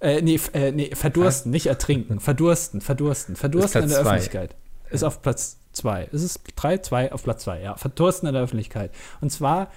Äh, 0.00 0.20
nee, 0.22 0.38
äh, 0.52 0.72
nee, 0.72 0.94
verdursten, 0.94 1.50
nicht 1.50 1.66
ertrinken. 1.66 2.20
Verdursten, 2.20 2.80
verdursten. 2.80 3.36
Verdursten 3.36 3.84
in 3.84 3.88
der 3.88 4.02
zwei. 4.02 4.10
Öffentlichkeit. 4.10 4.54
Ist 4.90 5.02
auf 5.02 5.22
Platz 5.22 5.58
2. 5.72 6.04
Ist 6.12 6.22
es 6.22 6.40
3, 6.56 6.78
2 6.78 7.12
auf 7.12 7.22
Platz 7.22 7.44
2, 7.44 7.62
ja. 7.62 7.76
Verdursten 7.76 8.28
in 8.28 8.34
der 8.34 8.42
Öffentlichkeit. 8.42 8.92
Und 9.20 9.30
zwar, 9.30 9.68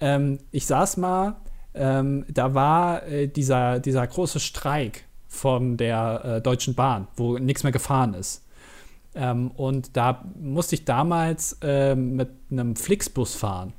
ähm, 0.00 0.38
ich 0.50 0.66
saß 0.66 0.98
mal, 0.98 1.36
ähm, 1.74 2.24
da 2.28 2.54
war 2.54 3.04
äh, 3.06 3.28
dieser, 3.28 3.80
dieser 3.80 4.06
große 4.06 4.40
Streik 4.40 5.04
von 5.26 5.76
der 5.78 6.22
äh, 6.24 6.40
Deutschen 6.42 6.74
Bahn, 6.74 7.08
wo 7.16 7.38
nichts 7.38 7.62
mehr 7.62 7.72
gefahren 7.72 8.14
ist. 8.14 8.44
Ähm, 9.14 9.50
und 9.52 9.96
da 9.96 10.24
musste 10.40 10.74
ich 10.74 10.84
damals 10.84 11.58
ähm, 11.62 12.16
mit 12.16 12.28
einem 12.50 12.76
Flixbus 12.76 13.34
fahren. 13.34 13.72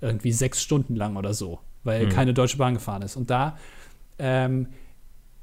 Irgendwie 0.00 0.32
sechs 0.32 0.62
Stunden 0.62 0.96
lang 0.96 1.16
oder 1.16 1.34
so, 1.34 1.60
weil 1.84 2.02
Hm. 2.04 2.08
keine 2.10 2.34
Deutsche 2.34 2.56
Bahn 2.56 2.74
gefahren 2.74 3.02
ist. 3.02 3.16
Und 3.16 3.30
da 3.30 3.58
ähm, 4.18 4.68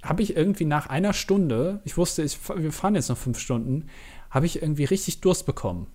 habe 0.07 0.21
ich 0.21 0.35
irgendwie 0.35 0.65
nach 0.65 0.87
einer 0.87 1.13
Stunde, 1.13 1.81
ich 1.83 1.97
wusste, 1.97 2.23
ich, 2.23 2.37
wir 2.55 2.71
fahren 2.71 2.95
jetzt 2.95 3.09
noch 3.09 3.17
fünf 3.17 3.39
Stunden, 3.39 3.87
habe 4.29 4.45
ich 4.45 4.61
irgendwie 4.61 4.85
richtig 4.85 5.21
Durst 5.21 5.45
bekommen. 5.45 5.87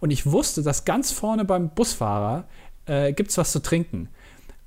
Und 0.00 0.10
ich 0.10 0.26
wusste, 0.26 0.62
dass 0.62 0.84
ganz 0.84 1.12
vorne 1.12 1.44
beim 1.44 1.70
Busfahrer 1.70 2.46
äh, 2.86 3.12
gibt 3.12 3.30
es 3.30 3.38
was 3.38 3.52
zu 3.52 3.60
trinken. 3.60 4.08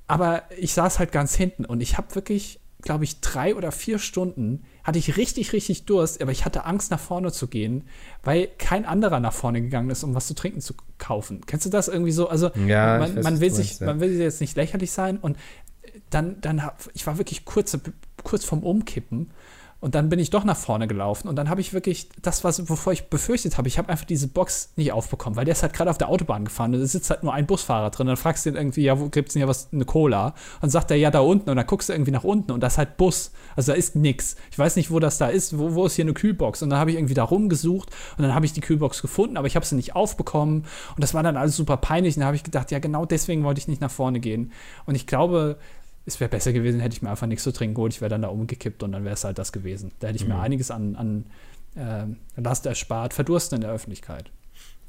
Aber 0.06 0.42
ich 0.56 0.72
saß 0.72 0.98
halt 0.98 1.12
ganz 1.12 1.34
hinten 1.34 1.64
und 1.64 1.80
ich 1.80 1.98
habe 1.98 2.14
wirklich, 2.14 2.60
glaube 2.80 3.04
ich, 3.04 3.20
drei 3.20 3.54
oder 3.56 3.72
vier 3.72 3.98
Stunden 3.98 4.64
hatte 4.84 4.98
ich 5.00 5.16
richtig, 5.16 5.52
richtig 5.52 5.84
Durst, 5.84 6.22
aber 6.22 6.30
ich 6.30 6.44
hatte 6.44 6.64
Angst, 6.64 6.92
nach 6.92 7.00
vorne 7.00 7.32
zu 7.32 7.48
gehen, 7.48 7.84
weil 8.22 8.48
kein 8.58 8.84
anderer 8.84 9.18
nach 9.18 9.32
vorne 9.32 9.60
gegangen 9.60 9.90
ist, 9.90 10.04
um 10.04 10.14
was 10.14 10.28
zu 10.28 10.34
trinken 10.34 10.60
zu 10.60 10.74
kaufen. 10.98 11.40
Kennst 11.46 11.66
du 11.66 11.70
das 11.70 11.88
irgendwie 11.88 12.12
so? 12.12 12.28
Also 12.28 12.50
Ja, 12.66 12.98
man, 12.98 13.16
weiß, 13.16 13.24
man 13.24 13.40
will 13.40 13.50
sich, 13.50 13.80
man 13.80 13.98
will 13.98 14.12
jetzt 14.12 14.40
nicht 14.40 14.56
lächerlich 14.56 14.92
sein 14.92 15.18
und 15.18 15.36
dann, 16.10 16.40
dann 16.40 16.62
hab, 16.62 16.88
ich 16.94 17.06
war 17.06 17.18
wirklich 17.18 17.44
kurz, 17.44 17.76
kurz 18.22 18.44
vorm 18.44 18.62
Umkippen 18.62 19.30
Und 19.78 19.94
dann 19.94 20.08
bin 20.08 20.18
ich 20.18 20.30
doch 20.30 20.44
nach 20.44 20.56
vorne 20.56 20.86
gelaufen 20.86 21.28
und 21.28 21.36
dann 21.36 21.50
habe 21.50 21.60
ich 21.60 21.74
wirklich 21.74 22.08
das, 22.22 22.44
was 22.44 22.66
wovor 22.70 22.94
ich 22.94 23.10
befürchtet 23.10 23.58
habe, 23.58 23.68
ich 23.68 23.76
habe 23.76 23.90
einfach 23.90 24.06
diese 24.06 24.26
Box 24.26 24.72
nicht 24.76 24.90
aufbekommen, 24.90 25.36
weil 25.36 25.44
der 25.44 25.52
ist 25.52 25.62
halt 25.62 25.74
gerade 25.74 25.90
auf 25.90 25.98
der 25.98 26.08
Autobahn 26.08 26.46
gefahren 26.46 26.74
und 26.74 26.80
da 26.80 26.86
sitzt 26.86 27.10
halt 27.10 27.22
nur 27.22 27.34
ein 27.34 27.46
Busfahrer 27.46 27.90
drin. 27.90 28.06
Dann 28.06 28.16
fragst 28.16 28.46
du 28.46 28.50
ihn 28.50 28.56
irgendwie, 28.56 28.84
ja, 28.84 28.98
wo 28.98 29.10
gibt's 29.10 29.34
denn 29.34 29.40
hier 29.40 29.48
was, 29.48 29.68
eine 29.72 29.84
Cola? 29.84 30.28
Und 30.28 30.34
dann 30.62 30.70
sagt 30.70 30.90
er, 30.90 30.96
ja, 30.96 31.10
da 31.10 31.20
unten. 31.20 31.50
Und 31.50 31.56
dann 31.56 31.66
guckst 31.66 31.90
du 31.90 31.92
irgendwie 31.92 32.10
nach 32.10 32.24
unten 32.24 32.52
und 32.52 32.60
das 32.60 32.74
ist 32.74 32.78
halt 32.78 32.96
Bus. 32.96 33.32
Also 33.54 33.72
da 33.72 33.78
ist 33.78 33.94
nix. 33.96 34.36
Ich 34.50 34.58
weiß 34.58 34.76
nicht, 34.76 34.90
wo 34.90 34.98
das 34.98 35.18
da 35.18 35.28
ist. 35.28 35.58
Wo, 35.58 35.74
wo 35.74 35.84
ist 35.84 35.94
hier 35.94 36.06
eine 36.06 36.14
Kühlbox? 36.14 36.62
Und 36.62 36.70
dann 36.70 36.78
habe 36.78 36.90
ich 36.90 36.96
irgendwie 36.96 37.14
da 37.14 37.24
rumgesucht 37.24 37.90
und 38.16 38.22
dann 38.22 38.34
habe 38.34 38.46
ich 38.46 38.54
die 38.54 38.62
Kühlbox 38.62 39.02
gefunden, 39.02 39.36
aber 39.36 39.46
ich 39.46 39.56
habe 39.56 39.66
sie 39.66 39.76
nicht 39.76 39.94
aufbekommen. 39.94 40.64
Und 40.94 41.02
das 41.02 41.12
war 41.12 41.22
dann 41.22 41.36
alles 41.36 41.54
super 41.54 41.76
peinlich. 41.76 42.16
Und 42.16 42.20
da 42.20 42.26
habe 42.26 42.36
ich 42.36 42.44
gedacht, 42.44 42.70
ja, 42.70 42.78
genau 42.78 43.04
deswegen 43.04 43.44
wollte 43.44 43.60
ich 43.60 43.68
nicht 43.68 43.82
nach 43.82 43.90
vorne 43.90 44.20
gehen. 44.20 44.52
Und 44.86 44.94
ich 44.94 45.06
glaube, 45.06 45.58
es 46.06 46.20
wäre 46.20 46.30
besser 46.30 46.52
gewesen, 46.52 46.80
hätte 46.80 46.94
ich 46.94 47.02
mir 47.02 47.10
einfach 47.10 47.26
nichts 47.26 47.42
zu 47.42 47.52
trinken 47.52 47.74
geholt. 47.74 47.92
Ich 47.92 48.00
wäre 48.00 48.08
dann 48.08 48.22
da 48.22 48.28
umgekippt 48.28 48.82
und 48.82 48.92
dann 48.92 49.04
wäre 49.04 49.14
es 49.14 49.24
halt 49.24 49.38
das 49.38 49.52
gewesen. 49.52 49.90
Da 49.98 50.08
hätte 50.08 50.16
ich 50.16 50.22
mhm. 50.22 50.34
mir 50.34 50.40
einiges 50.40 50.70
an, 50.70 50.94
an 50.94 51.26
äh, 51.74 52.40
Last 52.40 52.64
erspart, 52.66 53.12
verdursten 53.12 53.56
in 53.56 53.62
der 53.62 53.72
Öffentlichkeit. 53.72 54.30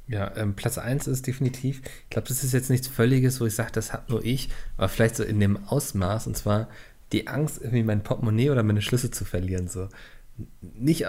Ja, 0.08 0.32
ähm, 0.38 0.56
Platz 0.56 0.78
1 0.78 1.08
ist 1.08 1.28
definitiv, 1.28 1.82
ich 2.04 2.10
glaube, 2.10 2.30
das 2.30 2.44
ist 2.44 2.54
jetzt 2.54 2.70
nichts 2.70 2.88
Völliges, 2.88 3.42
wo 3.42 3.46
ich 3.46 3.56
sage, 3.56 3.72
das 3.74 3.92
hat 3.92 4.10
nur 4.10 4.24
ich, 4.24 4.50
aber 4.78 4.88
vielleicht 4.88 5.18
so 5.18 5.24
in 5.24 5.40
dem 5.40 5.68
Ausmaß, 5.68 6.28
und 6.28 6.38
zwar 6.38 6.70
die 7.12 7.28
Angst, 7.28 7.58
irgendwie 7.58 7.84
mein 7.84 8.04
Portemonnaie 8.04 8.52
oder 8.52 8.64
meine 8.64 8.82
Schlüssel 8.82 9.12
zu 9.12 9.26
verlieren. 9.26 9.68
So. 9.68 9.90
Nicht, 10.62 11.06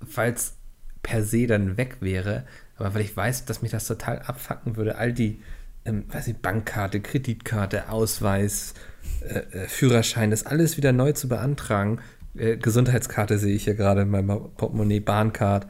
weil 0.00 0.32
es 0.32 0.54
per 1.02 1.24
se 1.24 1.46
dann 1.46 1.76
weg 1.76 1.98
wäre, 2.00 2.46
aber 2.76 2.94
weil 2.94 3.02
ich 3.02 3.16
weiß, 3.16 3.44
dass 3.44 3.60
mich 3.60 3.70
das 3.70 3.86
total 3.86 4.20
abfacken 4.20 4.76
würde. 4.76 4.96
All 4.96 5.12
die, 5.12 5.42
ähm, 5.84 6.04
weiß 6.08 6.28
ich, 6.28 6.36
Bankkarte, 6.36 7.00
Kreditkarte, 7.00 7.90
Ausweis, 7.90 8.74
äh, 9.20 9.38
äh, 9.38 9.68
Führerschein, 9.68 10.30
das 10.30 10.46
alles 10.46 10.76
wieder 10.76 10.92
neu 10.92 11.12
zu 11.12 11.28
beantragen. 11.28 12.00
Äh, 12.36 12.56
Gesundheitskarte 12.56 13.38
sehe 13.38 13.54
ich 13.54 13.64
hier 13.64 13.74
gerade 13.74 14.02
in 14.02 14.10
meinem 14.10 14.28
Portemonnaie, 14.56 15.00
Bahncard. 15.00 15.66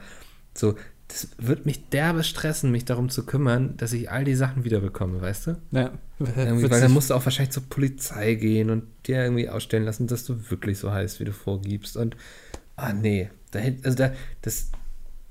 So, 0.54 0.74
das 1.08 1.28
wird 1.38 1.64
mich 1.64 1.88
derbe 1.88 2.22
stressen, 2.22 2.70
mich 2.70 2.84
darum 2.84 3.08
zu 3.08 3.24
kümmern, 3.24 3.76
dass 3.78 3.94
ich 3.94 4.10
all 4.10 4.24
die 4.24 4.34
Sachen 4.34 4.64
wiederbekomme, 4.64 5.20
weißt 5.22 5.46
du? 5.46 5.56
Ja. 5.70 5.92
Irgendwie, 6.18 6.70
weil 6.70 6.80
dann 6.80 6.92
musst 6.92 7.10
du 7.10 7.14
auch 7.14 7.24
wahrscheinlich 7.24 7.52
zur 7.52 7.62
Polizei 7.62 8.34
gehen 8.34 8.68
und 8.68 8.84
dir 9.06 9.22
irgendwie 9.22 9.48
ausstellen 9.48 9.84
lassen, 9.84 10.06
dass 10.06 10.24
du 10.24 10.50
wirklich 10.50 10.78
so 10.78 10.92
heißt, 10.92 11.20
wie 11.20 11.24
du 11.24 11.32
vorgibst. 11.32 11.96
Und, 11.96 12.16
ah 12.76 12.92
nee, 12.92 13.30
da, 13.52 13.60
also 13.82 13.96
da, 13.96 14.12
das, 14.42 14.70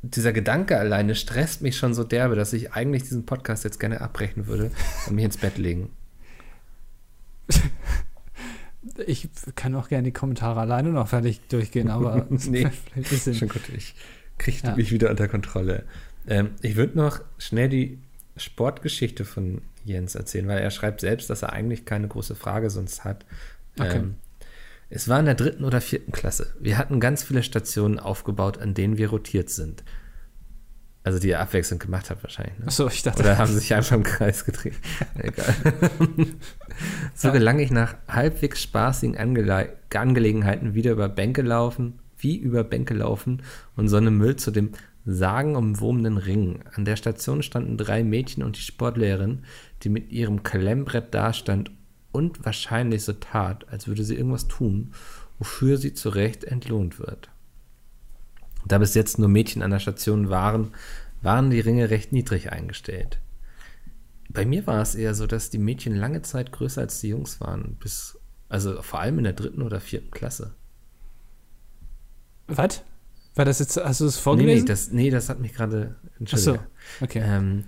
dieser 0.01 0.33
Gedanke 0.33 0.79
alleine 0.79 1.13
stresst 1.13 1.61
mich 1.61 1.77
schon 1.77 1.93
so 1.93 2.03
derbe, 2.03 2.35
dass 2.35 2.53
ich 2.53 2.73
eigentlich 2.73 3.03
diesen 3.03 3.25
Podcast 3.25 3.63
jetzt 3.63 3.79
gerne 3.79 4.01
abbrechen 4.01 4.47
würde 4.47 4.71
und 5.07 5.15
mich 5.15 5.25
ins 5.25 5.37
Bett 5.37 5.57
legen. 5.59 5.89
Ich 9.05 9.27
kann 9.55 9.75
auch 9.75 9.89
gerne 9.89 10.03
die 10.03 10.13
Kommentare 10.13 10.61
alleine 10.61 10.89
noch 10.89 11.09
fertig 11.09 11.41
durchgehen, 11.49 11.89
aber 11.89 12.25
nee, 12.29 12.67
schon 13.03 13.49
gut. 13.49 13.69
Ich 13.75 13.93
kriege 14.37 14.59
ja. 14.63 14.75
mich 14.75 14.91
wieder 14.91 15.09
unter 15.09 15.27
Kontrolle. 15.27 15.83
Ähm, 16.25 16.51
ich 16.61 16.77
würde 16.77 16.97
noch 16.97 17.19
schnell 17.37 17.69
die 17.69 17.99
Sportgeschichte 18.37 19.25
von 19.25 19.61
Jens 19.83 20.15
erzählen, 20.15 20.47
weil 20.47 20.59
er 20.59 20.71
schreibt 20.71 21.01
selbst, 21.01 21.29
dass 21.29 21.41
er 21.41 21.53
eigentlich 21.53 21.85
keine 21.85 22.07
große 22.07 22.35
Frage 22.35 22.69
sonst 22.69 23.03
hat. 23.03 23.25
Okay. 23.79 23.97
Ähm, 23.97 24.15
es 24.89 25.07
war 25.07 25.19
in 25.19 25.25
der 25.25 25.35
dritten 25.35 25.65
oder 25.65 25.81
vierten 25.81 26.11
Klasse. 26.11 26.53
Wir 26.59 26.77
hatten 26.77 26.99
ganz 26.99 27.23
viele 27.23 27.43
Stationen 27.43 27.99
aufgebaut, 27.99 28.57
an 28.57 28.73
denen 28.73 28.97
wir 28.97 29.09
rotiert 29.09 29.49
sind. 29.49 29.83
Also 31.07 31.19
die 31.19 31.29
ihr 31.29 31.39
abwechselnd 31.39 31.81
gemacht 31.81 32.09
habt 32.09 32.21
wahrscheinlich. 32.21 32.59
Ne? 32.59 32.67
Achso, 32.67 32.85
ich 32.87 33.01
dachte. 33.01 33.23
Oder 33.23 33.37
haben 33.37 33.47
sie 33.47 33.59
sich 33.59 33.73
einfach 33.73 33.95
im 33.95 34.03
Kreis 34.03 34.43
gedreht. 34.43 34.73
Egal. 35.17 35.55
so 37.15 37.31
gelang 37.31 37.59
ich 37.59 37.71
nach 37.71 37.95
halbwegs 38.09 38.61
spaßigen 38.61 39.17
Angele 39.17 39.77
Angelegenheiten 39.95 40.73
wieder 40.73 40.91
über 40.91 41.07
Bänke 41.07 41.43
laufen, 41.43 41.99
wie 42.17 42.35
über 42.35 42.65
Bänke 42.65 42.93
laufen 42.93 43.41
und 43.77 43.87
Sonne 43.87 44.11
Müll 44.11 44.35
zu 44.35 44.51
dem 44.51 44.71
sagenumwobenen 45.05 46.17
Ring. 46.17 46.59
An 46.73 46.83
der 46.83 46.97
Station 46.97 47.41
standen 47.41 47.77
drei 47.77 48.03
Mädchen 48.03 48.43
und 48.43 48.57
die 48.57 48.61
Sportlehrerin, 48.61 49.45
die 49.83 49.89
mit 49.89 50.11
ihrem 50.11 50.43
Klemmbrett 50.43 51.13
dastand 51.13 51.71
und 52.11 52.43
wahrscheinlich 52.43 53.05
so 53.05 53.13
tat, 53.13 53.65
als 53.71 53.87
würde 53.87 54.03
sie 54.03 54.15
irgendwas 54.15 54.49
tun, 54.49 54.91
wofür 55.39 55.77
sie 55.77 55.93
zu 55.93 56.09
Recht 56.09 56.43
entlohnt 56.43 56.99
wird. 56.99 57.29
Da 58.67 58.77
bis 58.77 58.93
jetzt 58.93 59.19
nur 59.19 59.29
Mädchen 59.29 59.61
an 59.61 59.71
der 59.71 59.79
Station 59.79 60.29
waren, 60.29 60.73
waren 61.21 61.49
die 61.49 61.59
Ringe 61.59 61.89
recht 61.89 62.11
niedrig 62.11 62.51
eingestellt. 62.51 63.19
Bei 64.29 64.45
mir 64.45 64.67
war 64.67 64.81
es 64.81 64.95
eher 64.95 65.13
so, 65.13 65.25
dass 65.25 65.49
die 65.49 65.57
Mädchen 65.57 65.95
lange 65.95 66.21
Zeit 66.21 66.51
größer 66.51 66.81
als 66.81 66.99
die 66.99 67.09
Jungs 67.09 67.39
waren, 67.39 67.77
bis, 67.79 68.19
also 68.49 68.81
vor 68.81 68.99
allem 68.99 69.17
in 69.19 69.23
der 69.23 69.33
dritten 69.33 69.61
oder 69.61 69.79
vierten 69.79 70.11
Klasse. 70.11 70.53
Was? 72.47 72.83
War 73.35 73.45
das 73.45 73.59
jetzt, 73.59 73.77
hast 73.77 74.01
du 74.01 74.05
es 74.05 74.17
vorgelesen? 74.17 74.55
Nee, 74.55 74.61
nee, 74.61 74.67
das, 74.67 74.91
nee, 74.91 75.09
das 75.09 75.29
hat 75.29 75.39
mich 75.39 75.53
gerade, 75.53 75.95
entschuldigt. 76.19 76.59
so, 76.99 77.03
okay. 77.03 77.21
Ähm, 77.23 77.65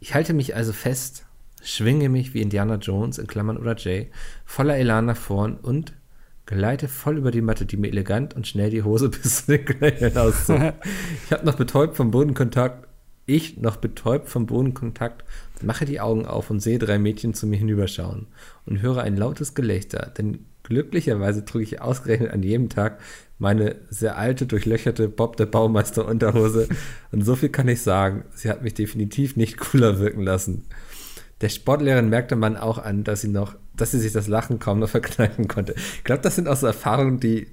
ich 0.00 0.14
halte 0.14 0.32
mich 0.32 0.56
also 0.56 0.72
fest, 0.72 1.26
schwinge 1.62 2.08
mich 2.08 2.34
wie 2.34 2.42
Indiana 2.42 2.76
Jones 2.76 3.18
in 3.18 3.26
Klammern 3.26 3.56
oder 3.56 3.76
Jay, 3.76 4.10
voller 4.44 4.76
Elan 4.76 5.06
nach 5.06 5.16
vorn 5.16 5.56
und 5.56 5.92
gleite 6.52 6.88
voll 6.88 7.18
über 7.18 7.30
die 7.30 7.42
Matte, 7.42 7.66
die 7.66 7.76
mir 7.76 7.88
elegant 7.88 8.34
und 8.34 8.46
schnell 8.46 8.70
die 8.70 8.82
Hose 8.82 9.08
bis 9.10 9.46
zu 9.46 9.52
den 9.52 9.64
Knöcheln 9.64 10.16
auszog. 10.16 10.74
ich 11.24 11.32
habe 11.32 11.44
noch 11.46 11.56
betäubt 11.56 11.96
vom 11.96 12.10
Bodenkontakt, 12.10 12.88
ich 13.26 13.58
noch 13.58 13.76
betäubt 13.76 14.28
vom 14.28 14.46
Bodenkontakt, 14.46 15.24
mache 15.62 15.84
die 15.84 16.00
Augen 16.00 16.26
auf 16.26 16.50
und 16.50 16.60
sehe 16.60 16.78
drei 16.78 16.98
Mädchen 16.98 17.34
zu 17.34 17.46
mir 17.46 17.56
hinüberschauen 17.56 18.26
und 18.66 18.82
höre 18.82 19.02
ein 19.02 19.16
lautes 19.16 19.54
Gelächter, 19.54 20.12
denn 20.16 20.46
glücklicherweise 20.64 21.44
trug 21.44 21.62
ich 21.62 21.80
ausgerechnet 21.80 22.32
an 22.32 22.42
jedem 22.42 22.68
Tag 22.68 23.00
meine 23.38 23.76
sehr 23.90 24.16
alte, 24.16 24.46
durchlöcherte 24.46 25.08
Bob 25.08 25.36
der 25.36 25.46
Baumeister 25.46 26.06
Unterhose 26.06 26.68
und 27.10 27.24
so 27.24 27.34
viel 27.36 27.48
kann 27.48 27.68
ich 27.68 27.82
sagen, 27.82 28.24
sie 28.34 28.48
hat 28.48 28.62
mich 28.62 28.74
definitiv 28.74 29.36
nicht 29.36 29.58
cooler 29.58 29.98
wirken 29.98 30.22
lassen. 30.22 30.64
Der 31.40 31.48
Sportlehrerin 31.48 32.08
merkte 32.08 32.36
man 32.36 32.56
auch 32.56 32.78
an, 32.78 33.02
dass 33.02 33.20
sie 33.20 33.28
noch, 33.28 33.56
dass 33.76 33.92
sie 33.92 33.98
sich 33.98 34.12
das 34.12 34.28
Lachen 34.28 34.58
kaum 34.58 34.78
noch 34.78 34.88
verkneifen 34.90 35.48
konnte. 35.48 35.74
Ich 35.96 36.04
glaube, 36.04 36.22
das 36.22 36.36
sind 36.36 36.48
auch 36.48 36.56
so 36.56 36.66
Erfahrungen, 36.66 37.20
die, 37.20 37.48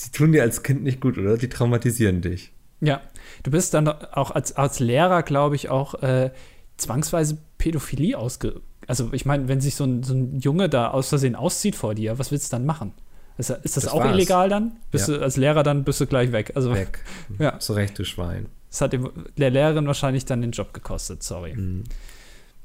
die 0.00 0.10
tun 0.12 0.32
dir 0.32 0.42
als 0.42 0.62
Kind 0.62 0.82
nicht 0.82 1.00
gut, 1.00 1.18
oder? 1.18 1.36
Die 1.36 1.48
traumatisieren 1.48 2.20
dich. 2.22 2.52
Ja, 2.80 3.02
du 3.42 3.50
bist 3.50 3.74
dann 3.74 3.88
auch 3.88 4.30
als, 4.30 4.56
als 4.56 4.80
Lehrer, 4.80 5.22
glaube 5.22 5.54
ich, 5.54 5.68
auch 5.68 6.02
äh, 6.02 6.30
zwangsweise 6.78 7.38
Pädophilie 7.58 8.16
ausge. 8.16 8.62
Also, 8.86 9.10
ich 9.12 9.26
meine, 9.26 9.48
wenn 9.48 9.60
sich 9.60 9.74
so 9.74 9.84
ein, 9.84 10.02
so 10.02 10.14
ein 10.14 10.40
Junge 10.40 10.68
da 10.68 10.88
aus 10.88 11.10
Versehen 11.10 11.36
auszieht 11.36 11.76
vor 11.76 11.94
dir, 11.94 12.18
was 12.18 12.32
willst 12.32 12.50
du 12.50 12.56
dann 12.56 12.64
machen? 12.64 12.92
Ist, 13.36 13.50
ist 13.50 13.76
das, 13.76 13.84
das, 13.84 13.88
auch 13.88 14.00
war's. 14.00 14.14
illegal 14.14 14.48
dann? 14.48 14.72
Bist 14.90 15.08
ja. 15.08 15.16
du 15.16 15.22
als 15.22 15.36
Lehrer 15.36 15.62
dann 15.62 15.84
bist 15.84 16.00
du 16.00 16.06
gleich 16.06 16.32
weg. 16.32 16.52
Also, 16.54 16.74
weg. 16.74 17.04
Ja. 17.38 17.56
So 17.58 17.74
recht, 17.74 17.98
du 17.98 18.04
Schwein. 18.04 18.46
Das 18.70 18.80
hat 18.80 18.92
der 18.92 19.50
Lehrerin 19.50 19.86
wahrscheinlich 19.86 20.24
dann 20.24 20.40
den 20.40 20.52
Job 20.52 20.72
gekostet, 20.72 21.22
sorry. 21.22 21.54
Mhm. 21.54 21.84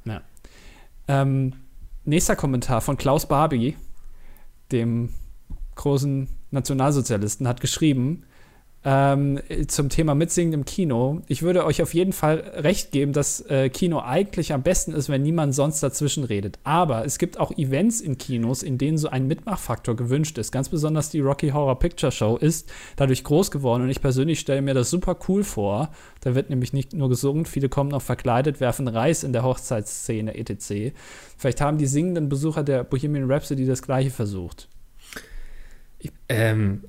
Ja. 0.06 0.22
Ähm, 1.08 1.54
nächster 2.06 2.36
Kommentar 2.36 2.82
von 2.82 2.98
Klaus 2.98 3.28
Barbie, 3.28 3.76
dem 4.72 5.10
großen 5.76 6.30
Nationalsozialisten, 6.52 7.48
hat 7.48 7.62
geschrieben, 7.62 8.24
ähm, 8.86 9.40
zum 9.68 9.90
Thema 9.90 10.14
Mitsingen 10.14 10.54
im 10.54 10.64
Kino. 10.64 11.24
Ich 11.28 11.42
würde 11.42 11.66
euch 11.66 11.82
auf 11.82 11.96
jeden 11.96 12.14
Fall 12.14 12.36
recht 12.56 12.92
geben, 12.92 13.14
dass 13.14 13.42
äh, 13.42 13.70
Kino 13.70 14.00
eigentlich 14.00 14.54
am 14.54 14.62
besten 14.62 14.94
ist, 14.94 15.10
wenn 15.10 15.24
niemand 15.24 15.56
sonst 15.56 15.82
dazwischen 15.82 16.24
redet. 16.24 16.60
Aber 16.64 17.04
es 17.04 17.18
gibt 17.18 17.40
auch 17.40 17.52
Events 17.58 18.00
in 18.00 18.20
Kinos, 18.20 18.62
in 18.62 18.78
denen 18.78 19.00
so 19.00 19.10
ein 19.10 19.28
Mitmachfaktor 19.28 19.96
gewünscht 19.96 20.38
ist. 20.38 20.52
Ganz 20.52 20.70
besonders 20.70 21.10
die 21.10 21.20
Rocky 21.20 21.50
Horror 21.50 21.80
Picture 21.80 22.12
Show 22.12 22.38
ist 22.38 22.72
dadurch 22.96 23.24
groß 23.24 23.50
geworden 23.50 23.82
und 23.82 23.90
ich 23.90 24.02
persönlich 24.02 24.40
stelle 24.40 24.62
mir 24.62 24.76
das 24.76 24.92
super 24.92 25.18
cool 25.28 25.44
vor. 25.44 25.90
Da 26.22 26.36
wird 26.36 26.52
nämlich 26.52 26.72
nicht 26.72 26.94
nur 26.94 27.10
gesungen, 27.10 27.46
viele 27.46 27.70
kommen 27.70 27.92
auch 27.92 28.04
verkleidet, 28.04 28.60
werfen 28.60 28.88
Reis 28.88 29.24
in 29.24 29.34
der 29.34 29.44
Hochzeitsszene 29.44 30.36
etc. 30.36 30.94
Vielleicht 31.38 31.60
haben 31.60 31.80
die 31.80 31.88
singenden 31.88 32.30
Besucher 32.30 32.64
der 32.64 32.84
Bohemian 32.84 33.32
Rhapsody 33.32 33.66
das 33.66 33.82
gleiche 33.82 34.12
versucht. 34.12 34.70
Ähm, 36.30 36.84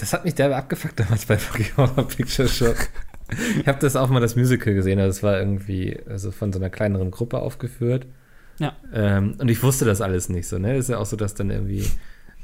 das 0.00 0.12
hat 0.12 0.24
mich 0.24 0.34
derbe 0.34 0.56
abgefuckt 0.56 0.98
damals 0.98 1.26
bei 1.26 1.38
Horror 1.76 2.08
Picture 2.08 2.48
Show. 2.48 2.74
ich 3.60 3.66
habe 3.66 3.78
das 3.78 3.96
auch 3.96 4.08
mal 4.08 4.20
das 4.20 4.34
Musical 4.34 4.74
gesehen, 4.74 4.98
also 4.98 5.10
es 5.10 5.22
war 5.22 5.38
irgendwie 5.38 5.98
also 6.06 6.32
von 6.32 6.52
so 6.52 6.58
einer 6.58 6.70
kleineren 6.70 7.10
Gruppe 7.10 7.38
aufgeführt. 7.38 8.06
Ja. 8.58 8.76
Ähm, 8.92 9.36
und 9.38 9.48
ich 9.48 9.62
wusste 9.62 9.84
das 9.84 10.00
alles 10.00 10.28
nicht 10.28 10.46
so, 10.46 10.58
ne? 10.58 10.74
Das 10.74 10.86
ist 10.86 10.90
ja 10.90 10.98
auch 10.98 11.06
so, 11.06 11.16
dass 11.16 11.34
dann 11.34 11.50
irgendwie 11.50 11.86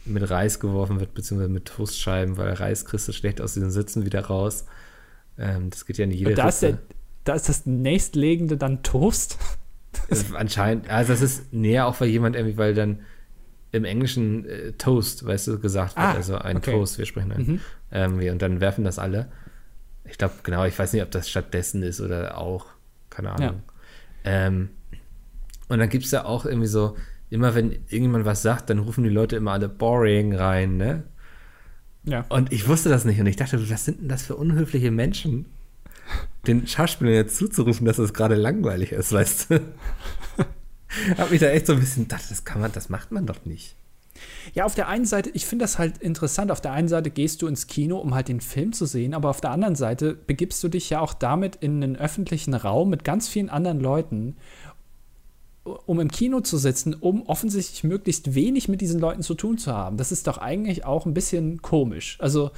mit 0.04 0.28
Reis 0.30 0.60
geworfen 0.60 1.00
wird, 1.00 1.14
beziehungsweise 1.14 1.52
mit 1.52 1.66
Toastscheiben, 1.66 2.36
weil 2.36 2.52
Reis 2.52 2.84
kriegst 2.84 3.08
du 3.08 3.12
schlecht 3.12 3.40
aus 3.40 3.54
diesen 3.54 3.70
Sitzen 3.70 4.04
wieder 4.04 4.24
raus. 4.26 4.66
Ähm, 5.38 5.70
das 5.70 5.84
geht 5.84 5.98
ja 5.98 6.04
in 6.04 6.10
jede 6.10 6.34
da 6.34 6.48
ist, 6.48 6.62
der, 6.62 6.78
da 7.24 7.34
ist 7.34 7.48
das 7.48 7.66
nächstlegende 7.66 8.56
dann 8.56 8.82
Toast? 8.82 9.38
anscheinend, 10.34 10.88
also 10.88 11.12
das 11.12 11.22
ist 11.22 11.52
näher 11.52 11.86
auch, 11.86 12.00
weil 12.00 12.08
jemand 12.08 12.36
irgendwie, 12.36 12.56
weil 12.56 12.74
dann 12.74 13.00
im 13.72 13.84
Englischen 13.84 14.44
äh, 14.46 14.72
Toast, 14.72 15.26
weißt 15.26 15.48
du, 15.48 15.58
gesagt 15.58 15.96
wird. 15.96 16.06
Ah, 16.06 16.12
also 16.12 16.36
ein 16.36 16.58
okay. 16.58 16.72
Toast, 16.72 16.98
wir 16.98 17.06
sprechen 17.06 17.30
dann. 17.30 17.42
Mhm. 17.42 17.60
Ähm, 17.92 18.32
und 18.32 18.42
dann 18.42 18.60
werfen 18.60 18.84
das 18.84 18.98
alle. 18.98 19.28
Ich 20.04 20.18
glaube, 20.18 20.34
genau, 20.42 20.64
ich 20.64 20.78
weiß 20.78 20.92
nicht, 20.92 21.02
ob 21.02 21.10
das 21.10 21.28
stattdessen 21.28 21.82
ist 21.82 22.00
oder 22.00 22.38
auch, 22.38 22.66
keine 23.10 23.32
Ahnung. 23.32 23.62
Ja. 24.24 24.46
Ähm, 24.46 24.70
und 25.68 25.78
dann 25.78 25.88
gibt 25.88 26.04
es 26.04 26.10
ja 26.10 26.24
auch 26.24 26.46
irgendwie 26.46 26.68
so, 26.68 26.96
immer 27.28 27.54
wenn 27.54 27.72
irgendjemand 27.72 28.24
was 28.24 28.42
sagt, 28.42 28.70
dann 28.70 28.78
rufen 28.78 29.04
die 29.04 29.10
Leute 29.10 29.36
immer 29.36 29.52
alle 29.52 29.68
boring 29.68 30.34
rein, 30.34 30.76
ne? 30.76 31.04
Ja. 32.04 32.24
Und 32.28 32.52
ich 32.52 32.68
wusste 32.68 32.88
das 32.88 33.04
nicht 33.04 33.18
und 33.18 33.26
ich 33.26 33.34
dachte, 33.34 33.68
was 33.68 33.84
sind 33.84 34.00
denn 34.00 34.08
das 34.08 34.22
für 34.22 34.36
unhöfliche 34.36 34.92
Menschen, 34.92 35.46
den 36.46 36.66
Schauspielern 36.68 37.14
jetzt 37.14 37.36
zuzurufen, 37.36 37.84
dass 37.84 37.98
es 37.98 38.14
gerade 38.14 38.36
langweilig 38.36 38.92
ist, 38.92 39.12
weißt 39.12 39.50
du? 39.50 39.60
Hab 41.18 41.30
mich 41.30 41.40
da 41.40 41.48
echt 41.48 41.66
so 41.66 41.72
ein 41.72 41.80
bisschen 41.80 42.04
gedacht, 42.04 42.24
das 42.30 42.44
kann 42.44 42.60
man, 42.60 42.72
das 42.72 42.88
macht 42.88 43.12
man 43.12 43.26
doch 43.26 43.44
nicht. 43.44 43.76
Ja, 44.54 44.64
auf 44.64 44.74
der 44.74 44.88
einen 44.88 45.04
Seite, 45.04 45.30
ich 45.34 45.46
finde 45.46 45.64
das 45.64 45.78
halt 45.78 45.98
interessant. 45.98 46.50
Auf 46.50 46.60
der 46.60 46.72
einen 46.72 46.88
Seite 46.88 47.10
gehst 47.10 47.42
du 47.42 47.46
ins 47.46 47.66
Kino, 47.66 47.98
um 47.98 48.14
halt 48.14 48.28
den 48.28 48.40
Film 48.40 48.72
zu 48.72 48.86
sehen, 48.86 49.14
aber 49.14 49.30
auf 49.30 49.40
der 49.40 49.50
anderen 49.50 49.76
Seite 49.76 50.14
begibst 50.14 50.62
du 50.64 50.68
dich 50.68 50.90
ja 50.90 51.00
auch 51.00 51.12
damit 51.14 51.56
in 51.56 51.82
einen 51.82 51.96
öffentlichen 51.96 52.54
Raum 52.54 52.90
mit 52.90 53.04
ganz 53.04 53.28
vielen 53.28 53.50
anderen 53.50 53.80
Leuten, 53.80 54.36
um 55.64 56.00
im 56.00 56.10
Kino 56.10 56.40
zu 56.40 56.58
sitzen, 56.58 56.94
um 56.94 57.26
offensichtlich 57.26 57.84
möglichst 57.84 58.34
wenig 58.34 58.68
mit 58.68 58.80
diesen 58.80 59.00
Leuten 59.00 59.22
zu 59.22 59.34
tun 59.34 59.58
zu 59.58 59.72
haben. 59.72 59.96
Das 59.96 60.12
ist 60.12 60.26
doch 60.26 60.38
eigentlich 60.38 60.84
auch 60.84 61.06
ein 61.06 61.14
bisschen 61.14 61.60
komisch. 61.60 62.16
Also 62.20 62.52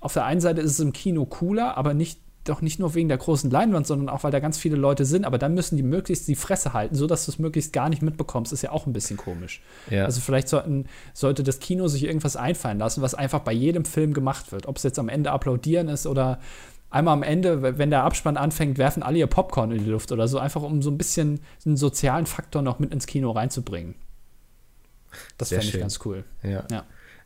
auf 0.00 0.12
der 0.12 0.24
einen 0.24 0.40
Seite 0.40 0.60
ist 0.60 0.72
es 0.72 0.80
im 0.80 0.92
Kino 0.92 1.24
cooler, 1.24 1.76
aber 1.76 1.94
nicht 1.94 2.20
doch 2.44 2.60
nicht 2.60 2.78
nur 2.78 2.94
wegen 2.94 3.08
der 3.08 3.18
großen 3.18 3.50
Leinwand, 3.50 3.86
sondern 3.86 4.08
auch, 4.08 4.24
weil 4.24 4.32
da 4.32 4.40
ganz 4.40 4.58
viele 4.58 4.76
Leute 4.76 5.04
sind. 5.04 5.24
Aber 5.24 5.38
dann 5.38 5.54
müssen 5.54 5.76
die 5.76 5.82
möglichst 5.82 6.26
die 6.28 6.34
Fresse 6.34 6.72
halten, 6.72 6.94
sodass 6.94 7.24
du 7.24 7.30
es 7.30 7.38
möglichst 7.38 7.72
gar 7.72 7.88
nicht 7.88 8.02
mitbekommst. 8.02 8.52
Ist 8.52 8.62
ja 8.62 8.72
auch 8.72 8.86
ein 8.86 8.92
bisschen 8.92 9.16
komisch. 9.16 9.62
Ja. 9.90 10.04
Also 10.04 10.20
vielleicht 10.20 10.48
sollten, 10.48 10.86
sollte 11.14 11.42
das 11.42 11.60
Kino 11.60 11.86
sich 11.88 12.04
irgendwas 12.04 12.36
einfallen 12.36 12.78
lassen, 12.78 13.02
was 13.02 13.14
einfach 13.14 13.40
bei 13.40 13.52
jedem 13.52 13.84
Film 13.84 14.12
gemacht 14.12 14.52
wird. 14.52 14.66
Ob 14.66 14.76
es 14.76 14.82
jetzt 14.82 14.98
am 14.98 15.08
Ende 15.08 15.30
applaudieren 15.30 15.88
ist 15.88 16.06
oder 16.06 16.40
einmal 16.90 17.14
am 17.14 17.22
Ende, 17.22 17.78
wenn 17.78 17.90
der 17.90 18.04
Abspann 18.04 18.36
anfängt, 18.36 18.78
werfen 18.78 19.02
alle 19.02 19.18
ihr 19.18 19.26
Popcorn 19.26 19.70
in 19.70 19.84
die 19.84 19.90
Luft 19.90 20.10
oder 20.12 20.26
so. 20.26 20.38
Einfach 20.38 20.62
um 20.62 20.82
so 20.82 20.90
ein 20.90 20.98
bisschen 20.98 21.40
einen 21.64 21.76
sozialen 21.76 22.26
Faktor 22.26 22.62
noch 22.62 22.78
mit 22.78 22.92
ins 22.92 23.06
Kino 23.06 23.30
reinzubringen. 23.30 23.94
Das 25.38 25.50
fände 25.50 25.66
ich 25.66 25.78
ganz 25.78 26.00
cool. 26.04 26.24
Ja. 26.42 26.64
ja. 26.70 26.84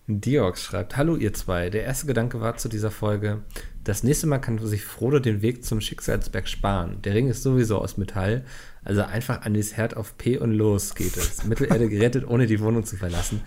Diox 0.08 0.62
schreibt: 0.62 0.96
Hallo, 0.96 1.16
ihr 1.16 1.34
zwei. 1.34 1.68
Der 1.68 1.82
erste 1.82 2.06
Gedanke 2.06 2.40
war 2.40 2.56
zu 2.56 2.68
dieser 2.68 2.92
Folge: 2.92 3.42
Das 3.82 4.04
nächste 4.04 4.28
Mal 4.28 4.38
kann 4.38 4.58
sich 4.58 4.84
Frodo 4.84 5.18
den 5.18 5.42
Weg 5.42 5.64
zum 5.64 5.80
Schicksalsberg 5.80 6.46
sparen. 6.46 7.02
Der 7.02 7.14
Ring 7.14 7.28
ist 7.28 7.42
sowieso 7.42 7.78
aus 7.78 7.96
Metall, 7.96 8.44
also 8.84 9.02
einfach 9.02 9.42
an 9.42 9.54
das 9.54 9.76
Herd 9.76 9.96
auf 9.96 10.16
P 10.16 10.38
und 10.38 10.52
los 10.52 10.94
geht 10.94 11.16
es. 11.16 11.44
Mittelerde 11.44 11.88
gerettet, 11.88 12.28
ohne 12.28 12.46
die 12.46 12.60
Wohnung 12.60 12.84
zu 12.84 12.96
verlassen. 12.96 13.40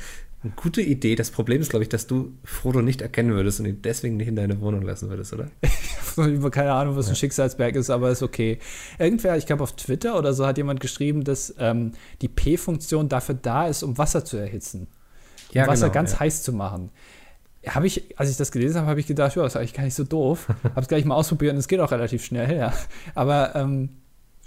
Eine 0.43 0.53
gute 0.55 0.81
Idee. 0.81 1.15
Das 1.15 1.31
Problem 1.31 1.61
ist, 1.61 1.69
glaube 1.69 1.83
ich, 1.83 1.89
dass 1.89 2.07
du 2.07 2.33
Frodo 2.43 2.81
nicht 2.81 3.01
erkennen 3.01 3.31
würdest 3.31 3.61
und 3.61 3.65
ihn 3.65 3.81
deswegen 3.81 4.17
nicht 4.17 4.27
in 4.27 4.35
deine 4.35 4.59
Wohnung 4.59 4.81
lassen 4.81 5.09
würdest, 5.09 5.33
oder? 5.33 5.49
ich 5.61 6.17
habe 6.17 6.51
keine 6.51 6.73
Ahnung, 6.73 6.97
was 6.97 7.07
ein 7.07 7.15
Schicksalsberg 7.15 7.75
ist, 7.75 7.89
aber 7.89 8.09
ist 8.09 8.23
okay. 8.23 8.59
Irgendwer, 8.97 9.37
ich 9.37 9.45
glaube 9.45 9.63
auf 9.63 9.75
Twitter 9.77 10.17
oder 10.17 10.33
so, 10.33 10.45
hat 10.45 10.57
jemand 10.57 10.81
geschrieben, 10.81 11.23
dass 11.23 11.53
ähm, 11.57 11.93
die 12.21 12.29
P-Funktion 12.29 13.07
dafür 13.07 13.35
da 13.35 13.67
ist, 13.67 13.83
um 13.83 13.97
Wasser 13.97 14.25
zu 14.25 14.35
erhitzen 14.35 14.87
ja, 15.51 15.67
Wasser 15.67 15.87
genau, 15.87 15.93
ganz 15.93 16.13
ja. 16.13 16.19
heiß 16.21 16.43
zu 16.43 16.53
machen. 16.53 16.91
Habe 17.67 17.87
ich, 17.87 18.17
als 18.17 18.29
ich 18.29 18.37
das 18.37 18.51
gelesen 18.51 18.77
habe, 18.77 18.91
habe 18.91 18.99
ich 18.99 19.07
gedacht, 19.07 19.35
ja, 19.35 19.43
das 19.43 19.53
ist 19.53 19.57
eigentlich 19.57 19.73
gar 19.73 19.83
nicht 19.83 19.95
so 19.95 20.03
doof. 20.03 20.47
habe 20.63 20.81
es 20.81 20.87
gleich 20.87 21.05
mal 21.05 21.15
ausprobiert 21.15 21.53
und 21.53 21.59
es 21.59 21.67
geht 21.67 21.79
auch 21.79 21.91
relativ 21.91 22.23
schnell, 22.23 22.55
ja. 22.55 22.73
Aber 23.15 23.55
ähm, 23.55 23.89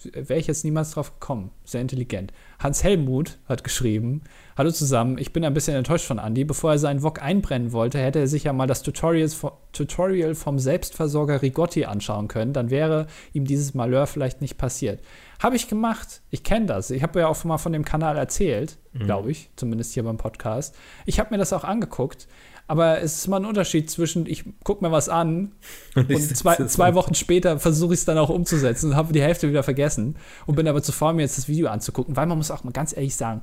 wäre 0.05 0.39
ich 0.39 0.47
jetzt 0.47 0.65
niemals 0.65 0.93
drauf 0.93 1.13
gekommen. 1.19 1.51
Sehr 1.65 1.81
intelligent. 1.81 2.33
Hans 2.59 2.83
Helmut 2.83 3.39
hat 3.49 3.65
geschrieben: 3.65 4.23
Hallo 4.57 4.71
zusammen, 4.71 5.19
ich 5.19 5.33
bin 5.33 5.45
ein 5.45 5.55
bisschen 5.55 5.77
enttäuscht 5.77 6.07
von 6.07 6.19
Andy. 6.19 6.45
Bevor 6.45 6.73
er 6.73 6.79
seinen 6.79 7.03
Wok 7.03 7.23
einbrennen 7.23 7.73
wollte, 7.73 7.99
hätte 7.99 8.21
er 8.21 8.27
sich 8.27 8.45
ja 8.45 8.53
mal 8.53 8.67
das 8.67 8.83
Tutorial 8.83 10.35
vom 10.35 10.59
Selbstversorger 10.59 11.43
Rigotti 11.43 11.85
anschauen 11.85 12.29
können. 12.29 12.53
Dann 12.53 12.71
wäre 12.71 13.07
ihm 13.33 13.45
dieses 13.45 13.75
Malheur 13.75 14.07
vielleicht 14.07 14.41
nicht 14.41 14.59
passiert. 14.59 15.01
Habe 15.43 15.57
ich 15.57 15.67
gemacht. 15.67 16.23
Ich 16.31 16.45
kenne 16.45 16.67
das. 16.67 16.91
Ich 16.91 17.03
habe 17.03 17.19
ja 17.19 17.27
auch 17.27 17.43
mal 17.43 17.59
von 17.59 17.73
dem 17.73 17.85
Kanal 17.85 18.17
erzählt, 18.17 18.79
mhm. 18.93 19.05
glaube 19.05 19.33
ich, 19.33 19.51
zumindest 19.57 19.93
hier 19.93 20.05
beim 20.05 20.17
Podcast. 20.17 20.75
Ich 21.05 21.19
habe 21.19 21.31
mir 21.31 21.39
das 21.39 21.53
auch 21.53 21.65
angeguckt. 21.65 22.29
Aber 22.69 23.01
es 23.01 23.19
ist 23.19 23.27
mal 23.27 23.39
ein 23.39 23.45
Unterschied 23.45 23.91
zwischen, 23.91 24.25
ich 24.27 24.45
gucke 24.63 24.85
mir 24.85 24.93
was 24.93 25.09
an 25.09 25.53
und, 25.97 26.09
und 26.09 26.37
zwei, 26.37 26.55
zwei 26.67 26.95
Wochen 26.95 27.15
später 27.15 27.59
versuche 27.59 27.93
ich 27.93 28.01
es 28.01 28.07
dann 28.07 28.17
auch 28.19 28.31
umzusetzen 28.31 28.91
und 28.91 28.97
habe 28.97 29.13
die 29.13 29.21
Hälfte 29.21 29.49
wieder 29.49 29.65
vergessen 29.65 30.17
und 30.47 30.55
bin 30.55 30.69
aber 30.69 30.81
zu 30.81 30.93
faul, 30.93 31.13
mir 31.13 31.23
jetzt 31.23 31.37
das 31.37 31.49
Video 31.49 31.69
anzugucken, 31.69 32.17
weil 32.17 32.27
man 32.27 32.39
muss 32.39 32.53
auch 32.53 32.63
mal 32.63 32.71
ganz 32.71 32.97
ehrlich 32.97 33.17
sagen, 33.17 33.43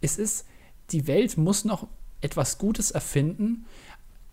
es 0.00 0.18
ist, 0.18 0.46
die 0.92 1.08
Welt 1.08 1.36
muss 1.36 1.64
noch 1.64 1.88
etwas 2.20 2.58
Gutes 2.58 2.92
erfinden, 2.92 3.66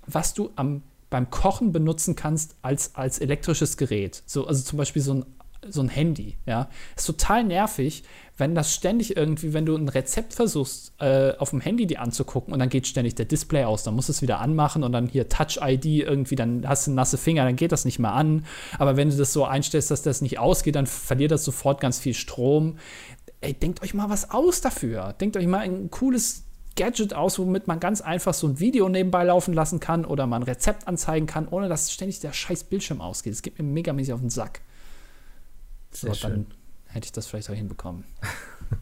was 0.06 0.36
du 0.36 0.52
am, 0.56 0.84
beim 1.10 1.30
Kochen 1.32 1.72
benutzen 1.72 2.16
kannst 2.16 2.56
als, 2.62 2.96
als 2.96 3.20
elektrisches 3.20 3.76
Gerät. 3.76 4.22
So, 4.28 4.46
also 4.46 4.64
zum 4.64 4.78
Beispiel 4.78 5.02
so 5.02 5.16
ein 5.16 5.26
so 5.70 5.82
ein 5.82 5.90
Handy, 5.90 6.38
ja. 6.46 6.70
Ist 6.96 7.06
total 7.06 7.44
nervig, 7.44 8.04
wenn 8.38 8.54
das 8.54 8.74
ständig 8.74 9.18
irgendwie, 9.18 9.54
wenn 9.54 9.66
du 9.66 9.76
ein 9.76 9.90
Rezept 9.90 10.34
versuchst, 10.34 10.94
äh, 11.00 11.34
auf 11.38 11.50
dem 11.50 11.60
Handy 11.60 11.88
dir 11.88 12.02
anzugucken 12.02 12.54
und 12.54 12.60
dann 12.60 12.70
geht 12.70 12.86
ständig 12.86 13.16
der 13.16 13.26
Display 13.26 13.64
aus, 13.64 13.84
dann 13.84 13.96
musst 13.96 14.10
du 14.10 14.12
es 14.12 14.22
wieder 14.22 14.40
anmachen 14.40 14.84
und 14.84 14.92
dann 14.92 15.08
hier 15.08 15.28
Touch-ID 15.28 15.86
irgendwie, 15.86 16.36
dann 16.36 16.68
hast 16.68 16.88
du 16.88 16.92
nasse 16.92 17.18
Finger, 17.18 17.46
dann 17.46 17.56
geht 17.56 17.72
das 17.72 17.84
nicht 17.84 18.00
mehr 18.00 18.14
an. 18.14 18.46
Aber 18.78 18.96
wenn 18.96 19.10
du 19.10 19.18
das 19.18 19.34
so 19.34 19.46
einstellst, 19.46 19.90
dass 19.90 20.04
das 20.04 20.22
nicht 20.22 20.38
ausgeht, 20.38 20.76
dann 20.76 20.86
verliert 20.86 21.32
das 21.32 21.44
sofort 21.44 21.82
ganz 21.82 22.00
viel 22.00 22.14
Strom. 22.14 22.78
Ey, 23.42 23.54
denkt 23.54 23.82
euch 23.82 23.94
mal 23.94 24.10
was 24.10 24.32
aus 24.32 24.62
dafür. 24.62 25.14
Denkt 25.14 25.36
euch 25.38 25.48
mal 25.48 25.60
ein 25.60 25.90
cooles 25.90 26.44
Gadget 26.76 27.14
aus, 27.14 27.40
womit 27.40 27.68
man 27.68 27.80
ganz 27.80 28.02
einfach 28.02 28.34
so 28.34 28.48
ein 28.48 28.60
Video 28.60 28.88
nebenbei 28.88 29.24
laufen 29.24 29.54
lassen 29.54 29.80
kann 29.80 30.06
oder 30.06 30.28
man 30.28 30.44
ein 30.44 30.48
Rezept 30.48 30.88
anzeigen 30.88 31.26
kann, 31.26 31.48
ohne 31.48 31.68
dass 31.68 31.92
ständig 31.92 32.20
der 32.20 32.34
scheiß 32.34 32.66
Bildschirm 32.66 33.02
ausgeht. 33.02 33.34
Das 33.34 33.42
geht 33.42 33.58
mir 33.58 33.66
megamäßig 33.66 34.14
auf 34.14 34.22
den 34.22 34.30
Sack. 34.30 34.62
Sehr 36.02 36.14
so, 36.14 36.28
dann 36.28 36.48
hätte 36.86 37.06
ich 37.06 37.12
das 37.12 37.28
vielleicht 37.28 37.50
auch 37.50 37.56
hinbekommen. 37.56 38.04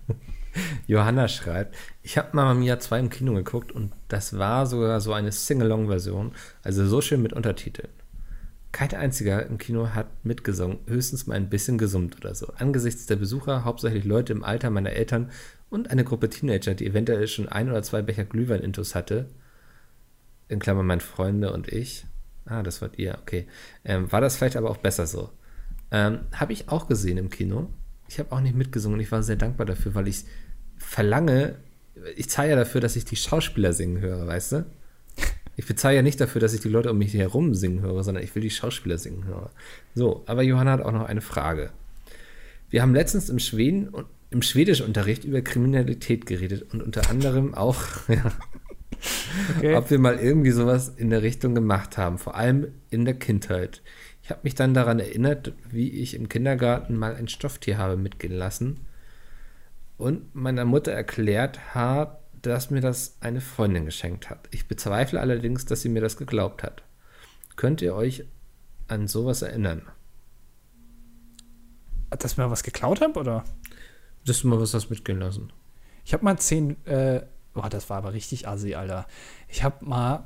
Johanna 0.88 1.28
schreibt, 1.28 1.76
ich 2.02 2.18
habe 2.18 2.30
Mamma 2.34 2.54
Mia 2.54 2.80
2 2.80 3.00
im 3.00 3.10
Kino 3.10 3.34
geguckt 3.34 3.72
und 3.72 3.92
das 4.08 4.38
war 4.38 4.66
sogar 4.66 5.02
so 5.02 5.14
eine 5.14 5.32
Sing-Along-Version, 5.32 6.34
also 6.64 6.86
so 6.86 7.02
schön 7.02 7.22
mit 7.22 7.34
Untertiteln. 7.34 7.90
Kein 8.72 8.94
einziger 8.94 9.46
im 9.46 9.58
Kino 9.58 9.90
hat 9.90 10.08
mitgesungen, 10.26 10.80
höchstens 10.88 11.28
mal 11.28 11.36
ein 11.36 11.50
bisschen 11.50 11.78
gesummt 11.78 12.18
oder 12.18 12.36
so. 12.36 12.52
Angesichts 12.58 13.06
der 13.06 13.16
Besucher, 13.16 13.64
hauptsächlich 13.64 14.04
Leute 14.04 14.34
im 14.34 14.44
Alter 14.44 14.70
meiner 14.70 14.92
Eltern 14.92 15.32
und 15.70 15.90
eine 15.92 16.04
Gruppe 16.04 16.30
Teenager, 16.30 16.74
die 16.74 16.86
eventuell 16.86 17.28
schon 17.28 17.48
ein 17.48 17.70
oder 17.70 17.84
zwei 17.84 18.02
Becher 18.02 18.26
Glühwein-Intus 18.26 18.94
hatte, 18.94 19.30
in 20.50 20.60
Klammern 20.60 20.86
mein 20.86 21.00
Freunde 21.00 21.54
und 21.54 21.70
ich, 21.70 22.06
ah, 22.46 22.64
das 22.64 22.82
wart 22.82 23.00
ihr, 23.00 23.18
okay, 23.22 23.48
ähm, 23.84 24.12
war 24.12 24.22
das 24.22 24.36
vielleicht 24.36 24.58
aber 24.58 24.70
auch 24.70 24.78
besser 24.78 25.08
so. 25.08 25.30
Ähm, 25.96 26.20
habe 26.34 26.52
ich 26.52 26.68
auch 26.68 26.90
gesehen 26.90 27.18
im 27.18 27.30
Kino. 27.30 27.70
Ich 28.10 28.20
habe 28.20 28.34
auch 28.34 28.42
nicht 28.42 28.54
mitgesungen 28.54 28.96
und 28.96 29.02
ich 29.02 29.14
war 29.14 29.24
sehr 29.24 29.38
dankbar 29.38 29.66
dafür, 29.66 29.96
weil 29.96 30.10
ich 30.10 30.26
verlange, 30.78 31.56
ich 32.18 32.30
zahle 32.30 32.50
ja 32.50 32.56
dafür, 32.58 32.82
dass 32.82 32.98
ich 32.98 33.06
die 33.06 33.16
Schauspieler 33.16 33.72
singen 33.72 34.02
höre, 34.02 34.28
weißt 34.28 34.52
du? 34.52 34.66
Ich 35.58 35.66
bezahle 35.66 35.96
ja 35.96 36.02
nicht 36.02 36.20
dafür, 36.20 36.42
dass 36.42 36.54
ich 36.54 36.60
die 36.60 36.68
Leute 36.68 36.92
um 36.92 36.98
mich 36.98 37.14
herum 37.14 37.54
singen 37.54 37.82
höre, 37.82 38.04
sondern 38.04 38.22
ich 38.26 38.36
will 38.36 38.42
die 38.42 38.50
Schauspieler 38.50 38.98
singen 38.98 39.24
hören. 39.24 39.52
So, 39.94 40.26
aber 40.26 40.44
Johanna 40.44 40.74
hat 40.74 40.82
auch 40.82 40.92
noch 40.92 41.06
eine 41.06 41.22
Frage. 41.22 41.70
Wir 42.70 42.82
haben 42.82 42.94
letztens 42.94 43.30
im 43.30 43.40
Schweden 43.40 43.88
und 43.88 44.06
im 44.32 44.42
Schwedischunterricht 44.42 45.24
über 45.24 45.42
Kriminalität 45.42 46.26
geredet 46.26 46.74
und 46.74 46.84
unter 46.84 47.10
anderem 47.10 47.54
auch, 47.54 47.80
ja, 48.10 48.34
okay. 49.56 49.76
ob 49.76 49.90
wir 49.90 50.00
mal 50.00 50.20
irgendwie 50.20 50.52
sowas 50.52 50.90
in 50.90 51.10
der 51.10 51.22
Richtung 51.22 51.56
gemacht 51.56 51.98
haben, 51.98 52.18
vor 52.18 52.36
allem 52.36 52.68
in 52.90 53.06
der 53.06 53.14
Kindheit. 53.14 53.82
Ich 54.26 54.32
habe 54.32 54.40
mich 54.42 54.56
dann 54.56 54.74
daran 54.74 55.00
erinnert, 55.00 55.54
wie 55.70 55.88
ich 55.88 56.16
im 56.16 56.30
Kindergarten 56.30 56.98
mal 56.98 57.16
ein 57.16 57.28
Stofftier 57.28 57.78
habe 57.78 57.96
mitgehen 57.96 58.34
lassen 58.34 58.80
und 60.00 60.34
meiner 60.34 60.66
Mutter 60.66 60.92
erklärt 60.92 61.76
habe, 61.76 62.18
dass 62.42 62.72
mir 62.72 62.82
das 62.82 63.18
eine 63.20 63.40
Freundin 63.40 63.86
geschenkt 63.86 64.32
hat. 64.32 64.50
Ich 64.50 64.68
bezweifle 64.68 65.22
allerdings, 65.22 65.66
dass 65.66 65.84
sie 65.84 65.90
mir 65.90 66.02
das 66.02 66.18
geglaubt 66.18 66.64
hat. 66.64 66.82
Könnt 67.56 67.84
ihr 67.84 67.94
euch 67.94 68.26
an 68.88 69.08
sowas 69.08 69.44
erinnern? 69.44 69.84
Dass 72.10 72.38
mir 72.38 72.50
was 72.50 72.64
geklaut 72.64 73.02
habe, 73.02 73.20
oder? 73.20 73.44
Dass 74.26 74.42
du 74.42 74.48
mal 74.48 74.60
was 74.60 74.74
hast 74.74 74.90
mitgehen 74.90 75.20
lassen. 75.20 75.54
Ich 76.04 76.14
habe 76.14 76.26
mal 76.26 76.40
zehn, 76.40 76.84
äh, 76.88 77.22
boah, 77.54 77.70
das 77.70 77.92
war 77.92 77.98
aber 77.98 78.14
richtig 78.14 78.48
assi, 78.48 78.74
Alter. 78.74 79.06
Ich 79.50 79.64
habe 79.64 79.86
mal 79.86 80.26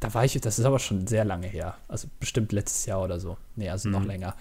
da 0.00 0.14
war 0.14 0.24
ich, 0.24 0.40
das 0.40 0.58
ist 0.58 0.64
aber 0.64 0.78
schon 0.78 1.06
sehr 1.06 1.24
lange 1.24 1.46
her, 1.46 1.76
also 1.88 2.08
bestimmt 2.20 2.52
letztes 2.52 2.86
Jahr 2.86 3.02
oder 3.02 3.18
so. 3.18 3.36
Nee, 3.56 3.70
also 3.70 3.88
mhm. 3.88 3.94
noch 3.94 4.04
länger. 4.04 4.36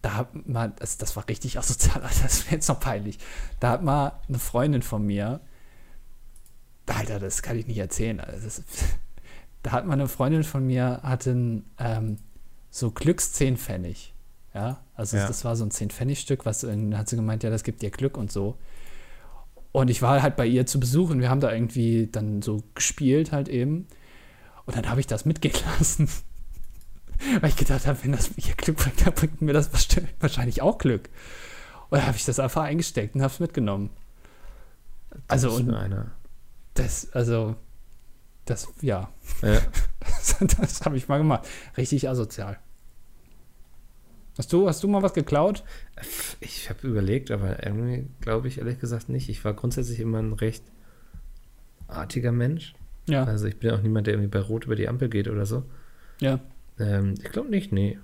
Da 0.00 0.14
hat 0.14 0.46
mal, 0.48 0.72
das, 0.76 0.96
das 0.96 1.16
war 1.16 1.28
richtig 1.28 1.58
asozial, 1.58 2.00
das 2.22 2.44
wäre 2.46 2.56
jetzt 2.56 2.68
noch 2.68 2.80
peinlich. 2.80 3.18
Da 3.60 3.70
hat 3.70 3.82
mal 3.82 4.12
eine 4.28 4.38
Freundin 4.38 4.82
von 4.82 5.04
mir, 5.04 5.40
Alter, 6.86 7.20
das 7.20 7.42
kann 7.42 7.58
ich 7.58 7.66
nicht 7.66 7.78
erzählen. 7.78 8.20
Also 8.20 8.44
das, 8.44 8.62
da 9.62 9.72
hat 9.72 9.86
mal 9.86 9.94
eine 9.94 10.08
Freundin 10.08 10.44
von 10.44 10.66
mir, 10.66 11.00
hatte 11.02 11.62
ähm, 11.78 12.16
so 12.70 12.90
Glücks 12.90 13.32
10 13.32 13.56
Pfennig. 13.56 14.14
Ja, 14.54 14.80
also 14.94 15.16
ja. 15.16 15.26
das 15.26 15.44
war 15.44 15.54
so 15.56 15.64
ein 15.64 15.70
10-Pfennig-Stück, 15.70 16.46
was 16.46 16.64
in, 16.64 16.96
hat 16.96 17.08
sie 17.08 17.16
gemeint, 17.16 17.42
ja, 17.42 17.50
das 17.50 17.62
gibt 17.62 17.82
dir 17.82 17.90
Glück 17.90 18.16
und 18.16 18.32
so. 18.32 18.56
Und 19.72 19.90
ich 19.90 20.02
war 20.02 20.22
halt 20.22 20.36
bei 20.36 20.46
ihr 20.46 20.66
zu 20.66 20.80
Besuch 20.80 21.10
und 21.10 21.20
wir 21.20 21.28
haben 21.28 21.40
da 21.40 21.52
irgendwie 21.52 22.08
dann 22.10 22.42
so 22.42 22.62
gespielt 22.74 23.30
halt 23.30 23.48
eben. 23.48 23.86
Und 24.68 24.76
dann 24.76 24.90
habe 24.90 25.00
ich 25.00 25.06
das 25.06 25.24
mitgehen 25.24 25.54
lassen. 25.78 26.10
Weil 27.40 27.48
ich 27.48 27.56
gedacht 27.56 27.86
habe, 27.86 28.04
wenn 28.04 28.12
das 28.12 28.36
mir 28.36 28.54
Glück 28.54 28.76
bringt, 28.76 29.06
dann 29.06 29.14
bringt 29.14 29.40
mir 29.40 29.54
das 29.54 29.70
wahrscheinlich 30.20 30.60
auch 30.60 30.76
Glück. 30.76 31.08
Und 31.88 31.96
dann 31.96 32.06
habe 32.06 32.18
ich 32.18 32.26
das 32.26 32.38
einfach 32.38 32.64
eingesteckt 32.64 33.14
und 33.14 33.22
habe 33.22 33.32
es 33.32 33.40
mitgenommen. 33.40 33.88
Also, 35.26 35.52
und 35.52 35.74
das, 36.74 37.10
also, 37.12 37.56
Das, 38.44 38.68
ja. 38.82 39.10
Ja. 39.40 39.60
Das, 40.00 40.36
das 40.38 40.80
habe 40.82 40.98
ich 40.98 41.08
mal 41.08 41.16
gemacht. 41.16 41.48
Richtig 41.78 42.06
asozial. 42.06 42.58
Hast 44.36 44.52
du, 44.52 44.68
hast 44.68 44.82
du 44.82 44.88
mal 44.88 45.02
was 45.02 45.14
geklaut? 45.14 45.64
Ich 46.40 46.68
habe 46.68 46.86
überlegt, 46.86 47.30
aber 47.30 47.64
irgendwie 47.64 48.06
glaube 48.20 48.48
ich 48.48 48.58
ehrlich 48.58 48.78
gesagt 48.78 49.08
nicht. 49.08 49.30
Ich 49.30 49.44
war 49.46 49.54
grundsätzlich 49.54 49.98
immer 50.00 50.18
ein 50.18 50.34
recht 50.34 50.62
artiger 51.88 52.32
Mensch. 52.32 52.74
Ja. 53.08 53.24
Also 53.24 53.46
ich 53.46 53.58
bin 53.58 53.70
auch 53.72 53.82
niemand, 53.82 54.06
der 54.06 54.14
irgendwie 54.14 54.28
bei 54.30 54.40
Rot 54.40 54.64
über 54.66 54.76
die 54.76 54.88
Ampel 54.88 55.08
geht 55.08 55.26
oder 55.28 55.44
so. 55.46 55.64
Ja. 56.20 56.38
Ähm, 56.78 57.14
ich 57.22 57.30
glaube 57.30 57.50
nicht, 57.50 57.72
nee. 57.72 57.98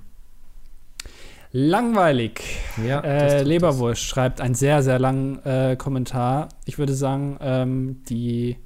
Langweilig. 1.53 2.41
Ja, 2.85 3.01
Äh, 3.01 3.43
Leberwurst 3.45 4.03
schreibt 4.03 4.41
einen 4.41 4.55
sehr, 4.57 4.83
sehr 4.83 4.99
langen 4.99 5.39
äh, 5.45 5.77
Kommentar. 5.77 6.49
Ich 6.65 6.79
würde 6.79 6.95
sagen, 6.95 7.39
ähm, 7.41 8.03
die. 8.09 8.57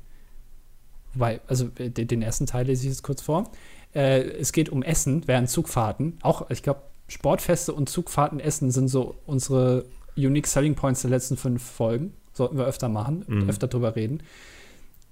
Wobei, 1.12 1.40
also 1.48 1.68
äh, 1.78 1.90
den 1.90 2.08
den 2.08 2.22
ersten 2.22 2.46
Teil 2.46 2.66
lese 2.66 2.84
ich 2.84 2.88
jetzt 2.90 3.02
kurz 3.02 3.20
vor. 3.20 3.50
Äh, 3.94 4.20
es 4.22 4.52
geht 4.52 4.70
um 4.70 4.82
Essen 4.82 5.22
während 5.26 5.50
Zugfahrten. 5.50 6.18
Auch, 6.22 6.48
ich 6.50 6.62
glaube, 6.62 6.80
Sportfeste 7.08 7.74
und 7.74 7.88
Zugfahrten 7.90 8.40
Essen 8.40 8.70
sind 8.70 8.88
so 8.88 9.16
unsere 9.26 9.84
Unique 10.16 10.46
Selling 10.46 10.74
Points 10.74 11.02
der 11.02 11.10
letzten 11.10 11.36
fünf 11.36 11.62
Folgen. 11.62 12.14
Sollten 12.32 12.56
wir 12.56 12.64
öfter 12.66 12.88
machen, 12.88 13.24
Mhm. 13.26 13.50
öfter 13.50 13.66
drüber 13.68 13.96
reden. 13.96 14.22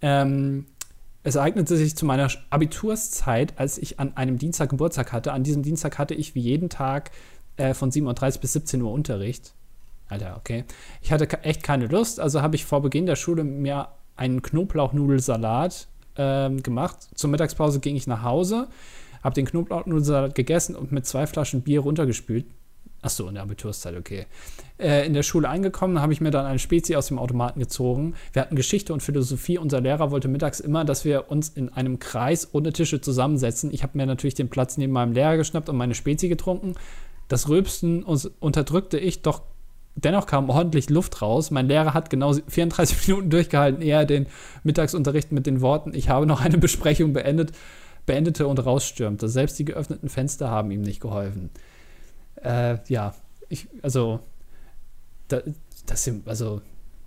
Ähm, 0.01 0.67
es 1.27 1.35
ereignete 1.35 1.77
sich 1.77 1.97
zu 1.97 2.07
meiner 2.07 2.31
Abiturszeit, 2.51 3.55
als 3.57 3.79
ich 3.79 3.99
an 3.99 4.17
einem 4.17 4.39
Dienstag 4.39 4.71
Geburtstag 4.71 5.13
hatte. 5.13 5.33
An 5.33 5.43
diesem 5.43 5.65
Dienstag 5.65 5.99
hatte 5.99 6.15
ich 6.15 6.37
wie 6.37 6.41
jeden 6.41 6.69
Tag 6.69 7.11
äh, 7.57 7.75
von 7.75 7.91
7.30 7.91 8.37
Uhr 8.37 8.41
bis 8.43 8.53
17 8.53 8.81
Uhr 8.81 8.93
Unterricht. 8.93 9.53
Alter, 10.09 10.37
okay. 10.37 10.65
Ich 11.03 11.11
hatte 11.11 11.43
echt 11.43 11.65
keine 11.65 11.89
Lust, 11.89 12.21
also 12.21 12.43
habe 12.43 12.55
ich 12.55 12.65
vor 12.65 12.81
Beginn 12.81 13.07
der 13.07 13.17
Schule 13.17 13.43
mir 13.43 13.89
einen 14.15 14.41
Knoblauchnudelsalat 14.41 15.89
ähm, 16.15 16.63
gemacht. 16.63 17.09
Zur 17.17 17.29
Mittagspause 17.29 17.81
ging 17.81 17.97
ich 17.97 18.07
nach 18.07 18.23
Hause, 18.23 18.69
habe 19.25 19.35
den 19.35 19.47
Knoblauchnudelsalat 19.47 20.37
gegessen 20.37 20.77
und 20.77 20.93
mit 20.93 21.07
zwei 21.07 21.27
Flaschen 21.27 21.63
Bier 21.63 21.81
runtergespült. 21.81 22.47
Achso, 23.03 23.29
in 23.29 23.35
der 23.35 23.43
Abiturszeit, 23.45 23.97
okay. 23.97 24.27
Äh, 24.79 25.07
in 25.07 25.15
der 25.15 25.23
Schule 25.23 25.49
angekommen, 25.49 26.01
habe 26.01 26.13
ich 26.13 26.21
mir 26.21 26.31
dann 26.31 26.47
eine 26.47 26.59
Spezi 26.59 26.97
aus 26.97 27.07
dem 27.09 27.19
Automaten 27.19 27.61
gezogen. 27.61 28.15
Wir 28.33 28.43
hatten 28.43 28.57
Geschichte 28.57 28.93
und 28.93 29.03
Philosophie. 29.03 29.59
Unser 29.59 29.81
Lehrer 29.81 30.11
wollte 30.11 30.29
mittags 30.29 30.61
immer, 30.61 30.85
dass 30.85 31.05
wir 31.05 31.31
uns 31.31 31.51
in 31.51 31.73
einem 31.73 31.99
Kreis 31.99 32.49
ohne 32.53 32.73
Tische 32.73 33.01
zusammensetzen. 33.01 33.73
Ich 33.73 33.83
habe 33.83 33.97
mir 33.97 34.07
natürlich 34.07 34.35
den 34.35 34.49
Platz 34.49 34.77
neben 34.77 34.93
meinem 34.93 35.13
Lehrer 35.13 35.37
geschnappt 35.37 35.69
und 35.69 35.77
meine 35.77 35.95
Spezi 35.95 36.29
getrunken. 36.29 36.75
Das 37.29 37.49
Rülpsen 37.49 38.03
unterdrückte 38.03 38.99
ich, 38.99 39.23
doch 39.23 39.43
dennoch 39.97 40.27
kam 40.27 40.49
ordentlich 40.49 40.91
Luft 40.91 41.23
raus. 41.23 41.51
Mein 41.51 41.67
Lehrer 41.67 41.95
hat 41.95 42.11
genau 42.11 42.33
34 42.33 43.09
Minuten 43.09 43.31
durchgehalten, 43.31 43.83
ehe 43.83 43.95
er 43.95 44.05
den 44.05 44.27
Mittagsunterricht 44.63 45.33
mit 45.33 45.47
den 45.47 45.61
Worten, 45.61 45.93
ich 45.95 46.09
habe 46.09 46.27
noch 46.27 46.41
eine 46.41 46.59
Besprechung 46.59 47.13
beendet, 47.13 47.53
beendete 48.05 48.47
und 48.47 48.65
rausstürmte. 48.65 49.29
Selbst 49.29 49.59
die 49.59 49.65
geöffneten 49.65 50.09
Fenster 50.09 50.51
haben 50.51 50.71
ihm 50.71 50.83
nicht 50.83 51.01
geholfen. 51.01 51.51
Äh, 52.43 52.79
ja, 52.89 53.15
ich, 53.49 53.69
also, 53.83 54.21
da, 55.29 55.43
das, 55.87 56.11
also, 56.27 56.63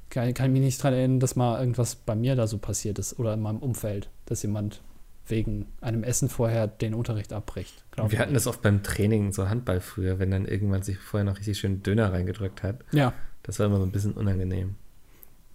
kann, 0.10 0.34
kann 0.34 0.48
ich 0.48 0.52
mich 0.54 0.62
nicht 0.62 0.80
daran 0.80 0.94
erinnern, 0.98 1.20
dass 1.20 1.36
mal 1.36 1.60
irgendwas 1.60 1.96
bei 1.96 2.16
mir 2.16 2.36
da 2.36 2.48
so 2.48 2.58
passiert 2.58 3.00
ist 3.00 3.20
oder 3.20 3.34
in 3.34 3.42
meinem 3.42 3.60
Umfeld, 3.60 4.10
dass 4.26 4.42
jemand 4.42 4.82
wegen 5.28 5.68
einem 5.82 6.04
Essen 6.04 6.28
vorher 6.30 6.68
den 6.68 6.94
Unterricht 6.96 7.34
abbricht. 7.34 7.84
Wir 7.96 8.06
ich 8.06 8.18
hatten 8.20 8.34
das 8.34 8.48
oft 8.48 8.62
beim 8.64 8.82
Training, 8.82 9.32
so 9.32 9.48
Handball 9.48 9.80
früher, 9.80 10.18
wenn 10.18 10.32
dann 10.32 10.46
irgendwann 10.46 10.82
sich 10.82 10.98
vorher 10.98 11.24
noch 11.24 11.38
richtig 11.38 11.60
schön 11.60 11.84
Döner 11.84 12.12
reingedrückt 12.12 12.64
hat. 12.64 12.80
Ja, 12.92 13.14
Das 13.44 13.60
war 13.60 13.68
immer 13.68 13.78
so 13.78 13.84
ein 13.84 13.92
bisschen 13.92 14.14
unangenehm. 14.14 14.76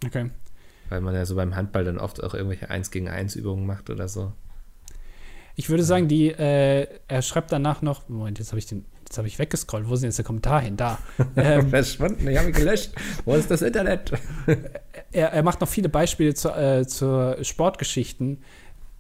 okay. 0.04 0.30
Weil 0.90 1.00
man 1.00 1.14
ja 1.14 1.24
so 1.24 1.34
beim 1.34 1.56
Handball 1.56 1.84
dann 1.84 1.98
oft 1.98 2.22
auch 2.22 2.34
irgendwelche 2.34 2.70
1 2.70 2.90
gegen 2.90 3.08
1 3.08 3.36
Übungen 3.36 3.66
macht 3.66 3.90
oder 3.90 4.06
so. 4.06 4.32
Ich 5.56 5.70
würde 5.70 5.82
sagen, 5.82 6.08
die, 6.08 6.28
äh, 6.28 6.86
er 7.08 7.22
schreibt 7.22 7.50
danach 7.52 7.80
noch, 7.80 8.08
Moment, 8.08 8.38
jetzt 8.38 8.50
habe 8.50 8.58
ich 8.58 8.66
den, 8.66 8.84
jetzt 9.14 9.18
habe 9.18 9.28
ich 9.28 9.38
weggescrollt, 9.38 9.88
wo 9.88 9.94
ist 9.94 10.00
denn 10.00 10.08
jetzt 10.08 10.18
der 10.18 10.24
Kommentar 10.24 10.60
hin? 10.60 10.76
Da. 10.76 10.98
Ähm, 11.36 11.70
Verschwunden, 11.70 12.26
ich 12.28 12.36
habe 12.38 12.48
ihn 12.48 12.54
gelöscht. 12.54 12.92
Wo 13.24 13.34
ist 13.34 13.50
das 13.50 13.62
Internet? 13.62 14.12
er, 15.12 15.32
er 15.32 15.42
macht 15.42 15.60
noch 15.60 15.68
viele 15.68 15.88
Beispiele 15.88 16.34
zu, 16.34 16.50
äh, 16.50 16.86
zur 16.86 17.38
Sportgeschichten, 17.42 18.42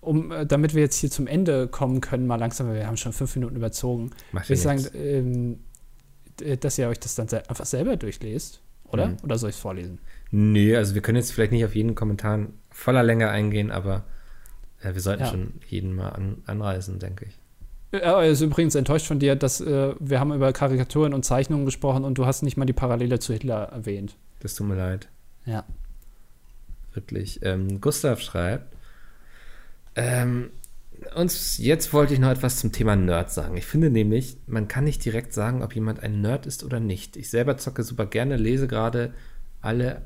um, 0.00 0.30
äh, 0.32 0.46
damit 0.46 0.74
wir 0.74 0.82
jetzt 0.82 0.96
hier 0.96 1.10
zum 1.10 1.26
Ende 1.26 1.68
kommen 1.68 2.00
können, 2.00 2.26
mal 2.26 2.36
langsam, 2.36 2.68
weil 2.68 2.76
wir 2.76 2.86
haben 2.86 2.96
schon 2.96 3.12
fünf 3.12 3.34
Minuten 3.36 3.56
überzogen. 3.56 4.10
Würde 4.32 4.52
ich 4.52 4.60
sagen, 4.60 4.84
ähm, 4.94 5.58
dass 6.60 6.78
ihr 6.78 6.88
euch 6.88 6.98
das 6.98 7.14
dann 7.14 7.28
einfach 7.28 7.66
selber 7.66 7.96
durchlest, 7.96 8.60
oder? 8.88 9.08
Mhm. 9.08 9.16
Oder 9.22 9.38
soll 9.38 9.50
ich 9.50 9.56
es 9.56 9.62
vorlesen? 9.62 9.98
Nee, 10.30 10.76
also 10.76 10.94
wir 10.94 11.02
können 11.02 11.16
jetzt 11.16 11.32
vielleicht 11.32 11.52
nicht 11.52 11.64
auf 11.64 11.74
jeden 11.74 11.94
Kommentar 11.94 12.40
voller 12.70 13.02
Länge 13.02 13.30
eingehen, 13.30 13.70
aber 13.70 14.04
äh, 14.82 14.94
wir 14.94 15.00
sollten 15.00 15.22
Ja. 15.22 15.30
schon 15.30 15.54
jeden 15.68 15.94
mal 15.94 16.10
an, 16.10 16.42
anreißen, 16.46 16.98
denke 16.98 17.26
ich. 17.26 17.38
Er 18.00 18.24
ist 18.24 18.40
übrigens 18.40 18.74
enttäuscht 18.74 19.06
von 19.06 19.18
dir, 19.18 19.36
dass 19.36 19.60
äh, 19.60 19.94
wir 19.98 20.20
haben 20.20 20.32
über 20.32 20.52
Karikaturen 20.52 21.14
und 21.14 21.24
Zeichnungen 21.24 21.64
gesprochen 21.64 22.04
und 22.04 22.18
du 22.18 22.26
hast 22.26 22.42
nicht 22.42 22.56
mal 22.56 22.64
die 22.64 22.72
Parallele 22.72 23.18
zu 23.18 23.32
Hitler 23.32 23.64
erwähnt. 23.72 24.16
Das 24.40 24.54
tut 24.54 24.66
mir 24.66 24.76
leid. 24.76 25.08
Ja. 25.46 25.64
Wirklich. 26.92 27.40
Ähm, 27.42 27.80
Gustav 27.80 28.20
schreibt, 28.20 28.74
ähm, 29.96 30.50
uns, 31.14 31.58
jetzt 31.58 31.92
wollte 31.92 32.14
ich 32.14 32.20
noch 32.20 32.30
etwas 32.30 32.58
zum 32.58 32.72
Thema 32.72 32.96
Nerd 32.96 33.30
sagen. 33.30 33.56
Ich 33.56 33.66
finde 33.66 33.90
nämlich, 33.90 34.36
man 34.46 34.68
kann 34.68 34.84
nicht 34.84 35.04
direkt 35.04 35.32
sagen, 35.32 35.62
ob 35.62 35.74
jemand 35.74 36.00
ein 36.00 36.20
Nerd 36.20 36.46
ist 36.46 36.64
oder 36.64 36.80
nicht. 36.80 37.16
Ich 37.16 37.30
selber 37.30 37.56
zocke 37.58 37.82
super 37.82 38.06
gerne, 38.06 38.36
lese 38.36 38.66
gerade 38.66 39.12
alle 39.60 40.02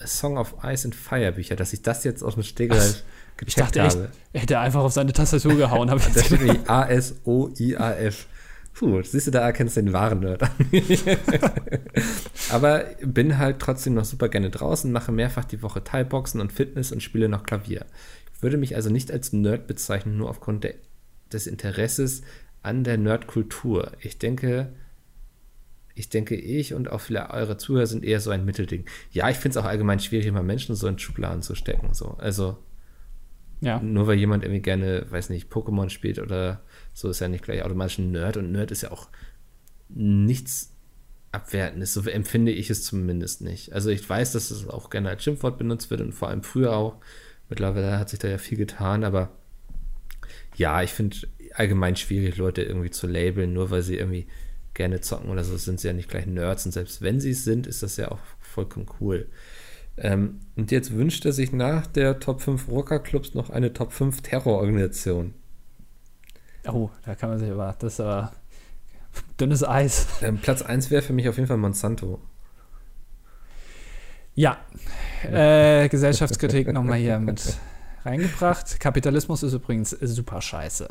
A 0.00 0.06
Song 0.06 0.38
of 0.38 0.54
Ice 0.62 0.86
and 0.86 0.94
Fire 0.94 1.32
Bücher, 1.32 1.56
dass 1.56 1.72
ich 1.72 1.82
das 1.82 2.04
jetzt 2.04 2.22
aus 2.22 2.34
dem 2.34 2.42
Stegreif 2.42 3.02
Ich 3.46 3.54
dachte 3.54 3.80
echt, 3.80 3.96
habe. 3.96 4.10
er 4.32 4.40
hätte 4.40 4.58
einfach 4.58 4.80
auf 4.80 4.92
seine 4.92 5.12
Tastatur 5.12 5.56
gehauen. 5.56 5.90
Hab 5.90 5.98
ich 5.98 6.04
Da 6.04 6.10
jetzt 6.10 6.26
steht 6.26 6.40
nämlich 6.40 6.68
A-S-O-I-A-F. 6.68 8.26
Puh, 8.74 9.02
siehst 9.02 9.26
du, 9.26 9.30
da 9.32 9.40
erkennst 9.40 9.76
du 9.76 9.82
den 9.82 9.92
wahren 9.92 10.20
Nerd 10.20 10.42
an. 10.44 10.50
Aber 12.50 12.84
bin 13.02 13.36
halt 13.36 13.58
trotzdem 13.58 13.94
noch 13.94 14.04
super 14.04 14.28
gerne 14.28 14.50
draußen, 14.50 14.92
mache 14.92 15.10
mehrfach 15.10 15.44
die 15.44 15.62
Woche 15.62 15.82
Thai-Boxen 15.82 16.40
und 16.40 16.52
Fitness 16.52 16.92
und 16.92 17.02
spiele 17.02 17.28
noch 17.28 17.42
Klavier. 17.42 17.86
Ich 18.34 18.42
würde 18.42 18.56
mich 18.56 18.76
also 18.76 18.88
nicht 18.88 19.10
als 19.10 19.32
Nerd 19.32 19.66
bezeichnen, 19.66 20.16
nur 20.16 20.30
aufgrund 20.30 20.62
der, 20.62 20.74
des 21.32 21.48
Interesses 21.48 22.22
an 22.62 22.84
der 22.84 22.98
Nerdkultur. 22.98 23.92
Ich 24.00 24.18
denke, 24.18 24.72
ich 25.96 26.08
denke, 26.08 26.36
ich 26.36 26.74
und 26.74 26.90
auch 26.92 27.00
viele 27.00 27.30
eure 27.30 27.56
Zuhörer 27.56 27.86
sind 27.86 28.04
eher 28.04 28.20
so 28.20 28.30
ein 28.30 28.44
Mittelding. 28.44 28.84
Ja, 29.10 29.28
ich 29.28 29.36
finde 29.38 29.58
es 29.58 29.64
auch 29.64 29.68
allgemein 29.68 29.98
schwierig, 29.98 30.26
immer 30.26 30.44
Menschen 30.44 30.76
so 30.76 30.86
in 30.86 31.00
Schubladen 31.00 31.42
zu 31.42 31.56
stecken. 31.56 31.94
So. 31.94 32.14
Also, 32.18 32.56
ja. 33.60 33.80
nur 33.80 34.06
weil 34.06 34.18
jemand 34.18 34.44
irgendwie 34.44 34.62
gerne, 34.62 35.06
weiß 35.08 35.30
nicht, 35.30 35.52
Pokémon 35.52 35.88
spielt 35.90 36.18
oder 36.18 36.62
so, 36.92 37.08
ist 37.10 37.20
ja 37.20 37.28
nicht 37.28 37.44
gleich 37.44 37.62
automatisch 37.62 37.98
ein 37.98 38.12
Nerd. 38.12 38.36
Und 38.36 38.52
Nerd 38.52 38.70
ist 38.70 38.82
ja 38.82 38.90
auch 38.90 39.08
nichts 39.88 40.74
Abwertendes. 41.32 41.94
So 41.94 42.02
empfinde 42.02 42.52
ich 42.52 42.70
es 42.70 42.84
zumindest 42.84 43.42
nicht. 43.42 43.72
Also 43.72 43.90
ich 43.90 44.08
weiß, 44.08 44.32
dass 44.32 44.50
es 44.50 44.68
auch 44.68 44.90
gerne 44.90 45.10
als 45.10 45.22
Schimpfwort 45.22 45.58
benutzt 45.58 45.90
wird 45.90 46.00
und 46.00 46.12
vor 46.12 46.28
allem 46.28 46.42
früher 46.42 46.74
auch. 46.74 46.96
Mittlerweile 47.48 47.98
hat 47.98 48.10
sich 48.10 48.18
da 48.18 48.28
ja 48.28 48.38
viel 48.38 48.58
getan, 48.58 49.04
aber 49.04 49.30
ja, 50.56 50.82
ich 50.82 50.90
finde 50.90 51.16
allgemein 51.54 51.96
schwierig, 51.96 52.36
Leute 52.36 52.62
irgendwie 52.62 52.90
zu 52.90 53.06
labeln, 53.06 53.52
nur 53.52 53.70
weil 53.70 53.82
sie 53.82 53.96
irgendwie 53.96 54.26
gerne 54.74 55.00
zocken 55.00 55.30
oder 55.30 55.44
so, 55.44 55.56
sind 55.56 55.80
sie 55.80 55.88
ja 55.88 55.94
nicht 55.94 56.10
gleich 56.10 56.26
Nerds. 56.26 56.66
Und 56.66 56.72
selbst 56.72 57.00
wenn 57.02 57.20
sie 57.20 57.30
es 57.30 57.44
sind, 57.44 57.66
ist 57.66 57.82
das 57.82 57.96
ja 57.96 58.10
auch 58.10 58.20
vollkommen 58.40 58.86
cool. 59.00 59.28
Ähm, 60.00 60.40
und 60.56 60.70
jetzt 60.70 60.92
wünscht 60.92 61.24
er 61.26 61.32
sich 61.32 61.52
nach 61.52 61.86
der 61.86 62.20
Top 62.20 62.40
5 62.40 62.68
Rockerclubs 62.68 63.34
noch 63.34 63.50
eine 63.50 63.72
Top 63.72 63.92
5 63.92 64.22
Terrororganisation. 64.22 65.34
Oh, 66.66 66.90
da 67.04 67.14
kann 67.14 67.30
man 67.30 67.38
sich 67.38 67.50
aber, 67.50 67.74
das 67.78 67.94
ist 67.94 68.00
aber 68.00 68.32
dünnes 69.40 69.66
Eis. 69.66 70.06
Ähm, 70.22 70.38
Platz 70.38 70.62
1 70.62 70.90
wäre 70.90 71.02
für 71.02 71.12
mich 71.12 71.28
auf 71.28 71.36
jeden 71.36 71.48
Fall 71.48 71.56
Monsanto. 71.56 72.20
Ja, 74.34 74.58
äh, 75.24 75.88
Gesellschaftskritik 75.88 76.68
nochmal 76.72 76.98
hier 76.98 77.18
mit 77.18 77.58
reingebracht. 78.04 78.78
Kapitalismus 78.78 79.42
ist 79.42 79.52
übrigens 79.52 79.90
super 79.90 80.40
scheiße. 80.40 80.88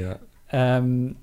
Ja. 0.00 0.18
Ähm, 0.50 1.16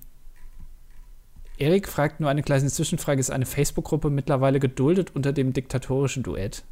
Erik 1.57 1.87
fragt 1.87 2.19
nur 2.19 2.29
eine 2.29 2.43
kleine 2.43 2.67
Zwischenfrage: 2.67 3.19
Ist 3.21 3.31
eine 3.31 3.45
Facebook-Gruppe 3.45 4.09
mittlerweile 4.09 4.59
geduldet 4.59 5.15
unter 5.15 5.31
dem 5.31 5.53
diktatorischen 5.53 6.23
Duett? 6.23 6.63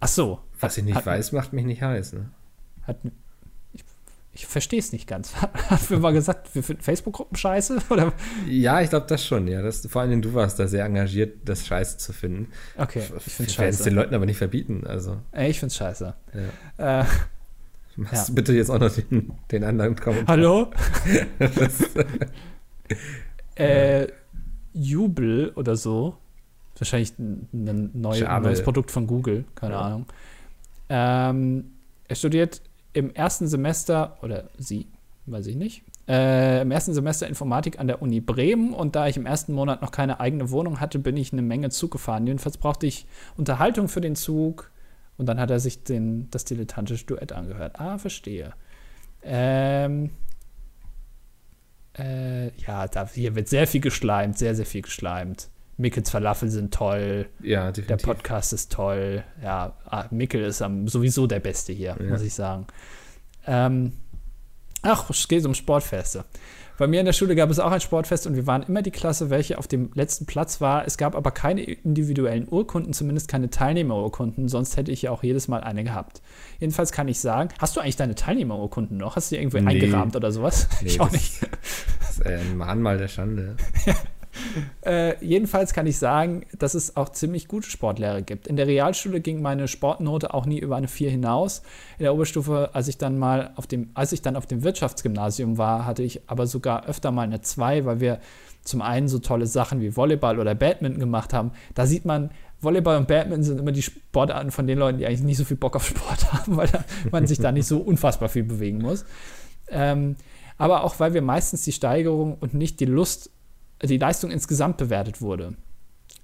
Ach 0.00 0.08
so. 0.08 0.40
Was 0.60 0.76
ich 0.78 0.84
nicht 0.84 0.94
hat, 0.96 1.06
weiß, 1.06 1.32
macht 1.32 1.52
mich 1.52 1.64
nicht 1.64 1.82
heiß. 1.82 2.14
Ne? 2.14 2.30
Hat, 2.86 2.96
ich 3.72 3.84
ich 4.32 4.46
verstehe 4.46 4.78
es 4.78 4.92
nicht 4.92 5.06
ganz. 5.06 5.34
Haben 5.40 5.88
wir 5.88 5.98
mal 5.98 6.12
gesagt, 6.12 6.54
wir 6.54 6.62
finden 6.62 6.82
Facebook-Gruppen 6.82 7.36
scheiße? 7.36 7.78
Oder? 7.90 8.12
Ja, 8.46 8.80
ich 8.82 8.90
glaube 8.90 9.06
das 9.08 9.24
schon. 9.24 9.48
Ja, 9.48 9.62
das, 9.62 9.86
vor 9.86 10.02
allem 10.02 10.20
du 10.22 10.34
warst 10.34 10.58
da 10.58 10.66
sehr 10.68 10.84
engagiert, 10.84 11.38
das 11.46 11.66
Scheiße 11.66 11.96
zu 11.98 12.12
finden. 12.12 12.48
Okay, 12.76 13.00
ich 13.00 13.06
finde 13.06 13.18
es 13.22 13.26
Ich 13.28 13.38
werde 13.58 13.70
es 13.70 13.76
scheiße. 13.78 13.84
den 13.84 13.94
Leuten 13.94 14.14
aber 14.14 14.26
nicht 14.26 14.38
verbieten. 14.38 14.86
Also, 14.86 15.18
Ey, 15.32 15.50
ich 15.50 15.58
finde 15.58 15.70
es 15.70 15.76
scheiße. 15.76 16.14
ja. 16.78 17.00
Äh, 17.00 17.04
Machst 17.98 18.28
Ja. 18.28 18.34
bitte 18.34 18.52
jetzt 18.52 18.68
auch 18.70 18.78
noch 18.78 18.92
den, 18.94 19.32
den 19.50 19.64
anderen 19.64 19.96
Kommentar. 19.96 20.28
hallo? 20.36 20.70
Das, 21.38 21.72
äh, 23.54 24.06
Jubel 24.74 25.50
oder 25.56 25.76
so. 25.76 26.18
Wahrscheinlich 26.78 27.18
ein, 27.18 27.48
neu, 27.94 28.20
neues 28.20 28.62
Produkt 28.62 28.90
von 28.90 29.06
Google, 29.06 29.44
keine 29.54 29.74
Ja. 29.74 29.80
Ahnung. 29.80 30.06
Ähm, 30.88 31.72
er 32.08 32.16
studiert 32.16 32.62
im 32.92 33.14
ersten 33.14 33.46
Semester, 33.46 34.16
oder 34.22 34.44
sie, 34.58 34.86
weiß 35.26 35.46
ich 35.48 35.56
nicht, 35.56 35.82
äh, 36.08 36.62
im 36.62 36.70
ersten 36.70 36.94
Semester 36.94 37.26
Informatik 37.26 37.80
an 37.80 37.88
der 37.88 38.00
Uni 38.00 38.20
Bremen 38.20 38.72
und 38.72 38.94
da 38.94 39.08
ich 39.08 39.16
im 39.16 39.26
ersten 39.26 39.52
Monat 39.52 39.82
noch 39.82 39.90
keine 39.90 40.20
eigene 40.20 40.50
Wohnung 40.50 40.80
hatte, 40.80 40.98
bin 40.98 41.16
ich 41.16 41.32
eine 41.32 41.42
Menge 41.42 41.70
Zug 41.70 41.90
gefahren. 41.90 42.26
Jedenfalls 42.26 42.58
brauchte 42.58 42.86
ich 42.86 43.06
Unterhaltung 43.36 43.88
für 43.88 44.00
den 44.00 44.14
Zug 44.14 44.70
und 45.18 45.26
dann 45.26 45.40
hat 45.40 45.50
er 45.50 45.58
sich 45.58 45.82
den, 45.82 46.30
das 46.30 46.44
dilettantische 46.44 47.06
Duett 47.06 47.32
angehört. 47.32 47.80
Ah, 47.80 47.98
verstehe. 47.98 48.52
Ähm, 49.22 50.10
äh, 51.98 52.56
ja, 52.60 52.86
da, 52.86 53.08
hier 53.08 53.34
wird 53.34 53.48
sehr 53.48 53.66
viel 53.66 53.80
geschleimt, 53.80 54.38
sehr, 54.38 54.54
sehr 54.54 54.66
viel 54.66 54.82
geschleimt. 54.82 55.48
Mickels 55.78 56.10
Falafel 56.10 56.48
sind 56.50 56.72
toll. 56.72 57.26
Ja, 57.42 57.70
definitiv. 57.70 57.86
Der 57.86 58.12
Podcast 58.12 58.52
ist 58.52 58.72
toll. 58.72 59.24
Ja, 59.42 59.74
ah, 59.84 60.06
Mickel 60.10 60.42
ist 60.42 60.62
am, 60.62 60.88
sowieso 60.88 61.26
der 61.26 61.40
Beste 61.40 61.72
hier, 61.72 61.96
ja. 61.98 62.10
muss 62.10 62.22
ich 62.22 62.34
sagen. 62.34 62.66
Ähm, 63.46 63.92
ach, 64.82 65.10
es 65.10 65.28
geht 65.28 65.44
um 65.44 65.54
Sportfeste. 65.54 66.24
Bei 66.78 66.86
mir 66.86 67.00
in 67.00 67.06
der 67.06 67.14
Schule 67.14 67.34
gab 67.34 67.48
es 67.48 67.58
auch 67.58 67.72
ein 67.72 67.80
Sportfest 67.80 68.26
und 68.26 68.36
wir 68.36 68.46
waren 68.46 68.62
immer 68.62 68.82
die 68.82 68.90
Klasse, 68.90 69.30
welche 69.30 69.56
auf 69.56 69.66
dem 69.66 69.90
letzten 69.94 70.26
Platz 70.26 70.60
war. 70.60 70.86
Es 70.86 70.98
gab 70.98 71.14
aber 71.14 71.30
keine 71.30 71.62
individuellen 71.62 72.46
Urkunden, 72.50 72.92
zumindest 72.92 73.28
keine 73.28 73.48
Teilnehmerurkunden, 73.48 74.48
sonst 74.48 74.76
hätte 74.76 74.92
ich 74.92 75.02
ja 75.02 75.10
auch 75.10 75.22
jedes 75.22 75.48
Mal 75.48 75.62
eine 75.62 75.84
gehabt. 75.84 76.20
Jedenfalls 76.58 76.92
kann 76.92 77.08
ich 77.08 77.18
sagen, 77.18 77.48
hast 77.58 77.76
du 77.76 77.80
eigentlich 77.80 77.96
deine 77.96 78.14
Teilnehmerurkunden 78.14 78.98
noch? 78.98 79.16
Hast 79.16 79.30
du 79.30 79.36
die 79.36 79.40
irgendwo 79.40 79.58
nee. 79.58 79.70
eingerahmt 79.70 80.16
oder 80.16 80.30
sowas? 80.32 80.68
Nee, 80.82 80.88
ich 80.88 81.00
auch 81.00 81.10
nicht. 81.10 81.40
Das 82.00 82.10
ist 82.10 82.26
ein 82.26 82.56
Mahnmal 82.58 82.98
der 82.98 83.08
Schande. 83.08 83.56
Äh, 84.84 85.24
jedenfalls 85.24 85.72
kann 85.72 85.86
ich 85.86 85.98
sagen, 85.98 86.46
dass 86.58 86.74
es 86.74 86.96
auch 86.96 87.08
ziemlich 87.08 87.48
gute 87.48 87.68
Sportlehrer 87.68 88.22
gibt. 88.22 88.46
In 88.46 88.56
der 88.56 88.66
Realschule 88.66 89.20
ging 89.20 89.42
meine 89.42 89.68
Sportnote 89.68 90.32
auch 90.32 90.46
nie 90.46 90.58
über 90.58 90.76
eine 90.76 90.88
4 90.88 91.10
hinaus. 91.10 91.62
In 91.98 92.04
der 92.04 92.14
Oberstufe, 92.14 92.70
als 92.72 92.88
ich 92.88 92.98
dann 92.98 93.18
mal 93.18 93.52
auf 93.56 93.66
dem, 93.66 93.90
als 93.94 94.12
ich 94.12 94.22
dann 94.22 94.36
auf 94.36 94.46
dem 94.46 94.62
Wirtschaftsgymnasium 94.62 95.58
war, 95.58 95.84
hatte 95.84 96.02
ich 96.02 96.28
aber 96.28 96.46
sogar 96.46 96.86
öfter 96.86 97.10
mal 97.10 97.22
eine 97.22 97.40
2, 97.40 97.84
weil 97.84 98.00
wir 98.00 98.20
zum 98.62 98.82
einen 98.82 99.08
so 99.08 99.18
tolle 99.18 99.46
Sachen 99.46 99.80
wie 99.80 99.96
Volleyball 99.96 100.38
oder 100.38 100.54
Badminton 100.54 101.00
gemacht 101.00 101.32
haben. 101.32 101.52
Da 101.74 101.86
sieht 101.86 102.04
man, 102.04 102.30
Volleyball 102.60 102.96
und 102.96 103.08
Badminton 103.08 103.44
sind 103.44 103.60
immer 103.60 103.72
die 103.72 103.82
Sportarten 103.82 104.50
von 104.50 104.66
den 104.66 104.78
Leuten, 104.78 104.98
die 104.98 105.06
eigentlich 105.06 105.22
nicht 105.22 105.36
so 105.36 105.44
viel 105.44 105.56
Bock 105.56 105.76
auf 105.76 105.86
Sport 105.86 106.32
haben, 106.32 106.56
weil 106.56 106.68
man 107.10 107.26
sich 107.26 107.38
da 107.38 107.52
nicht 107.52 107.66
so 107.66 107.78
unfassbar 107.78 108.28
viel 108.28 108.44
bewegen 108.44 108.78
muss. 108.78 109.04
Ähm, 109.68 110.16
aber 110.58 110.84
auch, 110.84 110.98
weil 111.00 111.12
wir 111.12 111.22
meistens 111.22 111.62
die 111.62 111.72
Steigerung 111.72 112.38
und 112.40 112.54
nicht 112.54 112.80
die 112.80 112.86
Lust 112.86 113.30
die 113.82 113.98
Leistung 113.98 114.30
insgesamt 114.30 114.76
bewertet 114.76 115.20
wurde. 115.20 115.54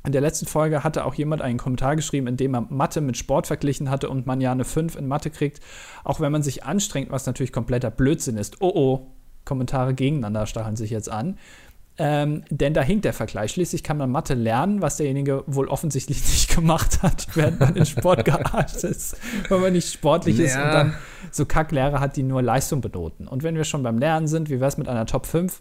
In 0.04 0.12
der 0.12 0.20
letzten 0.20 0.46
Folge 0.46 0.82
hatte 0.82 1.04
auch 1.04 1.14
jemand 1.14 1.42
einen 1.42 1.58
Kommentar 1.58 1.94
geschrieben, 1.94 2.26
in 2.26 2.36
dem 2.36 2.54
er 2.54 2.62
Mathe 2.62 3.00
mit 3.00 3.16
Sport 3.16 3.46
verglichen 3.46 3.88
hatte 3.88 4.08
und 4.08 4.26
man 4.26 4.40
ja 4.40 4.50
eine 4.50 4.64
5 4.64 4.96
in 4.96 5.06
Mathe 5.06 5.30
kriegt, 5.30 5.60
auch 6.02 6.18
wenn 6.18 6.32
man 6.32 6.42
sich 6.42 6.64
anstrengt, 6.64 7.10
was 7.10 7.26
natürlich 7.26 7.52
kompletter 7.52 7.90
Blödsinn 7.90 8.36
ist. 8.36 8.60
Oh 8.60 8.72
oh, 8.74 9.06
Kommentare 9.44 9.94
gegeneinander 9.94 10.46
stacheln 10.46 10.76
sich 10.76 10.90
jetzt 10.90 11.10
an. 11.10 11.38
Ähm, 11.98 12.42
denn 12.48 12.72
da 12.72 12.80
hinkt 12.80 13.04
der 13.04 13.12
Vergleich. 13.12 13.52
Schließlich 13.52 13.82
kann 13.82 13.98
man 13.98 14.10
Mathe 14.10 14.32
lernen, 14.32 14.80
was 14.80 14.96
derjenige 14.96 15.44
wohl 15.46 15.68
offensichtlich 15.68 16.22
nicht 16.26 16.54
gemacht 16.54 17.02
hat, 17.02 17.28
während 17.34 17.60
man 17.60 17.76
in 17.76 17.84
Sport 17.86 18.24
geartet 18.24 18.82
ist, 18.82 19.16
weil 19.48 19.58
man 19.58 19.72
nicht 19.72 19.92
sportlich 19.92 20.38
ja. 20.38 20.44
ist 20.44 20.56
und 20.56 20.72
dann 20.72 20.94
so 21.30 21.44
Kacklehrer 21.44 22.00
hat, 22.00 22.16
die 22.16 22.22
nur 22.22 22.42
Leistung 22.42 22.80
benoten. 22.80 23.28
Und 23.28 23.42
wenn 23.42 23.56
wir 23.56 23.64
schon 23.64 23.82
beim 23.82 23.98
Lernen 23.98 24.26
sind, 24.26 24.48
wie 24.48 24.58
wäre 24.58 24.68
es 24.68 24.78
mit 24.78 24.88
einer 24.88 25.06
Top 25.06 25.26
5? 25.26 25.60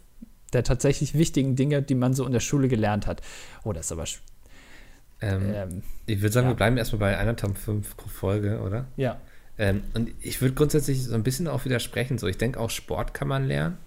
Der 0.54 0.64
tatsächlich 0.64 1.14
wichtigen 1.14 1.56
Dinge, 1.56 1.82
die 1.82 1.96
man 1.96 2.14
so 2.14 2.26
in 2.26 2.32
der 2.32 2.40
Schule 2.40 2.68
gelernt 2.68 3.08
hat. 3.08 3.22
Oh, 3.64 3.74
das 3.74 3.86
ist 3.88 3.92
aber. 3.92 4.06
Ähm, 5.22 5.54
ähm, 5.54 5.84
ich 6.06 6.22
würde 6.22 6.34
sagen, 6.34 6.48
ja. 6.48 6.54
wir 6.54 6.58
bleiben 6.58 6.78
erstmal 6.78 7.00
bei 7.00 7.18
einer 7.18 7.36
Top 7.36 7.58
5 7.58 7.96
pro 7.96 8.10
Folge, 8.10 8.60
oder? 8.60 8.88
Ja. 8.98 9.20
Ähm, 9.58 9.84
und 9.94 10.10
ich 10.22 10.42
würde 10.42 10.56
grundsätzlich 10.56 11.04
so 11.04 11.14
ein 11.14 11.24
bisschen 11.24 11.48
auch 11.48 11.66
widersprechen. 11.66 12.18
So, 12.18 12.28
ich 12.28 12.38
denke, 12.38 12.60
auch 12.60 12.70
Sport 12.70 13.14
kann 13.14 13.28
man 13.28 13.46
lernen. 13.46 13.78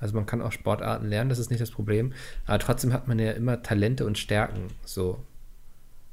Also 0.00 0.14
man 0.14 0.26
kann 0.26 0.42
auch 0.42 0.52
Sportarten 0.52 1.08
lernen, 1.08 1.28
das 1.28 1.38
ist 1.38 1.50
nicht 1.50 1.60
das 1.60 1.70
Problem. 1.70 2.12
Aber 2.46 2.58
trotzdem 2.58 2.92
hat 2.92 3.08
man 3.08 3.18
ja 3.18 3.32
immer 3.32 3.62
Talente 3.62 4.06
und 4.06 4.16
Stärken. 4.16 4.68
So. 4.84 5.24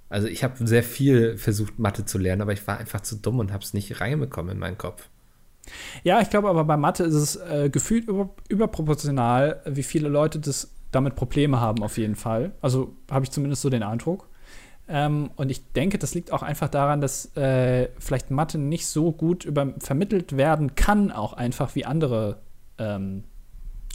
Also 0.10 0.28
ich 0.28 0.44
habe 0.44 0.66
sehr 0.66 0.84
viel 0.84 1.38
versucht, 1.38 1.78
Mathe 1.78 2.06
zu 2.06 2.18
lernen, 2.18 2.41
aber 2.41 2.53
ich 2.53 2.66
war 2.68 2.78
einfach 2.78 3.02
zu 3.02 3.18
dumm 3.18 3.40
und 3.40 3.52
habe 3.52 3.64
es 3.64 3.74
nicht 3.74 3.99
reinbekommen 4.02 4.53
in 4.53 4.60
meinen 4.60 4.78
Kopf. 4.78 5.10
Ja, 6.04 6.22
ich 6.22 6.30
glaube 6.30 6.50
aber 6.50 6.64
bei 6.64 6.78
Mathe 6.78 7.04
ist 7.04 7.16
es 7.16 7.36
äh, 7.36 7.70
gefühlt 7.70 8.08
über, 8.08 8.30
überproportional, 8.50 9.62
wie 9.66 9.84
viele 9.84 10.10
Leute 10.10 10.40
das 10.40 10.72
damit 10.92 11.16
Probleme 11.16 11.60
haben, 11.60 11.84
auf 11.84 11.98
jeden 11.98 12.16
Fall. 12.16 12.54
Also 12.62 12.96
habe 13.12 13.26
ich 13.26 13.32
zumindest 13.32 13.62
so 13.62 13.70
den 13.70 13.84
Eindruck. 13.84 14.30
Ähm, 14.88 15.32
und 15.36 15.50
ich 15.50 15.72
denke, 15.74 15.98
das 15.98 16.14
liegt 16.14 16.32
auch 16.32 16.44
einfach 16.44 16.70
daran, 16.70 17.02
dass 17.02 17.36
äh, 17.36 17.90
vielleicht 17.98 18.30
Mathe 18.30 18.58
nicht 18.58 18.88
so 18.88 19.12
gut 19.12 19.44
über, 19.44 19.74
vermittelt 19.80 20.38
werden 20.38 20.76
kann, 20.76 21.12
auch 21.12 21.34
einfach 21.34 21.76
wie 21.76 21.86
andere 21.86 22.42
ähm, 22.78 23.24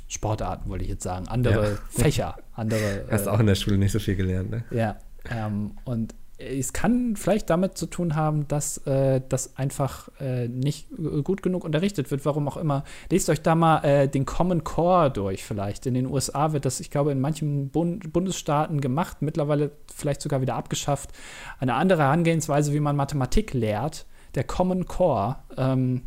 Sportarten, 0.09 0.69
wollte 0.69 0.85
ich 0.85 0.91
jetzt 0.91 1.05
sagen, 1.05 1.29
andere 1.29 1.73
ja. 1.73 1.79
Fächer, 1.89 2.37
andere. 2.55 3.07
Hast 3.09 3.27
äh, 3.27 3.31
auch 3.31 3.39
in 3.39 3.47
der 3.47 3.55
Schule 3.55 3.79
nicht 3.79 3.93
so 3.93 4.01
viel 4.01 4.17
gelernt, 4.17 4.51
ne? 4.51 4.65
Ja. 4.73 4.97
Ähm, 5.31 5.73
und 5.85 6.15
es 6.41 6.73
kann 6.73 7.17
vielleicht 7.17 7.51
damit 7.51 7.77
zu 7.77 7.87
tun 7.87 8.17
haben, 8.17 8.49
dass 8.49 8.79
äh, 8.87 9.21
das 9.29 9.57
einfach 9.57 10.09
äh, 10.21 10.49
nicht 10.49 10.89
gut 11.25 11.43
genug 11.43 11.65
unterrichtet 11.65 12.11
wird, 12.11 12.25
warum 12.25 12.49
auch 12.49 12.57
immer. 12.57 12.85
Lest 13.11 13.29
euch 13.29 13.43
da 13.43 13.55
mal 13.55 13.85
äh, 13.85 14.09
den 14.09 14.25
Common 14.25 14.65
Core 14.65 15.11
durch 15.11 15.45
vielleicht. 15.45 15.87
In 15.87 15.95
den 15.95 16.07
USA 16.07 16.53
wird 16.53 16.65
das, 16.65 16.81
ich 16.81 16.91
glaube, 16.91 17.13
in 17.13 17.21
manchen 17.21 17.71
Bund 17.71 18.13
Bundesstaaten 18.13 18.81
gemacht, 18.81 19.19
mittlerweile 19.21 19.73
vielleicht 19.95 20.23
sogar 20.23 20.41
wieder 20.41 20.55
abgeschafft. 20.55 21.11
Eine 21.59 21.75
andere 21.75 22.03
Herangehensweise, 22.03 22.73
wie 22.73 22.81
man 22.81 22.97
Mathematik 22.97 23.53
lehrt, 23.53 24.07
der 24.35 24.45
Common 24.45 24.87
Core, 24.87 25.37
ähm, 25.57 26.03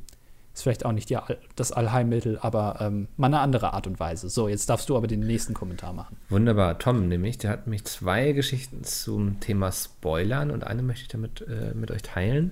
ist 0.54 0.62
vielleicht 0.62 0.86
auch 0.86 0.92
nicht 0.92 1.10
die, 1.10 1.18
das 1.56 1.72
Allheilmittel, 1.72 2.38
aber 2.40 2.78
ähm, 2.80 3.08
mal 3.18 3.28
eine 3.28 3.40
andere 3.40 3.74
Art 3.74 3.88
und 3.88 4.00
Weise. 4.00 4.30
So, 4.30 4.48
jetzt 4.48 4.70
darfst 4.70 4.88
du 4.88 4.96
aber 4.96 5.08
den 5.08 5.22
nächsten 5.22 5.54
Kommentar 5.54 5.94
machen. 5.94 6.16
Wunderbar. 6.30 6.78
Tom 6.78 7.08
nämlich, 7.08 7.40
der 7.40 7.50
hat 7.50 7.68
mich 7.68 7.86
zwei 7.86 8.34
Geschichten 8.34 8.84
zum 8.84 9.40
Thema 9.40 9.72
Spoilern 9.72 10.52
und 10.52 10.64
eine 10.64 10.84
möchte 10.84 11.04
ich 11.04 11.08
damit 11.08 11.42
äh, 11.42 11.74
mit 11.74 11.90
euch 11.90 12.04
teilen. 12.04 12.52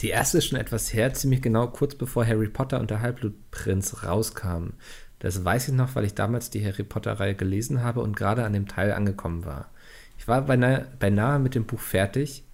Die 0.00 0.08
erste 0.08 0.38
ist 0.38 0.46
schon 0.46 0.58
etwas 0.58 0.92
her, 0.92 1.14
ziemlich 1.14 1.42
genau 1.42 1.68
kurz 1.68 1.94
bevor 1.94 2.26
Harry 2.26 2.48
Potter 2.48 2.80
und 2.80 2.90
der 2.90 3.00
Halbblutprinz 3.02 4.04
rauskamen. 4.04 4.74
Das 5.20 5.44
weiß 5.44 5.68
ich 5.68 5.74
noch, 5.74 5.94
weil 5.94 6.04
ich 6.04 6.14
damals 6.14 6.50
die 6.50 6.64
Harry 6.64 6.84
Potter-Reihe 6.84 7.34
gelesen 7.34 7.82
habe 7.82 8.00
und 8.00 8.16
gerade 8.16 8.44
an 8.44 8.52
dem 8.52 8.68
Teil 8.68 8.92
angekommen 8.92 9.44
war. 9.44 9.70
Ich 10.18 10.28
war 10.28 10.42
beinahe, 10.42 10.86
beinahe 10.98 11.38
mit 11.38 11.54
dem 11.54 11.66
Buch 11.66 11.80
fertig. 11.80 12.44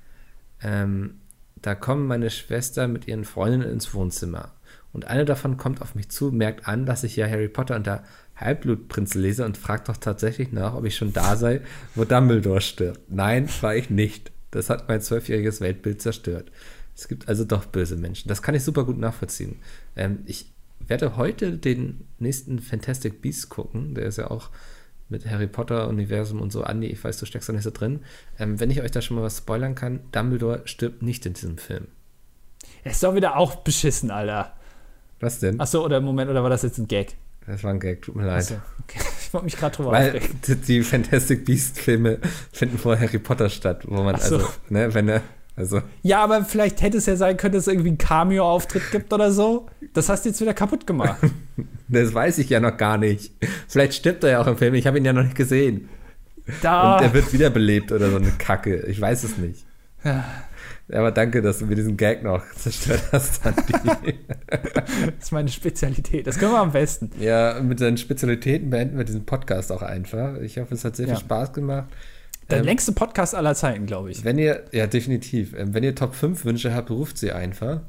Ähm, 0.63 1.21
da 1.65 1.75
kommen 1.75 2.07
meine 2.07 2.29
Schwester 2.29 2.89
mit 2.89 3.09
ihren 3.09 3.25
Freundinnen 3.25 3.71
ins 3.71 3.95
Wohnzimmer. 3.95 4.53
Und 4.93 5.07
eine 5.07 5.25
davon 5.25 5.57
kommt 5.57 5.81
auf 5.81 5.95
mich 5.95 6.11
zu, 6.11 6.31
merkt 6.31 6.69
an, 6.69 6.85
dass 6.85 7.05
ich 7.05 7.17
ja 7.17 7.27
Harry 7.27 7.49
Potter 7.49 7.75
und 7.77 7.87
der 7.87 8.05
Halbblutprinz 8.37 9.15
lese 9.15 9.47
und 9.47 9.57
fragt 9.57 9.89
doch 9.89 9.97
tatsächlich 9.97 10.53
nach, 10.53 10.75
ob 10.75 10.85
ich 10.85 10.95
schon 10.95 11.15
da 11.15 11.37
sei, 11.37 11.63
wo 11.95 12.05
Dumbledore 12.05 12.61
stirbt. 12.61 13.01
Nein, 13.09 13.49
war 13.63 13.75
ich 13.75 13.89
nicht. 13.89 14.31
Das 14.51 14.69
hat 14.69 14.89
mein 14.89 15.01
zwölfjähriges 15.01 15.63
Weltbild 15.63 16.03
zerstört. 16.03 16.53
Es 16.95 17.09
gibt 17.09 17.29
also 17.29 17.47
doch 17.47 17.65
böse 17.65 17.97
Menschen. 17.97 18.29
Das 18.29 18.43
kann 18.43 18.55
ich 18.55 18.63
super 18.63 18.85
gut 18.85 18.99
nachvollziehen. 18.99 19.57
Ähm, 19.97 20.19
ich 20.27 20.53
werde 20.87 21.17
heute 21.17 21.57
den 21.57 22.07
nächsten 22.19 22.59
Fantastic 22.59 23.23
Beasts 23.23 23.49
gucken. 23.49 23.95
Der 23.95 24.05
ist 24.05 24.19
ja 24.19 24.31
auch 24.31 24.51
mit 25.09 25.27
Harry 25.27 25.47
Potter-Universum 25.47 26.41
und 26.41 26.53
so, 26.53 26.63
Andi, 26.63 26.87
ich 26.87 27.03
weiß, 27.03 27.19
du 27.19 27.27
steckst 27.27 27.49
da 27.49 27.53
nicht 27.53 27.63
so 27.63 27.71
drin. 27.71 28.01
Ähm, 28.39 28.59
wenn 28.61 28.71
ich 28.71 28.83
euch 28.83 28.91
da 28.91 29.03
schon 29.03 29.17
mal 29.17 29.23
was 29.23 29.39
spoilern 29.39 29.75
kann, 29.75 30.01
Dumbledore 30.13 30.63
stirbt 30.65 31.03
nicht 31.03 31.27
in 31.27 31.35
diesem 31.35 31.59
Film. 31.59 31.89
Er 32.83 32.93
ist 32.93 33.03
doch 33.03 33.15
wieder 33.15 33.37
auch 33.37 33.57
beschissen, 33.57 34.11
Alter. 34.11 34.53
Was 35.21 35.41
denn? 35.41 35.61
Achso, 35.61 35.85
oder 35.85 36.01
Moment, 36.01 36.31
oder 36.31 36.43
war 36.43 36.51
das 36.51 36.63
jetzt 36.63 36.79
ein 36.79 36.89
Gag? 36.89 37.15
Das 37.47 37.63
war 37.63 37.71
ein 37.71 37.81
Gag, 37.81 38.03
tut 38.03 38.17
mir 38.17 38.27
leid. 38.27 38.39
Achso, 38.39 38.55
okay. 38.83 39.01
Ich 39.21 39.35
wollte 39.35 39.47
mich 39.47 39.57
gerade 39.57 39.75
drüber 39.75 39.91
Weil 39.91 40.11
aufregen. 40.11 40.41
Die, 40.47 40.55
die 40.55 40.83
Fantastic 40.83 41.45
Beast-Filme 41.45 42.21
finden 42.53 42.79
vor 42.79 42.97
Harry 42.97 43.19
Potter 43.19 43.51
statt, 43.51 43.83
wo 43.85 44.01
man 44.05 44.17
so. 44.21 44.37
also, 44.37 44.49
ne, 44.69 44.95
wenn 44.95 45.09
er 45.09 45.23
also. 45.57 45.83
Ja, 46.03 46.23
aber 46.23 46.45
vielleicht 46.45 46.83
hätte 46.83 46.99
es 46.99 47.07
ja 47.07 47.17
sein 47.17 47.37
können, 47.37 47.55
dass 47.55 47.67
es 47.67 47.73
irgendwie 47.73 47.91
einen 47.91 47.99
Cameo-Auftritt 47.99 48.91
gibt 48.91 49.13
oder 49.13 49.31
so. 49.31 49.67
Das 49.93 50.09
hast 50.09 50.25
du 50.25 50.31
jetzt 50.31 50.41
wieder 50.41 50.55
kaputt 50.55 50.87
gemacht. 50.87 51.19
das 51.89 52.13
weiß 52.13 52.39
ich 52.39 52.51
ja 52.51 52.59
noch 52.59 52.77
gar 52.77 52.99
nicht. 52.99 53.33
Vielleicht 53.69 53.95
stirbt 53.95 54.25
er 54.25 54.31
ja 54.31 54.41
auch 54.41 54.47
im 54.49 54.57
Film. 54.57 54.75
Ich 54.75 54.87
habe 54.87 54.99
ihn 54.99 55.05
ja 55.05 55.13
noch 55.13 55.23
nicht 55.23 55.37
gesehen. 55.37 55.89
Da. 56.61 56.97
Und 56.97 57.05
er 57.05 57.15
wird 57.15 57.33
wiederbelebt 57.33 57.93
oder 57.93 58.11
so 58.11 58.17
eine 58.17 58.31
Kacke. 58.33 58.81
Ich 58.87 59.01
weiß 59.01 59.25
es 59.25 59.39
nicht. 59.39 59.65
Ja. 60.05 60.25
Aber 60.93 61.13
danke, 61.13 61.41
dass 61.41 61.61
du 61.61 61.67
mir 61.67 61.77
diesen 61.77 61.97
Gag 61.97 62.23
noch 62.23 62.43
zerstört 62.57 63.05
hast, 63.13 63.47
Andi. 63.47 63.73
das 64.47 65.15
ist 65.19 65.33
meine 65.33 65.49
Spezialität. 65.49 66.27
Das 66.27 66.39
können 66.39 66.53
wir 66.53 66.59
am 66.59 66.73
besten. 66.73 67.11
Ja, 67.19 67.61
mit 67.63 67.79
seinen 67.79 67.97
Spezialitäten 67.97 68.69
beenden 68.71 68.99
wir 68.99 69.05
diesen 69.05 69.25
Podcast 69.25 69.73
auch 69.73 69.83
einfach. 69.83 70.39
Ich 70.41 70.59
hoffe, 70.59 70.75
es 70.75 70.85
hat 70.85 70.97
sehr 70.97 71.07
ja. 71.07 71.15
viel 71.15 71.25
Spaß 71.25 71.53
gemacht. 71.55 71.89
Der 72.51 72.59
ähm, 72.59 72.65
längste 72.65 72.93
Podcast 72.93 73.35
aller 73.35 73.55
Zeiten, 73.55 73.87
glaube 73.87 74.11
ich. 74.11 74.25
Wenn 74.25 74.39
ihr, 74.39 74.65
ja, 74.73 74.87
definitiv. 74.87 75.55
Ähm, 75.55 75.75
wenn 75.75 75.83
ihr 75.83 75.95
Top 75.95 76.15
5 76.15 76.45
Wünsche 76.45 76.75
habt, 76.75 76.91
ruft 76.91 77.19
sie 77.19 77.33
einfach. 77.33 77.81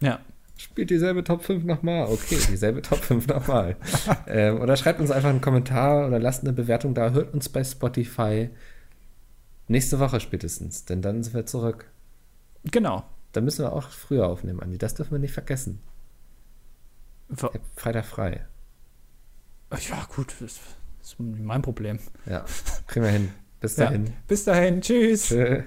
Ja. 0.00 0.20
Spielt 0.56 0.90
dieselbe 0.90 1.24
Top 1.24 1.42
5 1.42 1.64
nochmal. 1.64 2.06
Okay, 2.06 2.38
dieselbe 2.50 2.82
Top 2.82 2.98
5 2.98 3.26
nochmal. 3.28 3.76
ähm, 4.26 4.60
oder 4.60 4.76
schreibt 4.76 5.00
uns 5.00 5.10
einfach 5.10 5.30
einen 5.30 5.40
Kommentar 5.40 6.06
oder 6.06 6.18
lasst 6.18 6.42
eine 6.42 6.52
Bewertung 6.52 6.94
da. 6.94 7.10
Hört 7.10 7.32
uns 7.34 7.48
bei 7.48 7.64
Spotify 7.64 8.50
nächste 9.68 9.98
Woche 10.00 10.20
spätestens, 10.20 10.84
denn 10.84 11.00
dann 11.00 11.22
sind 11.22 11.34
wir 11.34 11.46
zurück. 11.46 11.86
Genau. 12.64 13.04
da 13.32 13.40
müssen 13.40 13.64
wir 13.64 13.72
auch 13.72 13.88
früher 13.88 14.26
aufnehmen, 14.26 14.60
Andi. 14.60 14.76
Das 14.76 14.94
dürfen 14.94 15.12
wir 15.12 15.18
nicht 15.18 15.32
vergessen. 15.32 15.80
Hab 17.40 17.58
Freitag 17.76 18.04
frei. 18.04 18.44
Ja, 19.88 20.06
gut, 20.14 20.34
das 20.40 20.58
ist 21.02 21.16
mein 21.18 21.62
Problem. 21.62 22.00
Ja, 22.26 22.44
kriegen 22.86 23.04
wir 23.04 23.12
hin. 23.12 23.32
Bis 23.60 23.74
dahin. 23.76 24.06
Ja, 24.06 24.12
bis 24.26 24.44
dahin. 24.44 24.80
Tschüss. 24.80 25.28
Tschö. 25.28 25.62